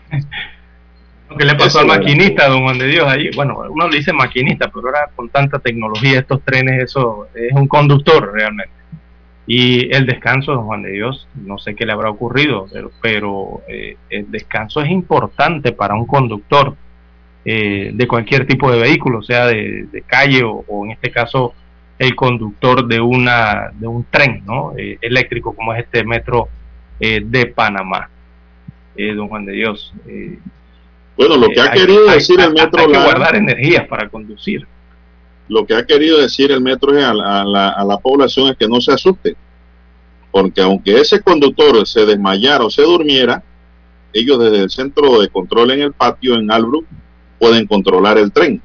¿Qué 1.37 1.43
le 1.43 1.55
pasó 1.55 1.65
Eso, 1.65 1.79
al 1.79 1.87
maquinista, 1.87 2.47
don 2.47 2.61
Juan 2.63 2.77
de 2.77 2.87
Dios? 2.87 3.05
Allí, 3.05 3.31
bueno, 3.35 3.61
uno 3.69 3.89
le 3.89 3.97
dice 3.97 4.13
maquinista, 4.13 4.71
pero 4.71 4.87
ahora 4.87 5.09
con 5.13 5.27
tanta 5.27 5.59
tecnología, 5.59 6.19
estos 6.19 6.41
trenes, 6.43 6.81
eso 6.81 7.27
es 7.35 7.51
un 7.51 7.67
conductor 7.67 8.31
realmente. 8.31 8.71
Y 9.45 9.93
el 9.93 10.05
descanso, 10.05 10.53
don 10.53 10.67
Juan 10.67 10.83
de 10.83 10.91
Dios, 10.91 11.27
no 11.35 11.57
sé 11.57 11.75
qué 11.75 11.85
le 11.85 11.91
habrá 11.91 12.09
ocurrido, 12.09 12.67
pero, 12.71 12.91
pero, 13.01 13.61
eh, 13.67 13.97
el 14.09 14.31
descanso 14.31 14.79
es 14.79 14.89
importante 14.89 15.73
para 15.73 15.95
un 15.95 16.05
conductor 16.05 16.77
eh, 17.45 17.91
de 17.93 18.07
cualquier 18.07 18.45
tipo 18.47 18.71
de 18.71 18.79
vehículo, 18.79 19.21
sea 19.21 19.47
de, 19.47 19.87
de 19.91 20.01
calle 20.01 20.43
o, 20.43 20.63
o 20.67 20.85
en 20.85 20.91
este 20.91 21.11
caso 21.11 21.53
el 21.99 22.15
conductor 22.15 22.87
de 22.87 22.99
una 23.01 23.69
de 23.73 23.87
un 23.87 24.05
tren 24.09 24.43
¿no? 24.45 24.73
Eh, 24.77 24.97
eléctrico 25.01 25.53
como 25.53 25.73
es 25.73 25.83
este 25.83 26.03
metro 26.03 26.47
eh, 26.99 27.21
de 27.23 27.45
Panamá. 27.47 28.09
Eh, 28.95 29.13
don 29.13 29.27
Juan 29.27 29.45
de 29.45 29.53
Dios. 29.53 29.93
eh, 30.07 30.37
Bueno, 31.17 31.35
lo 31.37 31.49
que 31.49 31.59
ha 31.61 31.71
hay- 31.71 31.79
querido 31.79 32.07
hay- 32.09 32.15
decir 32.15 32.39
el 32.39 32.53
metro 32.53 32.79
hay 32.81 32.87
que 32.91 32.97
guardar 33.03 33.35
energías 33.35 33.87
para 33.87 34.07
conducir. 34.09 34.65
lo 35.49 35.65
que 35.65 35.75
ha 35.75 35.85
querido 35.85 36.19
decir 36.21 36.51
el 36.51 36.61
metro 36.61 36.97
es 36.97 37.03
a 37.03 37.13
la, 37.13 37.41
a 37.41 37.43
la- 37.45 37.69
a 37.69 37.83
la 37.83 37.97
población 37.97 38.49
es 38.49 38.57
que 38.57 38.67
no 38.67 38.79
se 38.79 38.93
asuste, 38.93 39.35
porque 40.31 40.61
aunque 40.61 40.99
ese 40.99 41.21
conductor 41.21 41.85
se 41.85 42.05
desmayara 42.05 42.63
o 42.63 42.69
se 42.69 42.81
durmiera, 42.81 43.43
ellos 44.13 44.39
desde 44.39 44.63
el 44.63 44.69
centro 44.69 45.19
de 45.21 45.27
control 45.29 45.71
en 45.71 45.81
el 45.81 45.93
patio 45.93 46.35
en 46.35 46.49
Albrook 46.49 46.85
pueden 47.43 47.67
controlar 47.67 48.17
el 48.17 48.31
tren. 48.31 48.61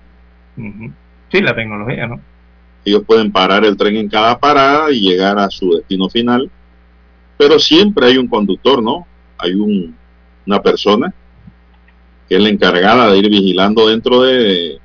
Sí, 1.33 1.41
la 1.41 1.53
tecnología, 1.53 2.07
¿no? 2.07 2.21
Ellos 2.85 3.03
pueden 3.05 3.33
parar 3.33 3.65
el 3.65 3.77
tren 3.77 3.97
en 3.97 4.09
cada 4.09 4.39
parada 4.39 4.93
y 4.93 5.01
llegar 5.01 5.37
a 5.37 5.51
su 5.51 5.73
destino 5.75 6.09
final, 6.09 6.49
pero 7.37 7.59
siempre 7.59 8.07
hay 8.07 8.19
un 8.19 8.29
conductor, 8.29 8.81
¿no? 8.81 9.05
Hay 9.37 9.55
un- 9.55 9.97
una 10.47 10.63
persona 10.63 11.13
que 12.29 12.37
es 12.37 12.41
la 12.43 12.49
encargada 12.51 13.11
de 13.11 13.19
ir 13.19 13.29
vigilando 13.29 13.89
dentro 13.89 14.23
de, 14.23 14.79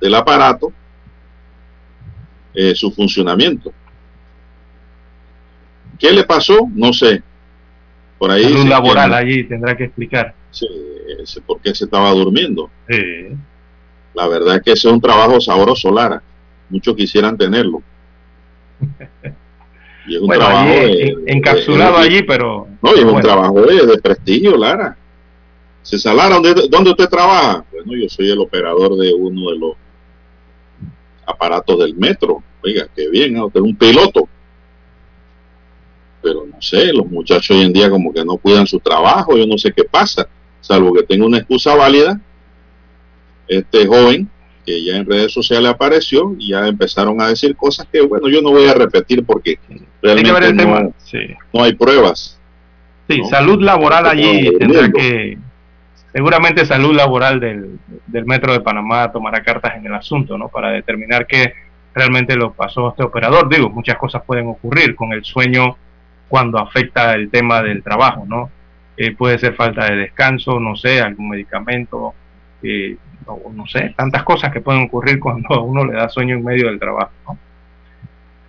del 0.00 0.14
aparato 0.14 0.72
eh, 2.52 2.74
su 2.74 2.90
funcionamiento. 2.90 3.72
¿Qué 6.00 6.10
le 6.12 6.24
pasó? 6.24 6.68
No 6.74 6.92
sé. 6.92 7.22
Por 8.18 8.30
ahí 8.30 8.44
Salud 8.44 8.66
laboral 8.66 9.12
allí 9.14 9.44
tendrá 9.44 9.76
que 9.76 9.84
explicar. 9.84 10.34
Sí, 10.50 10.66
por 11.46 11.60
qué 11.60 11.74
se 11.74 11.84
estaba 11.84 12.10
durmiendo. 12.12 12.70
Sí. 12.88 13.28
La 14.14 14.28
verdad 14.28 14.56
es 14.56 14.62
que 14.62 14.72
ese 14.72 14.88
es 14.88 14.94
un 14.94 15.00
trabajo 15.00 15.40
sabroso, 15.40 15.90
Lara. 15.90 16.22
Muchos 16.70 16.94
quisieran 16.96 17.36
tenerlo. 17.36 17.82
Y 20.06 20.16
es 20.16 20.20
un 20.20 20.26
Bueno, 20.26 20.44
trabajo 20.44 20.68
allí, 20.68 20.76
de- 21.14 21.16
encapsulado 21.28 21.94
de- 21.94 22.00
de- 22.00 22.06
allí, 22.16 22.22
pero 22.24 22.68
No, 22.82 22.90
y 22.94 22.98
es 22.98 23.04
un 23.06 23.20
trabajo 23.22 23.62
de, 23.62 23.86
de 23.86 23.96
prestigio, 24.02 24.54
Lara. 24.54 24.98
César 25.80 26.14
Lara, 26.14 26.34
¿dónde, 26.34 26.68
¿dónde 26.68 26.90
usted 26.90 27.08
trabaja? 27.08 27.64
Bueno, 27.72 27.92
yo 28.02 28.06
soy 28.10 28.30
el 28.30 28.38
operador 28.38 28.96
de 28.98 29.14
uno 29.14 29.50
de 29.50 29.58
los 29.58 29.72
aparatos 31.26 31.78
del 31.78 31.94
metro. 31.96 32.42
Oiga, 32.62 32.86
qué 32.94 33.08
bien, 33.08 33.32
¿no? 33.32 33.46
usted 33.46 33.60
es 33.60 33.64
un 33.66 33.76
piloto. 33.76 34.28
Pero 36.24 36.46
no 36.46 36.60
sé, 36.60 36.92
los 36.92 37.06
muchachos 37.06 37.54
hoy 37.54 37.64
en 37.64 37.72
día 37.72 37.90
como 37.90 38.12
que 38.12 38.24
no 38.24 38.38
cuidan 38.38 38.66
su 38.66 38.80
trabajo, 38.80 39.36
yo 39.36 39.46
no 39.46 39.58
sé 39.58 39.72
qué 39.72 39.84
pasa, 39.84 40.26
salvo 40.60 40.94
que 40.94 41.02
tenga 41.02 41.26
una 41.26 41.38
excusa 41.38 41.74
válida. 41.74 42.18
Este 43.46 43.86
joven 43.86 44.30
que 44.64 44.82
ya 44.82 44.96
en 44.96 45.04
redes 45.04 45.32
sociales 45.32 45.70
apareció 45.70 46.34
y 46.38 46.52
ya 46.52 46.66
empezaron 46.66 47.20
a 47.20 47.28
decir 47.28 47.54
cosas 47.54 47.86
que, 47.92 48.00
bueno, 48.00 48.28
yo 48.28 48.40
no 48.40 48.50
voy 48.50 48.66
a 48.66 48.72
repetir 48.72 49.22
porque 49.24 49.58
realmente 50.00 50.64
no. 50.64 50.94
Sí. 51.04 51.18
no 51.52 51.62
hay 51.62 51.74
pruebas. 51.74 52.40
Sí, 53.08 53.18
¿no? 53.18 53.28
salud 53.28 53.62
laboral 53.62 54.06
allí 54.06 54.50
tendrá 54.58 54.90
que, 54.90 55.36
seguramente 56.10 56.64
salud 56.64 56.94
laboral 56.94 57.38
del, 57.38 57.78
del 58.06 58.24
Metro 58.24 58.54
de 58.54 58.60
Panamá 58.60 59.12
tomará 59.12 59.42
cartas 59.42 59.76
en 59.76 59.84
el 59.84 59.94
asunto, 59.94 60.38
¿no? 60.38 60.48
Para 60.48 60.70
determinar 60.70 61.26
qué 61.26 61.52
realmente 61.94 62.34
lo 62.36 62.52
pasó 62.52 62.86
a 62.86 62.90
este 62.90 63.02
operador. 63.02 63.48
Digo, 63.48 63.68
muchas 63.68 63.96
cosas 63.96 64.22
pueden 64.26 64.48
ocurrir 64.48 64.94
con 64.94 65.12
el 65.12 65.24
sueño 65.24 65.76
cuando 66.34 66.58
afecta 66.58 67.14
el 67.14 67.30
tema 67.30 67.62
del 67.62 67.80
trabajo, 67.80 68.24
¿no? 68.26 68.50
Eh, 68.96 69.14
puede 69.14 69.38
ser 69.38 69.54
falta 69.54 69.84
de 69.84 69.94
descanso, 69.94 70.58
no 70.58 70.74
sé, 70.74 71.00
algún 71.00 71.28
medicamento, 71.28 72.12
eh, 72.60 72.96
no 73.52 73.64
sé, 73.68 73.94
tantas 73.96 74.24
cosas 74.24 74.52
que 74.52 74.60
pueden 74.60 74.82
ocurrir 74.82 75.20
cuando 75.20 75.54
a 75.54 75.62
uno 75.62 75.84
le 75.84 75.92
da 75.92 76.08
sueño 76.08 76.34
en 76.34 76.42
medio 76.42 76.66
del 76.66 76.80
trabajo, 76.80 77.12
¿no? 77.24 77.38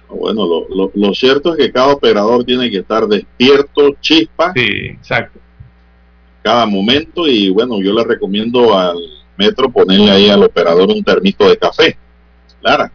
Bueno, 0.10 0.48
lo, 0.48 0.68
lo, 0.76 0.92
lo 0.96 1.14
cierto 1.14 1.54
es 1.54 1.60
que 1.60 1.72
cada 1.72 1.94
operador 1.94 2.44
tiene 2.44 2.72
que 2.72 2.80
estar 2.80 3.06
despierto, 3.06 3.96
chispa, 4.02 4.52
Sí, 4.56 4.88
exacto. 4.88 5.40
cada 6.42 6.66
momento 6.66 7.28
y 7.28 7.52
bueno, 7.52 7.80
yo 7.84 7.94
le 7.94 8.04
recomiendo 8.04 8.76
al 8.76 8.98
metro 9.38 9.70
ponerle 9.70 10.10
ahí 10.10 10.30
al 10.32 10.42
operador 10.42 10.90
un 10.90 11.04
termito 11.04 11.48
de 11.48 11.58
café, 11.58 11.96
Lara, 12.62 12.92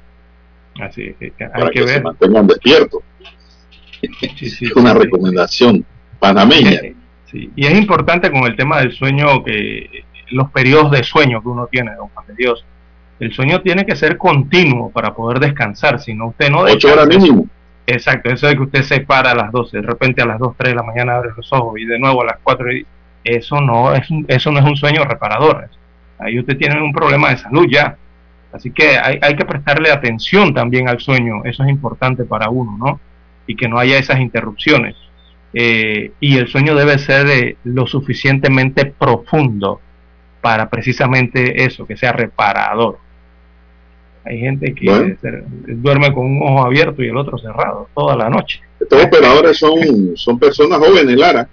Así 0.81 1.03
es, 1.03 1.17
hay 1.21 1.31
para 1.31 1.71
que 1.71 1.79
que, 1.79 1.87
se 1.87 2.01
mantengan 2.01 2.49
despiertos. 2.49 3.05
Sí, 4.37 4.71
una 4.77 4.95
recomendación 4.95 5.85
panameña. 6.19 6.81
Y 7.33 7.67
es 7.67 7.79
importante 7.79 8.31
con 8.31 8.45
el 8.45 8.57
tema 8.57 8.81
del 8.81 8.93
sueño 8.93 9.45
que 9.45 10.05
los 10.31 10.51
periodos 10.51 10.91
de 10.91 11.03
sueño 11.05 11.41
que 11.43 11.49
uno 11.49 11.67
tiene, 11.67 11.95
don 11.95 12.09
Juan 12.09 12.27
de 12.27 12.35
Dios. 12.35 12.65
El 13.19 13.33
sueño 13.33 13.61
tiene 13.61 13.85
que 13.85 13.97
ser 13.97 14.17
continuo 14.17 14.91
para 14.91 15.15
poder 15.15 15.39
descansar, 15.41 16.01
si 16.01 16.15
no 16.15 16.29
usted 16.29 16.51
no 16.51 16.61
Ocho 16.61 16.93
horas 16.93 17.07
mínimo. 17.07 17.47
Exacto, 17.87 18.31
eso 18.31 18.47
de 18.47 18.57
que 18.57 18.63
usted 18.63 18.83
se 18.83 19.01
para 19.01 19.33
a 19.33 19.35
las 19.35 19.53
12, 19.53 19.79
de 19.79 19.87
repente 19.87 20.23
a 20.23 20.27
las 20.27 20.39
2, 20.39 20.55
3 20.57 20.71
de 20.73 20.77
la 20.77 20.83
mañana 20.83 21.17
abre 21.17 21.31
los 21.37 21.53
ojos 21.53 21.79
y 21.79 21.85
de 21.85 21.99
nuevo 21.99 22.23
a 22.23 22.27
las 22.27 22.39
4, 22.43 22.73
y- 22.73 22.87
eso 23.25 23.61
no 23.61 23.93
es 23.95 24.07
eso 24.29 24.51
no 24.51 24.61
es 24.61 24.65
un 24.65 24.77
sueño 24.77 25.05
reparador. 25.05 25.69
Ahí 26.19 26.39
usted 26.39 26.57
tiene 26.57 26.81
un 26.83 26.93
problema 26.93 27.31
de 27.31 27.37
salud 27.39 27.67
ya. 27.71 27.97
Así 28.53 28.71
que 28.71 28.99
hay, 28.99 29.19
hay 29.21 29.37
que 29.37 29.45
prestarle 29.45 29.91
atención 29.91 30.55
también 30.55 30.89
al 30.89 31.01
sueño, 31.01 31.45
eso 31.45 31.63
es 31.63 31.69
importante 31.69 32.25
para 32.25 32.49
uno, 32.49 32.77
¿no? 32.79 33.01
Y 33.47 33.57
que 33.57 33.69
no 33.69 33.79
haya 33.79 33.99
esas 33.99 34.21
interrupciones. 34.21 34.97
Eh, 35.53 36.13
y 36.21 36.37
el 36.39 36.47
sueño 36.49 36.75
debe 36.77 36.99
ser 36.99 37.27
eh, 37.29 37.57
lo 37.65 37.87
suficientemente 37.87 38.87
profundo 38.87 39.81
para 40.41 40.71
precisamente 40.71 41.65
eso, 41.65 41.87
que 41.87 41.97
sea 41.97 42.13
reparador. 42.13 42.99
Hay 44.25 44.39
gente 44.39 44.75
que 44.75 44.87
Bueno. 44.89 45.17
se- 45.21 45.43
duerme 45.75 46.13
con 46.13 46.27
un 46.27 46.43
ojo 46.43 46.65
abierto 46.67 47.03
y 47.03 47.09
el 47.09 47.17
otro 47.17 47.39
cerrado 47.39 47.89
toda 47.95 48.17
la 48.17 48.29
noche. 48.29 48.61
Estos 48.79 49.05
operadores 49.05 49.59
son, 49.59 49.79
son 50.15 50.39
personas 50.39 50.79
jóvenes, 50.79 51.17
Lara. 51.17 51.49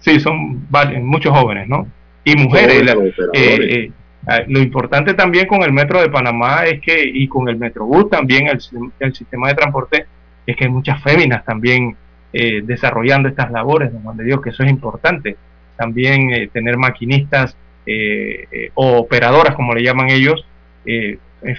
Sí, 0.00 0.18
son 0.20 0.66
varios, 0.70 1.02
muchos 1.02 1.36
jóvenes, 1.36 1.68
¿no? 1.68 1.86
Y 2.24 2.34
mujeres. 2.36 2.82
la- 2.84 2.92
eh, 2.94 3.12
eh, 3.34 3.92
ah, 4.26 4.40
lo 4.48 4.58
importante 4.60 5.14
también 5.14 5.46
con 5.46 5.62
el 5.62 5.72
metro 5.72 6.00
de 6.00 6.08
Panamá 6.10 6.64
es 6.64 6.80
que, 6.80 7.02
y 7.04 7.28
con 7.28 7.48
el 7.48 7.56
Metrobús 7.56 8.08
también, 8.10 8.48
el, 8.48 8.58
el 9.00 9.14
sistema 9.14 9.48
de 9.48 9.54
transporte, 9.54 10.06
es 10.50 10.56
que 10.56 10.64
hay 10.64 10.70
muchas 10.70 11.02
féminas 11.02 11.44
también 11.44 11.94
eh, 12.32 12.62
desarrollando 12.64 13.28
estas 13.28 13.50
labores, 13.50 13.92
don 13.92 14.02
Juan 14.02 14.16
de 14.16 14.24
Dios, 14.24 14.40
que 14.40 14.50
eso 14.50 14.62
es 14.62 14.70
importante. 14.70 15.36
También 15.76 16.30
eh, 16.32 16.48
tener 16.52 16.76
maquinistas 16.78 17.54
eh, 17.84 18.70
o 18.74 18.96
operadoras, 18.98 19.54
como 19.54 19.74
le 19.74 19.82
llaman 19.82 20.08
ellos, 20.10 20.44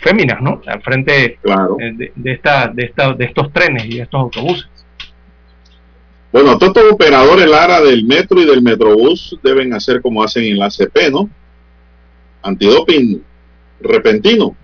féminas, 0.02 0.42
¿no? 0.42 0.60
Al 0.66 0.82
frente 0.82 1.38
Claro. 1.42 1.78
de, 1.80 2.12
de, 2.16 2.32
esta, 2.32 2.68
de, 2.68 2.86
esta, 2.86 3.14
de 3.14 3.26
estos 3.26 3.54
trenes 3.54 3.86
y 3.86 3.98
de 3.98 4.02
estos 4.04 4.20
autobuses. 4.20 4.68
Bueno, 6.32 6.58
todos 6.58 6.76
estos 6.76 6.92
operadores, 6.94 7.48
Lara, 7.48 7.80
del 7.82 8.06
metro 8.06 8.42
y 8.42 8.46
del 8.46 8.64
metrobús 8.64 9.38
deben 9.44 9.72
hacer 9.74 10.02
como 10.02 10.24
hacen 10.24 10.44
en 10.46 10.58
la 10.58 10.66
ACP, 10.66 11.12
¿no? 11.12 11.30
Antidoping 12.42 13.24
repentino, 13.82 14.56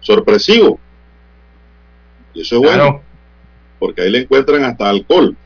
sorpresivo. 0.00 0.78
Y 2.34 2.42
eso 2.42 2.56
es 2.56 2.62
bueno. 2.62 3.07
Porque 3.78 4.02
ahí 4.02 4.10
le 4.10 4.18
encuentran 4.20 4.64
hasta 4.64 4.88
alcohol 4.88 5.36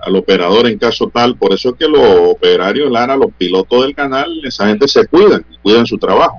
al 0.00 0.16
operador 0.16 0.66
en 0.66 0.78
caso 0.78 1.08
tal. 1.12 1.36
Por 1.36 1.52
eso 1.52 1.70
es 1.70 1.74
que 1.76 1.88
los 1.88 2.00
operarios, 2.02 2.90
Lara, 2.90 3.16
los 3.16 3.32
pilotos 3.38 3.82
del 3.82 3.94
canal, 3.94 4.30
esa 4.44 4.66
gente 4.66 4.86
se 4.88 5.06
cuidan, 5.06 5.44
cuidan 5.62 5.86
su 5.86 5.96
trabajo. 5.98 6.38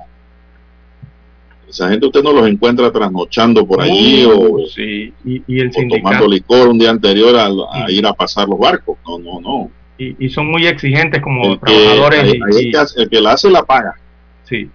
Esa 1.68 1.88
gente 1.88 2.06
usted 2.06 2.22
no 2.22 2.32
los 2.32 2.46
encuentra 2.48 2.92
trasnochando 2.92 3.66
por 3.66 3.82
allí 3.82 4.24
o, 4.24 4.66
sí, 4.72 5.12
y, 5.24 5.42
y 5.48 5.60
el 5.60 5.68
o 5.70 5.96
tomando 5.96 6.28
licor 6.28 6.68
un 6.68 6.78
día 6.78 6.90
anterior 6.90 7.34
a, 7.36 7.46
a 7.46 7.90
ir 7.90 8.06
a 8.06 8.12
pasar 8.12 8.48
los 8.48 8.58
barcos. 8.58 8.96
No, 9.06 9.18
no, 9.18 9.40
no. 9.40 9.70
y, 9.98 10.24
y 10.24 10.28
son 10.28 10.46
muy 10.50 10.64
exigentes 10.66 11.20
como 11.20 11.42
El 11.54 11.58
que, 11.60 11.66
trabajadores 11.66 12.20
ahí- 12.22 12.40
y- 12.68 12.70
que 12.70 12.78
el 13.02 13.08
que 13.10 13.20
la 13.20 13.32
hace 13.32 13.50
la 13.50 13.64
paga. 13.64 13.94
sí 14.44 14.70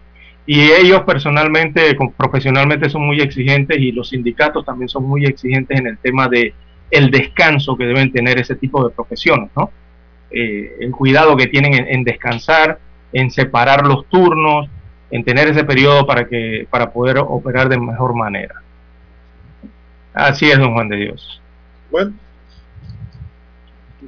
y 0.53 0.69
ellos 0.69 1.03
personalmente 1.03 1.95
profesionalmente 2.17 2.89
son 2.89 3.07
muy 3.07 3.21
exigentes 3.21 3.77
y 3.79 3.93
los 3.93 4.09
sindicatos 4.09 4.65
también 4.65 4.89
son 4.89 5.05
muy 5.05 5.23
exigentes 5.25 5.79
en 5.79 5.87
el 5.87 5.97
tema 5.97 6.27
de 6.27 6.53
el 6.89 7.09
descanso 7.09 7.77
que 7.77 7.85
deben 7.85 8.11
tener 8.11 8.37
ese 8.37 8.55
tipo 8.55 8.83
de 8.83 8.93
profesiones 8.93 9.49
no 9.55 9.71
Eh, 10.29 10.75
el 10.81 10.91
cuidado 10.91 11.37
que 11.37 11.47
tienen 11.47 11.73
en, 11.73 11.87
en 11.87 12.03
descansar 12.03 12.79
en 13.13 13.31
separar 13.31 13.87
los 13.87 14.05
turnos 14.07 14.67
en 15.09 15.23
tener 15.23 15.47
ese 15.47 15.63
periodo 15.63 16.05
para 16.05 16.27
que 16.27 16.67
para 16.69 16.91
poder 16.91 17.19
operar 17.19 17.69
de 17.69 17.77
mejor 17.77 18.13
manera. 18.13 18.55
Así 20.13 20.51
es, 20.51 20.57
don 20.59 20.73
Juan 20.73 20.89
de 20.89 20.97
Dios. 20.97 21.41
Bueno, 21.89 22.11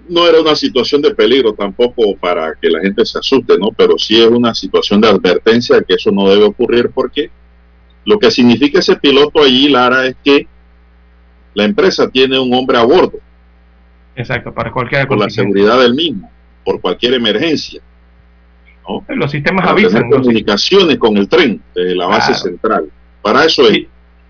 no 0.09 0.27
era 0.27 0.41
una 0.41 0.55
situación 0.55 1.01
de 1.01 1.13
peligro 1.15 1.53
tampoco 1.53 2.15
para 2.17 2.53
que 2.61 2.69
la 2.69 2.81
gente 2.81 3.05
se 3.05 3.17
asuste, 3.19 3.57
¿no? 3.57 3.69
Pero 3.75 3.97
sí 3.97 4.21
es 4.21 4.27
una 4.27 4.53
situación 4.53 4.99
de 5.01 5.07
advertencia 5.09 5.81
que 5.81 5.93
eso 5.95 6.11
no 6.11 6.29
debe 6.29 6.43
ocurrir 6.45 6.89
porque 6.93 7.29
lo 8.05 8.19
que 8.19 8.29
significa 8.31 8.79
ese 8.79 8.95
piloto 8.97 9.41
allí, 9.41 9.69
Lara, 9.69 10.05
es 10.07 10.15
que 10.23 10.47
la 11.53 11.63
empresa 11.63 12.09
tiene 12.09 12.37
un 12.39 12.53
hombre 12.53 12.77
a 12.77 12.83
bordo. 12.83 13.19
Exacto, 14.15 14.53
para 14.53 14.71
cualquier 14.71 15.07
Por 15.07 15.17
la 15.17 15.29
seguridad 15.29 15.79
del 15.79 15.93
mismo, 15.95 16.29
por 16.65 16.81
cualquier 16.81 17.13
emergencia. 17.15 17.81
¿no? 18.87 19.03
Los 19.15 19.31
sistemas 19.31 19.61
Para 19.61 19.71
avisan. 19.73 20.03
tener 20.03 20.09
comunicaciones 20.19 20.97
con 20.97 21.15
el 21.17 21.27
tren 21.29 21.61
de 21.73 21.95
la 21.95 22.07
base 22.07 22.31
Claro. 22.33 22.43
central. 22.43 22.91
Para 23.21 23.45
eso 23.45 23.67
es. 23.69 23.85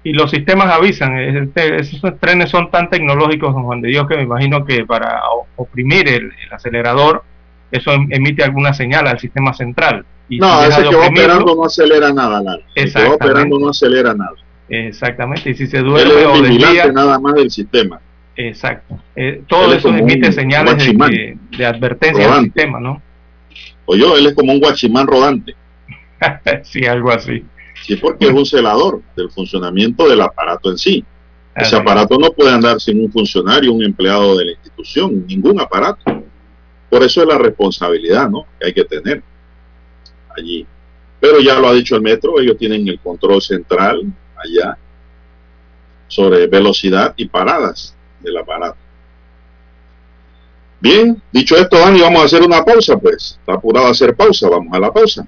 Y 0.06 0.12
los 0.14 0.32
sistemas 0.32 0.70
avisan, 0.74 1.18
este- 1.18 1.78
esos 1.80 2.02
trenes 2.20 2.50
son 2.50 2.70
tan 2.70 2.90
tecnológicos, 2.90 3.54
don 3.54 3.64
Juan 3.64 3.82
de 3.82 3.90
Dios, 3.90 4.08
que 4.08 4.18
me 4.18 4.24
imagino 4.24 4.66
que 4.66 4.86
para 4.86 5.22
oprimir 5.56 6.08
el, 6.10 6.26
el 6.26 6.54
acelerador, 6.54 7.24
eso 7.72 7.92
em- 7.94 8.08
emite 8.12 8.44
alguna 8.44 8.74
señal 8.74 9.08
al 9.08 9.20
sistema 9.20 9.54
central. 9.54 10.06
Y 10.30 10.40
No, 10.40 10.62
si 10.64 10.70
ese 10.70 10.90
que 10.90 10.96
va 10.96 11.08
operando 11.08 11.56
no 11.56 11.66
acelera 11.66 12.12
nada, 12.14 12.42
Lara. 12.42 12.64
El 12.76 12.94
que 12.94 13.04
va 13.04 13.16
operando 13.16 13.60
no 13.60 13.70
acelera 13.70 14.14
nada. 14.14 14.34
Exactamente, 14.70 15.50
y 15.52 15.56
si 15.56 15.68
se 15.68 15.80
duerme 15.80 16.22
es 16.22 16.26
o 16.28 16.42
desvía, 16.42 16.92
nada 16.92 17.20
más 17.20 17.36
del 17.36 17.52
sistema. 17.52 18.00
exacto. 18.36 18.98
Eh, 19.16 19.44
todo 19.48 19.72
es 19.74 19.80
eso 19.80 19.90
emite 19.90 20.32
señales 20.32 20.78
de, 20.78 21.66
advertencia 21.66 22.24
al 22.26 22.30
Rodante. 22.30 22.52
sistema, 22.60 22.80
¿no? 22.80 23.02
O 23.86 23.96
yo, 23.96 24.18
él 24.18 24.26
es 24.28 24.34
como 24.34 24.54
un 24.54 24.60
guachimán 24.60 25.06
rodante. 25.08 25.56
sí, 26.64 26.86
algo 26.86 27.12
así. 27.12 27.44
Sí, 27.86 27.98
porque 27.98 28.28
es 28.28 28.32
un 28.32 28.46
celador 28.46 29.02
del 29.16 29.30
funcionamiento 29.30 30.08
del 30.08 30.22
aparato 30.22 30.72
en 30.72 30.78
sí. 30.78 31.04
Ese 31.56 31.76
aparato 31.76 32.18
no 32.18 32.32
puede 32.32 32.52
andar 32.52 32.80
sin 32.80 33.00
un 33.00 33.12
funcionario, 33.12 33.74
un 33.74 33.84
empleado 33.84 34.38
de 34.38 34.46
la 34.46 34.52
institución, 34.52 35.28
ningún 35.28 35.60
aparato. 35.60 36.02
Por 36.90 37.04
eso 37.04 37.22
es 37.22 37.28
la 37.28 37.38
responsabilidad, 37.38 38.30
¿no? 38.30 38.46
Que 38.60 38.68
hay 38.68 38.74
que 38.74 38.86
tener 38.86 39.22
allí. 40.36 40.66
Pero 41.20 41.40
ya 41.42 41.60
lo 41.60 41.68
ha 41.68 41.74
dicho 41.74 41.96
el 41.96 42.02
metro, 42.02 42.40
ellos 42.40 42.58
tienen 42.58 42.88
el 42.88 43.00
control 43.00 43.42
central 43.42 44.02
allá 44.36 44.78
sobre 46.08 46.48
velocidad 46.48 47.14
y 47.18 47.28
paradas 47.28 47.96
del 48.22 48.38
aparato. 48.38 48.78
Bien, 50.80 51.22
dicho 51.32 51.56
esto, 51.56 51.78
Dani, 51.78 52.02
vamos 52.02 52.22
a 52.22 52.26
hacer 52.26 52.42
una 52.42 52.64
pausa, 52.64 52.98
pues. 52.98 53.38
Está 53.40 53.54
apurado 53.54 53.88
a 53.88 53.92
hacer 53.92 54.16
pausa, 54.16 54.50
vamos 54.50 54.74
a 54.74 54.80
la 54.80 54.92
pausa. 54.92 55.28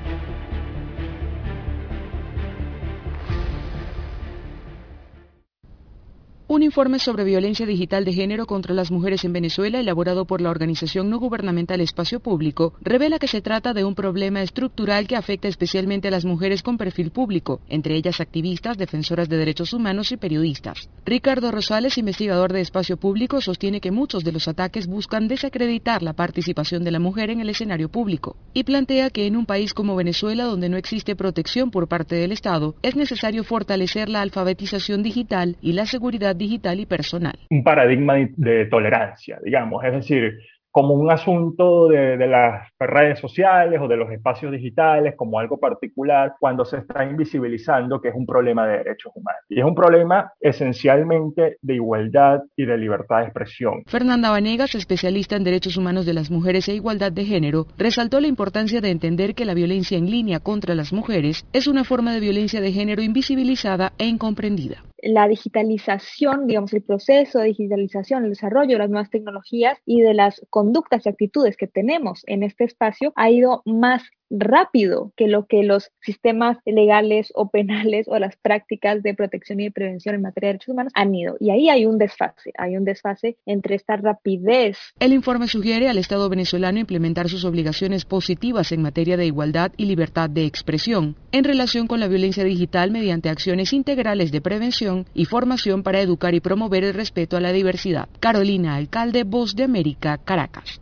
Un 6.53 6.63
informe 6.63 6.99
sobre 6.99 7.23
violencia 7.23 7.65
digital 7.65 8.03
de 8.03 8.11
género 8.11 8.45
contra 8.45 8.73
las 8.73 8.91
mujeres 8.91 9.23
en 9.23 9.31
Venezuela, 9.31 9.79
elaborado 9.79 10.25
por 10.25 10.41
la 10.41 10.49
organización 10.49 11.09
no 11.09 11.17
gubernamental 11.17 11.79
Espacio 11.79 12.19
Público, 12.19 12.73
revela 12.81 13.19
que 13.19 13.29
se 13.29 13.39
trata 13.39 13.73
de 13.73 13.85
un 13.85 13.95
problema 13.95 14.41
estructural 14.41 15.07
que 15.07 15.15
afecta 15.15 15.47
especialmente 15.47 16.09
a 16.09 16.11
las 16.11 16.25
mujeres 16.25 16.61
con 16.61 16.77
perfil 16.77 17.11
público, 17.11 17.61
entre 17.69 17.95
ellas 17.95 18.19
activistas, 18.19 18.77
defensoras 18.77 19.29
de 19.29 19.37
derechos 19.37 19.71
humanos 19.71 20.11
y 20.11 20.17
periodistas. 20.17 20.89
Ricardo 21.05 21.53
Rosales, 21.53 21.97
investigador 21.97 22.51
de 22.51 22.59
Espacio 22.59 22.97
Público, 22.97 23.39
sostiene 23.39 23.79
que 23.79 23.91
muchos 23.91 24.25
de 24.25 24.33
los 24.33 24.49
ataques 24.49 24.87
buscan 24.87 25.29
desacreditar 25.29 26.03
la 26.03 26.11
participación 26.11 26.83
de 26.83 26.91
la 26.91 26.99
mujer 26.99 27.29
en 27.29 27.39
el 27.39 27.49
escenario 27.49 27.87
público 27.87 28.35
y 28.53 28.65
plantea 28.65 29.09
que 29.09 29.25
en 29.25 29.37
un 29.37 29.45
país 29.45 29.73
como 29.73 29.95
Venezuela, 29.95 30.43
donde 30.43 30.67
no 30.67 30.75
existe 30.75 31.15
protección 31.15 31.71
por 31.71 31.87
parte 31.87 32.15
del 32.15 32.33
Estado, 32.33 32.75
es 32.81 32.97
necesario 32.97 33.45
fortalecer 33.45 34.09
la 34.09 34.19
alfabetización 34.19 35.01
digital 35.01 35.55
y 35.61 35.71
la 35.71 35.85
seguridad 35.85 36.40
digital 36.41 36.79
y 36.79 36.87
personal. 36.87 37.37
un 37.49 37.63
paradigma 37.63 38.15
de, 38.35 38.65
tolerancia, 38.65 39.39
digamos, 39.43 39.83
es 39.85 39.93
decir, 39.93 40.33
como 40.71 40.93
un 40.93 41.11
asunto 41.11 41.89
de, 41.89 42.17
de 42.17 42.27
las 42.27 42.69
redes 42.79 43.19
sociales 43.19 43.79
o 43.81 43.87
de 43.87 43.97
los 43.97 44.09
espacios 44.09 44.51
digitales 44.53 45.15
como 45.17 45.37
algo 45.37 45.59
particular 45.59 46.33
cuando 46.39 46.63
se 46.63 46.77
está 46.77 47.03
invisibilizando 47.03 48.01
que 48.01 48.07
es 48.09 48.15
un 48.15 48.25
problema 48.25 48.65
de 48.65 48.77
derechos 48.77 49.11
humanos. 49.13 49.41
Y 49.49 49.59
es 49.59 49.65
un 49.65 49.75
problema 49.75 50.31
esencialmente 50.39 51.57
de 51.61 51.75
igualdad 51.75 52.39
y 52.55 52.65
de 52.65 52.77
libertad 52.77 53.17
de 53.19 53.23
expresión. 53.25 53.83
Fernanda 53.85 54.31
Vanegas, 54.31 54.73
especialista 54.75 55.35
en 55.35 55.43
derechos 55.43 55.75
humanos 55.75 56.05
de 56.05 56.13
las 56.13 56.31
mujeres 56.31 56.69
e 56.69 56.73
igualdad 56.73 57.11
de 57.11 57.25
género, 57.25 57.67
resaltó 57.77 58.21
la 58.21 58.27
importancia 58.27 58.79
de 58.79 58.91
entender 58.91 59.35
que 59.35 59.45
la 59.45 59.53
violencia 59.53 59.97
en 59.97 60.09
línea 60.09 60.39
contra 60.39 60.73
las 60.73 60.93
mujeres 60.93 61.45
es 61.51 61.67
una 61.67 61.83
forma 61.83 62.13
de 62.13 62.21
violencia 62.21 62.61
de 62.61 62.71
género 62.71 63.01
invisibilizada 63.01 63.91
e 63.97 64.05
incomprendida. 64.05 64.83
La 65.01 65.27
digitalización, 65.27 66.47
digamos, 66.47 66.73
el 66.73 66.83
proceso 66.83 67.39
de 67.39 67.45
digitalización, 67.47 68.23
el 68.23 68.31
desarrollo 68.31 68.73
de 68.73 68.79
las 68.79 68.89
nuevas 68.89 69.09
tecnologías 69.09 69.79
y 69.85 70.01
de 70.01 70.13
las 70.13 70.45
conductas 70.49 71.05
y 71.05 71.09
actitudes 71.09 71.57
que 71.57 71.67
tenemos 71.67 72.23
en 72.27 72.43
este 72.43 72.63
espacio 72.63 73.13
ha 73.15 73.29
ido 73.29 73.61
más 73.65 74.03
rápido 74.31 75.11
que 75.15 75.27
lo 75.27 75.45
que 75.45 75.63
los 75.63 75.91
sistemas 76.01 76.57
legales 76.65 77.31
o 77.35 77.49
penales 77.49 78.07
o 78.07 78.17
las 78.17 78.35
prácticas 78.37 79.03
de 79.03 79.13
protección 79.13 79.59
y 79.59 79.65
de 79.65 79.71
prevención 79.71 80.15
en 80.15 80.21
materia 80.21 80.47
de 80.47 80.53
derechos 80.53 80.73
humanos 80.73 80.93
han 80.95 81.13
ido. 81.13 81.35
Y 81.39 81.51
ahí 81.51 81.69
hay 81.69 81.85
un 81.85 81.97
desfase, 81.97 82.51
hay 82.57 82.77
un 82.77 82.85
desfase 82.85 83.37
entre 83.45 83.75
esta 83.75 83.97
rapidez 83.97 84.77
El 84.99 85.13
informe 85.13 85.47
sugiere 85.47 85.89
al 85.89 85.97
Estado 85.97 86.29
venezolano 86.29 86.79
implementar 86.79 87.29
sus 87.29 87.45
obligaciones 87.45 88.05
positivas 88.05 88.71
en 88.71 88.81
materia 88.81 89.17
de 89.17 89.25
igualdad 89.25 89.71
y 89.77 89.85
libertad 89.85 90.29
de 90.29 90.45
expresión 90.45 91.15
en 91.31 91.43
relación 91.43 91.87
con 91.87 91.99
la 91.99 92.07
violencia 92.07 92.43
digital 92.43 92.91
mediante 92.91 93.29
acciones 93.29 93.73
integrales 93.73 94.31
de 94.31 94.41
prevención 94.41 95.05
y 95.13 95.25
formación 95.25 95.83
para 95.83 96.01
educar 96.01 96.33
y 96.33 96.39
promover 96.39 96.83
el 96.83 96.93
respeto 96.93 97.37
a 97.37 97.41
la 97.41 97.51
diversidad. 97.51 98.07
Carolina 98.19 98.75
Alcalde, 98.75 99.23
Voz 99.23 99.55
de 99.55 99.63
América, 99.63 100.17
Caracas. 100.17 100.81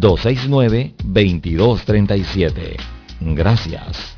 269-2237. 0.00 2.76
Gracias. 3.20 4.17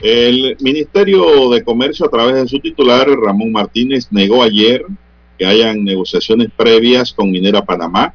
El 0.00 0.56
Ministerio 0.60 1.50
de 1.50 1.64
Comercio, 1.64 2.06
a 2.06 2.10
través 2.10 2.36
de 2.36 2.46
su 2.46 2.60
titular, 2.60 3.08
Ramón 3.08 3.50
Martínez, 3.50 4.06
negó 4.12 4.44
ayer 4.44 4.84
que 5.36 5.44
hayan 5.44 5.82
negociaciones 5.82 6.50
previas 6.56 7.12
con 7.12 7.30
Minera 7.32 7.64
Panamá, 7.64 8.14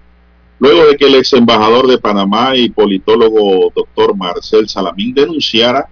luego 0.60 0.86
de 0.86 0.96
que 0.96 1.08
el 1.08 1.16
ex 1.16 1.34
embajador 1.34 1.88
de 1.88 1.98
Panamá 1.98 2.56
y 2.56 2.70
politólogo 2.70 3.72
doctor 3.76 4.16
Marcel 4.16 4.70
Salamín 4.70 5.14
denunciara 5.14 5.90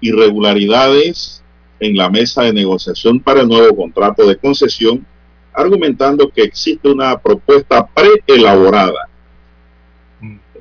irregularidades 0.00 1.42
en 1.80 1.96
la 1.96 2.08
mesa 2.08 2.42
de 2.42 2.52
negociación 2.52 3.18
para 3.18 3.40
el 3.40 3.48
nuevo 3.48 3.74
contrato 3.74 4.26
de 4.26 4.36
concesión, 4.36 5.04
argumentando 5.52 6.30
que 6.30 6.42
existe 6.42 6.88
una 6.88 7.18
propuesta 7.18 7.84
preelaborada 7.86 9.08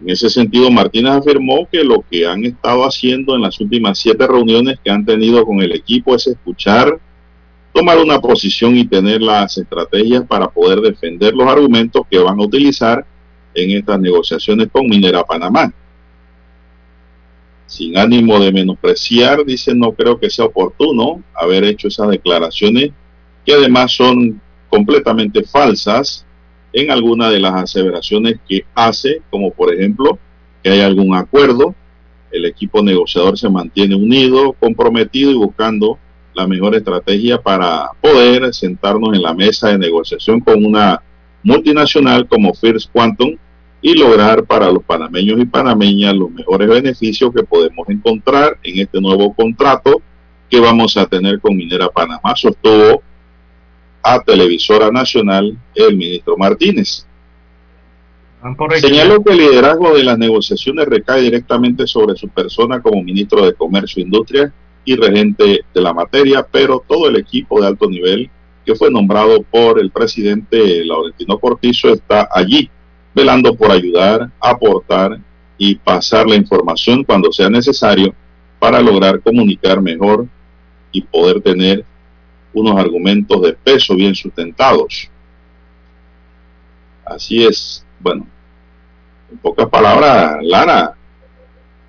en 0.02 0.10
ese 0.10 0.30
sentido, 0.30 0.70
Martínez 0.72 1.14
afirmó 1.14 1.68
que 1.72 1.84
lo 1.84 2.04
que 2.10 2.26
han 2.26 2.44
estado 2.46 2.84
haciendo 2.84 3.36
en 3.36 3.42
las 3.42 3.60
últimas 3.60 4.00
siete 4.00 4.28
reuniones 4.28 4.80
que 4.84 4.92
han 4.92 5.06
tenido 5.06 5.46
con 5.46 5.62
el 5.62 5.72
equipo 5.72 6.16
es 6.16 6.28
escuchar, 6.28 7.00
tomar 7.74 7.98
una 7.98 8.20
posición 8.20 8.76
y 8.78 8.86
tener 8.86 9.22
las 9.22 9.58
estrategias 9.58 10.24
para 10.26 10.50
poder 10.50 10.80
defender 10.82 11.34
los 11.34 11.48
argumentos 11.48 12.04
que 12.10 12.20
van 12.20 12.40
a 12.40 12.44
utilizar 12.44 13.06
en 13.54 13.72
estas 13.72 14.00
negociaciones 14.00 14.68
con 14.72 14.88
Minera 14.88 15.24
Panamá. 15.24 15.74
Sin 17.66 17.98
ánimo 17.98 18.40
de 18.40 18.52
menospreciar, 18.52 19.44
dice, 19.46 19.74
no 19.74 19.92
creo 19.94 20.20
que 20.20 20.30
sea 20.30 20.46
oportuno 20.46 21.24
haber 21.34 21.64
hecho 21.64 21.88
esas 21.88 22.10
declaraciones 22.10 22.92
que 23.46 23.54
además 23.54 23.92
son 23.92 24.42
completamente 24.70 25.44
falsas 25.44 26.25
en 26.76 26.92
alguna 26.92 27.30
de 27.30 27.40
las 27.40 27.56
aseveraciones 27.56 28.36
que 28.48 28.66
hace, 28.76 29.22
como 29.30 29.50
por 29.52 29.74
ejemplo 29.74 30.20
que 30.62 30.72
hay 30.72 30.82
algún 30.82 31.16
acuerdo, 31.16 31.74
el 32.32 32.44
equipo 32.44 32.84
negociador 32.84 33.38
se 33.38 33.50
mantiene 33.50 33.96
unido, 33.96 34.52
comprometido 34.60 35.32
y 35.32 35.36
buscando 35.36 35.98
la 36.34 36.46
mejor 36.46 36.76
estrategia 36.76 37.42
para 37.42 37.92
poder 38.02 38.54
sentarnos 38.54 39.16
en 39.16 39.22
la 39.22 39.34
mesa 39.34 39.70
de 39.70 39.78
negociación 39.78 40.42
con 40.42 40.66
una 40.66 41.02
multinacional 41.44 42.28
como 42.28 42.54
First 42.54 42.92
Quantum 42.92 43.38
y 43.82 43.98
lograr 43.98 44.44
para 44.44 44.70
los 44.70 44.84
panameños 44.84 45.40
y 45.40 45.46
panameñas 45.46 46.14
los 46.14 46.30
mejores 46.30 46.68
beneficios 46.68 47.34
que 47.34 47.44
podemos 47.44 47.88
encontrar 47.88 48.58
en 48.64 48.80
este 48.80 49.00
nuevo 49.00 49.34
contrato 49.34 50.02
que 50.50 50.60
vamos 50.60 50.98
a 50.98 51.06
tener 51.06 51.40
con 51.40 51.56
Minera 51.56 51.88
Panamá, 51.88 52.36
sostuvo 52.36 53.02
a 54.08 54.20
Televisora 54.22 54.92
Nacional 54.92 55.58
el 55.74 55.98
ministro 55.98 56.38
Martínez. 56.38 57.08
Señaló 58.78 59.24
que 59.24 59.34
el 59.34 59.40
liderazgo 59.40 59.96
de 59.96 60.04
las 60.04 60.20
negociaciones 60.20 60.86
recae 60.86 61.24
directamente 61.24 61.88
sobre 61.88 62.16
su 62.16 62.30
persona 62.30 62.80
como 62.80 63.02
ministro 63.02 63.44
de 63.44 63.56
Comercio 63.56 64.02
e 64.02 64.06
Industria 64.06 64.54
y 64.86 64.96
regente 64.96 65.66
de 65.74 65.82
la 65.82 65.92
materia, 65.92 66.46
pero 66.50 66.84
todo 66.88 67.10
el 67.10 67.16
equipo 67.16 67.60
de 67.60 67.66
alto 67.66 67.90
nivel 67.90 68.30
que 68.64 68.76
fue 68.76 68.92
nombrado 68.92 69.42
por 69.42 69.80
el 69.80 69.90
presidente 69.90 70.86
Laurentino 70.86 71.40
Cortizo 71.40 71.90
está 71.90 72.30
allí, 72.32 72.70
velando 73.16 73.56
por 73.56 73.72
ayudar, 73.72 74.30
aportar 74.40 75.20
y 75.58 75.76
pasar 75.76 76.28
la 76.28 76.36
información 76.36 77.04
cuando 77.04 77.32
sea 77.32 77.50
necesario 77.50 78.14
para 78.60 78.82
lograr 78.82 79.20
comunicar 79.22 79.82
mejor 79.82 80.28
y 80.92 81.02
poder 81.02 81.42
tener 81.42 81.84
unos 82.56 82.78
argumentos 82.78 83.42
de 83.42 83.54
peso 83.54 83.96
bien 83.96 84.16
sustentados. 84.16 85.10
Así 87.06 87.46
es, 87.46 87.86
bueno, 88.00 88.26
en 89.32 89.38
pocas 89.38 89.68
palabras, 89.68 90.38
Lara 90.42 90.96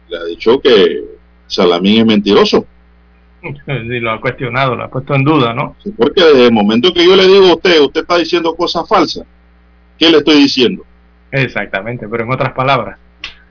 le 0.09 0.17
ha 0.17 0.25
dicho 0.25 0.61
que 0.61 1.05
Salamín 1.47 2.01
es 2.01 2.07
mentiroso. 2.07 2.67
Sí, 3.65 4.01
lo 4.01 4.11
ha 4.11 4.21
cuestionado, 4.21 4.75
lo 4.75 4.85
ha 4.85 4.91
puesto 4.91 5.15
en 5.15 5.23
duda, 5.23 5.55
¿no? 5.55 5.77
porque 5.97 6.21
desde 6.21 6.47
el 6.47 6.53
momento 6.53 6.93
que 6.93 7.07
yo 7.07 7.15
le 7.15 7.29
digo 7.29 7.47
a 7.47 7.55
usted, 7.55 7.81
usted 7.81 8.01
está 8.01 8.19
diciendo 8.19 8.57
cosas 8.57 8.89
falsas. 8.89 9.25
¿Qué 9.97 10.11
le 10.11 10.19
estoy 10.19 10.35
diciendo? 10.39 10.85
Exactamente, 11.31 12.09
pero 12.09 12.25
en 12.25 12.33
otras 12.33 12.53
palabras. 12.55 12.99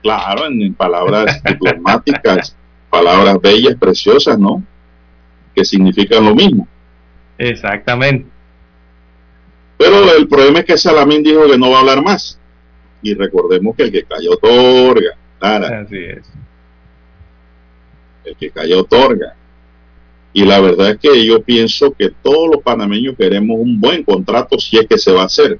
Claro, 0.02 0.46
en, 0.46 0.60
en 0.60 0.74
palabras 0.74 1.42
diplomáticas, 1.48 2.54
palabras 2.90 3.40
bellas, 3.40 3.76
preciosas, 3.76 4.38
¿no? 4.38 4.62
Que 5.54 5.64
significan 5.64 6.26
lo 6.26 6.34
mismo. 6.34 6.68
Exactamente. 7.38 8.26
Pero 9.78 10.16
el 10.16 10.28
problema 10.28 10.60
es 10.60 10.64
que 10.64 10.78
Salamín 10.78 11.22
dijo 11.22 11.46
que 11.46 11.58
no 11.58 11.70
va 11.70 11.78
a 11.78 11.80
hablar 11.80 12.02
más. 12.02 12.40
Y 13.02 13.14
recordemos 13.14 13.76
que 13.76 13.84
el 13.84 13.92
que 13.92 14.04
cayó 14.04 14.32
otorga. 14.32 15.16
Así 15.40 15.98
es. 15.98 16.32
El 18.24 18.36
que 18.36 18.50
cayó 18.50 18.80
otorga. 18.80 19.34
Y 20.32 20.44
la 20.44 20.60
verdad 20.60 20.90
es 20.90 20.98
que 20.98 21.24
yo 21.24 21.42
pienso 21.42 21.92
que 21.92 22.10
todos 22.22 22.54
los 22.54 22.62
panameños 22.62 23.16
queremos 23.16 23.56
un 23.58 23.80
buen 23.80 24.02
contrato 24.02 24.58
si 24.58 24.78
es 24.78 24.86
que 24.86 24.98
se 24.98 25.12
va 25.12 25.22
a 25.22 25.26
hacer. 25.26 25.58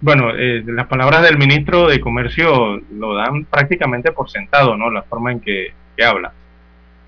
Bueno, 0.00 0.30
eh, 0.34 0.64
las 0.66 0.86
palabras 0.86 1.22
del 1.22 1.36
ministro 1.36 1.86
de 1.86 2.00
Comercio 2.00 2.80
lo 2.92 3.14
dan 3.14 3.44
prácticamente 3.44 4.12
por 4.12 4.30
sentado, 4.30 4.76
¿no? 4.76 4.90
La 4.90 5.02
forma 5.02 5.30
en 5.30 5.40
que, 5.40 5.72
que 5.96 6.04
habla. 6.04 6.32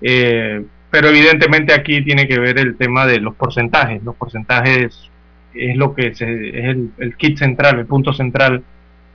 Eh, 0.01 0.63
pero 0.93 1.07
evidentemente 1.07 1.73
aquí 1.73 2.03
tiene 2.03 2.27
que 2.27 2.37
ver 2.37 2.59
el 2.59 2.77
tema 2.77 3.07
de 3.07 3.19
los 3.19 3.33
porcentajes. 3.33 4.03
Los 4.03 4.15
porcentajes 4.15 5.09
es 5.55 5.75
lo 5.75 5.95
que 5.95 6.13
se, 6.13 6.49
es 6.49 6.77
el, 6.99 7.15
kit 7.17 7.39
central, 7.39 7.79
el 7.79 7.87
punto 7.87 8.13
central 8.13 8.63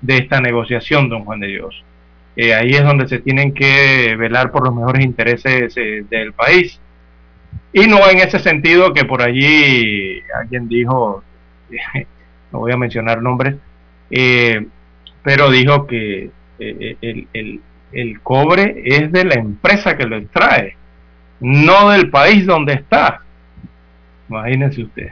de 0.00 0.16
esta 0.16 0.40
negociación, 0.40 1.08
don 1.08 1.24
Juan 1.24 1.38
de 1.38 1.46
Dios. 1.46 1.84
Eh, 2.34 2.52
ahí 2.52 2.70
es 2.70 2.82
donde 2.82 3.06
se 3.06 3.20
tienen 3.20 3.54
que 3.54 4.16
velar 4.18 4.50
por 4.50 4.64
los 4.64 4.74
mejores 4.74 5.04
intereses 5.04 5.72
eh, 5.76 6.04
del 6.10 6.32
país. 6.32 6.80
Y 7.72 7.86
no 7.86 8.10
en 8.10 8.18
ese 8.18 8.40
sentido 8.40 8.92
que 8.92 9.04
por 9.04 9.22
allí 9.22 10.20
alguien 10.34 10.68
dijo, 10.68 11.22
no 12.52 12.58
voy 12.58 12.72
a 12.72 12.76
mencionar 12.76 13.22
nombres, 13.22 13.54
eh, 14.10 14.66
pero 15.22 15.48
dijo 15.48 15.86
que 15.86 16.32
el, 16.58 17.28
el, 17.32 17.60
el 17.92 18.20
cobre 18.20 18.82
es 18.84 19.12
de 19.12 19.24
la 19.24 19.34
empresa 19.34 19.96
que 19.96 20.06
lo 20.06 20.16
extrae 20.16 20.77
no 21.40 21.90
del 21.90 22.10
país 22.10 22.46
donde 22.46 22.74
está. 22.74 23.22
Imagínense 24.28 24.82
usted 24.82 25.08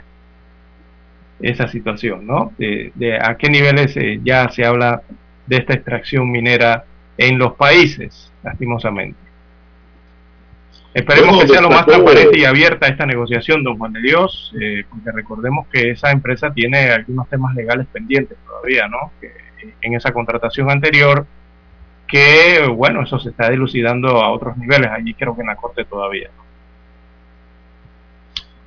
esa 1.41 1.69
situación, 1.69 2.27
¿no? 2.27 2.53
De, 2.59 3.19
a 3.21 3.37
qué 3.37 3.51
niveles 3.51 3.97
eh, 3.97 4.21
ya 4.25 4.49
se 4.49 4.65
habla 4.65 5.03
de 5.47 5.57
esta 5.57 5.75
extracción 5.75 6.31
minera 6.31 6.85
en 7.19 7.39
los 7.39 7.55
países, 7.55 8.33
lastimosamente. 8.43 9.19
Esperemos 10.95 11.43
que 11.43 11.49
sea 11.49 11.61
lo 11.61 11.69
más 11.69 11.85
transparente 11.85 12.39
y 12.39 12.47
abierta 12.47 12.87
esta 12.87 13.05
negociación, 13.05 13.63
don 13.63 13.77
Juan 13.77 13.93
de 13.93 14.01
Dios, 14.01 14.55
eh, 14.59 14.85
porque 14.89 15.13
recordemos 15.13 15.67
que 15.69 15.91
esa 15.91 16.11
empresa 16.11 16.51
tiene 16.55 16.91
algunos 16.91 17.29
temas 17.29 17.55
legales 17.55 17.87
pendientes 17.93 18.39
todavía, 18.47 18.89
¿no? 18.89 19.13
Que 19.21 19.31
en 19.83 19.95
esa 19.95 20.13
contratación 20.13 20.71
anterior 20.71 21.27
que 22.07 22.67
bueno, 22.75 23.03
eso 23.03 23.19
se 23.19 23.31
está 23.31 23.51
dilucidando 23.51 24.09
a 24.23 24.33
otros 24.33 24.57
niveles, 24.57 24.91
allí 24.91 25.15
creo 25.15 25.35
que 25.35 25.43
en 25.43 25.49
la 25.49 25.57
Corte 25.57 25.85
todavía. 25.85 26.31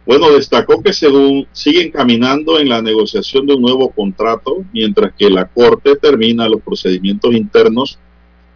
Bueno, 0.06 0.32
destacó 0.32 0.82
que 0.82 0.91
según 0.91 1.48
siguen 1.52 1.91
caminando 1.91 2.60
en 2.60 2.70
la 2.70 2.82
negociación 2.82 3.45
de 3.45 3.53
un 3.53 3.61
nuevo 3.61 3.91
contrato, 3.91 4.64
mientras 4.74 5.14
que 5.14 5.30
la 5.30 5.45
Corte 5.45 5.95
termina 5.98 6.49
los 6.49 6.61
procedimientos 6.61 7.34
internos 7.36 7.99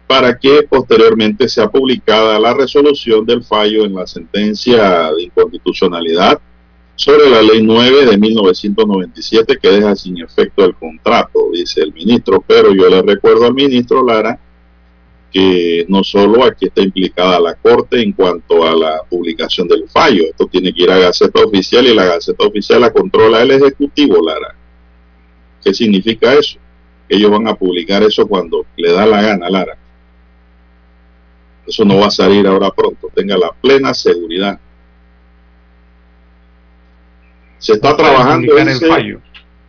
para 0.06 0.36
que 0.38 0.64
posteriormente 0.68 1.48
sea 1.48 1.68
publicada 1.68 2.38
la 2.38 2.54
resolución 2.54 3.24
del 3.24 3.44
fallo 3.44 3.84
en 3.84 3.94
la 3.94 4.06
sentencia 4.06 5.12
de 5.12 5.22
inconstitucionalidad 5.22 6.40
sobre 6.96 7.30
la 7.30 7.42
ley 7.42 7.62
9 7.62 8.06
de 8.06 8.18
1997 8.18 9.58
que 9.60 9.70
deja 9.70 9.96
sin 9.96 10.18
efecto 10.18 10.64
el 10.64 10.74
contrato, 10.74 11.50
dice 11.52 11.82
el 11.82 11.92
ministro, 11.92 12.44
pero 12.46 12.72
yo 12.72 12.88
le 12.88 13.02
recuerdo 13.02 13.46
al 13.46 13.54
ministro 13.54 14.04
Lara 14.04 14.38
que 15.34 15.84
no 15.88 16.04
solo 16.04 16.44
aquí 16.44 16.66
está 16.66 16.80
implicada 16.80 17.40
la 17.40 17.56
Corte 17.56 18.00
en 18.00 18.12
cuanto 18.12 18.64
a 18.64 18.72
la 18.72 19.02
publicación 19.10 19.66
del 19.66 19.88
fallo, 19.88 20.22
esto 20.30 20.46
tiene 20.46 20.72
que 20.72 20.84
ir 20.84 20.90
a 20.92 20.96
Gaceta 20.96 21.44
Oficial 21.44 21.84
y 21.86 21.92
la 21.92 22.04
Gaceta 22.04 22.46
Oficial 22.46 22.80
la 22.80 22.92
controla 22.92 23.42
el 23.42 23.50
Ejecutivo, 23.50 24.24
Lara. 24.24 24.54
¿Qué 25.60 25.74
significa 25.74 26.34
eso? 26.34 26.60
Ellos 27.08 27.32
van 27.32 27.48
a 27.48 27.56
publicar 27.56 28.04
eso 28.04 28.28
cuando 28.28 28.64
le 28.76 28.92
da 28.92 29.06
la 29.06 29.22
gana, 29.22 29.50
Lara. 29.50 29.76
Eso 31.66 31.84
no 31.84 31.98
va 31.98 32.06
a 32.06 32.10
salir 32.10 32.46
ahora 32.46 32.70
pronto, 32.70 33.10
tenga 33.12 33.36
la 33.36 33.50
plena 33.60 33.92
seguridad. 33.92 34.60
Se 37.58 37.72
está 37.72 37.96
trabajando 37.96 38.56
en, 38.56 38.68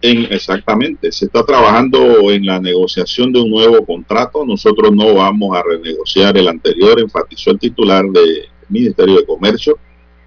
En, 0.05 0.31
exactamente, 0.31 1.11
se 1.11 1.25
está 1.25 1.43
trabajando 1.43 2.29
en 2.29 2.45
la 2.45 2.59
negociación 2.59 3.33
de 3.33 3.41
un 3.41 3.49
nuevo 3.49 3.83
contrato. 3.83 4.45
Nosotros 4.45 4.91
no 4.93 5.15
vamos 5.15 5.57
a 5.57 5.63
renegociar 5.63 6.37
el 6.37 6.47
anterior, 6.47 6.99
enfatizó 6.99 7.49
el 7.49 7.57
titular 7.57 8.05
del 8.05 8.43
Ministerio 8.69 9.17
de 9.17 9.25
Comercio, 9.25 9.79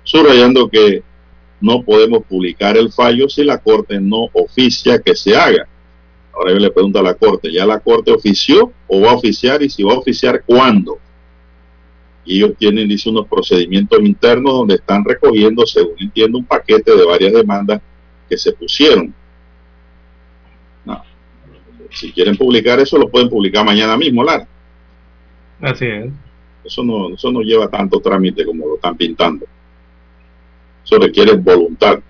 subrayando 0.02 0.68
que 0.68 1.04
no 1.60 1.84
podemos 1.84 2.24
publicar 2.24 2.76
el 2.76 2.90
fallo 2.90 3.28
si 3.28 3.44
la 3.44 3.58
Corte 3.58 4.00
no 4.00 4.28
oficia 4.32 4.98
que 4.98 5.14
se 5.14 5.36
haga. 5.36 5.68
Ahora 6.32 6.54
yo 6.54 6.58
le 6.58 6.72
pregunto 6.72 6.98
a 6.98 7.02
la 7.04 7.14
Corte, 7.14 7.52
¿ya 7.52 7.64
la 7.64 7.78
Corte 7.78 8.10
ofició 8.10 8.72
o 8.88 9.00
va 9.00 9.12
a 9.12 9.14
oficiar 9.14 9.62
y 9.62 9.70
si 9.70 9.84
va 9.84 9.92
a 9.92 9.98
oficiar 9.98 10.42
cuándo? 10.44 10.98
Y 12.24 12.38
ellos 12.38 12.56
tienen, 12.58 12.88
dice, 12.88 13.10
unos 13.10 13.28
procedimientos 13.28 14.00
internos 14.00 14.54
donde 14.54 14.74
están 14.74 15.04
recogiendo, 15.04 15.64
según 15.66 15.94
entiendo, 16.00 16.36
un 16.38 16.46
paquete 16.46 16.96
de 16.96 17.04
varias 17.04 17.32
demandas 17.32 17.80
que 18.28 18.36
se 18.36 18.50
pusieron 18.50 19.14
si 21.90 22.12
quieren 22.12 22.36
publicar 22.36 22.78
eso, 22.80 22.98
lo 22.98 23.08
pueden 23.08 23.28
publicar 23.28 23.64
mañana 23.64 23.96
mismo, 23.96 24.22
Lara. 24.22 24.46
Así 25.60 25.86
es. 25.86 26.10
Eso 26.64 26.82
no, 26.84 27.14
eso 27.14 27.30
no 27.30 27.40
lleva 27.40 27.68
tanto 27.68 28.00
trámite 28.00 28.44
como 28.44 28.66
lo 28.66 28.74
están 28.76 28.96
pintando. 28.96 29.46
Eso 30.84 30.98
requiere 30.98 31.32
voluntad. 31.34 32.00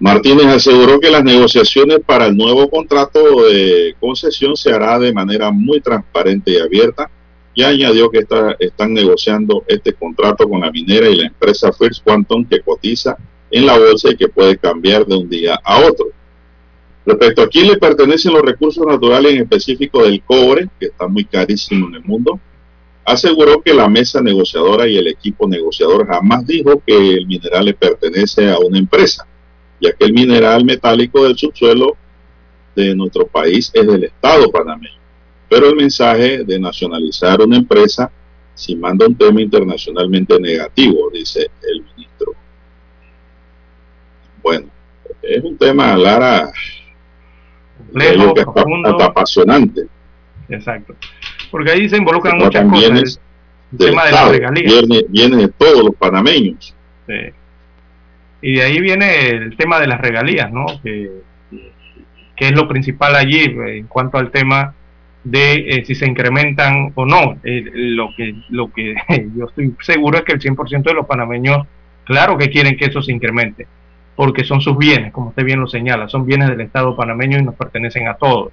Martínez 0.00 0.46
aseguró 0.46 1.00
que 1.00 1.10
las 1.10 1.24
negociaciones 1.24 1.98
para 2.06 2.26
el 2.26 2.36
nuevo 2.36 2.70
contrato 2.70 3.46
de 3.46 3.96
concesión 3.98 4.56
se 4.56 4.72
hará 4.72 4.98
de 4.98 5.12
manera 5.12 5.50
muy 5.50 5.80
transparente 5.80 6.52
y 6.52 6.58
abierta 6.58 7.10
y 7.54 7.64
añadió 7.64 8.08
que 8.08 8.18
está, 8.18 8.54
están 8.60 8.94
negociando 8.94 9.64
este 9.66 9.92
contrato 9.92 10.48
con 10.48 10.60
la 10.60 10.70
minera 10.70 11.08
y 11.08 11.16
la 11.16 11.26
empresa 11.26 11.72
First 11.72 12.04
Quantum 12.04 12.44
que 12.44 12.60
cotiza 12.60 13.16
en 13.50 13.66
la 13.66 13.76
bolsa 13.76 14.10
y 14.10 14.16
que 14.16 14.28
puede 14.28 14.56
cambiar 14.56 15.04
de 15.04 15.16
un 15.16 15.28
día 15.28 15.58
a 15.64 15.80
otro. 15.80 16.06
Respecto 17.08 17.40
a 17.40 17.48
quién 17.48 17.68
le 17.68 17.78
pertenecen 17.78 18.34
los 18.34 18.42
recursos 18.42 18.86
naturales, 18.86 19.32
en 19.32 19.38
específico 19.38 20.02
del 20.02 20.22
cobre, 20.22 20.68
que 20.78 20.86
está 20.88 21.08
muy 21.08 21.24
carísimo 21.24 21.88
en 21.88 21.94
el 21.94 22.04
mundo, 22.04 22.38
aseguró 23.02 23.62
que 23.62 23.72
la 23.72 23.88
mesa 23.88 24.20
negociadora 24.20 24.86
y 24.86 24.98
el 24.98 25.06
equipo 25.06 25.48
negociador 25.48 26.06
jamás 26.06 26.46
dijo 26.46 26.82
que 26.86 27.14
el 27.14 27.26
mineral 27.26 27.64
le 27.64 27.72
pertenece 27.72 28.50
a 28.50 28.58
una 28.58 28.78
empresa, 28.78 29.26
ya 29.80 29.90
que 29.94 30.04
el 30.04 30.12
mineral 30.12 30.66
metálico 30.66 31.24
del 31.24 31.38
subsuelo 31.38 31.96
de 32.76 32.94
nuestro 32.94 33.26
país 33.26 33.70
es 33.72 33.86
del 33.86 34.04
Estado 34.04 34.50
panameño. 34.50 35.00
Pero 35.48 35.70
el 35.70 35.76
mensaje 35.76 36.44
de 36.44 36.60
nacionalizar 36.60 37.40
una 37.40 37.56
empresa 37.56 38.12
si 38.54 38.76
manda 38.76 39.06
un 39.06 39.14
tema 39.14 39.40
internacionalmente 39.40 40.38
negativo, 40.38 41.08
dice 41.10 41.48
el 41.62 41.82
ministro. 41.84 42.34
Bueno, 44.42 44.66
es 45.22 45.42
un 45.42 45.56
tema, 45.56 45.96
Lara, 45.96 46.52
complejo, 47.92 48.34
que 48.34 48.40
está, 48.40 48.52
profundo. 48.52 49.02
apasionante. 49.02 49.82
Exacto. 50.48 50.94
Porque 51.50 51.70
ahí 51.72 51.88
se 51.88 51.96
involucran 51.96 52.38
Se 52.38 52.44
muchas 52.44 52.64
cosas. 52.64 52.78
bienes 52.80 53.20
El 53.72 53.78
del 53.78 53.88
tema 53.90 54.04
de 54.06 54.12
las 54.12 54.28
regalías. 54.30 54.72
viene, 54.72 55.04
viene 55.08 55.36
de 55.36 55.48
todos 55.48 55.84
los 55.84 55.94
panameños. 55.96 56.74
Sí. 57.06 57.14
Y 58.40 58.54
de 58.54 58.62
ahí 58.62 58.80
viene 58.80 59.28
el 59.28 59.56
tema 59.56 59.80
de 59.80 59.86
las 59.88 60.00
regalías, 60.00 60.52
¿no? 60.52 60.66
Que, 60.82 61.10
que 62.36 62.46
es 62.46 62.52
lo 62.52 62.68
principal 62.68 63.16
allí 63.16 63.40
eh, 63.40 63.78
en 63.78 63.86
cuanto 63.86 64.16
al 64.18 64.30
tema 64.30 64.74
de 65.24 65.54
eh, 65.54 65.84
si 65.84 65.94
se 65.94 66.06
incrementan 66.06 66.92
o 66.94 67.04
no. 67.04 67.38
Eh, 67.42 67.64
lo 67.74 68.10
que 68.16 68.34
lo 68.50 68.72
que 68.72 68.94
yo 69.36 69.46
estoy 69.46 69.74
seguro 69.80 70.18
es 70.18 70.24
que 70.24 70.32
el 70.32 70.40
100% 70.40 70.82
de 70.82 70.94
los 70.94 71.06
panameños, 71.06 71.66
claro 72.04 72.38
que 72.38 72.48
quieren 72.50 72.76
que 72.76 72.86
eso 72.86 73.02
se 73.02 73.12
incremente, 73.12 73.66
porque 74.18 74.42
son 74.42 74.60
sus 74.60 74.76
bienes, 74.76 75.12
como 75.12 75.28
usted 75.28 75.44
bien 75.44 75.60
lo 75.60 75.68
señala, 75.68 76.08
son 76.08 76.26
bienes 76.26 76.48
del 76.48 76.60
Estado 76.60 76.96
panameño 76.96 77.38
y 77.38 77.44
nos 77.44 77.54
pertenecen 77.54 78.08
a 78.08 78.14
todos. 78.14 78.52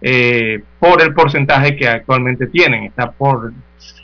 Eh, 0.00 0.62
por 0.78 1.02
el 1.02 1.12
porcentaje 1.12 1.74
que 1.74 1.88
actualmente 1.88 2.46
tienen, 2.46 2.84
está 2.84 3.10
por 3.10 3.52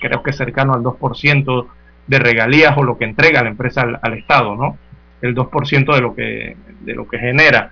creo 0.01 0.21
que 0.21 0.33
cercano 0.33 0.75
al 0.75 0.83
2% 0.83 1.67
de 2.09 2.19
regalías 2.19 2.77
o 2.77 2.83
lo 2.83 2.99
que 2.99 3.05
entrega 3.05 3.41
la 3.45 3.51
empresa 3.51 3.83
al, 3.83 4.01
al 4.03 4.15
Estado, 4.15 4.57
¿no? 4.57 4.79
El 5.23 5.37
2% 5.37 5.95
de 5.95 6.01
lo 6.01 6.13
que 6.13 6.57
de 6.81 6.95
lo 6.97 7.07
que 7.07 7.21
genera. 7.21 7.71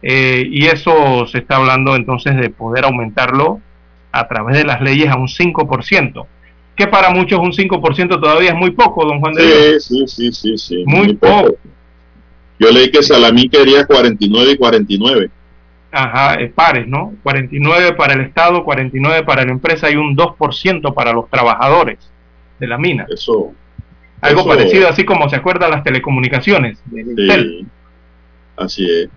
Eh, 0.00 0.46
y 0.50 0.64
eso 0.64 1.26
se 1.26 1.40
está 1.40 1.56
hablando 1.56 1.94
entonces 1.94 2.36
de 2.38 2.48
poder 2.48 2.86
aumentarlo 2.86 3.60
a 4.12 4.28
través 4.28 4.56
de 4.56 4.64
las 4.64 4.80
leyes 4.80 5.10
a 5.10 5.18
un 5.18 5.28
5%, 5.28 6.26
que 6.74 6.86
para 6.86 7.10
muchos 7.10 7.38
un 7.38 7.52
5% 7.52 8.18
todavía 8.18 8.52
es 8.52 8.56
muy 8.56 8.70
poco, 8.70 9.04
don 9.04 9.20
Juan 9.20 9.34
de 9.34 9.44
Dios. 9.44 9.84
Sí, 9.84 10.06
sí, 10.06 10.32
sí, 10.32 10.32
sí, 10.32 10.56
sí. 10.56 10.84
Muy 10.86 11.12
poco. 11.16 11.56
Yo 12.58 12.70
leí 12.70 12.90
que 12.90 13.02
Salamín 13.02 13.50
quería 13.50 13.86
49 13.86 14.52
y 14.52 14.56
49. 14.56 15.30
Ajá, 15.92 16.38
pares, 16.54 16.86
¿no? 16.86 17.14
49 17.22 17.94
para 17.94 18.14
el 18.14 18.20
Estado, 18.22 18.64
49 18.64 19.24
para 19.24 19.44
la 19.44 19.52
empresa 19.52 19.90
y 19.90 19.96
un 19.96 20.16
2% 20.16 20.94
para 20.94 21.12
los 21.12 21.30
trabajadores 21.30 21.98
de 22.58 22.66
la 22.66 22.78
mina. 22.78 23.06
Eso. 23.08 23.52
Algo 24.20 24.40
eso- 24.40 24.48
parecido 24.48 24.88
así 24.88 25.04
como 25.04 25.28
se 25.28 25.36
acuerdan 25.36 25.70
las 25.70 25.84
telecomunicaciones. 25.84 26.82
Sí, 26.90 27.66
así 28.56 28.84
es. 28.90 29.08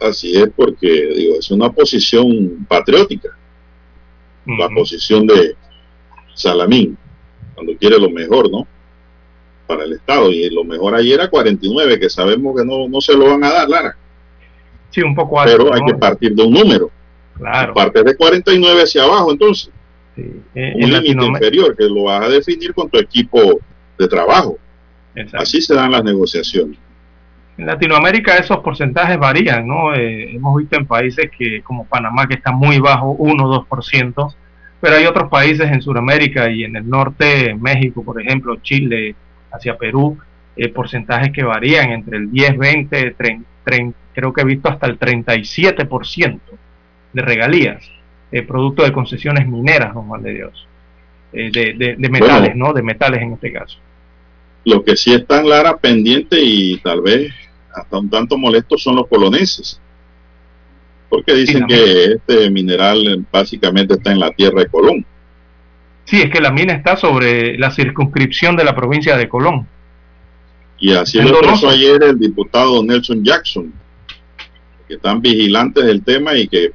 Así 0.00 0.36
es 0.36 0.48
porque, 0.56 0.88
digo, 1.16 1.36
es 1.38 1.50
una 1.50 1.70
posición 1.70 2.66
patriótica. 2.68 3.28
La 4.46 4.68
posición 4.68 5.26
de 5.26 5.54
Salamín, 6.34 6.98
cuando 7.54 7.76
quiere 7.76 7.98
lo 7.98 8.10
mejor, 8.10 8.50
¿no? 8.50 8.66
Para 9.72 9.84
el 9.84 9.92
Estado. 9.94 10.30
Y 10.30 10.50
lo 10.50 10.64
mejor 10.64 10.94
ayer 10.94 11.14
era 11.14 11.28
49, 11.28 11.98
que 11.98 12.10
sabemos 12.10 12.56
que 12.56 12.64
no, 12.64 12.88
no 12.88 13.00
se 13.00 13.14
lo 13.14 13.30
van 13.30 13.44
a 13.44 13.52
dar, 13.52 13.68
Lara. 13.68 13.96
Sí, 14.90 15.02
un 15.02 15.14
poco 15.14 15.40
alto, 15.40 15.56
Pero 15.56 15.74
hay 15.74 15.80
que 15.84 15.94
partir 15.94 16.34
de 16.34 16.42
un 16.42 16.52
número. 16.52 16.90
Claro. 17.38 17.74
Parte 17.74 18.02
de 18.02 18.14
49 18.14 18.82
hacia 18.82 19.04
abajo, 19.04 19.32
entonces. 19.32 19.70
Eh, 20.16 20.72
un 20.76 20.82
en 20.82 20.92
límite 20.92 21.24
inferior 21.24 21.74
que 21.74 21.84
lo 21.84 22.04
vas 22.04 22.24
a 22.24 22.28
definir 22.28 22.74
con 22.74 22.90
tu 22.90 22.98
equipo 22.98 23.60
de 23.98 24.08
trabajo. 24.08 24.58
Así 25.32 25.60
se 25.60 25.74
dan 25.74 25.92
las 25.92 26.04
negociaciones. 26.04 26.78
En 27.56 27.66
Latinoamérica 27.66 28.36
esos 28.36 28.58
porcentajes 28.58 29.18
varían, 29.18 29.66
¿no? 29.66 29.94
Eh, 29.94 30.34
hemos 30.34 30.56
visto 30.56 30.76
en 30.76 30.86
países 30.86 31.30
que 31.36 31.62
como 31.62 31.84
Panamá 31.86 32.26
que 32.26 32.34
está 32.34 32.50
muy 32.50 32.78
bajo, 32.78 33.10
1 33.12 33.44
o 33.44 33.66
2%, 33.66 34.34
pero 34.80 34.96
hay 34.96 35.06
otros 35.06 35.30
países 35.30 35.70
en 35.70 35.82
Sudamérica 35.82 36.50
y 36.50 36.64
en 36.64 36.76
el 36.76 36.88
norte, 36.88 37.54
México, 37.54 38.02
por 38.02 38.20
ejemplo, 38.20 38.56
Chile, 38.62 39.14
hacia 39.52 39.76
Perú, 39.76 40.18
eh, 40.56 40.68
porcentajes 40.68 41.32
que 41.32 41.42
varían 41.42 41.90
entre 41.90 42.18
el 42.18 42.30
10, 42.30 42.58
20, 42.58 43.10
30, 43.12 43.48
30, 43.64 43.98
creo 44.14 44.32
que 44.32 44.40
he 44.42 44.44
visto 44.44 44.68
hasta 44.68 44.86
el 44.86 44.98
37% 44.98 46.40
de 47.12 47.22
regalías, 47.22 47.84
eh, 48.30 48.42
producto 48.42 48.82
de 48.82 48.92
concesiones 48.92 49.46
mineras, 49.46 49.94
don 49.94 50.06
Juan 50.08 50.22
de 50.22 50.34
Dios, 50.34 50.66
eh, 51.32 51.50
de, 51.52 51.74
de- 51.74 51.96
de 51.96 52.08
metales, 52.08 52.50
Bueno. 52.50 52.66
¿no? 52.68 52.72
De 52.72 52.82
metales 52.82 53.22
en 53.22 53.32
este 53.34 53.52
caso. 53.52 53.78
Lo 54.64 54.82
que 54.84 54.96
sí 54.96 55.12
están 55.12 55.48
Lara 55.48 55.76
pendiente 55.76 56.38
y 56.40 56.76
tal 56.78 57.00
vez 57.02 57.32
hasta 57.74 57.98
un 57.98 58.08
tanto 58.08 58.36
molesto 58.38 58.76
son 58.78 58.96
los 58.96 59.08
poloneses. 59.08 59.80
Porque 61.08 61.34
dicen 61.34 61.66
que 61.66 62.04
este 62.12 62.48
mineral 62.50 63.26
básicamente 63.30 63.94
está 63.94 64.12
en 64.12 64.20
la 64.20 64.30
tierra 64.30 64.60
de 64.60 64.68
Colón. 64.68 65.04
Sí, 66.04 66.20
es 66.20 66.30
que 66.30 66.40
la 66.40 66.50
mina 66.50 66.72
está 66.72 66.96
sobre 66.96 67.56
la 67.58 67.70
circunscripción 67.70 68.56
de 68.56 68.64
la 68.64 68.74
provincia 68.74 69.16
de 69.16 69.28
Colón. 69.28 69.66
Y 70.78 70.92
así 70.94 71.20
lo 71.22 71.28
expresó 71.28 71.68
ayer 71.68 72.02
el 72.02 72.18
diputado 72.18 72.82
Nelson 72.82 73.24
Jackson, 73.24 73.72
que 74.88 74.94
están 74.94 75.20
vigilantes 75.22 75.84
del 75.84 76.02
tema 76.02 76.34
y 76.34 76.48
que 76.48 76.72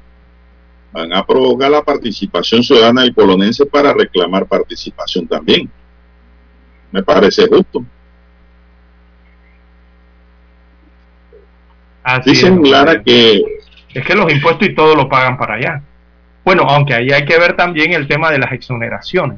van 0.94 1.14
a 1.14 1.26
provocar 1.26 1.70
la 1.70 1.84
participación 1.84 2.64
ciudadana 2.64 3.02
del 3.02 3.14
polonense 3.14 3.66
para 3.66 3.94
reclamar 3.94 4.48
participación 4.48 5.28
también. 5.28 5.70
Me 6.92 7.04
parece 7.04 7.48
justo. 7.48 7.86
Así 12.02 12.30
Dicen 12.30 12.66
es, 12.66 12.72
Lara 12.72 13.04
que 13.04 13.44
es 13.94 14.06
que 14.06 14.16
los 14.16 14.32
impuestos 14.32 14.70
y 14.70 14.74
todo 14.74 14.96
lo 14.96 15.10
pagan 15.10 15.38
para 15.38 15.56
allá. 15.56 15.84
Bueno, 16.48 16.64
aunque 16.70 16.94
ahí 16.94 17.10
hay 17.12 17.26
que 17.26 17.38
ver 17.38 17.58
también 17.58 17.92
el 17.92 18.08
tema 18.08 18.32
de 18.32 18.38
las 18.40 18.54
exoneraciones, 18.54 19.38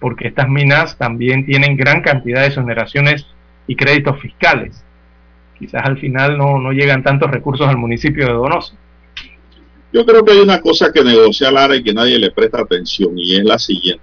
porque 0.00 0.26
estas 0.26 0.48
minas 0.48 0.98
también 0.98 1.46
tienen 1.46 1.76
gran 1.76 2.02
cantidad 2.02 2.40
de 2.40 2.48
exoneraciones 2.48 3.26
y 3.68 3.76
créditos 3.76 4.20
fiscales. 4.20 4.84
Quizás 5.56 5.84
al 5.84 5.98
final 5.98 6.36
no, 6.36 6.58
no 6.58 6.72
llegan 6.72 7.04
tantos 7.04 7.30
recursos 7.30 7.68
al 7.68 7.76
municipio 7.76 8.26
de 8.26 8.32
Donoso. 8.32 8.74
Yo 9.92 10.04
creo 10.04 10.24
que 10.24 10.32
hay 10.32 10.40
una 10.40 10.60
cosa 10.60 10.90
que 10.92 11.04
negocia 11.04 11.48
Lara 11.48 11.76
y 11.76 11.84
que 11.84 11.94
nadie 11.94 12.18
le 12.18 12.32
presta 12.32 12.60
atención 12.60 13.16
y 13.16 13.36
es 13.36 13.44
la 13.44 13.60
siguiente. 13.60 14.02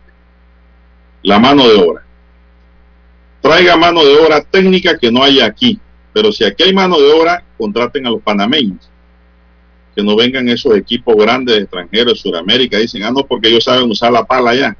La 1.23 1.39
mano 1.39 1.67
de 1.67 1.75
obra. 1.75 2.03
Traiga 3.41 3.75
mano 3.75 4.05
de 4.05 4.15
obra 4.15 4.41
técnica 4.45 4.97
que 4.97 5.11
no 5.11 5.23
hay 5.23 5.41
aquí. 5.41 5.77
Pero 6.13 6.31
si 6.31 6.45
aquí 6.45 6.63
hay 6.63 6.73
mano 6.73 6.97
de 7.01 7.11
obra, 7.11 7.43
contraten 7.57 8.07
a 8.07 8.11
los 8.11 8.21
panameños. 8.21 8.89
Que 9.97 10.03
no 10.03 10.15
vengan 10.15 10.47
esos 10.47 10.77
equipos 10.77 11.15
grandes 11.15 11.55
de 11.55 11.61
extranjeros 11.63 12.13
de 12.13 12.19
Sudamérica. 12.19 12.77
Dicen, 12.77 13.01
ah, 13.01 13.09
no, 13.09 13.25
porque 13.25 13.47
ellos 13.47 13.63
saben 13.63 13.89
usar 13.89 14.11
la 14.11 14.23
pala 14.23 14.51
allá. 14.51 14.77